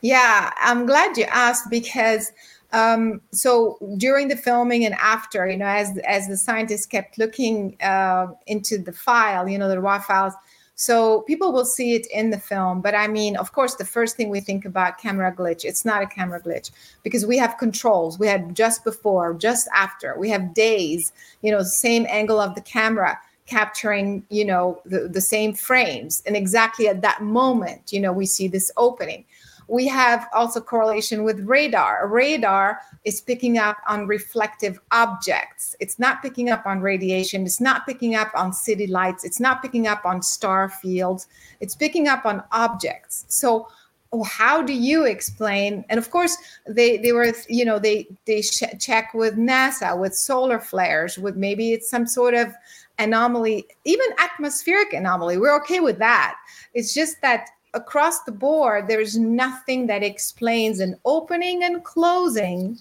Yeah, 0.00 0.52
I'm 0.58 0.86
glad 0.86 1.16
you 1.16 1.24
asked 1.24 1.70
because 1.70 2.32
um, 2.72 3.20
so 3.32 3.78
during 3.96 4.28
the 4.28 4.36
filming 4.36 4.84
and 4.84 4.94
after, 4.94 5.48
you 5.48 5.56
know, 5.56 5.66
as 5.66 5.96
as 5.98 6.26
the 6.26 6.36
scientists 6.36 6.86
kept 6.86 7.16
looking 7.18 7.76
uh, 7.80 8.28
into 8.46 8.78
the 8.78 8.92
file, 8.92 9.48
you 9.48 9.58
know, 9.58 9.68
the 9.68 9.80
raw 9.80 10.00
files, 10.00 10.34
so 10.76 11.22
people 11.22 11.52
will 11.52 11.64
see 11.64 11.94
it 11.94 12.06
in 12.08 12.28
the 12.30 12.38
film. 12.38 12.82
But 12.82 12.94
I 12.94 13.08
mean, 13.08 13.36
of 13.36 13.52
course, 13.52 13.74
the 13.74 13.84
first 13.84 14.14
thing 14.16 14.28
we 14.28 14.40
think 14.40 14.66
about 14.66 14.98
camera 14.98 15.34
glitch, 15.34 15.64
it's 15.64 15.86
not 15.86 16.02
a 16.02 16.06
camera 16.06 16.40
glitch 16.40 16.70
because 17.02 17.24
we 17.24 17.38
have 17.38 17.56
controls. 17.56 18.18
We 18.18 18.26
had 18.26 18.54
just 18.54 18.84
before, 18.84 19.32
just 19.32 19.68
after. 19.74 20.14
We 20.18 20.28
have 20.30 20.52
days, 20.52 21.12
you 21.40 21.50
know, 21.50 21.62
same 21.62 22.06
angle 22.08 22.38
of 22.38 22.54
the 22.54 22.60
camera 22.60 23.18
capturing 23.46 24.24
you 24.28 24.44
know 24.44 24.80
the, 24.84 25.08
the 25.08 25.20
same 25.20 25.54
frames 25.54 26.20
and 26.26 26.36
exactly 26.36 26.88
at 26.88 27.00
that 27.00 27.22
moment 27.22 27.92
you 27.92 28.00
know 28.00 28.12
we 28.12 28.26
see 28.26 28.48
this 28.48 28.72
opening 28.76 29.24
we 29.68 29.86
have 29.88 30.28
also 30.32 30.60
correlation 30.60 31.24
with 31.24 31.40
radar. 31.40 32.06
Radar 32.08 32.80
is 33.04 33.20
picking 33.20 33.58
up 33.58 33.78
on 33.88 34.06
reflective 34.06 34.78
objects. 34.92 35.74
It's 35.80 35.98
not 35.98 36.22
picking 36.22 36.50
up 36.50 36.66
on 36.66 36.80
radiation. 36.80 37.44
It's 37.44 37.60
not 37.60 37.86
picking 37.86 38.14
up 38.14 38.30
on 38.34 38.52
city 38.52 38.86
lights. 38.86 39.24
It's 39.24 39.40
not 39.40 39.62
picking 39.62 39.86
up 39.86 40.04
on 40.04 40.22
star 40.22 40.68
fields. 40.68 41.26
It's 41.60 41.74
picking 41.74 42.06
up 42.06 42.24
on 42.24 42.44
objects. 42.52 43.24
So 43.28 43.68
oh, 44.12 44.22
how 44.22 44.62
do 44.62 44.72
you 44.72 45.04
explain? 45.04 45.84
And 45.88 45.98
of 45.98 46.10
course 46.10 46.36
they 46.68 46.96
they 46.96 47.12
were 47.12 47.32
you 47.48 47.64
know 47.64 47.80
they 47.80 48.06
they 48.24 48.42
check 48.42 49.14
with 49.14 49.36
nasa 49.36 49.98
with 49.98 50.14
solar 50.14 50.60
flares 50.60 51.18
with 51.18 51.36
maybe 51.36 51.72
it's 51.72 51.90
some 51.90 52.06
sort 52.06 52.34
of 52.34 52.52
anomaly, 52.98 53.66
even 53.84 54.06
atmospheric 54.18 54.92
anomaly, 54.92 55.38
we're 55.38 55.56
okay 55.56 55.80
with 55.80 55.98
that. 55.98 56.36
It's 56.74 56.94
just 56.94 57.20
that 57.22 57.48
across 57.76 58.24
the 58.24 58.32
board, 58.32 58.88
there's 58.88 59.16
nothing 59.16 59.86
that 59.86 60.02
explains 60.02 60.80
an 60.80 60.98
opening 61.04 61.62
and 61.62 61.84
closing 61.84 62.78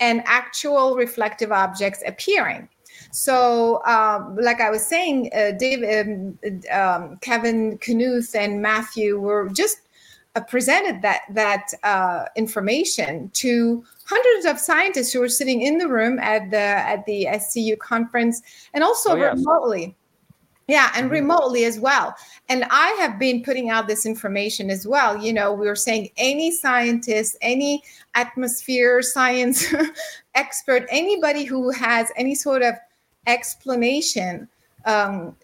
and 0.00 0.22
actual 0.24 0.96
reflective 0.96 1.52
objects 1.52 2.02
appearing. 2.06 2.68
So, 3.10 3.84
um, 3.84 4.36
like 4.36 4.60
I 4.60 4.70
was 4.70 4.84
saying, 4.86 5.30
uh, 5.34 5.52
Dave, 5.58 5.82
um, 5.82 6.38
um, 6.72 7.18
Kevin 7.20 7.78
Knuth, 7.78 8.34
and 8.34 8.62
Matthew 8.62 9.18
were 9.20 9.48
just 9.50 9.78
uh, 10.34 10.40
presented 10.40 11.02
that 11.02 11.22
that 11.30 11.72
uh, 11.82 12.26
information 12.36 13.30
to 13.34 13.84
hundreds 14.04 14.46
of 14.46 14.58
scientists 14.58 15.12
who 15.12 15.20
were 15.20 15.28
sitting 15.28 15.62
in 15.62 15.78
the 15.78 15.88
room 15.88 16.18
at 16.18 16.50
the 16.50 16.56
at 16.56 17.04
the 17.06 17.26
SCU 17.30 17.78
conference 17.78 18.42
and 18.74 18.84
also 18.84 19.12
oh, 19.12 19.16
yes. 19.16 19.44
Yeah, 20.68 20.90
and 20.94 21.06
mm-hmm. 21.06 21.14
remotely 21.14 21.64
as 21.64 21.80
well. 21.80 22.14
And 22.50 22.64
I 22.70 22.88
have 23.00 23.18
been 23.18 23.42
putting 23.42 23.70
out 23.70 23.88
this 23.88 24.04
information 24.04 24.68
as 24.68 24.86
well. 24.86 25.16
You 25.16 25.32
know, 25.32 25.52
we 25.52 25.66
were 25.66 25.74
saying 25.74 26.10
any 26.18 26.50
scientist, 26.50 27.38
any 27.40 27.82
atmosphere 28.14 29.00
science 29.00 29.74
expert, 30.34 30.86
anybody 30.90 31.44
who 31.44 31.70
has 31.70 32.12
any 32.16 32.34
sort 32.34 32.62
of 32.62 32.74
explanation, 33.26 34.46
um, 34.84 35.34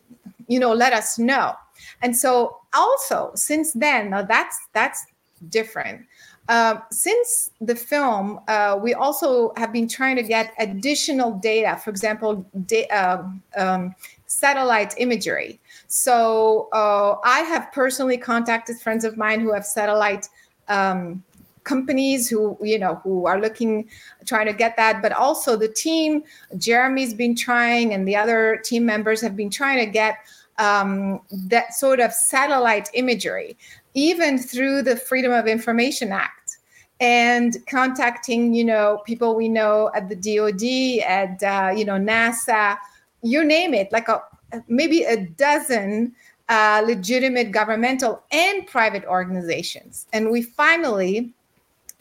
you 0.46 0.60
know, 0.60 0.74
let 0.74 0.92
us 0.92 1.18
know. 1.18 1.54
And 2.02 2.14
so 2.14 2.58
also 2.74 3.32
since 3.34 3.72
then, 3.72 4.10
now 4.10 4.22
that's 4.22 4.58
that's 4.74 5.06
different. 5.48 6.04
Uh, 6.48 6.78
since 6.90 7.50
the 7.62 7.74
film, 7.74 8.38
uh, 8.48 8.78
we 8.80 8.92
also 8.92 9.54
have 9.56 9.72
been 9.72 9.88
trying 9.88 10.16
to 10.16 10.22
get 10.22 10.52
additional 10.58 11.32
data. 11.32 11.80
For 11.82 11.88
example, 11.88 12.44
da- 12.66 12.88
uh, 12.88 13.22
um, 13.56 13.94
satellite 14.34 14.94
imagery. 14.98 15.60
So 15.86 16.68
uh, 16.72 17.16
I 17.24 17.40
have 17.40 17.72
personally 17.72 18.18
contacted 18.18 18.78
friends 18.78 19.04
of 19.04 19.16
mine 19.16 19.40
who 19.40 19.52
have 19.52 19.64
satellite 19.64 20.28
um, 20.68 21.22
companies 21.64 22.28
who 22.28 22.58
you 22.62 22.78
know 22.78 22.96
who 22.96 23.24
are 23.26 23.40
looking 23.40 23.88
trying 24.26 24.44
to 24.44 24.52
get 24.52 24.76
that 24.76 25.00
but 25.00 25.12
also 25.12 25.56
the 25.56 25.68
team 25.68 26.22
jeremy's 26.58 27.14
been 27.14 27.34
trying 27.34 27.94
and 27.94 28.06
the 28.06 28.14
other 28.14 28.60
team 28.62 28.84
members 28.84 29.18
have 29.22 29.34
been 29.34 29.48
trying 29.48 29.78
to 29.78 29.90
get 29.90 30.18
um, 30.58 31.20
that 31.48 31.74
sort 31.74 32.00
of 32.00 32.12
satellite 32.12 32.88
imagery, 32.94 33.56
even 33.94 34.38
through 34.38 34.82
the 34.82 34.96
Freedom 34.96 35.32
of 35.32 35.46
Information 35.46 36.12
Act, 36.12 36.58
and 37.00 37.56
contacting 37.68 38.54
you 38.54 38.64
know 38.64 39.02
people 39.04 39.34
we 39.34 39.48
know 39.48 39.90
at 39.94 40.08
the 40.08 40.16
DoD, 40.16 41.04
at 41.06 41.42
uh, 41.42 41.72
you 41.74 41.84
know 41.84 41.98
NASA, 41.98 42.76
you 43.24 43.42
name 43.44 43.74
it, 43.74 43.90
like 43.90 44.08
a 44.08 44.22
maybe 44.68 45.02
a 45.02 45.16
dozen 45.16 46.14
uh, 46.48 46.82
legitimate 46.86 47.50
governmental 47.50 48.22
and 48.30 48.66
private 48.66 49.04
organizations, 49.06 50.06
and 50.12 50.30
we 50.30 50.42
finally 50.42 51.32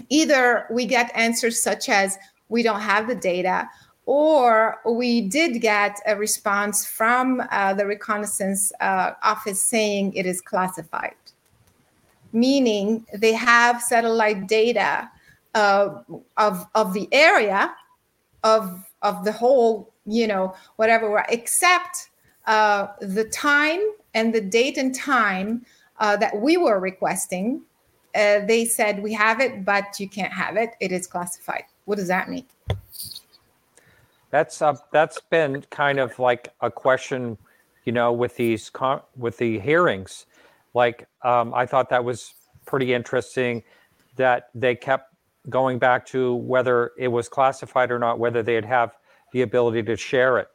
either 0.10 0.68
we 0.70 0.86
get 0.86 1.10
answers 1.16 1.64
such 1.64 1.90
as 1.90 2.18
we 2.50 2.62
don't 2.62 2.82
have 2.82 3.08
the 3.08 3.16
data 3.16 3.68
or 4.06 4.80
we 4.86 5.22
did 5.22 5.62
get 5.62 5.98
a 6.06 6.16
response 6.16 6.86
from 6.86 7.42
uh, 7.52 7.74
the 7.74 7.86
reconnaissance 7.86 8.74
uh, 8.82 9.14
office 9.24 9.62
saying 9.62 10.14
it 10.14 10.26
is 10.26 10.42
classified. 10.42 11.16
meaning 12.34 13.06
they 13.14 13.32
have 13.32 13.82
satellite 13.82 14.48
data 14.48 15.10
uh, 15.54 16.02
of 16.38 16.66
of 16.74 16.94
the 16.94 17.08
area 17.12 17.74
of 18.44 18.84
of 19.04 19.24
the 19.24 19.32
whole, 19.32 19.93
you 20.06 20.28
know, 20.28 20.56
whatever, 20.76 21.26
except 21.30 22.10
uh, 22.46 22.88
the 23.00 23.26
time 23.26 23.82
and 24.14 24.34
the 24.34 24.42
date 24.42 24.78
and 24.78 24.94
time 24.94 25.66
uh, 26.00 26.18
that 26.18 26.40
we 26.40 26.58
were 26.58 26.80
requesting. 26.80 27.62
Uh, 28.16 28.46
they 28.46 28.66
said 28.66 29.02
we 29.02 29.14
have 29.14 29.40
it, 29.40 29.66
but 29.66 30.00
you 30.00 30.08
can't 30.08 30.34
have 30.34 30.56
it. 30.56 30.72
It 30.80 30.92
is 30.92 31.08
classified. 31.08 31.64
What 31.86 31.96
does 31.96 32.08
that 32.10 32.30
mean? 32.30 32.46
That's 34.30 34.62
uh, 34.62 34.76
that's 34.92 35.20
been 35.30 35.64
kind 35.70 36.00
of 36.00 36.18
like 36.20 36.50
a 36.62 36.72
question, 36.72 37.38
you 37.86 37.92
know, 37.92 38.12
with 38.12 38.36
these 38.36 38.70
con- 38.70 39.02
with 39.16 39.38
the 39.38 39.60
hearings. 39.60 40.26
Like 40.74 41.08
um, 41.24 41.54
I 41.54 41.66
thought 41.66 41.90
that 41.90 42.04
was 42.04 42.34
pretty 42.66 42.94
interesting 42.94 43.64
that 44.16 44.50
they 44.56 44.76
kept 44.76 45.14
going 45.50 45.78
back 45.78 46.06
to 46.08 46.36
whether 46.36 46.92
it 46.98 47.10
was 47.10 47.28
classified 47.30 47.92
or 47.92 48.00
not, 48.00 48.18
whether 48.18 48.42
they'd 48.42 48.66
have 48.66 48.96
the 49.34 49.42
ability 49.42 49.84
to 49.84 49.98
share 49.98 50.38
it. 50.38 50.48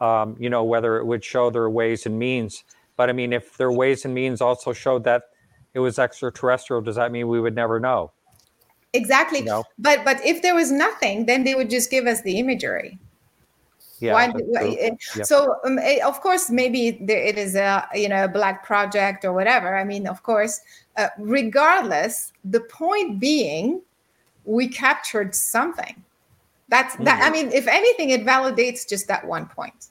Um, 0.00 0.36
you 0.38 0.50
know, 0.50 0.64
whether 0.64 0.98
it 0.98 1.06
would 1.06 1.24
show 1.24 1.48
their 1.50 1.70
ways 1.70 2.04
and 2.04 2.18
means. 2.18 2.64
But 2.96 3.08
I 3.08 3.12
mean, 3.12 3.32
if 3.32 3.56
their 3.56 3.72
ways 3.72 4.04
and 4.04 4.12
means 4.12 4.40
also 4.40 4.72
showed 4.72 5.04
that 5.04 5.22
it 5.72 5.78
was 5.78 5.98
extraterrestrial, 5.98 6.82
does 6.82 6.96
that 6.96 7.10
mean 7.10 7.28
we 7.28 7.40
would 7.40 7.54
never 7.54 7.80
know? 7.80 8.12
Exactly. 8.92 9.42
No. 9.42 9.64
But 9.78 10.04
but 10.04 10.24
if 10.24 10.42
there 10.42 10.54
was 10.54 10.70
nothing, 10.70 11.26
then 11.26 11.44
they 11.44 11.54
would 11.54 11.70
just 11.70 11.90
give 11.90 12.06
us 12.06 12.22
the 12.22 12.38
imagery. 12.38 12.98
Yeah. 14.00 14.32
Yep. 15.16 15.26
So 15.26 15.56
um, 15.64 15.78
it, 15.78 16.02
of 16.02 16.20
course, 16.20 16.50
maybe 16.50 16.98
there, 17.00 17.18
it 17.18 17.38
is 17.38 17.54
a 17.54 17.88
you 17.94 18.08
know 18.08 18.24
a 18.24 18.28
black 18.28 18.64
project 18.64 19.24
or 19.24 19.32
whatever. 19.32 19.76
I 19.76 19.84
mean, 19.84 20.06
of 20.06 20.22
course, 20.22 20.60
uh, 20.96 21.08
regardless, 21.18 22.32
the 22.44 22.60
point 22.60 23.18
being, 23.18 23.80
we 24.44 24.68
captured 24.68 25.34
something. 25.34 26.03
That's 26.74 26.96
that. 26.96 27.20
I 27.20 27.26
mm-hmm. 27.26 27.32
mean, 27.32 27.52
if 27.52 27.68
anything, 27.68 28.10
it 28.10 28.26
validates 28.26 28.88
just 28.88 29.06
that 29.06 29.24
one 29.24 29.46
point. 29.46 29.90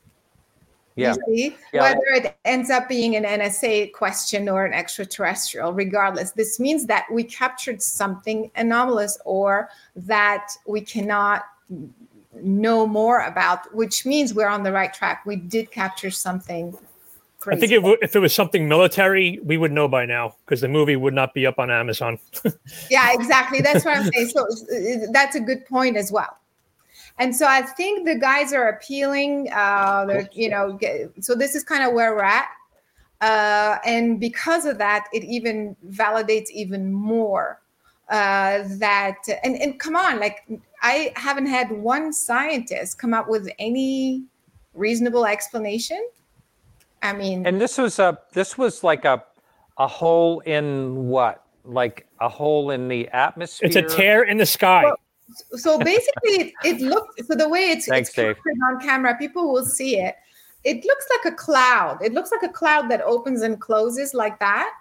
Yeah. 0.97 1.13
See, 1.25 1.55
yeah. 1.71 1.81
Whether 1.81 2.27
it 2.27 2.37
ends 2.43 2.69
up 2.69 2.89
being 2.89 3.15
an 3.15 3.23
NSA 3.23 3.93
question 3.93 4.49
or 4.49 4.65
an 4.65 4.73
extraterrestrial, 4.73 5.71
regardless, 5.71 6.31
this 6.31 6.59
means 6.59 6.85
that 6.87 7.05
we 7.09 7.23
captured 7.23 7.81
something 7.81 8.51
anomalous 8.57 9.17
or 9.23 9.69
that 9.95 10.49
we 10.67 10.81
cannot 10.81 11.45
know 12.33 12.85
more 12.85 13.21
about, 13.21 13.73
which 13.73 14.05
means 14.05 14.33
we're 14.33 14.49
on 14.49 14.63
the 14.63 14.73
right 14.73 14.93
track. 14.93 15.25
We 15.25 15.37
did 15.37 15.71
capture 15.71 16.11
something 16.11 16.77
Crazy. 17.39 17.57
I 17.57 17.59
think 17.59 17.71
if, 17.73 17.99
if 18.01 18.15
it 18.15 18.19
was 18.19 18.33
something 18.33 18.69
military, 18.69 19.37
we 19.43 19.57
would 19.57 19.73
know 19.73 19.89
by 19.89 20.05
now 20.05 20.35
because 20.45 20.61
the 20.61 20.69
movie 20.69 20.95
would 20.95 21.13
not 21.13 21.33
be 21.33 21.45
up 21.45 21.59
on 21.59 21.69
Amazon. 21.69 22.17
yeah, 22.89 23.11
exactly. 23.11 23.59
That's 23.59 23.83
what 23.83 23.97
I'm 23.97 24.09
saying. 24.13 24.29
So 24.29 24.47
that's 25.11 25.35
a 25.35 25.41
good 25.41 25.65
point 25.65 25.97
as 25.97 26.09
well. 26.09 26.37
And 27.19 27.35
so 27.35 27.45
I 27.47 27.61
think 27.61 28.05
the 28.05 28.15
guys 28.15 28.53
are 28.53 28.69
appealing. 28.69 29.49
Uh, 29.51 30.23
you 30.33 30.49
know, 30.49 30.79
so 31.19 31.35
this 31.35 31.55
is 31.55 31.63
kind 31.63 31.83
of 31.83 31.93
where 31.93 32.15
we're 32.15 32.23
at. 32.23 32.49
Uh, 33.21 33.77
and 33.85 34.19
because 34.19 34.65
of 34.65 34.77
that, 34.79 35.07
it 35.13 35.23
even 35.23 35.75
validates 35.89 36.49
even 36.49 36.91
more 36.91 37.61
uh, 38.09 38.63
that. 38.79 39.17
And 39.43 39.55
and 39.55 39.79
come 39.79 39.95
on, 39.95 40.19
like 40.19 40.47
I 40.81 41.13
haven't 41.15 41.45
had 41.45 41.71
one 41.71 42.11
scientist 42.11 42.97
come 42.97 43.13
up 43.13 43.29
with 43.29 43.47
any 43.59 44.23
reasonable 44.73 45.25
explanation 45.25 46.03
I 47.03 47.11
mean, 47.11 47.45
and 47.45 47.59
this 47.59 47.77
was 47.77 47.99
a 47.99 48.17
this 48.31 48.57
was 48.57 48.83
like 48.83 49.03
a 49.03 49.23
a 49.77 49.87
hole 49.87 50.39
in 50.41 51.07
what? 51.07 51.43
Like 51.65 52.07
a 52.19 52.29
hole 52.29 52.71
in 52.71 52.87
the 52.87 53.09
atmosphere. 53.09 53.67
It's 53.67 53.75
a 53.75 53.81
tear 53.81 54.23
in 54.23 54.37
the 54.37 54.45
sky. 54.45 54.85
Well, 54.85 54.99
so 55.55 55.77
basically, 55.79 56.53
it, 56.63 56.81
looks 56.81 57.27
so 57.27 57.35
the 57.35 57.49
way 57.49 57.69
it's, 57.69 57.87
Thanks, 57.87 58.09
it's 58.17 58.39
on 58.69 58.79
camera, 58.79 59.15
people 59.17 59.51
will 59.51 59.65
see 59.65 59.97
it. 59.99 60.15
It 60.63 60.85
looks 60.85 61.05
like 61.17 61.33
a 61.33 61.35
cloud. 61.35 61.99
It 62.01 62.13
looks 62.13 62.31
like 62.31 62.49
a 62.49 62.53
cloud 62.53 62.89
that 62.89 63.01
opens 63.01 63.41
and 63.41 63.59
closes 63.59 64.13
like 64.13 64.39
that. 64.39 64.71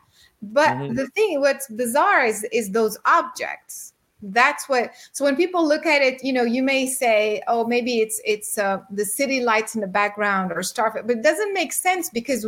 But 0.40 0.76
mm-hmm. 0.76 0.94
the 0.94 1.08
thing, 1.08 1.40
what's 1.40 1.68
bizarre 1.68 2.24
is 2.24 2.44
is 2.52 2.70
those 2.70 2.98
objects 3.04 3.92
that's 4.22 4.68
what 4.68 4.92
so 5.10 5.24
when 5.24 5.34
people 5.34 5.66
look 5.66 5.84
at 5.84 6.00
it 6.00 6.22
you 6.22 6.32
know 6.32 6.44
you 6.44 6.62
may 6.62 6.86
say 6.86 7.42
oh 7.48 7.66
maybe 7.66 7.98
it's 7.98 8.20
it's 8.24 8.56
uh, 8.56 8.78
the 8.90 9.04
city 9.04 9.40
lights 9.40 9.74
in 9.74 9.80
the 9.80 9.86
background 9.86 10.52
or 10.52 10.62
star 10.62 10.92
but 10.92 11.10
it 11.10 11.22
doesn't 11.22 11.52
make 11.52 11.72
sense 11.72 12.08
because 12.08 12.46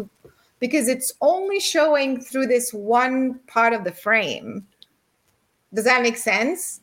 because 0.61 0.87
it's 0.89 1.13
only 1.21 1.59
showing 1.59 2.21
through 2.21 2.47
this 2.47 2.73
one 2.73 3.41
part 3.49 3.73
of 3.73 3.83
the 3.83 3.93
frame 3.93 4.65
does 5.73 5.85
that 5.85 6.03
make 6.03 6.17
sense 6.17 6.81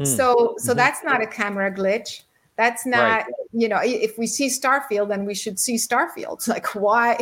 hmm. 0.00 0.16
so 0.16 0.54
so 0.58 0.70
mm-hmm. 0.70 0.78
that's 0.78 1.04
not 1.04 1.22
a 1.22 1.26
camera 1.26 1.72
glitch 1.72 2.22
that's 2.56 2.84
not 2.84 3.22
right. 3.22 3.26
you 3.52 3.68
know 3.68 3.80
if 3.82 4.18
we 4.18 4.26
see 4.26 4.48
starfield 4.48 5.08
then 5.08 5.24
we 5.24 5.34
should 5.34 5.58
see 5.58 5.76
starfield 5.76 6.46
like 6.54 6.74
why 6.74 7.18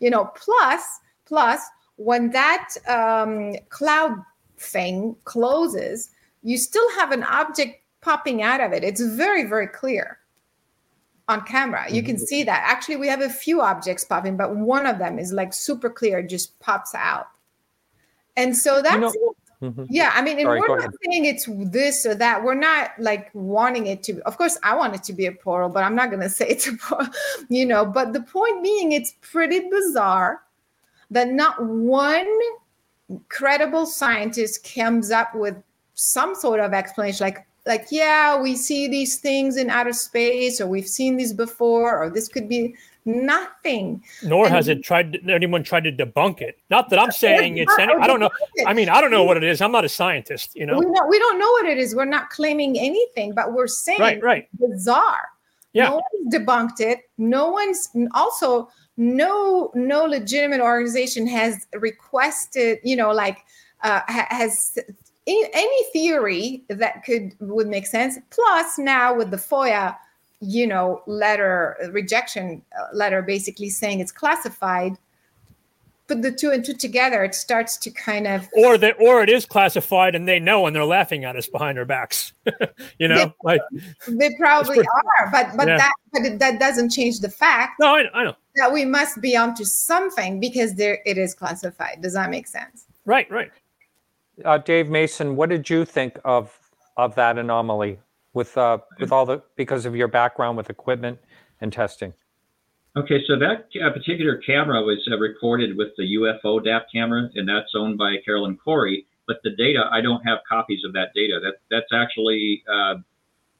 you 0.00 0.10
know 0.10 0.26
plus 0.36 0.82
plus 1.24 1.60
when 1.96 2.30
that 2.30 2.68
um, 2.88 3.54
cloud 3.68 4.16
thing 4.58 5.14
closes 5.24 6.10
you 6.42 6.58
still 6.58 6.88
have 6.92 7.10
an 7.10 7.24
object 7.24 7.80
popping 8.04 8.42
out 8.42 8.60
of 8.60 8.72
it. 8.72 8.84
It's 8.84 9.00
very, 9.00 9.44
very 9.44 9.66
clear 9.66 10.18
on 11.26 11.40
camera. 11.40 11.86
You 11.90 12.02
can 12.02 12.16
mm-hmm. 12.16 12.24
see 12.24 12.44
that. 12.44 12.62
Actually, 12.64 12.96
we 12.96 13.08
have 13.08 13.22
a 13.22 13.30
few 13.30 13.62
objects 13.62 14.04
popping, 14.04 14.36
but 14.36 14.54
one 14.54 14.86
of 14.86 14.98
them 14.98 15.18
is 15.18 15.32
like 15.32 15.52
super 15.52 15.90
clear, 15.90 16.22
just 16.22 16.56
pops 16.60 16.94
out. 16.94 17.28
And 18.36 18.56
so 18.56 18.82
that's, 18.82 19.14
you 19.14 19.20
know, 19.26 19.34
mm-hmm. 19.62 19.84
yeah, 19.88 20.12
I 20.14 20.22
mean, 20.22 20.40
Sorry, 20.40 20.60
we're 20.60 20.68
not 20.68 20.78
ahead. 20.78 20.90
saying 21.04 21.24
it's 21.24 21.48
this 21.70 22.06
or 22.06 22.14
that. 22.14 22.42
We're 22.42 22.54
not 22.54 22.90
like 22.98 23.30
wanting 23.34 23.86
it 23.86 24.02
to, 24.04 24.14
Be, 24.14 24.22
of 24.22 24.36
course, 24.36 24.58
I 24.62 24.76
want 24.76 24.94
it 24.94 25.02
to 25.04 25.12
be 25.12 25.26
a 25.26 25.32
portal, 25.32 25.68
but 25.68 25.84
I'm 25.84 25.94
not 25.94 26.10
going 26.10 26.22
to 26.22 26.30
say 26.30 26.46
it's 26.48 26.66
a 26.66 26.76
portal, 26.76 27.12
you 27.48 27.66
know. 27.66 27.84
But 27.84 28.12
the 28.12 28.22
point 28.22 28.62
being, 28.62 28.92
it's 28.92 29.14
pretty 29.20 29.68
bizarre 29.70 30.42
that 31.10 31.28
not 31.28 31.62
one 31.64 32.26
credible 33.28 33.86
scientist 33.86 34.68
comes 34.74 35.10
up 35.10 35.34
with 35.34 35.56
some 35.94 36.34
sort 36.34 36.58
of 36.58 36.72
explanation 36.72 37.24
like 37.24 37.46
like 37.66 37.86
yeah 37.90 38.40
we 38.40 38.56
see 38.56 38.88
these 38.88 39.18
things 39.18 39.56
in 39.56 39.70
outer 39.70 39.92
space 39.92 40.60
or 40.60 40.66
we've 40.66 40.88
seen 40.88 41.16
these 41.16 41.32
before 41.32 41.96
or 41.96 42.10
this 42.10 42.28
could 42.28 42.48
be 42.48 42.74
nothing. 43.04 44.02
Nor 44.22 44.46
and 44.46 44.54
has 44.54 44.68
it 44.68 44.82
tried 44.82 45.18
anyone 45.28 45.62
tried 45.62 45.84
to 45.84 45.92
debunk 45.92 46.40
it. 46.40 46.58
Not 46.70 46.90
that 46.90 46.98
i'm 46.98 47.10
saying 47.10 47.58
it's 47.58 47.76
any 47.78 47.92
i 47.94 48.06
don't 48.06 48.20
know. 48.20 48.30
i 48.66 48.72
mean 48.72 48.88
i 48.88 49.00
don't 49.00 49.10
know 49.10 49.24
what 49.24 49.36
it 49.36 49.44
is. 49.44 49.60
I'm 49.60 49.72
not 49.72 49.84
a 49.84 49.88
scientist 49.88 50.54
you 50.54 50.66
know? 50.66 50.78
We, 50.78 50.86
not, 50.86 51.08
we 51.08 51.18
don't 51.18 51.38
know 51.38 51.50
what 51.52 51.66
it 51.66 51.78
is. 51.78 51.94
We're 51.94 52.04
not 52.04 52.30
claiming 52.30 52.78
anything 52.78 53.34
but 53.34 53.52
we're 53.52 53.66
saying 53.66 54.00
right 54.00 54.22
right. 54.22 54.48
bizarre. 54.58 55.28
Yeah. 55.72 55.88
No 55.88 55.94
one's 55.94 56.34
debunked 56.34 56.80
it. 56.80 57.10
No 57.18 57.50
one's 57.50 57.90
also 58.12 58.68
no 58.96 59.72
no 59.74 60.04
legitimate 60.04 60.60
organization 60.60 61.26
has 61.26 61.66
requested 61.74 62.78
you 62.84 62.96
know 62.96 63.10
like 63.10 63.38
uh, 63.82 64.00
has 64.06 64.78
any 65.26 65.84
theory 65.92 66.64
that 66.68 67.04
could 67.04 67.34
would 67.40 67.68
make 67.68 67.86
sense. 67.86 68.18
Plus, 68.30 68.78
now 68.78 69.14
with 69.14 69.30
the 69.30 69.36
FOIA, 69.36 69.96
you 70.44 70.66
know, 70.66 71.02
letter 71.06 71.76
rejection 71.92 72.62
uh, 72.78 72.94
letter, 72.94 73.22
basically 73.22 73.70
saying 73.70 74.00
it's 74.00 74.12
classified. 74.12 74.96
Put 76.06 76.20
the 76.20 76.30
two 76.30 76.50
and 76.50 76.62
two 76.62 76.74
together, 76.74 77.24
it 77.24 77.34
starts 77.34 77.78
to 77.78 77.90
kind 77.90 78.26
of 78.26 78.46
or 78.54 78.76
that 78.76 78.96
or 79.00 79.22
it 79.22 79.30
is 79.30 79.46
classified 79.46 80.14
and 80.14 80.28
they 80.28 80.38
know 80.38 80.66
and 80.66 80.76
they're 80.76 80.84
laughing 80.84 81.24
at 81.24 81.34
us 81.34 81.48
behind 81.48 81.78
our 81.78 81.86
backs. 81.86 82.34
you 82.98 83.08
know, 83.08 83.16
they, 83.16 83.32
like 83.42 83.60
they 84.08 84.30
probably 84.38 84.74
pretty, 84.74 84.88
are, 84.88 85.30
but 85.32 85.56
but 85.56 85.66
yeah. 85.66 85.78
that 85.78 85.92
but 86.12 86.22
it, 86.22 86.38
that 86.40 86.60
doesn't 86.60 86.90
change 86.90 87.20
the 87.20 87.30
fact. 87.30 87.76
No, 87.80 87.94
I, 87.94 88.04
I 88.12 88.24
know 88.24 88.36
that 88.56 88.70
we 88.70 88.84
must 88.84 89.22
be 89.22 89.34
onto 89.34 89.64
something 89.64 90.40
because 90.40 90.74
there 90.74 91.00
it 91.06 91.16
is 91.16 91.34
classified. 91.34 92.02
Does 92.02 92.12
that 92.12 92.28
make 92.28 92.48
sense? 92.48 92.84
Right, 93.06 93.30
right. 93.30 93.50
Uh, 94.44 94.58
Dave 94.58 94.90
Mason, 94.90 95.36
what 95.36 95.48
did 95.48 95.70
you 95.70 95.86
think 95.86 96.18
of 96.24 96.58
of 96.98 97.14
that 97.14 97.38
anomaly 97.38 97.98
with 98.34 98.58
uh, 98.58 98.78
with 98.98 99.12
all 99.12 99.24
the 99.24 99.42
because 99.56 99.86
of 99.86 99.96
your 99.96 100.08
background 100.08 100.56
with 100.56 100.68
equipment 100.68 101.18
and 101.60 101.72
testing? 101.72 102.12
Okay, 102.96 103.24
so 103.26 103.36
that 103.38 103.68
uh, 103.82 103.90
particular 103.92 104.36
camera 104.38 104.80
was 104.82 104.98
uh, 105.10 105.18
recorded 105.18 105.76
with 105.76 105.88
the 105.96 106.04
UFO 106.16 106.62
DAP 106.62 106.86
camera, 106.94 107.28
and 107.34 107.48
that's 107.48 107.72
owned 107.74 107.98
by 107.98 108.16
Caroline 108.24 108.56
Cory. 108.62 109.06
But 109.26 109.38
the 109.42 109.50
data, 109.50 109.88
I 109.90 110.00
don't 110.00 110.22
have 110.22 110.38
copies 110.48 110.84
of 110.84 110.92
that 110.92 111.08
data. 111.14 111.40
That 111.42 111.54
that's 111.70 111.92
actually 111.92 112.62
uh, 112.72 112.94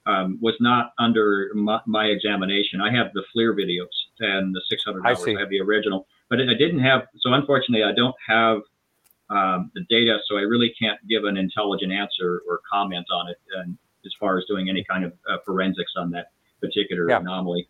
um, 0.07 0.39
was 0.41 0.55
not 0.61 0.93
under 0.99 1.51
my, 1.55 1.81
my, 1.87 2.05
examination. 2.07 2.81
I 2.81 2.95
have 2.95 3.13
the 3.15 3.25
FLIR 3.35 3.55
videos 3.55 3.89
and 4.21 4.55
the 4.55 4.61
600 4.69 5.05
hours. 5.07 5.25
I, 5.27 5.33
I 5.33 5.41
have 5.41 5.49
the 5.49 5.61
original, 5.61 6.07
but 6.29 6.41
I 6.41 6.55
didn't 6.59 6.81
have. 6.81 7.07
So 7.19 7.33
unfortunately, 7.33 7.83
I 7.83 7.93
don't 7.93 8.15
have 8.29 8.59
um, 9.31 9.71
the 9.75 9.85
data, 9.89 10.19
so 10.29 10.37
I 10.37 10.43
really 10.43 10.75
can't 10.79 11.01
give 11.09 11.25
an 11.25 11.37
intelligent 11.37 11.91
answer 11.91 12.43
or 12.47 12.61
comment 12.71 13.07
on 13.13 13.29
it. 13.29 13.39
And 13.57 13.79
as 14.07 14.13
far 14.19 14.39
as 14.39 14.45
doing 14.47 14.69
any 14.69 14.85
kind 14.85 15.05
of 15.05 15.13
uh, 15.31 15.37
forensics 15.45 15.93
on 15.97 16.11
that 16.11 16.33
particular 16.61 17.09
yeah. 17.09 17.21
anomaly. 17.21 17.69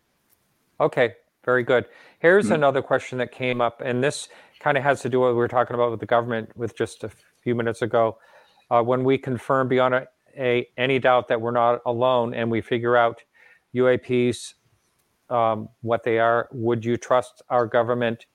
Okay, 0.79 1.13
very 1.43 1.63
good. 1.63 1.85
Here's 2.19 2.45
mm-hmm. 2.45 2.55
another 2.55 2.81
question 2.81 3.17
that 3.19 3.31
came 3.31 3.61
up, 3.61 3.81
and 3.83 4.03
this 4.03 4.29
kind 4.59 4.77
of 4.77 4.83
has 4.83 5.01
to 5.01 5.09
do 5.09 5.19
with 5.19 5.27
what 5.27 5.33
we 5.33 5.37
were 5.37 5.47
talking 5.47 5.75
about 5.75 5.91
with 5.91 5.99
the 5.99 6.05
government 6.05 6.49
with 6.55 6.77
just 6.77 7.03
a 7.03 7.11
few 7.41 7.55
minutes 7.55 7.81
ago. 7.81 8.17
Uh, 8.71 8.81
when 8.81 9.03
we 9.03 9.17
confirm 9.17 9.67
beyond 9.67 9.93
a, 9.93 10.07
a, 10.37 10.67
any 10.77 10.99
doubt 10.99 11.27
that 11.27 11.39
we're 11.39 11.51
not 11.51 11.81
alone 11.85 12.33
and 12.33 12.49
we 12.49 12.61
figure 12.61 12.97
out 12.97 13.21
UAPs, 13.75 14.55
um, 15.29 15.69
what 15.81 16.03
they 16.03 16.19
are, 16.19 16.49
would 16.51 16.83
you 16.83 16.97
trust 16.97 17.41
our 17.49 17.65
government, 17.65 18.25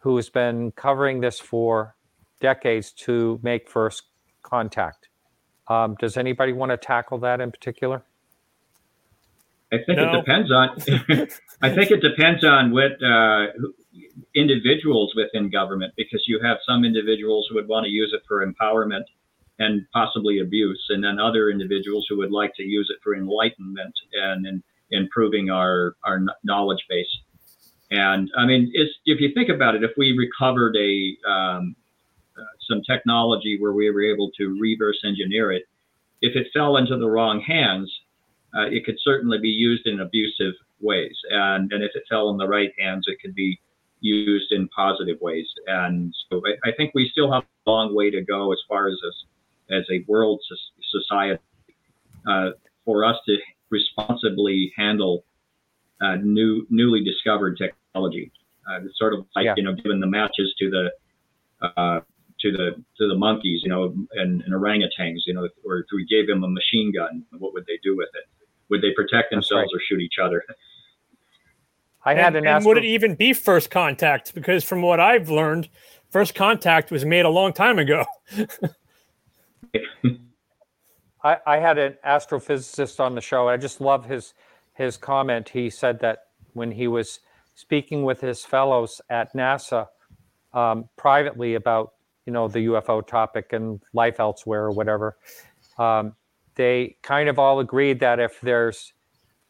who 0.00 0.16
has 0.16 0.28
been 0.28 0.70
covering 0.72 1.20
this 1.20 1.38
for 1.40 1.96
decades, 2.40 2.92
to 2.92 3.40
make 3.42 3.68
first 3.68 4.04
contact? 4.42 5.08
Um, 5.68 5.96
does 5.98 6.16
anybody 6.16 6.52
want 6.52 6.70
to 6.70 6.76
tackle 6.76 7.18
that 7.18 7.40
in 7.40 7.50
particular? 7.50 8.02
I 9.72 9.78
think 9.84 9.98
no. 9.98 10.12
it 10.12 10.16
depends 10.18 10.52
on. 10.52 10.68
I 11.62 11.74
think 11.74 11.90
it 11.90 12.00
depends 12.00 12.44
on 12.44 12.72
what 12.72 12.92
uh, 13.02 13.46
individuals 14.34 15.14
within 15.16 15.50
government, 15.50 15.94
because 15.96 16.24
you 16.26 16.40
have 16.42 16.58
some 16.66 16.84
individuals 16.84 17.46
who 17.48 17.56
would 17.56 17.68
want 17.68 17.84
to 17.84 17.90
use 17.90 18.12
it 18.14 18.22
for 18.28 18.46
empowerment 18.46 19.04
and 19.58 19.86
possibly 19.92 20.40
abuse, 20.40 20.84
and 20.90 21.02
then 21.02 21.18
other 21.18 21.48
individuals 21.48 22.06
who 22.08 22.18
would 22.18 22.30
like 22.30 22.52
to 22.56 22.62
use 22.62 22.90
it 22.94 23.00
for 23.02 23.14
enlightenment 23.14 23.94
and, 24.12 24.46
and 24.46 24.62
improving 24.90 25.50
our 25.50 25.94
our 26.04 26.20
knowledge 26.44 26.84
base. 26.88 27.06
And 27.90 28.30
I 28.36 28.46
mean, 28.46 28.72
if 28.74 29.20
you 29.20 29.30
think 29.34 29.48
about 29.48 29.74
it, 29.74 29.84
if 29.84 29.92
we 29.96 30.16
recovered 30.16 30.76
a 30.76 31.30
um, 31.30 31.76
some 32.68 32.82
technology 32.82 33.58
where 33.60 33.72
we 33.72 33.90
were 33.90 34.02
able 34.02 34.30
to 34.38 34.58
reverse 34.60 35.00
engineer 35.04 35.52
it, 35.52 35.64
if 36.20 36.36
it 36.36 36.48
fell 36.52 36.76
into 36.76 36.96
the 36.96 37.08
wrong 37.08 37.40
hands, 37.40 37.92
uh, 38.56 38.66
it 38.66 38.84
could 38.84 38.96
certainly 39.02 39.38
be 39.38 39.48
used 39.48 39.86
in 39.86 40.00
abusive 40.00 40.54
ways. 40.80 41.16
And, 41.30 41.70
and 41.72 41.82
if 41.82 41.90
it 41.94 42.04
fell 42.08 42.30
in 42.30 42.36
the 42.36 42.48
right 42.48 42.72
hands, 42.78 43.04
it 43.06 43.18
could 43.20 43.34
be 43.34 43.60
used 44.00 44.52
in 44.52 44.68
positive 44.68 45.18
ways. 45.20 45.46
And 45.66 46.14
so 46.30 46.42
I, 46.46 46.70
I 46.70 46.72
think 46.76 46.92
we 46.94 47.08
still 47.10 47.32
have 47.32 47.42
a 47.66 47.70
long 47.70 47.94
way 47.94 48.10
to 48.10 48.22
go 48.22 48.52
as 48.52 48.58
far 48.68 48.88
as 48.88 48.98
a, 49.04 49.74
as 49.74 49.84
a 49.90 50.04
world 50.06 50.40
society 50.90 51.40
uh, 52.28 52.50
for 52.84 53.04
us 53.04 53.16
to 53.26 53.36
responsibly 53.70 54.72
handle 54.76 55.24
uh, 56.00 56.16
new 56.16 56.66
newly 56.70 57.02
discovered 57.02 57.56
technology. 57.56 58.30
Uh, 58.68 58.84
it's 58.84 58.98
sort 58.98 59.14
of 59.14 59.26
like 59.34 59.46
yeah. 59.46 59.54
you 59.56 59.62
know 59.62 59.74
giving 59.74 60.00
the 60.00 60.06
matches 60.06 60.54
to 60.58 60.70
the 60.70 61.70
uh, 61.76 62.00
to 62.44 62.52
the 62.52 62.84
to 62.98 63.08
the 63.08 63.14
monkeys, 63.14 63.62
you 63.64 63.70
know, 63.70 63.94
and, 64.12 64.42
and 64.42 64.52
orangutans, 64.52 65.20
you 65.26 65.32
know, 65.32 65.48
or 65.64 65.78
if 65.78 65.86
we 65.92 66.04
gave 66.04 66.26
them 66.28 66.44
a 66.44 66.48
machine 66.48 66.92
gun, 66.94 67.24
what 67.38 67.54
would 67.54 67.64
they 67.66 67.78
do 67.82 67.96
with 67.96 68.10
it? 68.14 68.28
Would 68.68 68.82
they 68.82 68.92
protect 68.94 69.30
themselves 69.30 69.72
right. 69.72 69.78
or 69.78 69.80
shoot 69.88 70.00
each 70.00 70.18
other? 70.22 70.44
I 72.04 72.14
had 72.14 72.36
and, 72.36 72.46
an 72.46 72.56
and 72.56 72.64
would 72.66 72.76
it 72.76 72.84
even 72.84 73.14
be 73.14 73.32
first 73.32 73.70
contact? 73.70 74.34
Because 74.34 74.62
from 74.62 74.82
what 74.82 75.00
I've 75.00 75.30
learned, 75.30 75.70
first 76.10 76.34
contact 76.34 76.90
was 76.90 77.06
made 77.06 77.24
a 77.24 77.30
long 77.30 77.54
time 77.54 77.78
ago. 77.78 78.04
I, 81.24 81.38
I 81.46 81.56
had 81.56 81.78
an 81.78 81.96
astrophysicist 82.06 83.00
on 83.00 83.14
the 83.14 83.22
show. 83.22 83.48
I 83.48 83.56
just 83.56 83.80
love 83.80 84.04
his 84.04 84.34
his 84.74 84.98
comment. 84.98 85.48
He 85.48 85.70
said 85.70 85.98
that 86.00 86.24
when 86.52 86.70
he 86.70 86.88
was 86.88 87.20
speaking 87.54 88.02
with 88.02 88.20
his 88.20 88.44
fellows 88.44 89.00
at 89.08 89.32
NASA 89.32 89.86
um, 90.52 90.88
privately 90.96 91.54
about 91.54 91.93
you 92.26 92.32
know 92.32 92.48
the 92.48 92.66
UFO 92.66 93.06
topic 93.06 93.52
and 93.52 93.80
life 93.92 94.20
elsewhere 94.20 94.64
or 94.64 94.72
whatever, 94.72 95.18
um, 95.78 96.14
they 96.54 96.96
kind 97.02 97.28
of 97.28 97.38
all 97.38 97.60
agreed 97.60 98.00
that 98.00 98.20
if 98.20 98.40
there's 98.40 98.92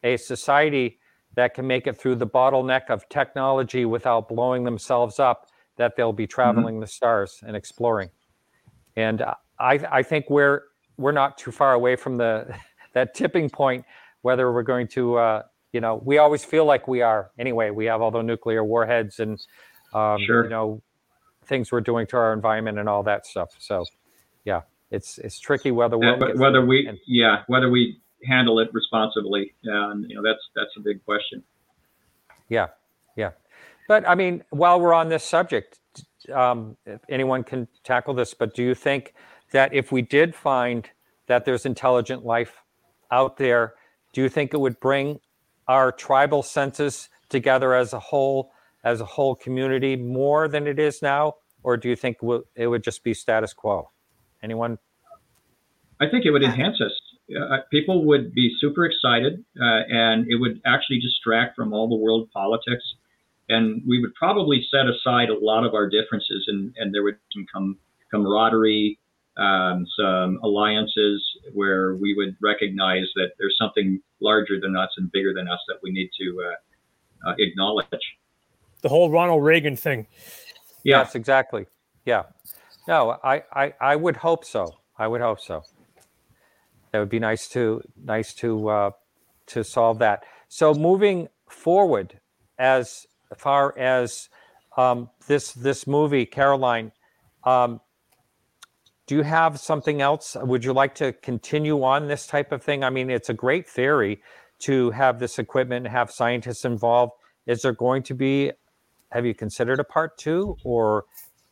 a 0.03 0.17
society 0.17 0.99
that 1.35 1.55
can 1.55 1.67
make 1.67 1.87
it 1.87 1.97
through 1.97 2.15
the 2.17 2.27
bottleneck 2.27 2.91
of 2.91 3.09
technology 3.09 3.85
without 3.85 4.29
blowing 4.29 4.65
themselves 4.65 5.19
up, 5.19 5.49
that 5.77 5.97
they'll 5.97 6.13
be 6.13 6.25
mm-hmm. 6.25 6.31
traveling 6.31 6.75
mm-hmm. 6.77 6.83
the 6.83 6.87
stars 6.87 7.41
and 7.47 7.57
exploring. 7.57 8.11
And 8.97 9.23
I, 9.59 9.81
I 9.91 10.03
think 10.03 10.31
we're 10.31 10.63
we're 10.97 11.13
not 11.13 11.37
too 11.37 11.51
far 11.51 11.75
away 11.75 11.97
from 11.97 12.17
the 12.17 12.55
that 12.93 13.15
tipping 13.15 13.51
point. 13.51 13.85
Whether 14.23 14.51
we're 14.53 14.63
going 14.63 14.89
to, 14.89 15.17
uh, 15.17 15.43
you 15.73 15.81
know, 15.81 16.01
we 16.03 16.17
always 16.17 16.45
feel 16.45 16.65
like 16.65 16.89
we 16.89 17.03
are. 17.03 17.31
Anyway, 17.39 17.69
we 17.71 17.85
have 17.87 18.01
all 18.01 18.11
the 18.11 18.23
nuclear 18.23 18.65
warheads 18.65 19.21
and, 19.21 19.39
um, 19.93 20.19
sure. 20.25 20.45
you 20.45 20.51
know, 20.51 20.83
things 21.47 21.73
we're 21.73 21.81
doing 21.81 22.07
to 22.09 22.17
our 22.17 22.33
environment 22.33 22.79
and 22.79 22.89
all 22.89 23.03
that 23.05 23.27
stuff. 23.27 23.55
So, 23.59 23.85
yeah, 24.45 24.63
it's 24.91 25.19
it's 25.19 25.39
tricky 25.39 25.71
whether 25.71 25.99
we 25.99 26.07
yeah, 26.07 26.33
whether 26.37 26.65
we 26.65 26.87
and, 26.87 26.99
yeah 27.07 27.43
whether 27.47 27.71
we 27.71 28.01
handle 28.25 28.59
it 28.59 28.69
responsibly, 28.73 29.55
and 29.65 30.09
you 30.09 30.17
know 30.17 30.23
that's 30.23 30.43
that's 30.55 30.71
a 30.77 30.81
big 30.81 31.05
question. 31.05 31.43
Yeah, 32.49 32.69
yeah, 33.17 33.31
but 33.89 34.09
I 34.09 34.15
mean, 34.15 34.45
while 34.51 34.81
we're 34.81 34.95
on 34.95 35.09
this 35.09 35.25
subject, 35.25 35.81
um, 36.33 36.77
if 36.87 37.01
anyone 37.09 37.45
can 37.45 37.69
tackle 37.83 38.15
this, 38.15 38.35
but 38.35 38.55
do 38.55 38.63
you 38.63 38.75
think 38.75 39.15
that 39.53 39.75
if 39.75 39.93
we 39.93 40.03
did 40.03 40.35
find 40.35 40.89
that 41.27 41.45
there's 41.45 41.67
intelligent 41.67 42.25
life 42.25 42.63
out 43.11 43.37
there, 43.37 43.75
do 44.13 44.23
you 44.23 44.29
think 44.29 44.55
it 44.55 44.59
would 44.59 44.81
bring 44.81 45.21
our 45.69 45.93
tribal 45.93 46.43
senses 46.43 47.09
together 47.29 47.75
as 47.75 47.93
a 47.93 47.99
whole, 47.99 48.53
as 48.85 49.01
a 49.01 49.05
whole 49.05 49.35
community 49.35 49.97
more 49.97 50.47
than 50.47 50.67
it 50.67 50.79
is 50.79 51.03
now, 51.03 51.35
or 51.63 51.77
do 51.77 51.89
you 51.89 51.97
think 51.97 52.19
it 52.55 52.67
would 52.67 52.85
just 52.85 53.03
be 53.03 53.15
status 53.15 53.53
quo? 53.53 53.91
Anyone? 54.43 54.79
I 56.01 56.09
think 56.11 56.27
it 56.27 56.31
would 56.31 56.43
enhance 56.43 56.81
us. 56.81 56.93
Uh, 57.35 57.59
people 57.71 58.05
would 58.05 58.35
be 58.35 58.55
super 58.61 58.85
excited, 58.85 59.43
uh, 59.59 59.83
and 59.89 60.27
it 60.29 60.37
would 60.37 60.61
actually 60.67 61.01
distract 61.01 61.57
from 61.57 61.73
all 61.73 61.89
the 61.89 61.97
world 61.97 62.29
politics. 62.33 62.85
And 63.49 63.83
we 63.87 64.01
would 64.01 64.15
probably 64.15 64.67
set 64.71 64.87
aside 64.87 65.31
a 65.31 65.39
lot 65.39 65.65
of 65.65 65.75
our 65.75 65.89
differences, 65.89 66.45
and, 66.49 66.75
and 66.77 66.95
there 66.95 67.03
would 67.03 67.17
come 67.53 67.79
camaraderie, 68.11 68.99
um, 69.37 69.87
some 69.99 70.39
alliances 70.43 71.25
where 71.55 71.95
we 71.95 72.15
would 72.15 72.37
recognize 72.43 73.07
that 73.17 73.33
there's 73.39 73.57
something 73.59 74.01
larger 74.21 74.61
than 74.61 74.77
us 74.77 74.91
and 74.97 75.11
bigger 75.11 75.33
than 75.35 75.49
us 75.49 75.59
that 75.69 75.79
we 75.83 75.91
need 75.91 76.11
to 76.21 76.43
uh, 76.47 77.31
uh, 77.31 77.35
acknowledge. 77.39 77.87
The 78.85 78.91
whole 78.91 79.11
Ronald 79.11 79.43
Reagan 79.43 79.77
thing. 79.77 80.07
Yeah. 80.83 80.99
Yes, 80.99 81.15
exactly. 81.15 81.65
Yeah. 82.05 82.25
No, 82.87 83.17
I, 83.25 83.43
I, 83.51 83.73
I 83.81 83.97
would 83.97 84.15
hope 84.15 84.45
so. 84.45 84.75
I 84.99 85.09
would 85.09 85.23
hope 85.23 85.41
so. 85.41 85.63
That 86.93 86.99
would 86.99 87.09
be 87.09 87.19
nice 87.19 87.49
to 87.49 87.81
nice 88.05 88.35
to 88.35 88.69
uh, 88.69 88.91
to 89.47 89.65
solve 89.65 90.01
that. 90.01 90.25
So 90.49 90.75
moving 90.75 91.29
forward, 91.49 92.21
as 92.59 93.07
far 93.39 93.77
as 93.79 94.29
um, 94.77 95.09
this 95.29 95.53
this 95.53 95.87
movie, 95.87 96.27
Caroline, 96.27 96.93
um, 97.45 97.81
do 99.07 99.17
you 99.17 99.23
have 99.23 99.59
something 99.59 100.03
else? 100.03 100.37
Would 100.39 100.63
you 100.63 100.75
like 100.75 100.95
to 100.97 101.15
continue 101.15 101.83
on 101.83 102.07
this 102.07 102.27
type 102.27 102.53
of 102.53 102.63
thing? 102.63 102.85
I 102.85 102.91
mean, 102.91 103.09
it's 103.09 103.31
a 103.31 103.35
great 103.35 103.67
theory 103.67 104.21
to 104.59 104.91
have 104.91 105.19
this 105.19 105.39
equipment 105.39 105.87
and 105.87 105.97
have 105.97 106.11
scientists 106.11 106.67
involved. 106.67 107.13
Is 107.47 107.63
there 107.63 107.73
going 107.73 108.03
to 108.03 108.15
be? 108.15 108.53
Have 109.15 109.25
you 109.25 109.33
considered 109.33 109.79
a 109.79 109.85
part 109.85 110.19
two, 110.19 110.57
or 110.65 111.05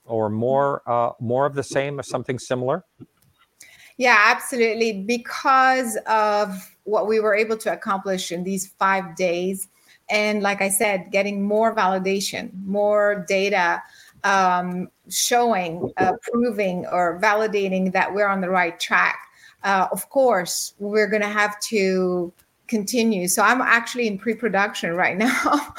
or 0.05 0.29
more 0.29 0.83
uh, 0.85 1.13
more 1.21 1.47
of 1.47 1.55
the 1.55 1.63
same 1.63 1.99
or 1.99 2.03
something 2.03 2.39
similar? 2.39 2.85
Yeah, 3.97 4.17
absolutely. 4.19 5.05
Because 5.05 5.97
of 6.09 6.77
what 6.83 7.07
we 7.07 7.21
were 7.21 7.37
able 7.37 7.57
to 7.59 7.73
accomplish 7.73 8.33
in 8.33 8.43
these 8.43 8.67
five 8.79 9.15
days, 9.15 9.69
and 10.11 10.43
like 10.43 10.61
I 10.61 10.71
said, 10.71 11.13
getting 11.13 11.41
more 11.43 11.73
validation, 11.73 12.51
more 12.67 13.25
data 13.29 13.81
um, 14.25 14.89
showing, 15.09 15.93
uh, 15.99 16.13
proving, 16.33 16.85
or 16.87 17.21
validating 17.21 17.93
that 17.93 18.13
we're 18.13 18.27
on 18.27 18.41
the 18.41 18.51
right 18.51 18.79
track. 18.81 19.19
Uh, 19.63 19.87
of 19.93 20.09
course, 20.11 20.75
we're 20.81 21.07
going 21.07 21.23
to 21.23 21.29
have 21.29 21.61
to 21.61 22.33
continue. 22.73 23.29
So 23.29 23.43
I'm 23.43 23.61
actually 23.61 24.07
in 24.07 24.17
pre-production 24.17 24.95
right 24.95 25.17
now 25.29 25.75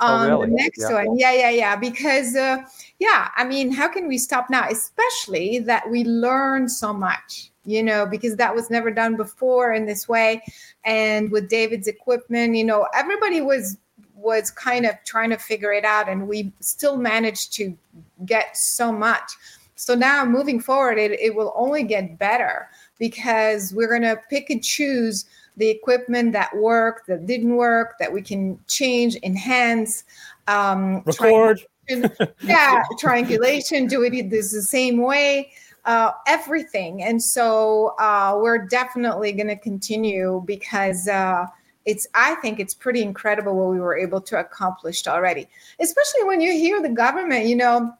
on 0.00 0.30
oh, 0.30 0.40
really? 0.40 0.46
the 0.46 0.56
next 0.56 0.80
yeah. 0.80 0.92
one. 0.94 1.18
Yeah, 1.18 1.32
yeah, 1.32 1.50
yeah. 1.50 1.76
Because 1.76 2.34
uh, 2.34 2.62
yeah, 2.98 3.28
I 3.36 3.44
mean, 3.44 3.70
how 3.70 3.86
can 3.86 4.08
we 4.08 4.16
stop 4.16 4.48
now? 4.48 4.66
Especially 4.68 5.58
that 5.60 5.88
we 5.90 6.04
learn 6.04 6.68
so 6.68 6.94
much, 6.94 7.52
you 7.66 7.82
know, 7.82 8.06
because 8.06 8.36
that 8.36 8.54
was 8.54 8.70
never 8.70 8.90
done 8.90 9.14
before 9.14 9.74
in 9.74 9.84
this 9.84 10.08
way. 10.08 10.42
And 10.84 11.30
with 11.30 11.50
David's 11.50 11.86
equipment, 11.86 12.56
you 12.56 12.64
know, 12.64 12.88
everybody 12.94 13.42
was 13.42 13.76
was 14.14 14.50
kind 14.50 14.84
of 14.84 14.94
trying 15.04 15.30
to 15.30 15.36
figure 15.36 15.72
it 15.72 15.84
out, 15.84 16.08
and 16.08 16.26
we 16.26 16.52
still 16.60 16.96
managed 16.96 17.52
to 17.52 17.76
get 18.24 18.56
so 18.56 18.90
much. 18.90 19.30
So 19.76 19.94
now 19.94 20.24
moving 20.24 20.58
forward, 20.60 20.98
it, 20.98 21.12
it 21.20 21.36
will 21.36 21.52
only 21.54 21.84
get 21.84 22.18
better 22.18 22.68
because 22.98 23.72
we're 23.72 23.88
going 23.88 24.02
to 24.02 24.20
pick 24.28 24.50
and 24.50 24.62
choose 24.62 25.24
the 25.58 25.68
equipment 25.68 26.32
that 26.32 26.56
worked, 26.56 27.06
that 27.08 27.26
didn't 27.26 27.54
work, 27.56 27.98
that 27.98 28.12
we 28.12 28.22
can 28.22 28.58
change, 28.66 29.16
enhance, 29.22 30.04
um, 30.46 31.02
record. 31.04 31.60
yeah, 32.42 32.82
triangulation, 32.98 33.86
do 33.86 34.02
it 34.02 34.30
this 34.30 34.52
the 34.52 34.62
same 34.62 34.98
way, 34.98 35.50
uh, 35.84 36.12
everything. 36.26 37.02
And 37.02 37.22
so 37.22 37.94
uh, 37.98 38.38
we're 38.40 38.66
definitely 38.66 39.32
going 39.32 39.48
to 39.48 39.56
continue 39.56 40.42
because 40.46 41.08
uh, 41.08 41.46
it's, 41.86 42.06
I 42.14 42.34
think 42.36 42.60
it's 42.60 42.74
pretty 42.74 43.02
incredible 43.02 43.56
what 43.56 43.70
we 43.70 43.80
were 43.80 43.96
able 43.96 44.20
to 44.20 44.38
accomplish 44.38 45.06
already, 45.06 45.48
especially 45.80 46.24
when 46.24 46.40
you 46.40 46.52
hear 46.52 46.82
the 46.82 46.90
government, 46.90 47.46
you 47.46 47.56
know, 47.56 47.94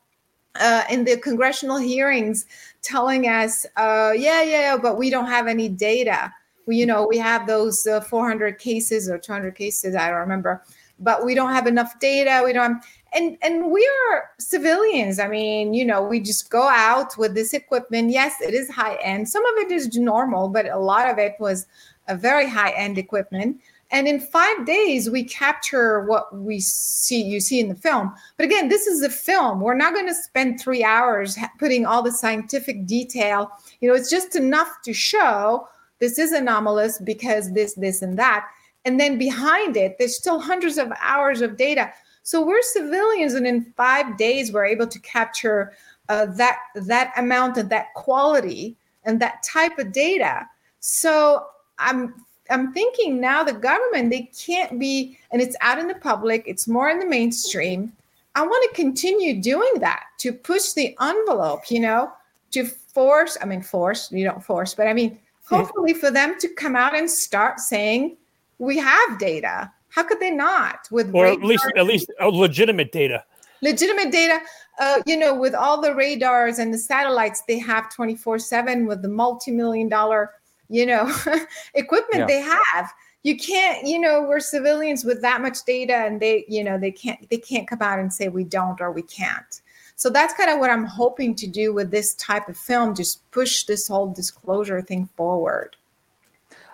uh, 0.61 0.83
in 0.91 1.05
the 1.05 1.17
congressional 1.17 1.79
hearings 1.79 2.47
telling 2.83 3.27
us, 3.27 3.65
uh, 3.77 4.13
yeah, 4.15 4.43
yeah, 4.43 4.61
yeah, 4.61 4.77
but 4.77 4.99
we 4.99 5.09
don't 5.09 5.27
have 5.27 5.47
any 5.47 5.69
data. 5.69 6.33
We, 6.69 6.77
you 6.77 6.85
know, 6.85 7.07
we 7.07 7.17
have 7.17 7.47
those 7.47 7.87
uh, 7.87 8.03
400 8.03 8.59
cases 8.59 9.09
or 9.09 9.17
200 9.17 9.55
cases, 9.55 9.97
I 9.97 10.11
don't 10.11 10.19
remember, 10.19 10.63
but 11.01 11.25
we 11.25 11.35
don't 11.35 11.53
have 11.53 11.67
enough 11.67 11.99
data. 11.99 12.43
We 12.45 12.53
don't 12.53 12.75
have, 12.75 12.87
and 13.15 13.39
and 13.41 13.71
we 13.71 13.91
are 14.11 14.31
civilians. 14.39 15.19
I 15.19 15.29
mean, 15.29 15.73
you 15.73 15.87
know, 15.87 16.03
we 16.03 16.21
just 16.21 16.51
go 16.51 16.69
out 16.69 17.17
with 17.17 17.35
this 17.35 17.55
equipment. 17.55 18.11
Yes, 18.11 18.35
it 18.43 18.53
is 18.53 18.69
high 18.69 18.97
end. 18.97 19.31
Some 19.31 19.47
of 19.47 19.57
it 19.65 19.73
is 19.73 19.97
normal, 19.97 20.51
but 20.51 20.69
a 20.69 20.77
lot 20.77 21.09
of 21.09 21.19
it 21.19 21.37
was 21.41 21.67
a 22.07 22.15
very 22.15 22.47
high 22.47 22.73
end 22.73 22.99
equipment. 22.99 23.63
And 23.91 24.07
in 24.07 24.21
five 24.21 24.67
days, 24.67 25.09
we 25.09 25.25
capture 25.25 26.05
what 26.05 26.37
we 26.37 26.61
see, 26.61 27.23
you 27.23 27.41
see 27.41 27.61
in 27.61 27.71
the 27.71 27.75
film. 27.75 28.15
But 28.37 28.45
again, 28.45 28.69
this 28.69 28.87
is 28.87 29.03
a 29.03 29.09
film. 29.09 29.61
We're 29.61 29.75
not 29.75 29.95
going 29.95 30.07
to 30.07 30.15
spend 30.15 30.61
three 30.61 30.85
hours 30.85 31.39
putting 31.59 31.87
all 31.87 32.03
the 32.03 32.13
scientific 32.13 32.85
detail. 32.85 33.51
You 33.81 33.89
know, 33.89 33.95
it's 33.95 34.11
just 34.11 34.37
enough 34.37 34.83
to 34.83 34.93
show 34.93 35.67
this 36.01 36.19
is 36.19 36.33
anomalous 36.33 36.99
because 36.99 37.53
this, 37.53 37.75
this, 37.75 38.03
and 38.03 38.19
that. 38.19 38.47
And 38.85 38.99
then 38.99 39.19
behind 39.19 39.77
it, 39.77 39.97
there's 39.99 40.17
still 40.17 40.41
hundreds 40.41 40.79
of 40.79 40.93
hours 41.01 41.41
of 41.41 41.57
data. 41.57 41.93
So 42.23 42.45
we're 42.45 42.63
civilians, 42.63 43.35
and 43.35 43.47
in 43.47 43.73
five 43.77 44.17
days, 44.17 44.53
we're 44.53 44.67
able 44.67 44.87
to 44.87 44.99
capture 45.01 45.73
uh, 46.09 46.27
that 46.27 46.59
that 46.75 47.13
amount 47.17 47.59
of 47.59 47.69
that 47.69 47.93
quality 47.95 48.77
and 49.05 49.21
that 49.21 49.43
type 49.43 49.79
of 49.79 49.93
data. 49.93 50.47
So 50.81 51.47
I'm 51.79 52.15
I'm 52.51 52.73
thinking 52.73 53.21
now 53.21 53.45
the 53.45 53.53
government 53.53 54.11
they 54.11 54.31
can't 54.39 54.79
be 54.79 55.19
and 55.31 55.43
it's 55.43 55.57
out 55.61 55.79
in 55.79 55.89
the 55.89 55.95
public, 55.95 56.45
it's 56.47 56.69
more 56.69 56.89
in 56.89 56.99
the 56.99 57.07
mainstream. 57.07 57.93
I 58.35 58.43
want 58.43 58.71
to 58.71 58.81
continue 58.81 59.43
doing 59.43 59.73
that 59.81 60.05
to 60.19 60.33
push 60.33 60.73
the 60.73 60.97
envelope, 61.01 61.71
you 61.71 61.81
know, 61.81 62.13
to 62.53 62.65
force, 62.65 63.37
I 63.43 63.47
mean 63.47 63.63
force, 63.63 64.13
you 64.13 64.25
don't 64.25 64.45
force, 64.45 64.75
but 64.75 64.87
I 64.87 64.93
mean 64.93 65.19
hopefully 65.49 65.95
for 65.95 66.11
them 66.11 66.39
to 66.41 66.49
come 66.49 66.77
out 66.77 66.95
and 66.95 67.11
start 67.11 67.61
saying 67.61 68.17
we 68.59 68.77
have 68.79 69.19
data. 69.19 69.71
How 69.91 70.03
could 70.03 70.21
they 70.21 70.31
not 70.31 70.89
with 70.91 71.15
or 71.15 71.27
at 71.27 71.43
least 71.43 71.65
at 71.77 71.87
least 71.87 72.11
legitimate 72.21 72.93
data? 72.93 73.25
Legitimate 73.63 74.13
data, 74.13 74.41
uh, 74.79 75.01
you 75.07 75.17
know, 75.17 75.35
with 75.35 75.55
all 75.55 75.81
the 75.81 75.95
radars 75.95 76.59
and 76.59 76.73
the 76.73 76.79
satellites 76.79 77.43
they 77.49 77.59
have 77.59 77.93
24 77.93 78.39
7 78.39 78.87
with 78.87 79.03
the 79.03 79.09
multi 79.09 79.51
million 79.51 79.89
dollar 79.89 80.33
you 80.69 80.87
know 80.87 81.05
equipment 81.75 82.21
yeah. 82.21 82.27
they 82.27 82.41
have 82.41 82.93
you 83.23 83.37
can't 83.37 83.87
you 83.87 83.99
know 83.99 84.23
we're 84.23 84.41
civilians 84.41 85.05
with 85.05 85.21
that 85.23 85.41
much 85.41 85.65
data 85.65 85.95
and 85.95 86.21
they 86.21 86.45
you 86.49 86.63
know 86.63 86.79
they 86.79 86.91
can't 86.91 87.29
they 87.31 87.39
can't 87.39 87.69
come 87.69 87.83
out 87.83 87.99
and 87.99 88.13
say 88.13 88.29
we 88.29 88.45
don't 88.45 88.81
or 88.81 88.93
we 88.93 89.03
can't 89.03 89.63
so 89.99 90.09
that's 90.09 90.33
kind 90.33 90.49
of 90.49 90.59
what 90.59 90.71
i'm 90.71 90.85
hoping 90.87 91.35
to 91.35 91.47
do 91.47 91.75
with 91.75 91.91
this 91.91 92.15
type 92.15 92.49
of 92.49 92.57
film 92.57 92.95
just 92.95 93.29
push 93.31 93.65
this 93.65 93.89
whole 93.89 94.11
disclosure 94.13 94.81
thing 94.81 95.09
forward. 95.17 95.77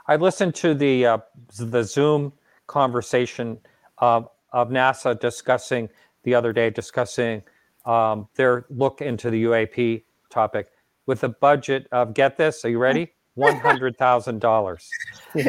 I 0.07 0.17
listened 0.17 0.55
to 0.57 0.75
the 0.75 1.07
uh, 1.07 1.19
the 1.59 1.83
zoom 1.83 2.33
conversation 2.67 3.59
of, 3.99 4.29
of 4.53 4.69
nasa 4.69 5.19
discussing 5.19 5.89
the 6.25 6.35
other 6.35 6.53
day 6.53 6.71
discussing 6.71 7.43
um, 7.87 8.29
their 8.35 8.67
look 8.71 9.01
into 9.01 9.31
the 9.31 9.45
uap 9.45 10.03
topic 10.31 10.69
with 11.07 11.25
a 11.25 11.29
budget 11.29 11.87
of 11.93 12.15
get 12.15 12.37
this 12.37 12.65
are 12.65 12.71
you 12.71 12.79
ready? 12.79 13.13
one 13.35 13.57
hundred 13.57 13.97
thousand 13.97 14.41
dollars. 14.41 14.89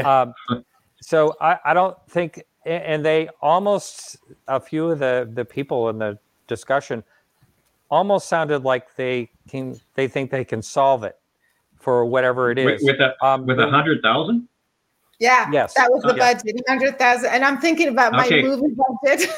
Um, 0.04 0.34
so 1.02 1.36
I, 1.40 1.60
I 1.66 1.74
don't 1.76 1.96
think, 2.10 2.42
and 2.66 3.06
they 3.06 3.30
almost 3.42 4.18
a 4.48 4.60
few 4.60 4.90
of 4.90 5.00
the 5.00 5.30
the 5.32 5.46
people 5.46 5.90
in 5.90 6.00
the 6.00 6.18
discussion 6.48 7.04
almost 7.90 8.28
sounded 8.28 8.64
like 8.64 8.96
they 8.96 9.30
can 9.48 9.80
they 9.96 10.08
think 10.08 10.32
they 10.32 10.46
can 10.46 10.62
solve 10.62 11.04
it 11.04 11.18
for 11.80 12.06
whatever 12.06 12.52
it 12.52 12.58
is 12.58 12.84
with 12.84 13.00
a 13.00 13.26
um, 13.26 13.46
with 13.46 13.60
a 13.60 13.70
hundred 13.70 14.02
thousand. 14.02 14.48
Yeah, 15.20 15.50
yes, 15.52 15.74
that 15.76 15.90
was 15.90 16.04
the 16.04 16.14
budget, 16.14 16.62
hundred 16.68 16.98
thousand. 17.00 17.30
And 17.30 17.46
I'm 17.46 17.58
thinking 17.60 17.88
about 17.88 18.12
my 18.12 18.26
okay. 18.26 18.42
movie 18.42 18.76
budget. 19.04 19.30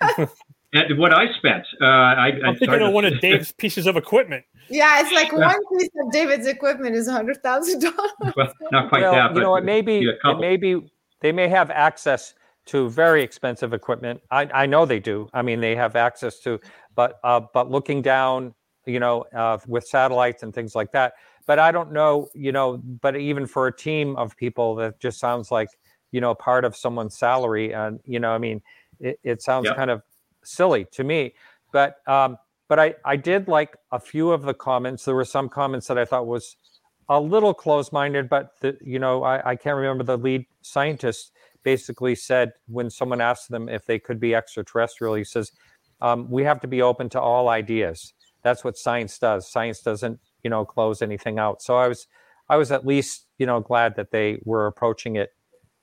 and 0.72 0.98
what 0.98 1.12
I 1.12 1.30
spent, 1.36 1.66
uh, 1.82 1.84
I, 1.84 2.28
I'm 2.28 2.44
I 2.44 2.54
thinking 2.54 2.80
of 2.80 2.92
one 2.92 3.04
of 3.04 3.20
Dave's 3.20 3.52
pieces 3.58 3.86
of 3.86 3.96
equipment. 3.96 4.44
Yeah, 4.68 5.00
it's 5.00 5.12
like 5.12 5.32
one 5.32 5.60
piece 5.78 5.90
of 6.02 6.10
David's 6.10 6.46
equipment 6.46 6.96
is 6.96 7.08
hundred 7.08 7.42
thousand 7.42 7.80
dollars. 7.80 8.34
Well, 8.36 8.52
not 8.72 8.88
quite 8.88 9.02
well, 9.02 9.12
that. 9.12 9.34
You 9.34 9.40
know, 9.40 9.56
it 9.56 9.64
may 9.64 9.82
be, 9.82 10.08
it 10.08 10.38
may 10.38 10.56
be, 10.56 10.90
they 11.20 11.32
may 11.32 11.48
have 11.48 11.70
access 11.70 12.34
to 12.66 12.90
very 12.90 13.22
expensive 13.22 13.72
equipment. 13.72 14.20
I, 14.30 14.48
I 14.52 14.66
know 14.66 14.84
they 14.84 15.00
do. 15.00 15.28
I 15.32 15.42
mean, 15.42 15.60
they 15.60 15.76
have 15.76 15.96
access 15.96 16.40
to, 16.40 16.60
but 16.94 17.18
uh, 17.24 17.40
but 17.54 17.70
looking 17.70 18.02
down, 18.02 18.54
you 18.84 19.00
know, 19.00 19.24
uh, 19.34 19.58
with 19.66 19.86
satellites 19.86 20.42
and 20.42 20.54
things 20.54 20.74
like 20.74 20.92
that. 20.92 21.14
But 21.46 21.58
I 21.58 21.70
don't 21.70 21.92
know, 21.92 22.28
you 22.34 22.52
know, 22.52 22.78
but 22.78 23.16
even 23.16 23.46
for 23.46 23.68
a 23.68 23.72
team 23.72 24.16
of 24.16 24.36
people, 24.36 24.74
that 24.76 24.98
just 24.98 25.20
sounds 25.20 25.52
like, 25.52 25.68
you 26.10 26.20
know, 26.20 26.34
part 26.34 26.64
of 26.64 26.76
someone's 26.76 27.16
salary. 27.16 27.72
And 27.72 28.00
you 28.04 28.18
know, 28.18 28.32
I 28.32 28.38
mean, 28.38 28.60
it, 28.98 29.20
it 29.22 29.42
sounds 29.42 29.70
kind 29.70 29.90
of 29.90 30.02
silly 30.42 30.86
to 30.92 31.04
me. 31.04 31.34
But 31.72 31.96
um, 32.08 32.36
but 32.68 32.80
I, 32.80 32.94
I 33.04 33.14
did 33.14 33.46
like 33.46 33.76
a 33.92 34.00
few 34.00 34.32
of 34.32 34.42
the 34.42 34.54
comments. 34.54 35.04
There 35.04 35.14
were 35.14 35.24
some 35.24 35.48
comments 35.48 35.86
that 35.86 35.98
I 35.98 36.04
thought 36.04 36.26
was 36.26 36.56
a 37.08 37.20
little 37.20 37.54
close-minded, 37.54 38.28
but 38.28 38.58
the, 38.60 38.76
you 38.80 38.98
know, 38.98 39.22
I, 39.22 39.50
I 39.50 39.54
can't 39.54 39.76
remember 39.76 40.02
the 40.02 40.18
lead 40.18 40.46
scientist 40.62 41.30
basically 41.66 42.14
said 42.14 42.52
when 42.68 42.88
someone 42.88 43.20
asked 43.20 43.50
them 43.50 43.68
if 43.68 43.84
they 43.86 43.98
could 43.98 44.20
be 44.20 44.36
extraterrestrial, 44.36 45.14
he 45.16 45.24
says, 45.24 45.50
um, 46.00 46.30
we 46.30 46.44
have 46.44 46.60
to 46.60 46.68
be 46.68 46.80
open 46.80 47.08
to 47.08 47.20
all 47.20 47.48
ideas. 47.48 48.14
That's 48.44 48.62
what 48.62 48.78
science 48.78 49.18
does. 49.18 49.50
Science 49.50 49.80
doesn't, 49.80 50.20
you 50.44 50.48
know, 50.48 50.64
close 50.64 51.02
anything 51.02 51.40
out. 51.40 51.60
So 51.60 51.76
I 51.76 51.88
was, 51.88 52.06
I 52.48 52.56
was 52.56 52.70
at 52.70 52.86
least, 52.86 53.26
you 53.36 53.46
know, 53.46 53.58
glad 53.58 53.96
that 53.96 54.12
they 54.12 54.40
were 54.44 54.68
approaching 54.68 55.16
it 55.16 55.30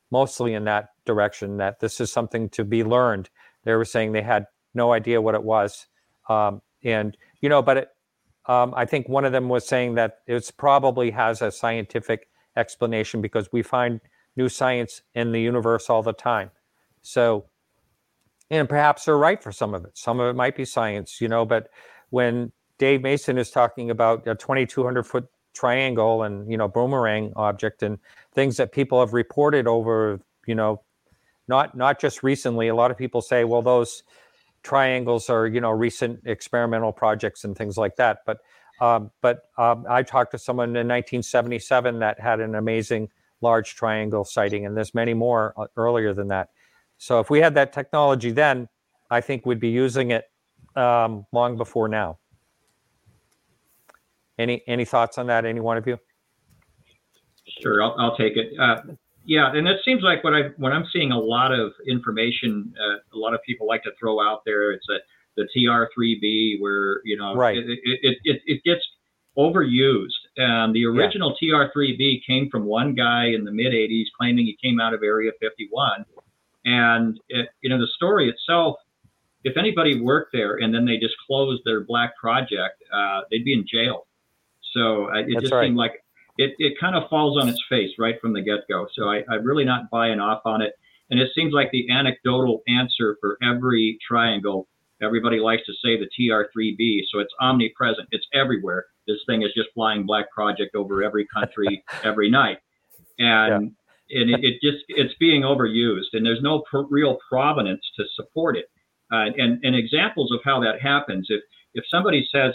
mostly 0.10 0.54
in 0.54 0.64
that 0.64 0.92
direction. 1.06 1.58
That 1.58 1.82
this 1.82 2.00
is 2.00 2.10
something 2.10 2.48
to 2.52 2.64
be 2.64 2.86
learned. 2.86 3.30
They 3.66 3.74
were 3.74 3.84
saying 3.84 4.14
they 4.14 4.22
had 4.22 4.46
no 4.74 4.94
idea 4.94 5.22
what 5.22 5.36
it 5.36 5.44
was, 5.44 5.88
um, 6.30 6.62
and 6.82 7.18
you 7.42 7.50
know, 7.50 7.62
but 7.62 7.78
it, 7.78 7.90
um, 8.46 8.74
I 8.74 8.86
think 8.86 9.10
one 9.10 9.26
of 9.26 9.34
them 9.34 9.50
was 9.50 9.68
saying 9.68 9.96
that 9.96 10.20
it 10.28 10.50
probably 10.56 11.12
has 11.12 11.42
a 11.42 11.52
scientific 11.52 12.30
explanation 12.56 13.22
because 13.22 13.52
we 13.52 13.64
find 13.64 14.00
new 14.36 14.50
science 14.50 15.02
in 15.14 15.32
the 15.32 15.42
universe 15.42 15.90
all 15.90 16.04
the 16.04 16.14
time. 16.14 16.52
So, 17.02 17.46
and 18.50 18.68
perhaps 18.68 19.06
they're 19.06 19.18
right 19.18 19.42
for 19.42 19.52
some 19.52 19.74
of 19.74 19.86
it. 19.86 19.98
Some 19.98 20.20
of 20.20 20.30
it 20.30 20.36
might 20.36 20.56
be 20.56 20.66
science, 20.66 21.20
you 21.22 21.28
know. 21.28 21.46
But 21.46 21.70
when 22.10 22.52
Dave 22.78 23.02
Mason 23.02 23.38
is 23.38 23.52
talking 23.52 23.90
about 23.90 24.28
a 24.28 24.36
2,200 24.36 25.04
foot 25.04 25.28
triangle 25.54 26.24
and 26.24 26.50
you 26.52 26.58
know 26.58 26.68
boomerang 26.68 27.32
object 27.36 27.84
and 27.84 28.00
things 28.34 28.58
that 28.58 28.72
people 28.72 29.00
have 29.00 29.14
reported 29.14 29.68
over, 29.68 30.20
you 30.46 30.56
know, 30.56 30.82
not 31.48 31.76
not 31.76 32.00
just 32.00 32.24
recently. 32.24 32.68
A 32.68 32.76
lot 32.76 32.92
of 32.92 32.98
people 32.98 33.22
say, 33.22 33.44
well, 33.44 33.62
those 33.62 34.04
triangles 34.64 35.30
are 35.30 35.48
you 35.48 35.62
know 35.62 35.72
recent 35.72 36.22
experimental 36.26 36.92
projects 36.92 37.44
and 37.44 37.56
things 37.56 37.78
like 37.78 37.96
that. 37.98 38.20
But 38.26 38.40
um, 38.82 39.12
but 39.22 39.50
um, 39.58 39.86
I 39.90 40.04
talked 40.04 40.32
to 40.32 40.38
someone 40.38 40.70
in 40.70 40.88
1977 40.88 42.00
that 42.00 42.20
had 42.20 42.40
an 42.40 42.56
amazing 42.56 43.10
large 43.44 43.76
triangle 43.76 44.24
sighting, 44.24 44.66
and 44.66 44.76
there's 44.76 44.96
many 44.96 45.14
more 45.14 45.54
uh, 45.56 45.68
earlier 45.78 46.14
than 46.14 46.30
that. 46.30 46.50
So 46.98 47.20
if 47.20 47.30
we 47.30 47.40
had 47.40 47.54
that 47.56 47.74
technology 47.74 48.32
then, 48.32 48.68
I 49.12 49.22
think 49.22 49.46
we'd 49.46 49.60
be 49.60 49.70
using 49.70 50.12
it 50.12 50.26
um, 50.76 51.26
long 51.32 51.58
before 51.58 51.88
now. 51.88 52.18
Any 54.40 54.64
any 54.68 54.86
thoughts 54.86 55.20
on 55.20 55.28
that? 55.28 55.46
Any 55.46 55.60
one 55.60 55.78
of 55.78 55.86
you? 55.86 56.00
Sure, 57.62 57.84
I'll, 57.84 57.96
I'll 58.00 58.18
take 58.18 58.36
it. 58.36 58.58
Uh, 58.60 58.82
yeah, 59.26 59.52
and 59.54 59.68
it 59.68 59.80
seems 59.86 60.02
like 60.02 60.24
what 60.24 60.34
I 60.34 60.50
what 60.58 60.72
I'm 60.72 60.86
seeing 60.92 61.12
a 61.12 61.20
lot 61.20 61.52
of 61.54 61.72
information. 61.88 62.74
Uh, 62.80 62.96
a 63.16 63.20
lot 63.20 63.34
of 63.34 63.42
people 63.46 63.68
like 63.68 63.84
to 63.84 63.92
throw 64.00 64.20
out 64.20 64.42
there. 64.46 64.72
It's 64.72 64.88
a 64.90 64.98
the 65.36 65.48
TR3B 65.56 66.62
where 66.62 67.02
you 67.06 67.18
know 67.18 67.36
right. 67.36 67.58
it, 67.58 67.66
it, 67.68 68.18
it, 68.24 68.42
it 68.46 68.64
gets 68.64 68.82
overused. 69.38 70.23
And 70.38 70.74
the 70.74 70.86
original 70.86 71.36
yeah. 71.42 71.68
TR3B 71.76 72.26
came 72.26 72.50
from 72.50 72.66
one 72.66 72.96
guy 72.96 73.28
in 73.28 73.44
the 73.44 73.52
mid 73.52 73.74
80s 73.74 74.06
claiming 74.18 74.46
he 74.46 74.58
came 74.62 74.80
out 74.80 74.94
of 74.94 75.04
Area 75.04 75.32
51. 75.40 76.06
And 76.66 77.20
it, 77.30 77.50
you 77.62 77.70
know 77.70 77.80
the 77.80 77.88
story 77.96 78.30
itself. 78.30 78.78
If 79.44 79.58
anybody 79.58 80.00
worked 80.00 80.32
there 80.32 80.56
and 80.56 80.74
then 80.74 80.86
they 80.86 80.98
just 80.98 81.16
closed 81.28 81.62
their 81.66 81.82
black 81.82 82.16
project, 82.16 82.82
uh, 82.94 83.22
they'd 83.30 83.44
be 83.44 83.54
in 83.54 83.66
jail. 83.68 84.08
So 84.74 85.10
uh, 85.10 85.20
it 85.20 85.28
That's 85.34 85.42
just 85.42 85.54
right. 85.54 85.66
seemed 85.66 85.76
like 85.76 86.04
it, 86.38 86.56
it 86.58 86.80
kind 86.80 86.96
of 86.96 87.10
falls 87.10 87.42
on 87.42 87.50
its 87.50 87.62
face 87.70 87.92
right 88.00 88.20
from 88.22 88.34
the 88.34 88.42
get 88.42 88.68
go. 88.70 88.88
So 88.94 89.10
I, 89.10 89.24
I'm 89.30 89.46
really 89.46 89.66
not 89.66 89.90
buying 89.90 90.20
off 90.20 90.42
on 90.46 90.62
it. 90.62 90.74
And 91.10 91.20
it 91.20 91.30
seems 91.36 91.54
like 91.54 91.70
the 91.72 91.90
anecdotal 91.92 92.64
answer 92.68 93.18
for 93.22 93.38
every 93.44 94.00
triangle, 94.08 94.68
everybody 95.02 95.40
likes 95.40 95.64
to 95.66 95.74
say 95.74 95.98
the 95.98 96.10
TR3B. 96.18 97.02
So 97.12 97.20
it's 97.20 97.34
omnipresent, 97.40 98.08
it's 98.12 98.26
everywhere. 98.34 98.86
This 99.08 99.18
thing 99.28 99.42
is 99.42 99.50
just 99.56 99.70
flying 99.74 100.06
black 100.06 100.32
project 100.32 100.76
over 100.76 101.04
every 101.04 101.28
country 101.34 101.84
every 102.04 102.30
night. 102.30 102.60
And 103.20 103.74
yeah. 104.10 104.22
and 104.22 104.30
it, 104.32 104.44
it, 104.44 104.54
just 104.62 104.84
it's 104.90 105.14
being 105.20 105.44
overused 105.44 106.14
and 106.14 106.26
there's 106.26 106.42
no 106.42 106.64
real 106.90 107.18
provenance 107.30 107.84
to 107.98 108.04
support 108.16 108.58
it. 108.58 108.66
Uh, 109.12 109.30
and, 109.38 109.64
and 109.64 109.76
examples 109.76 110.32
of 110.32 110.40
how 110.44 110.60
that 110.62 110.82
happens 110.82 111.28
if 111.30 111.42
if 111.76 111.84
somebody 111.90 112.28
says 112.32 112.54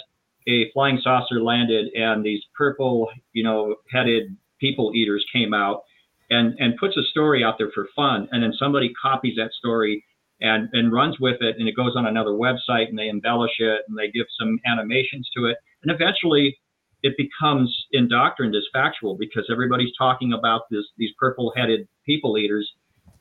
a 0.48 0.70
flying 0.72 0.98
saucer 1.02 1.42
landed 1.42 1.88
and 1.94 2.24
these 2.24 2.42
purple, 2.56 3.08
you 3.32 3.44
know, 3.44 3.76
headed 3.92 4.36
people 4.60 4.92
eaters 4.94 5.24
came 5.32 5.52
out 5.52 5.82
and, 6.30 6.54
and 6.58 6.76
puts 6.76 6.96
a 6.96 7.02
story 7.10 7.44
out 7.44 7.56
there 7.58 7.70
for 7.74 7.88
fun, 7.94 8.28
and 8.32 8.42
then 8.42 8.52
somebody 8.58 8.92
copies 9.00 9.36
that 9.36 9.52
story 9.52 10.04
and, 10.40 10.68
and 10.72 10.92
runs 10.92 11.18
with 11.18 11.40
it, 11.40 11.56
and 11.58 11.68
it 11.68 11.74
goes 11.76 11.94
on 11.96 12.06
another 12.06 12.30
website, 12.30 12.88
and 12.88 12.98
they 12.98 13.08
embellish 13.08 13.58
it, 13.58 13.82
and 13.88 13.98
they 13.98 14.10
give 14.10 14.26
some 14.38 14.58
animations 14.66 15.28
to 15.36 15.46
it, 15.46 15.56
and 15.82 15.92
eventually 15.92 16.58
it 17.02 17.14
becomes 17.16 17.86
indoctrined 17.92 18.56
as 18.56 18.64
factual 18.72 19.16
because 19.16 19.48
everybody's 19.50 19.92
talking 19.96 20.32
about 20.32 20.62
this 20.70 20.84
these 20.96 21.10
purple-headed 21.18 21.86
people 22.04 22.36
eaters 22.38 22.68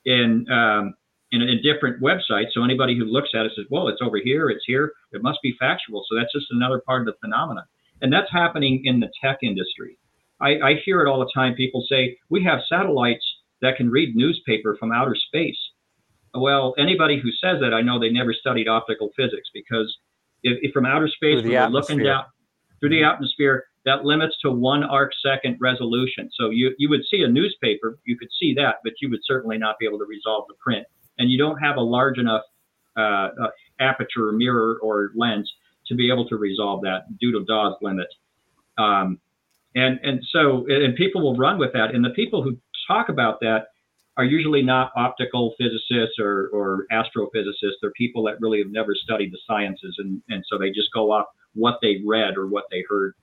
in 0.06 0.46
um, 0.52 0.94
in 1.32 1.42
a 1.42 1.62
different 1.62 2.02
website. 2.02 2.46
So 2.54 2.64
anybody 2.64 2.98
who 2.98 3.06
looks 3.06 3.30
at 3.36 3.46
it 3.46 3.52
says, 3.56 3.66
"Well, 3.70 3.88
it's 3.88 4.02
over 4.02 4.18
here. 4.18 4.50
It's 4.50 4.64
here. 4.66 4.94
It 5.12 5.22
must 5.22 5.40
be 5.44 5.56
factual." 5.60 6.04
So 6.10 6.16
that's 6.16 6.32
just 6.34 6.48
another 6.52 6.82
part 6.86 7.02
of 7.02 7.06
the 7.06 7.20
phenomenon, 7.22 7.66
and 8.02 8.12
that's 8.12 8.32
happening 8.32 8.82
in 8.86 9.00
the 9.00 9.10
tech 9.22 9.40
industry. 9.44 9.98
I, 10.40 10.60
I 10.60 10.74
hear 10.86 11.02
it 11.02 11.10
all 11.10 11.20
the 11.20 11.32
time. 11.34 11.56
People 11.56 11.86
say 11.90 12.18
we 12.30 12.44
have 12.44 12.60
satellites 12.70 13.26
that 13.62 13.76
can 13.76 13.90
read 13.90 14.16
newspaper 14.16 14.76
from 14.80 14.92
outer 14.92 15.16
space. 15.16 15.58
Well, 16.34 16.76
anybody 16.78 17.20
who 17.20 17.32
says 17.32 17.60
that, 17.62 17.74
I 17.74 17.82
know 17.82 18.00
they 18.00 18.12
never 18.12 18.34
studied 18.34 18.68
optical 18.68 19.10
physics 19.16 19.50
because 19.52 19.96
if, 20.44 20.60
if 20.62 20.72
from 20.74 20.86
outer 20.86 21.08
space 21.08 21.44
we're 21.44 21.68
looking 21.70 22.04
down 22.04 22.26
through 22.80 22.90
the 22.90 23.04
atmosphere, 23.04 23.66
that 23.86 24.04
limits 24.04 24.36
to 24.42 24.52
one 24.52 24.84
arc 24.84 25.12
second 25.26 25.58
resolution. 25.60 26.30
So 26.34 26.50
you, 26.50 26.74
you 26.78 26.90
would 26.90 27.02
see 27.10 27.22
a 27.24 27.28
newspaper, 27.28 27.98
you 28.06 28.18
could 28.18 28.30
see 28.40 28.54
that, 28.56 28.76
but 28.84 28.94
you 29.02 29.10
would 29.10 29.22
certainly 29.24 29.58
not 29.58 29.78
be 29.80 29.86
able 29.86 30.00
to 30.00 30.06
resolve 30.06 30.46
the 30.48 30.56
print. 30.62 30.86
And 31.18 31.32
you 31.32 31.38
don't 31.38 31.58
have 31.58 31.78
a 31.78 31.82
large 31.82 32.18
enough 32.18 32.44
uh, 32.98 33.30
uh, 33.42 33.50
aperture, 33.80 34.32
mirror, 34.32 34.78
or 34.82 35.12
lens 35.16 35.52
to 35.88 35.96
be 35.96 36.12
able 36.12 36.28
to 36.28 36.36
resolve 36.36 36.82
that 36.82 37.04
due 37.20 37.32
to 37.32 37.46
Dawes 37.46 37.76
limit. 37.82 38.08
Um, 38.78 39.20
and 39.76 40.00
and 40.04 40.22
so 40.32 40.66
and 40.68 40.96
people 40.96 41.22
will 41.22 41.36
run 41.36 41.58
with 41.60 41.74
that. 41.74 41.94
And 41.94 42.04
the 42.04 42.10
people 42.12 42.44
who 42.44 42.58
talk 42.88 43.10
about 43.10 43.40
that 43.42 43.68
are 44.18 44.26
usually 44.26 44.64
not 44.64 44.92
optical 44.96 45.54
physicists 45.60 46.18
or, 46.20 46.50
or 46.52 46.88
astrophysicists. 46.92 47.78
They're 47.82 47.92
people 47.92 48.24
that 48.24 48.42
really 48.42 48.58
have 48.58 48.72
never 48.72 48.96
studied 48.96 49.32
the 49.32 49.38
sciences, 49.46 49.96
and, 50.00 50.22
and 50.30 50.44
so 50.50 50.58
they 50.58 50.70
just 50.72 50.92
go 50.94 51.12
off 51.12 51.28
what 51.58 51.80
they 51.82 52.02
read 52.06 52.38
or 52.38 52.48
what 52.48 52.66
they 52.72 52.84
heard. 52.88 53.14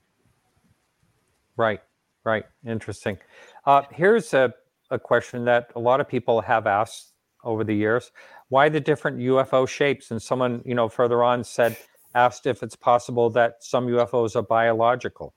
Right, 1.56 1.80
right. 2.24 2.44
Interesting. 2.66 3.18
Uh, 3.64 3.82
here's 3.92 4.34
a, 4.34 4.52
a 4.90 4.98
question 4.98 5.44
that 5.44 5.70
a 5.76 5.80
lot 5.80 6.00
of 6.00 6.08
people 6.08 6.40
have 6.40 6.66
asked 6.66 7.12
over 7.44 7.64
the 7.64 7.74
years. 7.74 8.10
Why 8.48 8.68
the 8.68 8.80
different 8.80 9.18
UFO 9.18 9.68
shapes? 9.68 10.10
And 10.10 10.20
someone, 10.20 10.62
you 10.64 10.74
know, 10.74 10.88
further 10.88 11.22
on 11.22 11.44
said, 11.44 11.76
asked 12.14 12.46
if 12.46 12.62
it's 12.62 12.76
possible 12.76 13.30
that 13.30 13.56
some 13.60 13.86
UFOs 13.86 14.36
are 14.36 14.42
biological. 14.42 15.34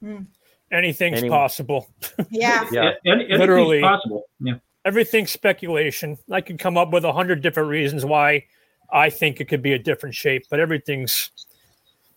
Hmm. 0.00 0.22
Anything's 0.70 1.18
Any, 1.18 1.28
possible. 1.28 1.88
Yeah. 2.30 2.66
yeah. 2.72 2.90
Anything's 3.06 3.38
Literally 3.38 3.80
possible. 3.80 4.24
Yeah. 4.40 4.54
Everything's 4.84 5.30
speculation. 5.30 6.18
I 6.30 6.40
could 6.40 6.58
come 6.58 6.76
up 6.76 6.92
with 6.92 7.04
a 7.04 7.12
hundred 7.12 7.42
different 7.42 7.68
reasons 7.68 8.04
why 8.04 8.44
I 8.92 9.10
think 9.10 9.40
it 9.40 9.46
could 9.46 9.62
be 9.62 9.72
a 9.72 9.78
different 9.78 10.14
shape, 10.14 10.44
but 10.50 10.60
everything's 10.60 11.30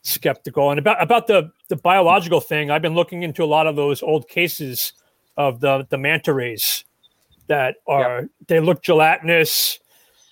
skeptical. 0.03 0.71
And 0.71 0.79
about 0.79 1.01
about 1.01 1.27
the 1.27 1.51
the 1.67 1.75
biological 1.75 2.39
thing, 2.39 2.71
I've 2.71 2.81
been 2.81 2.95
looking 2.95 3.23
into 3.23 3.43
a 3.43 3.45
lot 3.45 3.67
of 3.67 3.75
those 3.75 4.01
old 4.01 4.27
cases 4.27 4.93
of 5.37 5.59
the 5.59 5.85
the 5.89 5.97
manta 5.97 6.33
rays 6.33 6.83
that 7.47 7.77
are 7.87 8.21
yep. 8.21 8.29
they 8.47 8.59
look 8.59 8.81
gelatinous, 8.81 9.79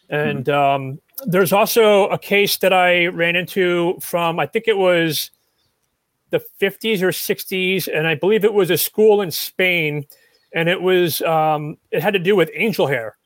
and 0.10 0.46
mm-hmm. 0.46 0.84
um, 0.92 1.00
there's 1.26 1.54
also 1.54 2.08
a 2.10 2.18
case 2.18 2.58
that 2.58 2.74
I 2.74 3.08
ran 3.08 3.36
into 3.36 3.98
from 4.02 4.40
I 4.40 4.46
think 4.46 4.68
it 4.68 4.78
was 4.78 5.32
the 6.32 6.42
50s 6.62 7.02
or 7.02 7.10
60s, 7.10 7.88
and 7.92 8.08
I 8.08 8.16
believe 8.16 8.46
it 8.46 8.54
was 8.54 8.70
a 8.70 8.78
school 8.78 9.22
in 9.22 9.32
Spain, 9.32 10.06
and 10.54 10.70
it 10.70 10.82
was 10.82 11.22
um, 11.22 11.78
it 11.92 12.02
had 12.02 12.14
to 12.14 12.20
do 12.20 12.36
with 12.36 12.50
angel 12.54 12.88
hair, 12.88 13.18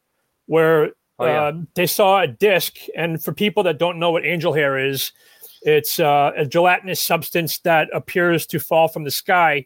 where 0.46 0.92
oh, 1.20 1.26
yeah. 1.26 1.44
uh, 1.44 1.54
they 1.76 1.88
saw 1.88 2.22
a 2.22 2.28
disc. 2.28 2.78
And 2.96 3.24
for 3.24 3.34
people 3.34 3.64
that 3.64 3.78
don't 3.78 4.00
know 4.00 4.12
what 4.12 4.26
angel 4.26 4.54
hair 4.54 4.78
is, 4.78 5.12
it's 5.66 6.00
uh, 6.00 6.32
a 6.36 6.46
gelatinous 6.46 7.02
substance 7.02 7.60
that 7.60 7.88
appears 7.94 8.46
to 8.48 8.60
fall 8.60 8.88
from 8.88 9.04
the 9.04 9.12
sky 9.12 9.66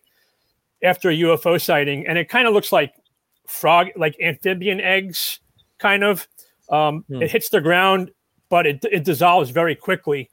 after 0.83 1.09
a 1.09 1.15
UFO 1.15 1.59
sighting, 1.59 2.05
and 2.07 2.17
it 2.17 2.29
kind 2.29 2.47
of 2.47 2.53
looks 2.53 2.71
like 2.71 2.93
frog, 3.47 3.87
like 3.95 4.15
amphibian 4.21 4.79
eggs, 4.79 5.39
kind 5.79 6.03
of. 6.03 6.27
Um, 6.69 7.05
hmm. 7.07 7.21
It 7.21 7.31
hits 7.31 7.49
the 7.49 7.61
ground, 7.61 8.11
but 8.49 8.67
it, 8.67 8.85
it 8.91 9.03
dissolves 9.03 9.49
very 9.49 9.75
quickly. 9.75 10.29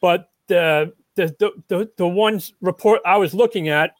But 0.00 0.28
the, 0.48 0.92
the 1.14 1.34
the 1.38 1.50
the 1.68 1.90
the 1.96 2.08
one 2.08 2.40
report 2.60 3.00
I 3.06 3.16
was 3.16 3.34
looking 3.34 3.68
at, 3.68 3.92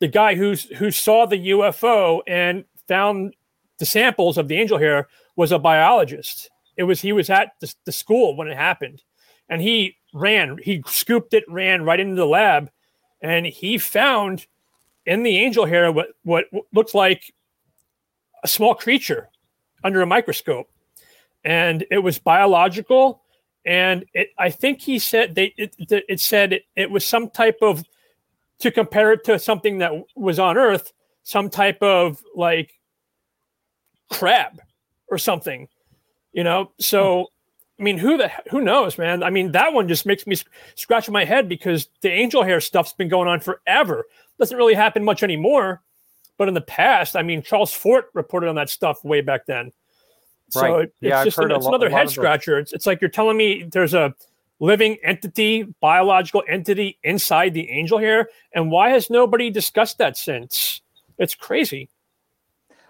the 0.00 0.08
guy 0.08 0.34
who's 0.34 0.64
who 0.76 0.90
saw 0.90 1.26
the 1.26 1.50
UFO 1.50 2.20
and 2.26 2.64
found 2.88 3.34
the 3.78 3.86
samples 3.86 4.38
of 4.38 4.48
the 4.48 4.56
angel 4.56 4.78
hair 4.78 5.08
was 5.36 5.52
a 5.52 5.58
biologist. 5.58 6.50
It 6.76 6.84
was 6.84 7.00
he 7.00 7.12
was 7.12 7.30
at 7.30 7.52
the, 7.60 7.72
the 7.84 7.92
school 7.92 8.36
when 8.36 8.48
it 8.48 8.56
happened, 8.56 9.02
and 9.48 9.60
he 9.60 9.96
ran. 10.16 10.58
He 10.62 10.82
scooped 10.86 11.34
it, 11.34 11.44
ran 11.48 11.84
right 11.84 12.00
into 12.00 12.16
the 12.16 12.26
lab, 12.26 12.70
and 13.20 13.46
he 13.46 13.78
found 13.78 14.46
in 15.04 15.22
the 15.22 15.38
angel 15.38 15.66
hair 15.66 15.92
what 15.92 16.08
what 16.24 16.46
looked 16.72 16.94
like 16.94 17.32
a 18.42 18.48
small 18.48 18.74
creature 18.74 19.28
under 19.84 20.02
a 20.02 20.06
microscope, 20.06 20.68
and 21.44 21.84
it 21.90 21.98
was 21.98 22.18
biological. 22.18 23.22
And 23.64 24.04
it, 24.14 24.28
I 24.38 24.50
think 24.50 24.80
he 24.80 24.98
said 24.98 25.34
they 25.34 25.52
it, 25.56 25.74
it 25.78 26.20
said 26.20 26.52
it, 26.52 26.64
it 26.76 26.90
was 26.90 27.04
some 27.04 27.30
type 27.30 27.58
of 27.62 27.84
to 28.60 28.70
compare 28.70 29.12
it 29.12 29.24
to 29.24 29.38
something 29.38 29.78
that 29.78 29.92
was 30.14 30.38
on 30.38 30.56
Earth, 30.56 30.92
some 31.24 31.50
type 31.50 31.82
of 31.82 32.22
like 32.34 32.72
crab 34.10 34.60
or 35.08 35.18
something, 35.18 35.68
you 36.32 36.42
know. 36.42 36.70
So 36.78 37.26
I 37.78 37.82
mean, 37.82 37.98
who 37.98 38.16
the 38.16 38.30
who 38.50 38.62
knows, 38.62 38.96
man? 38.96 39.22
I 39.22 39.28
mean, 39.28 39.52
that 39.52 39.72
one 39.72 39.86
just 39.86 40.06
makes 40.06 40.26
me 40.26 40.36
scratch 40.76 41.10
my 41.10 41.24
head 41.24 41.48
because 41.48 41.88
the 42.00 42.10
angel 42.10 42.42
hair 42.42 42.60
stuff's 42.60 42.94
been 42.94 43.08
going 43.08 43.28
on 43.28 43.40
forever. 43.40 44.06
Doesn't 44.38 44.56
really 44.56 44.74
happen 44.74 45.04
much 45.04 45.22
anymore, 45.22 45.82
but 46.38 46.48
in 46.48 46.54
the 46.54 46.62
past, 46.62 47.16
I 47.16 47.22
mean, 47.22 47.42
Charles 47.42 47.72
Fort 47.72 48.06
reported 48.14 48.48
on 48.48 48.54
that 48.54 48.70
stuff 48.70 49.04
way 49.04 49.20
back 49.20 49.44
then. 49.46 49.72
Right. 50.54 50.70
So 50.70 50.78
it, 50.78 50.94
yeah, 51.00 51.18
it's 51.18 51.36
just 51.36 51.38
an, 51.38 51.50
it's 51.50 51.66
another 51.66 51.90
head 51.90 52.08
scratcher. 52.08 52.58
It's, 52.58 52.72
it's 52.72 52.86
like 52.86 53.00
you're 53.00 53.10
telling 53.10 53.36
me 53.36 53.64
there's 53.70 53.94
a 53.94 54.14
living 54.58 54.96
entity, 55.02 55.64
biological 55.80 56.42
entity 56.48 56.98
inside 57.02 57.52
the 57.52 57.68
angel 57.68 57.98
hair, 57.98 58.30
and 58.54 58.70
why 58.70 58.90
has 58.90 59.10
nobody 59.10 59.50
discussed 59.50 59.98
that 59.98 60.16
since? 60.16 60.80
It's 61.18 61.34
crazy. 61.34 61.90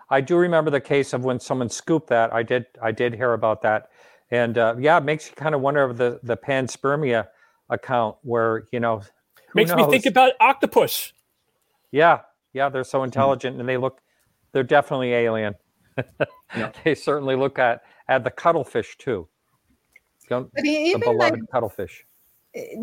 I 0.09 0.21
do 0.21 0.37
remember 0.37 0.71
the 0.71 0.81
case 0.81 1.13
of 1.13 1.25
when 1.25 1.41
someone 1.41 1.69
scooped 1.69 2.09
that. 2.09 2.33
I 2.33 2.45
did 2.45 2.67
I 2.81 2.93
did 2.93 3.15
hear 3.15 3.33
about 3.33 3.63
that 3.63 3.91
and 4.31 4.59
uh, 4.59 4.75
yeah, 4.79 4.99
it 4.99 5.05
makes 5.05 5.29
you 5.29 5.35
kind 5.35 5.55
of 5.55 5.61
wonder 5.61 5.83
of 5.83 5.97
the 5.97 6.21
the 6.23 6.37
panspermia 6.37 7.27
account 7.71 8.17
where 8.23 8.65
you 8.73 8.81
know 8.81 9.03
makes 9.55 9.71
knows? 9.71 9.87
me 9.87 9.91
think 9.91 10.07
about 10.07 10.33
octopus. 10.41 11.13
Yeah, 11.93 12.21
yeah, 12.53 12.69
they're 12.69 12.85
so 12.85 13.03
intelligent 13.03 13.57
mm 13.57 13.61
and 13.61 13.69
they 13.69 13.77
look 13.77 14.01
they're 14.53 14.63
definitely 14.63 15.13
alien. 15.13 15.55
yeah. 16.57 16.73
They 16.85 16.95
certainly 16.95 17.37
look 17.37 17.59
at 17.59 17.83
at 18.09 18.25
the 18.25 18.31
cuttlefish 18.31 18.97
too. 18.99 19.29
Don't, 20.29 20.51
but 20.55 20.65
even 20.65 21.01
the 21.01 21.07
beloved 21.07 21.41
like, 21.41 21.51
cuttlefish. 21.53 22.05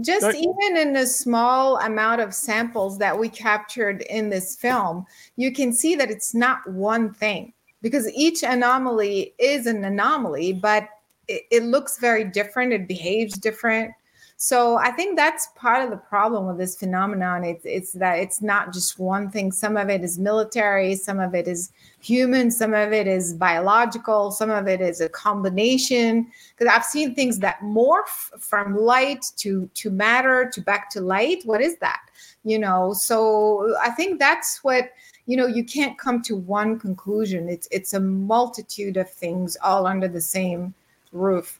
Just 0.01 0.35
even 0.35 0.77
in 0.77 0.95
a 0.95 1.07
small 1.07 1.79
amount 1.79 2.21
of 2.21 2.33
samples 2.33 2.99
that 2.99 3.17
we 3.17 3.27
captured 3.27 4.03
in 4.03 4.29
this 4.29 4.55
film, 4.55 5.05
you 5.35 5.51
can 5.51 5.73
see 5.73 5.95
that 5.95 6.11
it's 6.11 6.35
not 6.35 6.69
one 6.69 7.11
thing 7.11 7.53
because 7.81 8.09
each 8.13 8.43
anomaly 8.43 9.33
is 9.39 9.65
an 9.65 9.83
anomaly, 9.83 10.53
but 10.53 10.87
it, 11.27 11.43
it 11.51 11.63
looks 11.63 11.99
very 11.99 12.23
different 12.23 12.73
it 12.73 12.87
behaves 12.87 13.33
different. 13.33 13.93
So 14.37 14.77
i 14.77 14.91
think 14.91 15.15
that's 15.15 15.47
part 15.55 15.83
of 15.83 15.89
the 15.89 15.97
problem 15.97 16.47
with 16.47 16.57
this 16.57 16.75
phenomenon. 16.75 17.43
It's, 17.43 17.65
it's 17.65 17.91
that 17.93 18.15
it's 18.19 18.41
not 18.41 18.73
just 18.73 18.99
one 18.99 19.29
thing. 19.29 19.51
Some 19.51 19.77
of 19.77 19.89
it 19.89 20.03
is 20.03 20.19
military 20.19 20.95
some 20.95 21.19
of 21.19 21.33
it 21.33 21.47
is 21.47 21.71
human 22.01 22.51
some 22.51 22.73
of 22.73 22.91
it 22.91 23.07
is 23.07 23.33
biological 23.33 24.31
some 24.31 24.49
of 24.49 24.67
it 24.67 24.81
is 24.81 24.99
a 25.01 25.07
combination. 25.07 26.27
Because 26.57 26.73
i've 26.73 26.83
seen 26.85 27.15
things 27.15 27.39
that 27.39 27.59
morph 27.61 28.31
from 28.39 28.75
light 28.75 29.25
to 29.37 29.69
to 29.75 29.89
matter 29.89 30.49
to 30.53 30.61
back 30.61 30.89
to 30.91 31.01
light. 31.01 31.43
What 31.45 31.61
is 31.61 31.77
that? 31.77 32.01
You 32.43 32.59
know 32.59 32.93
so 32.93 33.75
i 33.81 33.91
think 33.91 34.19
that's 34.19 34.63
what 34.63 34.89
you 35.25 35.37
know 35.37 35.47
you 35.47 35.63
can't 35.63 35.97
come 35.97 36.21
to 36.23 36.35
one 36.35 36.79
conclusion. 36.79 37.47
It's 37.47 37.67
it's 37.71 37.93
a 37.93 37.99
multitude 37.99 38.97
of 38.97 39.09
things 39.09 39.55
all 39.63 39.87
under 39.87 40.07
the 40.07 40.21
same 40.21 40.73
roof. 41.13 41.59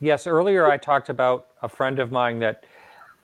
Yes, 0.00 0.26
earlier 0.26 0.70
I 0.70 0.76
talked 0.76 1.08
about 1.08 1.48
a 1.62 1.68
friend 1.68 1.98
of 1.98 2.12
mine 2.12 2.38
that 2.40 2.64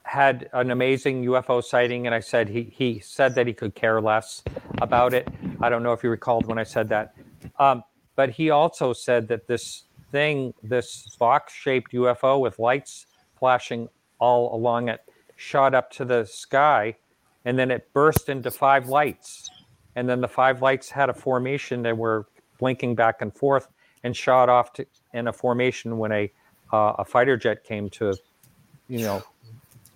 had 0.04 0.48
an 0.52 0.70
amazing 0.70 1.24
UFO 1.24 1.62
sighting, 1.62 2.06
and 2.06 2.14
I 2.14 2.20
said 2.20 2.48
he 2.48 2.62
he 2.62 2.98
said 2.98 3.34
that 3.34 3.46
he 3.46 3.52
could 3.52 3.74
care 3.74 4.00
less 4.00 4.42
about 4.80 5.14
it. 5.14 5.28
I 5.60 5.68
don't 5.68 5.82
know 5.82 5.92
if 5.92 6.02
you 6.02 6.10
recalled 6.10 6.46
when 6.46 6.58
I 6.58 6.64
said 6.64 6.88
that, 6.88 7.14
um, 7.58 7.84
but 8.16 8.30
he 8.30 8.50
also 8.50 8.92
said 8.92 9.28
that 9.28 9.46
this 9.46 9.84
thing, 10.10 10.54
this 10.62 11.16
box-shaped 11.18 11.92
UFO 11.92 12.40
with 12.40 12.58
lights 12.58 13.06
flashing 13.38 13.88
all 14.18 14.54
along 14.54 14.88
it 14.88 15.00
shot 15.36 15.74
up 15.74 15.90
to 15.90 16.04
the 16.04 16.24
sky 16.24 16.96
and 17.44 17.58
then 17.58 17.70
it 17.70 17.92
burst 17.92 18.28
into 18.28 18.50
five 18.50 18.88
lights 18.88 19.50
and 19.96 20.08
then 20.08 20.20
the 20.20 20.28
five 20.28 20.62
lights 20.62 20.90
had 20.90 21.08
a 21.10 21.14
formation 21.14 21.82
that 21.82 21.96
were 21.96 22.26
blinking 22.58 22.94
back 22.94 23.22
and 23.22 23.34
forth 23.34 23.68
and 24.02 24.16
shot 24.16 24.48
off 24.48 24.72
to, 24.72 24.86
in 25.14 25.28
a 25.28 25.32
formation 25.32 25.96
when 25.98 26.12
a 26.12 26.30
uh, 26.72 26.94
a 26.98 27.04
fighter 27.04 27.36
jet 27.36 27.64
came 27.64 27.88
to 27.90 28.14
you 28.88 28.98
know 29.00 29.22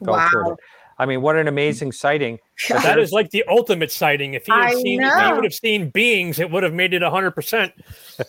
go 0.03 0.13
Wow. 0.13 0.29
toward 0.33 0.47
it. 0.53 0.65
I 1.01 1.07
mean, 1.07 1.23
what 1.23 1.37
an 1.37 1.47
amazing 1.47 1.93
sighting! 1.93 2.39
But 2.69 2.83
that 2.83 2.95
there's- 2.95 3.09
is 3.09 3.13
like 3.13 3.31
the 3.31 3.45
ultimate 3.49 3.93
sighting. 3.93 4.35
If 4.35 4.47
he 4.47 4.53
had 4.53 4.61
I 4.63 4.75
seen, 4.75 5.03
if 5.03 5.13
he 5.27 5.33
would 5.33 5.45
have 5.45 5.55
seen 5.55 5.91
beings, 5.91 6.39
it 6.41 6.51
would 6.51 6.63
have 6.65 6.75
made 6.75 6.93
it 6.95 7.03
hundred 7.03 7.33
percent. 7.33 7.73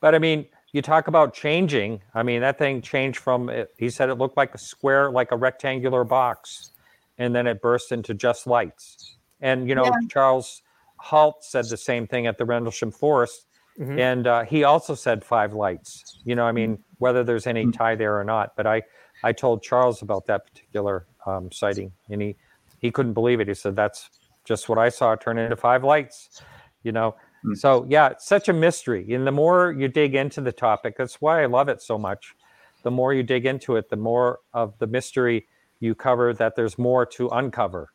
but 0.00 0.14
I 0.14 0.18
mean, 0.18 0.46
you 0.72 0.82
talk 0.82 1.08
about 1.08 1.34
changing. 1.34 2.00
I 2.14 2.22
mean, 2.22 2.40
that 2.40 2.58
thing 2.58 2.82
changed 2.82 3.18
from. 3.20 3.48
It, 3.50 3.72
he 3.78 3.88
said 3.90 4.08
it 4.08 4.14
looked 4.14 4.36
like 4.36 4.54
a 4.54 4.58
square, 4.58 5.10
like 5.10 5.32
a 5.32 5.36
rectangular 5.36 6.04
box, 6.04 6.70
and 7.18 7.34
then 7.34 7.46
it 7.46 7.60
burst 7.62 7.92
into 7.92 8.14
just 8.14 8.46
lights. 8.46 9.16
And 9.40 9.68
you 9.68 9.74
know, 9.74 9.84
Yeah. 9.84 9.92
Charles 10.10 10.62
Halt 10.96 11.44
said 11.44 11.66
the 11.68 11.76
same 11.76 12.06
thing 12.06 12.26
at 12.26 12.38
the 12.38 12.44
Rendlesham 12.44 12.90
Forest, 12.90 13.46
Mhm. 13.78 13.98
and 13.98 14.26
uh, 14.26 14.44
he 14.44 14.64
also 14.64 14.94
said 14.94 15.24
five 15.24 15.52
lights. 15.54 16.18
You 16.24 16.34
know, 16.34 16.44
I 16.44 16.52
mean, 16.52 16.82
whether 16.98 17.22
there's 17.22 17.46
any 17.46 17.70
tie 17.70 17.94
there 17.94 18.18
or 18.18 18.24
not. 18.24 18.56
But 18.56 18.66
I, 18.66 18.82
I 19.22 19.32
told 19.32 19.62
Charles 19.62 20.02
about 20.02 20.26
that 20.26 20.46
particular 20.46 21.06
um, 21.26 21.50
sighting, 21.52 21.92
and 22.10 22.20
he, 22.20 22.36
he 22.80 22.90
couldn't 22.90 23.12
believe 23.14 23.38
it. 23.40 23.46
He 23.48 23.54
said, 23.54 23.76
"That's 23.76 24.10
just 24.44 24.68
what 24.68 24.78
I 24.78 24.88
saw 24.88 25.14
turn 25.14 25.38
into 25.38 25.56
five 25.56 25.84
lights." 25.84 26.42
You 26.82 26.92
know, 26.92 27.14
so 27.54 27.86
yeah, 27.88 28.08
it's 28.08 28.26
such 28.26 28.48
a 28.48 28.52
mystery. 28.52 29.12
And 29.14 29.24
the 29.26 29.32
more 29.32 29.70
you 29.72 29.86
dig 29.88 30.14
into 30.16 30.40
the 30.40 30.52
topic, 30.52 30.96
that's 30.96 31.20
why 31.20 31.42
I 31.42 31.46
love 31.46 31.68
it 31.68 31.80
so 31.80 31.96
much. 31.98 32.34
The 32.82 32.90
more 32.90 33.14
you 33.14 33.22
dig 33.22 33.46
into 33.46 33.76
it, 33.76 33.90
the 33.90 33.96
more 33.96 34.40
of 34.54 34.76
the 34.78 34.86
mystery 34.88 35.46
you 35.78 35.94
cover. 35.94 36.34
That 36.34 36.56
there's 36.56 36.78
more 36.78 37.06
to 37.06 37.28
uncover. 37.28 37.92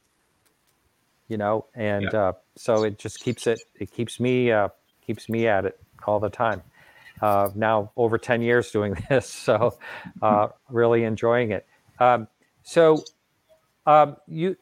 You 1.27 1.37
know, 1.37 1.65
and 1.75 2.13
uh, 2.13 2.33
so 2.55 2.83
it 2.83 2.99
just 2.99 3.19
keeps 3.19 3.47
it. 3.47 3.59
It 3.79 3.91
keeps 3.91 4.19
me 4.19 4.51
uh, 4.51 4.69
keeps 5.05 5.29
me 5.29 5.47
at 5.47 5.65
it 5.65 5.79
all 6.05 6.19
the 6.19 6.29
time. 6.29 6.61
Uh, 7.21 7.49
now 7.55 7.91
over 7.95 8.17
ten 8.17 8.41
years 8.41 8.71
doing 8.71 8.97
this, 9.09 9.27
so 9.27 9.77
uh, 10.21 10.47
really 10.69 11.03
enjoying 11.03 11.51
it. 11.51 11.65
Um, 11.99 12.27
so 12.63 13.03
um, 13.85 14.17
you, 14.27 14.57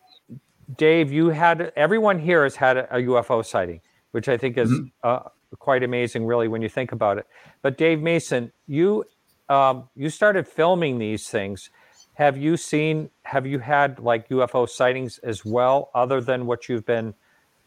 Dave, 0.77 1.11
you 1.11 1.29
had 1.29 1.71
everyone 1.75 2.19
here 2.19 2.43
has 2.43 2.55
had 2.55 2.77
a, 2.77 2.95
a 2.95 2.99
UFO 2.99 3.45
sighting, 3.45 3.81
which 4.11 4.27
I 4.27 4.37
think 4.37 4.57
is 4.57 4.71
uh, 5.03 5.21
quite 5.59 5.83
amazing, 5.83 6.25
really, 6.25 6.47
when 6.47 6.61
you 6.61 6.69
think 6.69 6.91
about 6.91 7.17
it. 7.17 7.27
But 7.61 7.77
Dave 7.77 8.01
Mason, 8.01 8.51
you 8.67 9.05
um, 9.49 9.89
you 9.95 10.09
started 10.09 10.47
filming 10.47 10.97
these 10.99 11.29
things. 11.29 11.69
Have 12.15 12.37
you 12.37 12.57
seen? 12.57 13.09
Have 13.23 13.45
you 13.45 13.59
had 13.59 13.99
like 13.99 14.29
UFO 14.29 14.67
sightings 14.67 15.17
as 15.19 15.45
well, 15.45 15.89
other 15.93 16.21
than 16.21 16.45
what 16.45 16.69
you've 16.69 16.85
been 16.85 17.13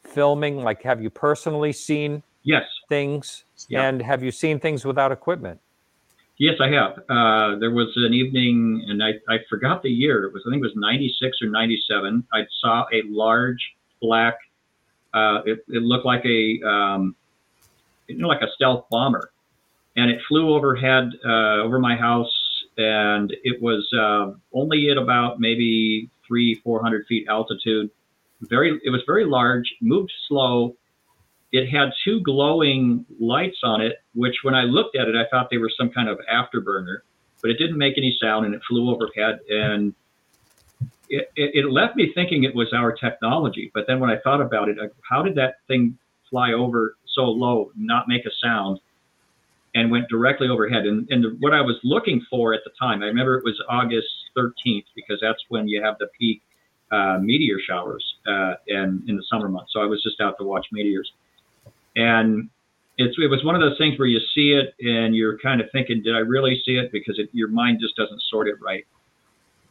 filming? 0.02 0.59
Like, 0.62 0.82
have 0.82 1.02
you 1.02 1.10
personally 1.10 1.72
seen 1.72 2.22
Yes. 2.45 2.65
things? 2.89 3.45
Yeah. 3.69 3.89
And 3.89 4.03
have 4.03 4.23
you 4.23 4.31
seen 4.31 4.61
things 4.61 4.85
without 4.85 5.11
equipment? 5.11 5.61
Yes, 6.37 6.57
I 6.61 6.69
have. 6.69 6.99
Uh, 7.09 7.59
there 7.59 7.71
was 7.71 7.93
an 7.97 8.12
evening, 8.12 8.85
and 8.89 9.03
I, 9.03 9.12
I 9.29 9.39
forgot 9.49 9.83
the 9.83 9.89
year. 9.89 10.25
It 10.25 10.33
was 10.33 10.43
I 10.47 10.51
think 10.51 10.62
it 10.62 10.66
was 10.66 10.77
'96 10.77 11.39
or 11.43 11.49
'97. 11.49 12.27
I 12.33 12.41
saw 12.61 12.85
a 12.93 13.03
large 13.07 13.75
black. 14.03 14.37
Uh, 15.12 15.43
it, 15.47 15.65
it 15.69 15.83
looked 15.83 16.05
like 16.05 16.25
a 16.27 16.61
um, 16.66 17.15
you 18.09 18.19
know 18.19 18.27
like 18.27 18.43
a 18.43 18.49
stealth 18.57 18.87
bomber, 18.91 19.31
and 19.97 20.11
it 20.11 20.21
flew 20.27 20.55
overhead 20.55 21.11
uh, 21.25 21.62
over 21.62 21.79
my 21.79 21.95
house, 21.95 22.35
and 22.77 23.33
it 23.45 23.62
was 23.62 23.89
uh, 23.97 24.33
only 24.53 24.91
at 24.91 24.97
about 24.97 25.39
maybe 25.39 26.11
three, 26.27 26.57
four 26.65 26.83
hundred 26.83 27.07
feet 27.07 27.29
altitude. 27.29 27.91
Very, 28.43 28.81
it 28.85 28.91
was 28.91 29.03
very 29.07 29.25
large, 29.25 29.73
moved 29.81 30.12
slow, 30.29 30.77
it 31.55 31.68
had 31.70 31.90
two 32.05 32.20
glowing 32.20 33.06
lights 33.20 33.59
on 33.62 33.81
it, 33.81 33.98
which 34.12 34.35
when 34.43 34.56
I 34.56 34.62
looked 34.62 34.97
at 34.97 35.06
it, 35.06 35.14
I 35.14 35.22
thought 35.31 35.51
they 35.52 35.59
were 35.59 35.70
some 35.78 35.89
kind 35.89 36.09
of 36.09 36.18
afterburner, 36.28 36.98
but 37.40 37.52
it 37.52 37.59
didn't 37.59 37.78
make 37.78 37.97
any 37.97 38.18
sound 38.20 38.44
and 38.44 38.56
it 38.56 38.60
flew 38.68 38.93
overhead. 38.93 39.39
And 39.48 39.94
it, 41.09 41.31
it, 41.36 41.51
it 41.55 41.70
left 41.70 41.94
me 41.94 42.10
thinking 42.12 42.43
it 42.43 42.56
was 42.56 42.72
our 42.72 42.90
technology. 42.90 43.70
But 43.72 43.85
then 43.86 44.01
when 44.01 44.10
I 44.10 44.16
thought 44.24 44.40
about 44.40 44.68
it, 44.68 44.78
how 45.09 45.22
did 45.22 45.36
that 45.36 45.59
thing 45.68 45.97
fly 46.28 46.52
over 46.55 46.97
so 47.14 47.22
low, 47.22 47.70
not 47.76 48.09
make 48.09 48.26
a 48.26 48.32
sound, 48.43 48.81
and 49.76 49.93
went 49.93 50.09
directly 50.09 50.48
overhead? 50.48 50.86
And, 50.86 51.06
and 51.10 51.40
what 51.40 51.55
I 51.55 51.60
was 51.60 51.76
looking 51.85 52.20
for 52.28 52.52
at 52.52 52.62
the 52.64 52.72
time, 52.81 53.01
I 53.01 53.06
remember 53.06 53.39
it 53.39 53.44
was 53.44 53.62
August 53.68 54.09
13th 54.36 54.86
because 54.97 55.20
that's 55.22 55.44
when 55.51 55.68
you 55.68 55.81
have 55.85 55.98
the 55.98 56.09
peak 56.18 56.43
uh, 56.90 57.18
meteor 57.22 57.59
showers 57.64 58.05
uh, 58.26 58.55
and 58.66 59.09
in 59.09 59.14
the 59.14 59.24
summer 59.31 59.48
months. 59.48 59.72
So 59.72 59.81
I 59.81 59.86
was 59.86 60.02
just 60.02 60.20
out 60.20 60.36
to 60.39 60.44
watch 60.44 60.66
meteors 60.72 61.12
and 61.97 62.51
it's 62.97 63.16
it 63.19 63.29
was 63.29 63.45
one 63.45 63.55
of 63.55 63.61
those 63.61 63.79
things 63.79 63.99
where 63.99 64.07
you 64.09 64.21
see 64.35 64.53
it 64.53 64.75
and 64.81 65.15
you're 65.15 65.39
kind 65.39 65.61
of 65.61 65.69
thinking, 65.73 66.03
did 66.03 66.15
I 66.15 66.21
really 66.21 66.61
see 66.65 66.77
it? 66.77 66.93
Because 66.93 67.19
it, 67.19 67.29
your 67.33 67.49
mind 67.49 67.79
just 67.81 67.97
doesn't 67.97 68.23
sort 68.31 68.49
it 68.49 68.57
right. 68.62 68.87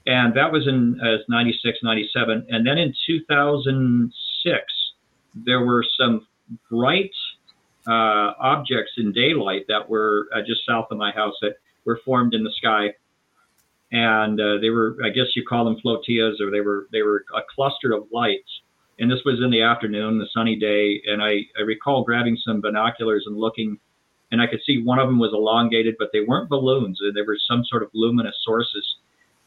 And 0.06 0.36
that 0.36 0.52
was 0.52 0.68
in 0.68 1.00
uh, 1.02 1.18
96, 1.30 1.80
97. 1.82 2.48
And 2.50 2.68
then 2.68 2.78
in 2.78 2.94
2006, 3.08 4.62
there 5.36 5.62
were 5.62 5.86
some 5.98 6.28
bright 6.70 7.12
uh, 7.88 8.34
objects 8.40 8.94
in 8.98 9.14
daylight 9.14 9.66
that 9.70 9.90
were 9.90 10.28
uh, 10.36 10.42
just 10.46 10.66
south 10.68 10.88
of 10.92 10.98
my 10.98 11.12
house 11.12 11.36
that 11.42 11.56
were 11.86 12.00
formed 12.04 12.34
in 12.34 12.44
the 12.44 12.52
sky. 12.52 12.94
And 13.94 14.42
uh, 14.42 14.58
they 14.60 14.70
were, 14.70 14.98
I 15.04 15.10
guess 15.10 15.28
you 15.36 15.46
call 15.46 15.64
them 15.64 15.80
flotillas, 15.82 16.42
or 16.42 16.52
they 16.52 16.62
were 16.62 16.88
they 16.92 17.04
were 17.04 17.24
a 17.34 17.42
cluster 17.56 17.94
of 17.94 18.08
lights 18.12 18.63
and 19.00 19.12
this 19.12 19.22
was 19.26 19.42
in 19.44 19.52
the 19.52 19.62
afternoon, 19.62 20.20
the 20.20 20.28
sunny 20.34 20.56
day. 20.56 21.02
And 21.06 21.22
I, 21.22 21.42
I 21.58 21.62
recall 21.66 22.04
grabbing 22.04 22.38
some 22.38 22.62
binoculars 22.62 23.24
and 23.26 23.38
looking, 23.38 23.80
and 24.32 24.42
I 24.42 24.48
could 24.48 24.62
see 24.66 24.84
one 24.84 25.00
of 25.00 25.08
them 25.08 25.20
was 25.20 25.32
elongated, 25.34 25.96
but 25.98 26.10
they 26.14 26.22
weren't 26.22 26.50
balloons. 26.50 27.00
They 27.14 27.22
were 27.22 27.38
some 27.50 27.64
sort 27.66 27.84
of 27.84 27.90
luminous 27.94 28.36
sources. 28.44 28.86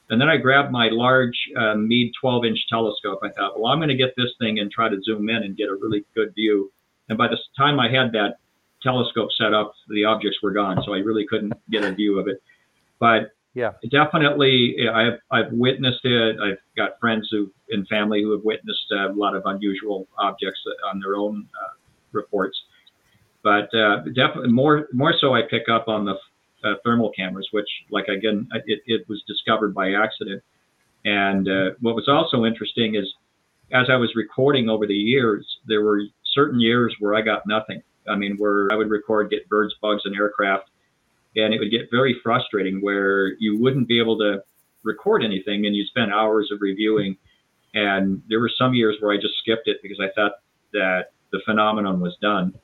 And 0.09 0.21
then 0.21 0.29
I 0.29 0.37
grabbed 0.37 0.71
my 0.71 0.89
large 0.91 1.37
uh, 1.57 1.75
Meade 1.75 2.13
12 2.21 2.45
inch 2.45 2.59
telescope. 2.69 3.21
I 3.23 3.31
thought, 3.31 3.59
well, 3.59 3.73
I'm 3.73 3.79
going 3.79 3.89
to 3.89 3.97
get 3.97 4.15
this 4.17 4.33
thing 4.41 4.59
and 4.61 4.71
try 4.71 4.89
to 4.89 5.01
zoom 5.03 5.29
in 5.29 5.43
and 5.43 5.57
get 5.57 5.69
a 5.69 5.75
really 5.75 6.05
good 6.15 6.35
view. 6.35 6.73
And 7.09 7.19
by 7.19 7.29
the 7.29 7.39
time 7.57 7.81
I 7.81 7.89
had 7.89 8.13
that 8.13 8.37
telescope 8.83 9.31
set 9.37 9.53
up, 9.53 9.73
the 9.89 10.05
objects 10.05 10.39
were 10.43 10.53
gone. 10.53 10.83
So 10.85 10.95
I 10.95 10.99
really 10.99 11.27
couldn't 11.27 11.55
get 11.71 11.85
a 11.85 11.93
view 11.93 12.19
of 12.19 12.29
it. 12.29 12.41
But 13.01 13.33
Yeah. 13.57 13.73
definitely 13.91 14.77
I've, 14.93 15.19
I've 15.31 15.51
witnessed 15.51 16.05
it. 16.05 16.37
I've 16.39 16.59
got 16.77 17.01
friends 17.01 17.27
who 17.31 17.51
and 17.71 17.89
family 17.89 18.21
who 18.23 18.33
have 18.33 18.45
witnessed 18.45 18.87
uh, 18.93 19.11
a 19.11 19.15
lot 19.15 19.35
of 19.35 19.45
unusual 19.47 20.07
objects 20.19 20.61
on 20.93 21.01
their 21.01 21.17
own 21.17 21.49
uh, 21.65 21.73
reports. 22.13 22.55
But 23.43 23.75
uh, 23.75 24.03
definitely 24.15 24.53
more 24.53 24.89
more 24.93 25.15
so, 25.19 25.35
I 25.35 25.41
pick 25.49 25.71
up 25.71 25.89
on 25.89 26.05
the 26.05 26.17
uh, 26.65 26.75
thermal 26.85 27.13
cameras, 27.17 27.49
which, 27.53 27.69
like 27.91 28.09
again, 28.09 28.47
it, 28.67 28.81
it 28.87 29.09
was 29.09 29.23
discovered 29.27 29.75
by 29.75 29.93
accident. 29.93 30.43
And 31.07 31.49
uh, 31.49 31.71
what 31.81 31.95
was 31.95 32.09
also 32.09 32.45
interesting 32.45 32.95
is, 32.95 33.07
as 33.73 33.87
I 33.89 33.97
was 33.97 34.13
recording 34.15 34.69
over 34.69 34.87
the 34.87 34.95
years, 34.95 35.47
there 35.67 35.83
were 35.83 36.03
certain 36.35 36.61
years 36.61 36.95
where 37.01 37.15
I 37.15 37.23
got 37.23 37.47
nothing. 37.47 37.83
I 38.07 38.17
mean, 38.17 38.37
where 38.37 38.69
I 38.71 38.77
would 38.77 38.91
record, 38.91 39.31
get 39.31 39.49
birds, 39.49 39.75
bugs, 39.81 40.03
and 40.05 40.15
aircraft, 40.15 40.69
and 41.37 41.53
it 41.53 41.59
would 41.59 41.71
get 41.71 41.91
very 41.91 42.19
frustrating 42.23 42.81
where 42.81 43.35
you 43.39 43.59
wouldn't 43.61 43.87
be 43.87 44.01
able 44.01 44.19
to 44.19 44.43
record 44.83 45.23
anything, 45.23 45.67
and 45.67 45.77
you 45.77 45.85
spend 45.85 46.13
hours 46.13 46.51
of 46.51 46.61
reviewing. 46.61 47.17
And 47.75 48.23
there 48.29 48.41
were 48.41 48.51
some 48.57 48.75
years 48.75 48.97
where 49.01 49.13
I 49.13 49.17
just 49.17 49.35
skipped 49.39 49.69
it 49.69 49.79
because 49.83 50.01
I 50.01 50.09
thought 50.15 50.33
that 50.73 51.13
the 51.33 51.41
phenomenon 51.45 52.01
was 52.01 52.17
done. 52.23 52.55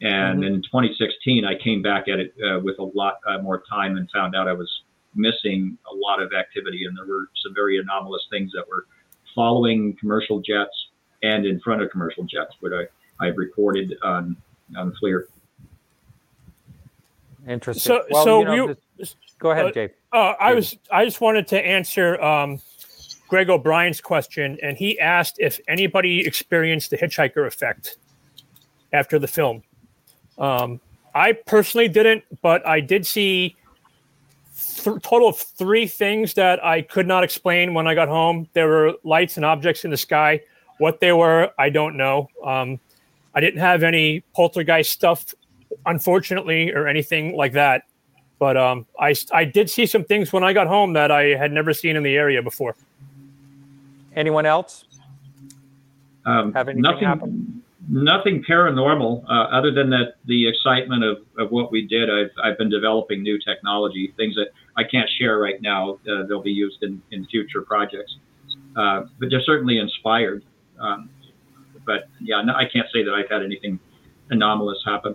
And 0.00 0.44
in 0.44 0.62
2016, 0.62 1.44
I 1.44 1.54
came 1.56 1.82
back 1.82 2.08
at 2.08 2.20
it 2.20 2.34
uh, 2.42 2.60
with 2.60 2.78
a 2.78 2.84
lot 2.84 3.18
uh, 3.26 3.38
more 3.38 3.62
time 3.68 3.96
and 3.96 4.08
found 4.10 4.36
out 4.36 4.46
I 4.46 4.52
was 4.52 4.70
missing 5.14 5.76
a 5.90 5.94
lot 5.94 6.22
of 6.22 6.32
activity. 6.32 6.84
And 6.86 6.96
there 6.96 7.06
were 7.06 7.28
some 7.42 7.52
very 7.54 7.78
anomalous 7.78 8.22
things 8.30 8.52
that 8.54 8.64
were 8.68 8.86
following 9.34 9.96
commercial 9.98 10.40
jets 10.40 10.88
and 11.22 11.44
in 11.46 11.60
front 11.60 11.82
of 11.82 11.90
commercial 11.90 12.24
jets, 12.24 12.54
which 12.60 12.72
I, 12.72 13.24
I've 13.24 13.36
recorded 13.36 13.94
on, 14.02 14.36
on 14.76 14.94
FLIR. 15.02 15.24
Interesting. 17.46 17.80
So, 17.80 18.04
Well, 18.10 18.24
so 18.24 18.38
you 18.40 18.44
know, 18.44 18.54
you, 18.54 18.76
this- 18.96 19.16
go 19.38 19.50
ahead, 19.50 19.66
uh, 19.66 19.70
Dave. 19.70 19.90
Uh, 20.12 20.34
I 20.40 20.54
was, 20.54 20.76
I 20.90 21.04
just 21.04 21.20
wanted 21.20 21.46
to 21.48 21.60
answer 21.64 22.20
um, 22.22 22.60
Greg 23.28 23.50
O'Brien's 23.50 24.00
question, 24.00 24.58
and 24.62 24.76
he 24.76 24.98
asked 24.98 25.36
if 25.38 25.60
anybody 25.68 26.26
experienced 26.26 26.90
the 26.90 26.96
hitchhiker 26.96 27.46
effect 27.46 27.98
after 28.92 29.18
the 29.18 29.28
film. 29.28 29.62
Um, 30.38 30.80
I 31.14 31.32
personally 31.32 31.88
didn't, 31.88 32.24
but 32.42 32.66
I 32.66 32.80
did 32.80 33.06
see 33.06 33.54
th- 34.56 35.02
total 35.02 35.28
of 35.28 35.36
three 35.38 35.86
things 35.86 36.34
that 36.34 36.64
I 36.64 36.82
could 36.82 37.06
not 37.06 37.22
explain 37.24 37.74
when 37.74 37.86
I 37.86 37.94
got 37.94 38.08
home. 38.08 38.48
There 38.54 38.68
were 38.68 38.94
lights 39.04 39.36
and 39.36 39.44
objects 39.44 39.84
in 39.84 39.90
the 39.90 39.96
sky. 39.96 40.40
What 40.78 41.00
they 41.00 41.12
were, 41.12 41.50
I 41.58 41.70
don't 41.70 41.96
know. 41.96 42.28
Um, 42.44 42.80
I 43.34 43.40
didn't 43.40 43.60
have 43.60 43.82
any 43.82 44.20
poltergeist 44.34 44.90
stuff, 44.90 45.34
unfortunately, 45.86 46.72
or 46.72 46.86
anything 46.86 47.36
like 47.36 47.52
that. 47.52 47.84
But 48.38 48.56
um, 48.56 48.86
I 49.00 49.14
I 49.32 49.44
did 49.44 49.68
see 49.68 49.86
some 49.86 50.04
things 50.04 50.32
when 50.32 50.44
I 50.44 50.52
got 50.52 50.66
home 50.66 50.92
that 50.92 51.10
I 51.10 51.36
had 51.36 51.52
never 51.52 51.74
seen 51.74 51.96
in 51.96 52.02
the 52.02 52.16
area 52.16 52.42
before. 52.42 52.76
Anyone 54.14 54.46
else? 54.46 54.84
Um, 56.24 56.52
Have 56.52 56.68
anything 56.68 56.82
nothing, 56.82 57.04
happen? 57.04 57.62
Nothing 57.88 58.44
paranormal, 58.44 59.24
uh, 59.24 59.56
other 59.56 59.72
than 59.72 59.90
that 59.90 60.16
the 60.26 60.46
excitement 60.46 61.04
of, 61.04 61.18
of 61.38 61.50
what 61.50 61.72
we 61.72 61.86
did. 61.86 62.10
I've, 62.10 62.30
I've 62.42 62.58
been 62.58 62.68
developing 62.68 63.22
new 63.22 63.38
technology, 63.38 64.12
things 64.16 64.34
that 64.34 64.48
I 64.76 64.84
can't 64.84 65.08
share 65.18 65.38
right 65.38 65.60
now. 65.62 65.98
Uh, 66.10 66.26
they'll 66.26 66.42
be 66.42 66.52
used 66.52 66.82
in, 66.82 67.00
in 67.12 67.26
future 67.26 67.62
projects. 67.62 68.16
Uh, 68.76 69.04
but 69.18 69.30
they're 69.30 69.40
certainly 69.42 69.78
inspired. 69.78 70.44
Um, 70.78 71.08
but 71.86 72.08
yeah, 72.20 72.42
no, 72.42 72.54
I 72.54 72.66
can't 72.66 72.86
say 72.92 73.02
that 73.02 73.14
I've 73.14 73.30
had 73.30 73.42
anything 73.42 73.80
anomalous 74.30 74.82
happen. 74.84 75.14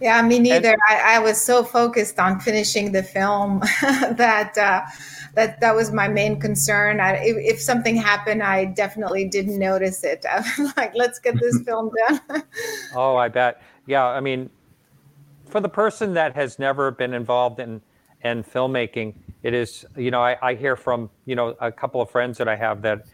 Yeah, 0.00 0.20
me 0.22 0.38
neither. 0.38 0.76
I, 0.88 1.16
I, 1.16 1.18
was 1.20 1.40
so 1.40 1.62
focused 1.62 2.18
on 2.18 2.40
finishing 2.40 2.92
the 2.92 3.02
film 3.02 3.60
that 3.80 4.58
uh, 4.58 4.82
that 5.34 5.60
that 5.60 5.74
was 5.74 5.92
my 5.92 6.08
main 6.08 6.40
concern. 6.40 7.00
I, 7.00 7.14
if, 7.16 7.36
if, 7.54 7.60
something 7.60 7.94
happened, 7.96 8.42
I 8.42 8.64
definitely 8.64 9.28
didn't 9.28 9.58
notice 9.58 10.02
it. 10.02 10.24
I'm 10.30 10.72
like, 10.76 10.94
let's 10.94 11.18
get 11.20 11.38
this 11.40 11.60
film 11.64 11.90
done. 12.08 12.42
oh, 12.94 13.16
I 13.16 13.28
bet. 13.28 13.62
Yeah, 13.86 14.04
I 14.04 14.20
mean, 14.20 14.50
for 15.46 15.60
the 15.60 15.68
person 15.68 16.14
that 16.14 16.34
has 16.34 16.58
never 16.58 16.90
been 16.90 17.14
involved 17.14 17.60
in 17.60 17.80
in 18.24 18.42
filmmaking, 18.42 19.14
it 19.44 19.54
is. 19.54 19.84
You 19.96 20.10
know, 20.10 20.22
I, 20.22 20.36
I 20.42 20.54
hear 20.54 20.74
from 20.74 21.08
you 21.24 21.36
know 21.36 21.54
a 21.60 21.70
couple 21.70 22.02
of 22.02 22.10
friends 22.10 22.36
that 22.38 22.48
I 22.48 22.56
have 22.56 22.82
that 22.82 23.06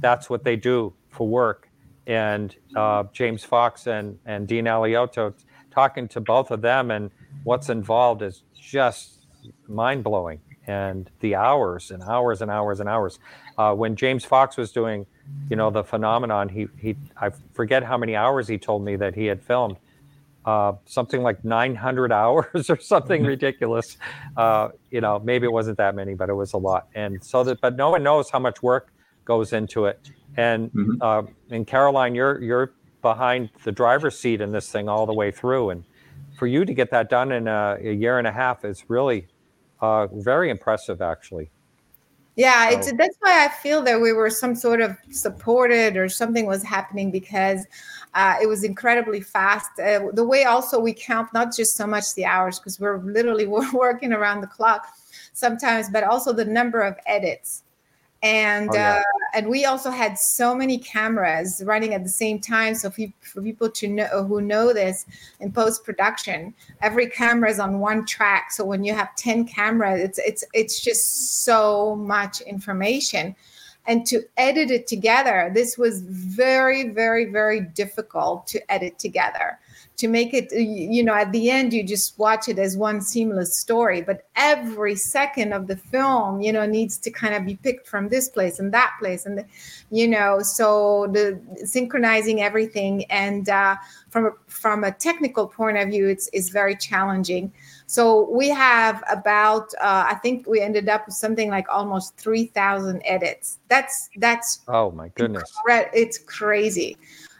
that's 0.00 0.30
what 0.30 0.44
they 0.44 0.56
do 0.56 0.94
for 1.10 1.28
work, 1.28 1.68
and 2.06 2.56
uh, 2.74 3.04
James 3.12 3.44
Fox 3.44 3.86
and 3.86 4.18
and 4.24 4.48
Dean 4.48 4.64
Alioto 4.64 5.34
talking 5.72 6.08
to 6.08 6.20
both 6.20 6.50
of 6.50 6.60
them 6.60 6.90
and 6.90 7.10
what's 7.44 7.68
involved 7.68 8.22
is 8.22 8.42
just 8.54 9.26
mind 9.68 10.04
blowing. 10.04 10.40
And 10.66 11.10
the 11.20 11.34
hours 11.34 11.90
and 11.90 12.02
hours 12.04 12.40
and 12.40 12.50
hours 12.50 12.78
and 12.78 12.88
hours. 12.88 13.18
Uh, 13.58 13.74
when 13.74 13.96
James 13.96 14.24
Fox 14.24 14.56
was 14.56 14.70
doing, 14.70 15.06
you 15.50 15.56
know, 15.56 15.70
the 15.70 15.82
phenomenon, 15.82 16.48
he 16.48 16.68
he 16.78 16.96
I 17.20 17.30
forget 17.52 17.82
how 17.82 17.98
many 17.98 18.14
hours 18.14 18.46
he 18.46 18.58
told 18.58 18.84
me 18.84 18.94
that 18.96 19.16
he 19.16 19.26
had 19.26 19.42
filmed. 19.42 19.76
Uh, 20.44 20.72
something 20.86 21.22
like 21.22 21.44
900 21.44 22.12
hours 22.22 22.70
or 22.70 22.78
something 22.78 23.22
mm-hmm. 23.22 23.28
ridiculous. 23.28 23.96
Uh, 24.36 24.68
you 24.90 25.00
know, 25.00 25.18
maybe 25.18 25.46
it 25.46 25.52
wasn't 25.52 25.78
that 25.78 25.96
many, 25.96 26.14
but 26.14 26.28
it 26.28 26.34
was 26.34 26.52
a 26.52 26.58
lot. 26.58 26.88
And 26.94 27.22
so 27.24 27.42
that, 27.44 27.60
but 27.60 27.76
no 27.76 27.90
one 27.90 28.02
knows 28.02 28.30
how 28.30 28.38
much 28.38 28.62
work 28.62 28.92
goes 29.24 29.52
into 29.52 29.86
it. 29.86 30.00
And 30.36 30.72
mm-hmm. 30.72 31.02
uh, 31.02 31.22
and 31.50 31.66
Caroline, 31.66 32.14
you're 32.14 32.40
you're 32.40 32.72
behind 33.02 33.50
the 33.64 33.72
driver's 33.72 34.18
seat 34.18 34.40
in 34.40 34.52
this 34.52 34.70
thing 34.70 34.88
all 34.88 35.04
the 35.06 35.12
way 35.12 35.30
through. 35.30 35.70
And 35.70 35.84
for 36.38 36.46
you 36.46 36.64
to 36.64 36.72
get 36.72 36.90
that 36.90 37.10
done 37.10 37.32
in 37.32 37.48
a, 37.48 37.76
a 37.80 37.92
year 37.92 38.18
and 38.18 38.26
a 38.26 38.32
half 38.32 38.64
is 38.64 38.84
really 38.88 39.26
uh, 39.80 40.06
very 40.06 40.48
impressive, 40.48 41.02
actually. 41.02 41.50
Yeah, 42.36 42.70
so. 42.70 42.78
it's, 42.78 42.92
that's 42.92 43.16
why 43.20 43.44
I 43.44 43.48
feel 43.48 43.82
that 43.82 44.00
we 44.00 44.12
were 44.12 44.30
some 44.30 44.54
sort 44.54 44.80
of 44.80 44.96
supported 45.10 45.96
or 45.96 46.08
something 46.08 46.46
was 46.46 46.62
happening 46.62 47.10
because 47.10 47.66
uh, 48.14 48.36
it 48.40 48.46
was 48.46 48.64
incredibly 48.64 49.20
fast. 49.20 49.78
Uh, 49.78 50.08
the 50.14 50.24
way 50.24 50.44
also 50.44 50.80
we 50.80 50.94
count 50.94 51.32
not 51.34 51.54
just 51.54 51.76
so 51.76 51.86
much 51.86 52.14
the 52.14 52.24
hours 52.24 52.58
because 52.58 52.80
we're 52.80 52.98
literally 52.98 53.46
we're 53.48 53.70
working 53.72 54.12
around 54.12 54.40
the 54.40 54.46
clock 54.46 54.86
sometimes, 55.34 55.90
but 55.90 56.04
also 56.04 56.32
the 56.32 56.44
number 56.44 56.80
of 56.80 56.96
edits 57.06 57.64
and 58.22 58.70
oh, 58.70 58.74
yeah. 58.74 58.96
uh, 58.98 59.02
and 59.34 59.48
we 59.48 59.64
also 59.64 59.90
had 59.90 60.18
so 60.18 60.54
many 60.54 60.78
cameras 60.78 61.62
running 61.64 61.94
at 61.94 62.04
the 62.04 62.10
same 62.10 62.38
time. 62.38 62.74
So 62.74 62.90
for, 62.90 63.06
for 63.20 63.42
people 63.42 63.68
to 63.70 63.88
know 63.88 64.24
who 64.24 64.40
know 64.40 64.72
this 64.72 65.06
in 65.40 65.52
post 65.52 65.84
production 65.84 66.54
every 66.80 67.08
camera 67.08 67.50
is 67.50 67.58
on 67.58 67.80
one 67.80 68.06
track. 68.06 68.52
So 68.52 68.64
when 68.64 68.84
you 68.84 68.94
have 68.94 69.14
10 69.16 69.46
cameras 69.46 70.00
it's 70.00 70.18
it's 70.18 70.44
it's 70.52 70.80
just 70.80 71.44
so 71.44 71.96
much 71.96 72.40
information. 72.42 73.34
And 73.84 74.06
to 74.06 74.22
edit 74.36 74.70
it 74.70 74.86
together 74.86 75.50
this 75.52 75.76
was 75.76 76.02
very 76.02 76.90
very 76.90 77.24
very 77.24 77.60
difficult 77.60 78.46
to 78.48 78.72
edit 78.72 78.98
together 79.00 79.58
to 80.02 80.08
make 80.08 80.34
it 80.34 80.50
you 80.52 81.00
know 81.04 81.14
at 81.14 81.30
the 81.30 81.48
end 81.48 81.72
you 81.72 81.84
just 81.84 82.18
watch 82.18 82.48
it 82.48 82.58
as 82.58 82.76
one 82.76 83.00
seamless 83.00 83.56
story. 83.56 84.02
But 84.02 84.26
every 84.34 84.96
second 84.96 85.52
of 85.52 85.68
the 85.68 85.76
film 85.76 86.40
you 86.40 86.52
know 86.52 86.66
needs 86.66 86.98
to 86.98 87.10
kind 87.12 87.34
of 87.34 87.46
be 87.46 87.54
picked 87.54 87.86
from 87.86 88.08
this 88.08 88.28
place 88.28 88.58
and 88.58 88.74
that 88.74 88.90
place 88.98 89.26
and 89.26 89.38
the, 89.38 89.46
you 89.90 90.08
know 90.08 90.40
so 90.42 91.06
the 91.12 91.40
synchronizing 91.64 92.42
everything 92.42 93.04
and 93.10 93.48
uh, 93.48 93.76
from 94.10 94.26
a, 94.26 94.30
from 94.48 94.82
a 94.82 94.90
technical 94.90 95.46
point 95.46 95.78
of 95.78 95.88
view 95.88 96.08
it's, 96.08 96.28
it's 96.32 96.48
very 96.48 96.74
challenging. 96.74 97.52
So 97.86 98.28
we 98.28 98.48
have 98.48 99.04
about 99.08 99.72
uh, 99.80 100.04
i 100.08 100.14
think 100.14 100.48
we 100.48 100.60
ended 100.60 100.88
up 100.88 101.06
with 101.06 101.14
something 101.14 101.48
like 101.48 101.66
almost 101.70 102.16
3000 102.16 103.02
edits. 103.04 103.60
That's 103.68 104.10
that's 104.16 104.62
oh 104.66 104.90
my 104.90 105.10
goodness. 105.14 105.48
it's 105.68 106.18
crazy 106.18 106.96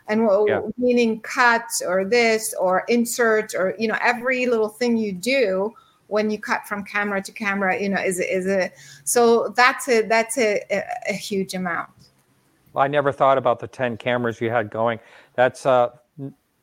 and 0.09 0.29
yeah. 0.47 0.61
meaning 0.79 1.21
cuts 1.21 1.83
or 1.83 2.05
this 2.05 2.55
or 2.59 2.85
insert 2.89 3.55
or 3.55 3.75
you 3.79 3.89
know 3.89 3.97
every 4.01 4.47
little 4.47 4.69
thing 4.69 4.97
you 4.97 5.13
do 5.13 5.73
when 6.09 6.31
you 6.31 6.39
cut 6.39 6.67
from 6.67 6.85
camera 6.85 7.23
to 7.23 7.33
camera 7.33 7.81
you 7.81 7.89
know 7.89 8.01
is 8.01 8.19
is 8.21 8.47
a 8.47 8.71
so 9.05 9.49
that's 9.57 9.89
a 9.89 10.03
that's 10.03 10.39
a, 10.39 10.63
a, 10.71 10.83
a 11.11 11.13
huge 11.13 11.55
amount 11.55 11.89
well, 12.73 12.85
i 12.85 12.89
never 12.89 13.13
thought 13.13 13.39
about 13.39 13.59
the 13.59 13.69
10 13.69 13.97
cameras 13.97 14.41
you 14.41 14.51
had 14.51 14.71
going 14.71 14.99
that's 15.35 15.67
uh 15.67 15.91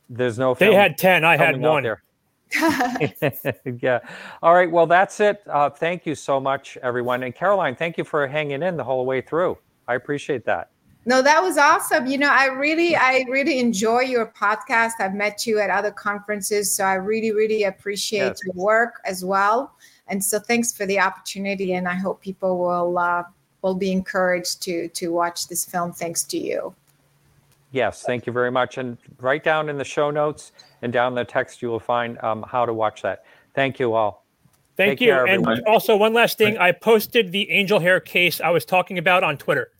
there's 0.08 0.38
no 0.38 0.54
they 0.54 0.74
had 0.74 0.98
10 0.98 1.24
i 1.24 1.36
had 1.36 1.60
one 1.60 1.82
there 1.82 2.02
yeah. 3.80 4.00
All 4.42 4.54
right. 4.54 4.70
Well, 4.70 4.86
that's 4.86 5.20
it. 5.20 5.40
Uh, 5.46 5.70
thank 5.70 6.04
you 6.04 6.16
so 6.16 6.40
much, 6.40 6.76
everyone. 6.82 7.22
And 7.22 7.32
Caroline, 7.34 7.76
thank 7.76 7.96
you 7.96 8.02
for 8.02 8.26
hanging 8.26 8.62
in 8.62 8.76
the 8.76 8.82
whole 8.82 9.06
way 9.06 9.20
through. 9.20 9.56
I 9.86 9.94
appreciate 9.94 10.44
that. 10.46 10.70
No, 11.06 11.22
that 11.22 11.42
was 11.42 11.56
awesome. 11.56 12.06
You 12.06 12.18
know, 12.18 12.30
I 12.30 12.46
really, 12.46 12.94
I 12.94 13.24
really 13.28 13.58
enjoy 13.58 14.00
your 14.00 14.26
podcast. 14.26 14.92
I've 15.00 15.14
met 15.14 15.46
you 15.46 15.58
at 15.58 15.70
other 15.70 15.90
conferences, 15.90 16.70
so 16.70 16.84
I 16.84 16.94
really, 16.94 17.32
really 17.32 17.64
appreciate 17.64 18.18
yes. 18.20 18.40
your 18.44 18.54
work 18.54 19.00
as 19.04 19.24
well. 19.24 19.72
And 20.08 20.22
so, 20.22 20.38
thanks 20.38 20.72
for 20.72 20.84
the 20.84 21.00
opportunity. 21.00 21.74
And 21.74 21.88
I 21.88 21.94
hope 21.94 22.20
people 22.20 22.58
will 22.58 22.98
uh, 22.98 23.24
will 23.62 23.74
be 23.74 23.92
encouraged 23.92 24.62
to 24.62 24.88
to 24.88 25.08
watch 25.08 25.48
this 25.48 25.64
film. 25.64 25.92
Thanks 25.92 26.22
to 26.24 26.38
you. 26.38 26.74
Yes, 27.72 28.02
thank 28.02 28.26
you 28.26 28.32
very 28.32 28.50
much. 28.50 28.78
And 28.78 28.98
write 29.20 29.44
down 29.44 29.68
in 29.68 29.78
the 29.78 29.84
show 29.84 30.10
notes 30.10 30.52
and 30.82 30.92
down 30.92 31.14
the 31.14 31.24
text, 31.24 31.62
you 31.62 31.68
will 31.68 31.80
find 31.80 32.18
um, 32.22 32.42
how 32.42 32.66
to 32.66 32.74
watch 32.74 33.02
that. 33.02 33.24
Thank 33.54 33.78
you 33.78 33.94
all. 33.94 34.26
Thank 34.76 34.98
Take 34.98 35.06
you. 35.06 35.12
Care, 35.12 35.26
and 35.26 35.46
also, 35.66 35.96
one 35.96 36.12
last 36.12 36.36
thing 36.36 36.58
I 36.58 36.72
posted 36.72 37.32
the 37.32 37.50
angel 37.50 37.78
hair 37.78 38.00
case 38.00 38.40
I 38.40 38.50
was 38.50 38.64
talking 38.64 38.98
about 38.98 39.22
on 39.22 39.38
Twitter. 39.38 39.70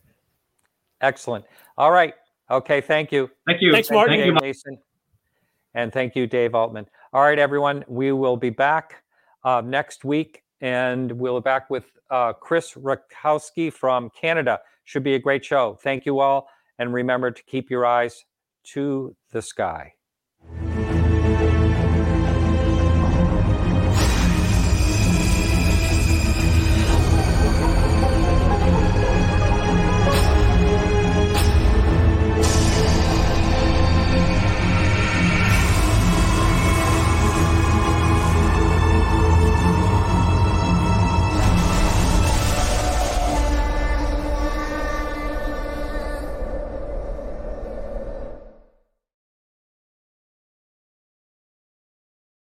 Excellent. 1.01 1.45
All 1.77 1.91
right. 1.91 2.13
Okay. 2.49 2.81
Thank 2.81 3.11
you. 3.11 3.29
Thank 3.47 3.61
you. 3.61 3.71
Thanks, 3.71 3.91
Martin. 3.91 4.17
Thank 4.17 4.25
you, 4.25 4.33
Mason. 4.41 4.77
And 5.73 5.91
thank 5.91 6.15
you, 6.15 6.27
Dave 6.27 6.53
Altman. 6.53 6.85
All 7.13 7.21
right, 7.21 7.39
everyone. 7.39 7.83
We 7.87 8.11
will 8.11 8.37
be 8.37 8.49
back 8.49 9.03
uh, 9.43 9.61
next 9.63 10.03
week, 10.03 10.43
and 10.59 11.11
we'll 11.11 11.39
be 11.39 11.43
back 11.43 11.69
with 11.69 11.85
uh, 12.09 12.33
Chris 12.33 12.73
Rakowski 12.73 13.71
from 13.71 14.09
Canada. 14.09 14.59
Should 14.83 15.03
be 15.03 15.15
a 15.15 15.19
great 15.19 15.45
show. 15.45 15.77
Thank 15.81 16.05
you 16.05 16.19
all, 16.19 16.49
and 16.77 16.93
remember 16.93 17.31
to 17.31 17.43
keep 17.43 17.69
your 17.69 17.85
eyes 17.85 18.25
to 18.63 19.15
the 19.31 19.41
sky. 19.41 19.93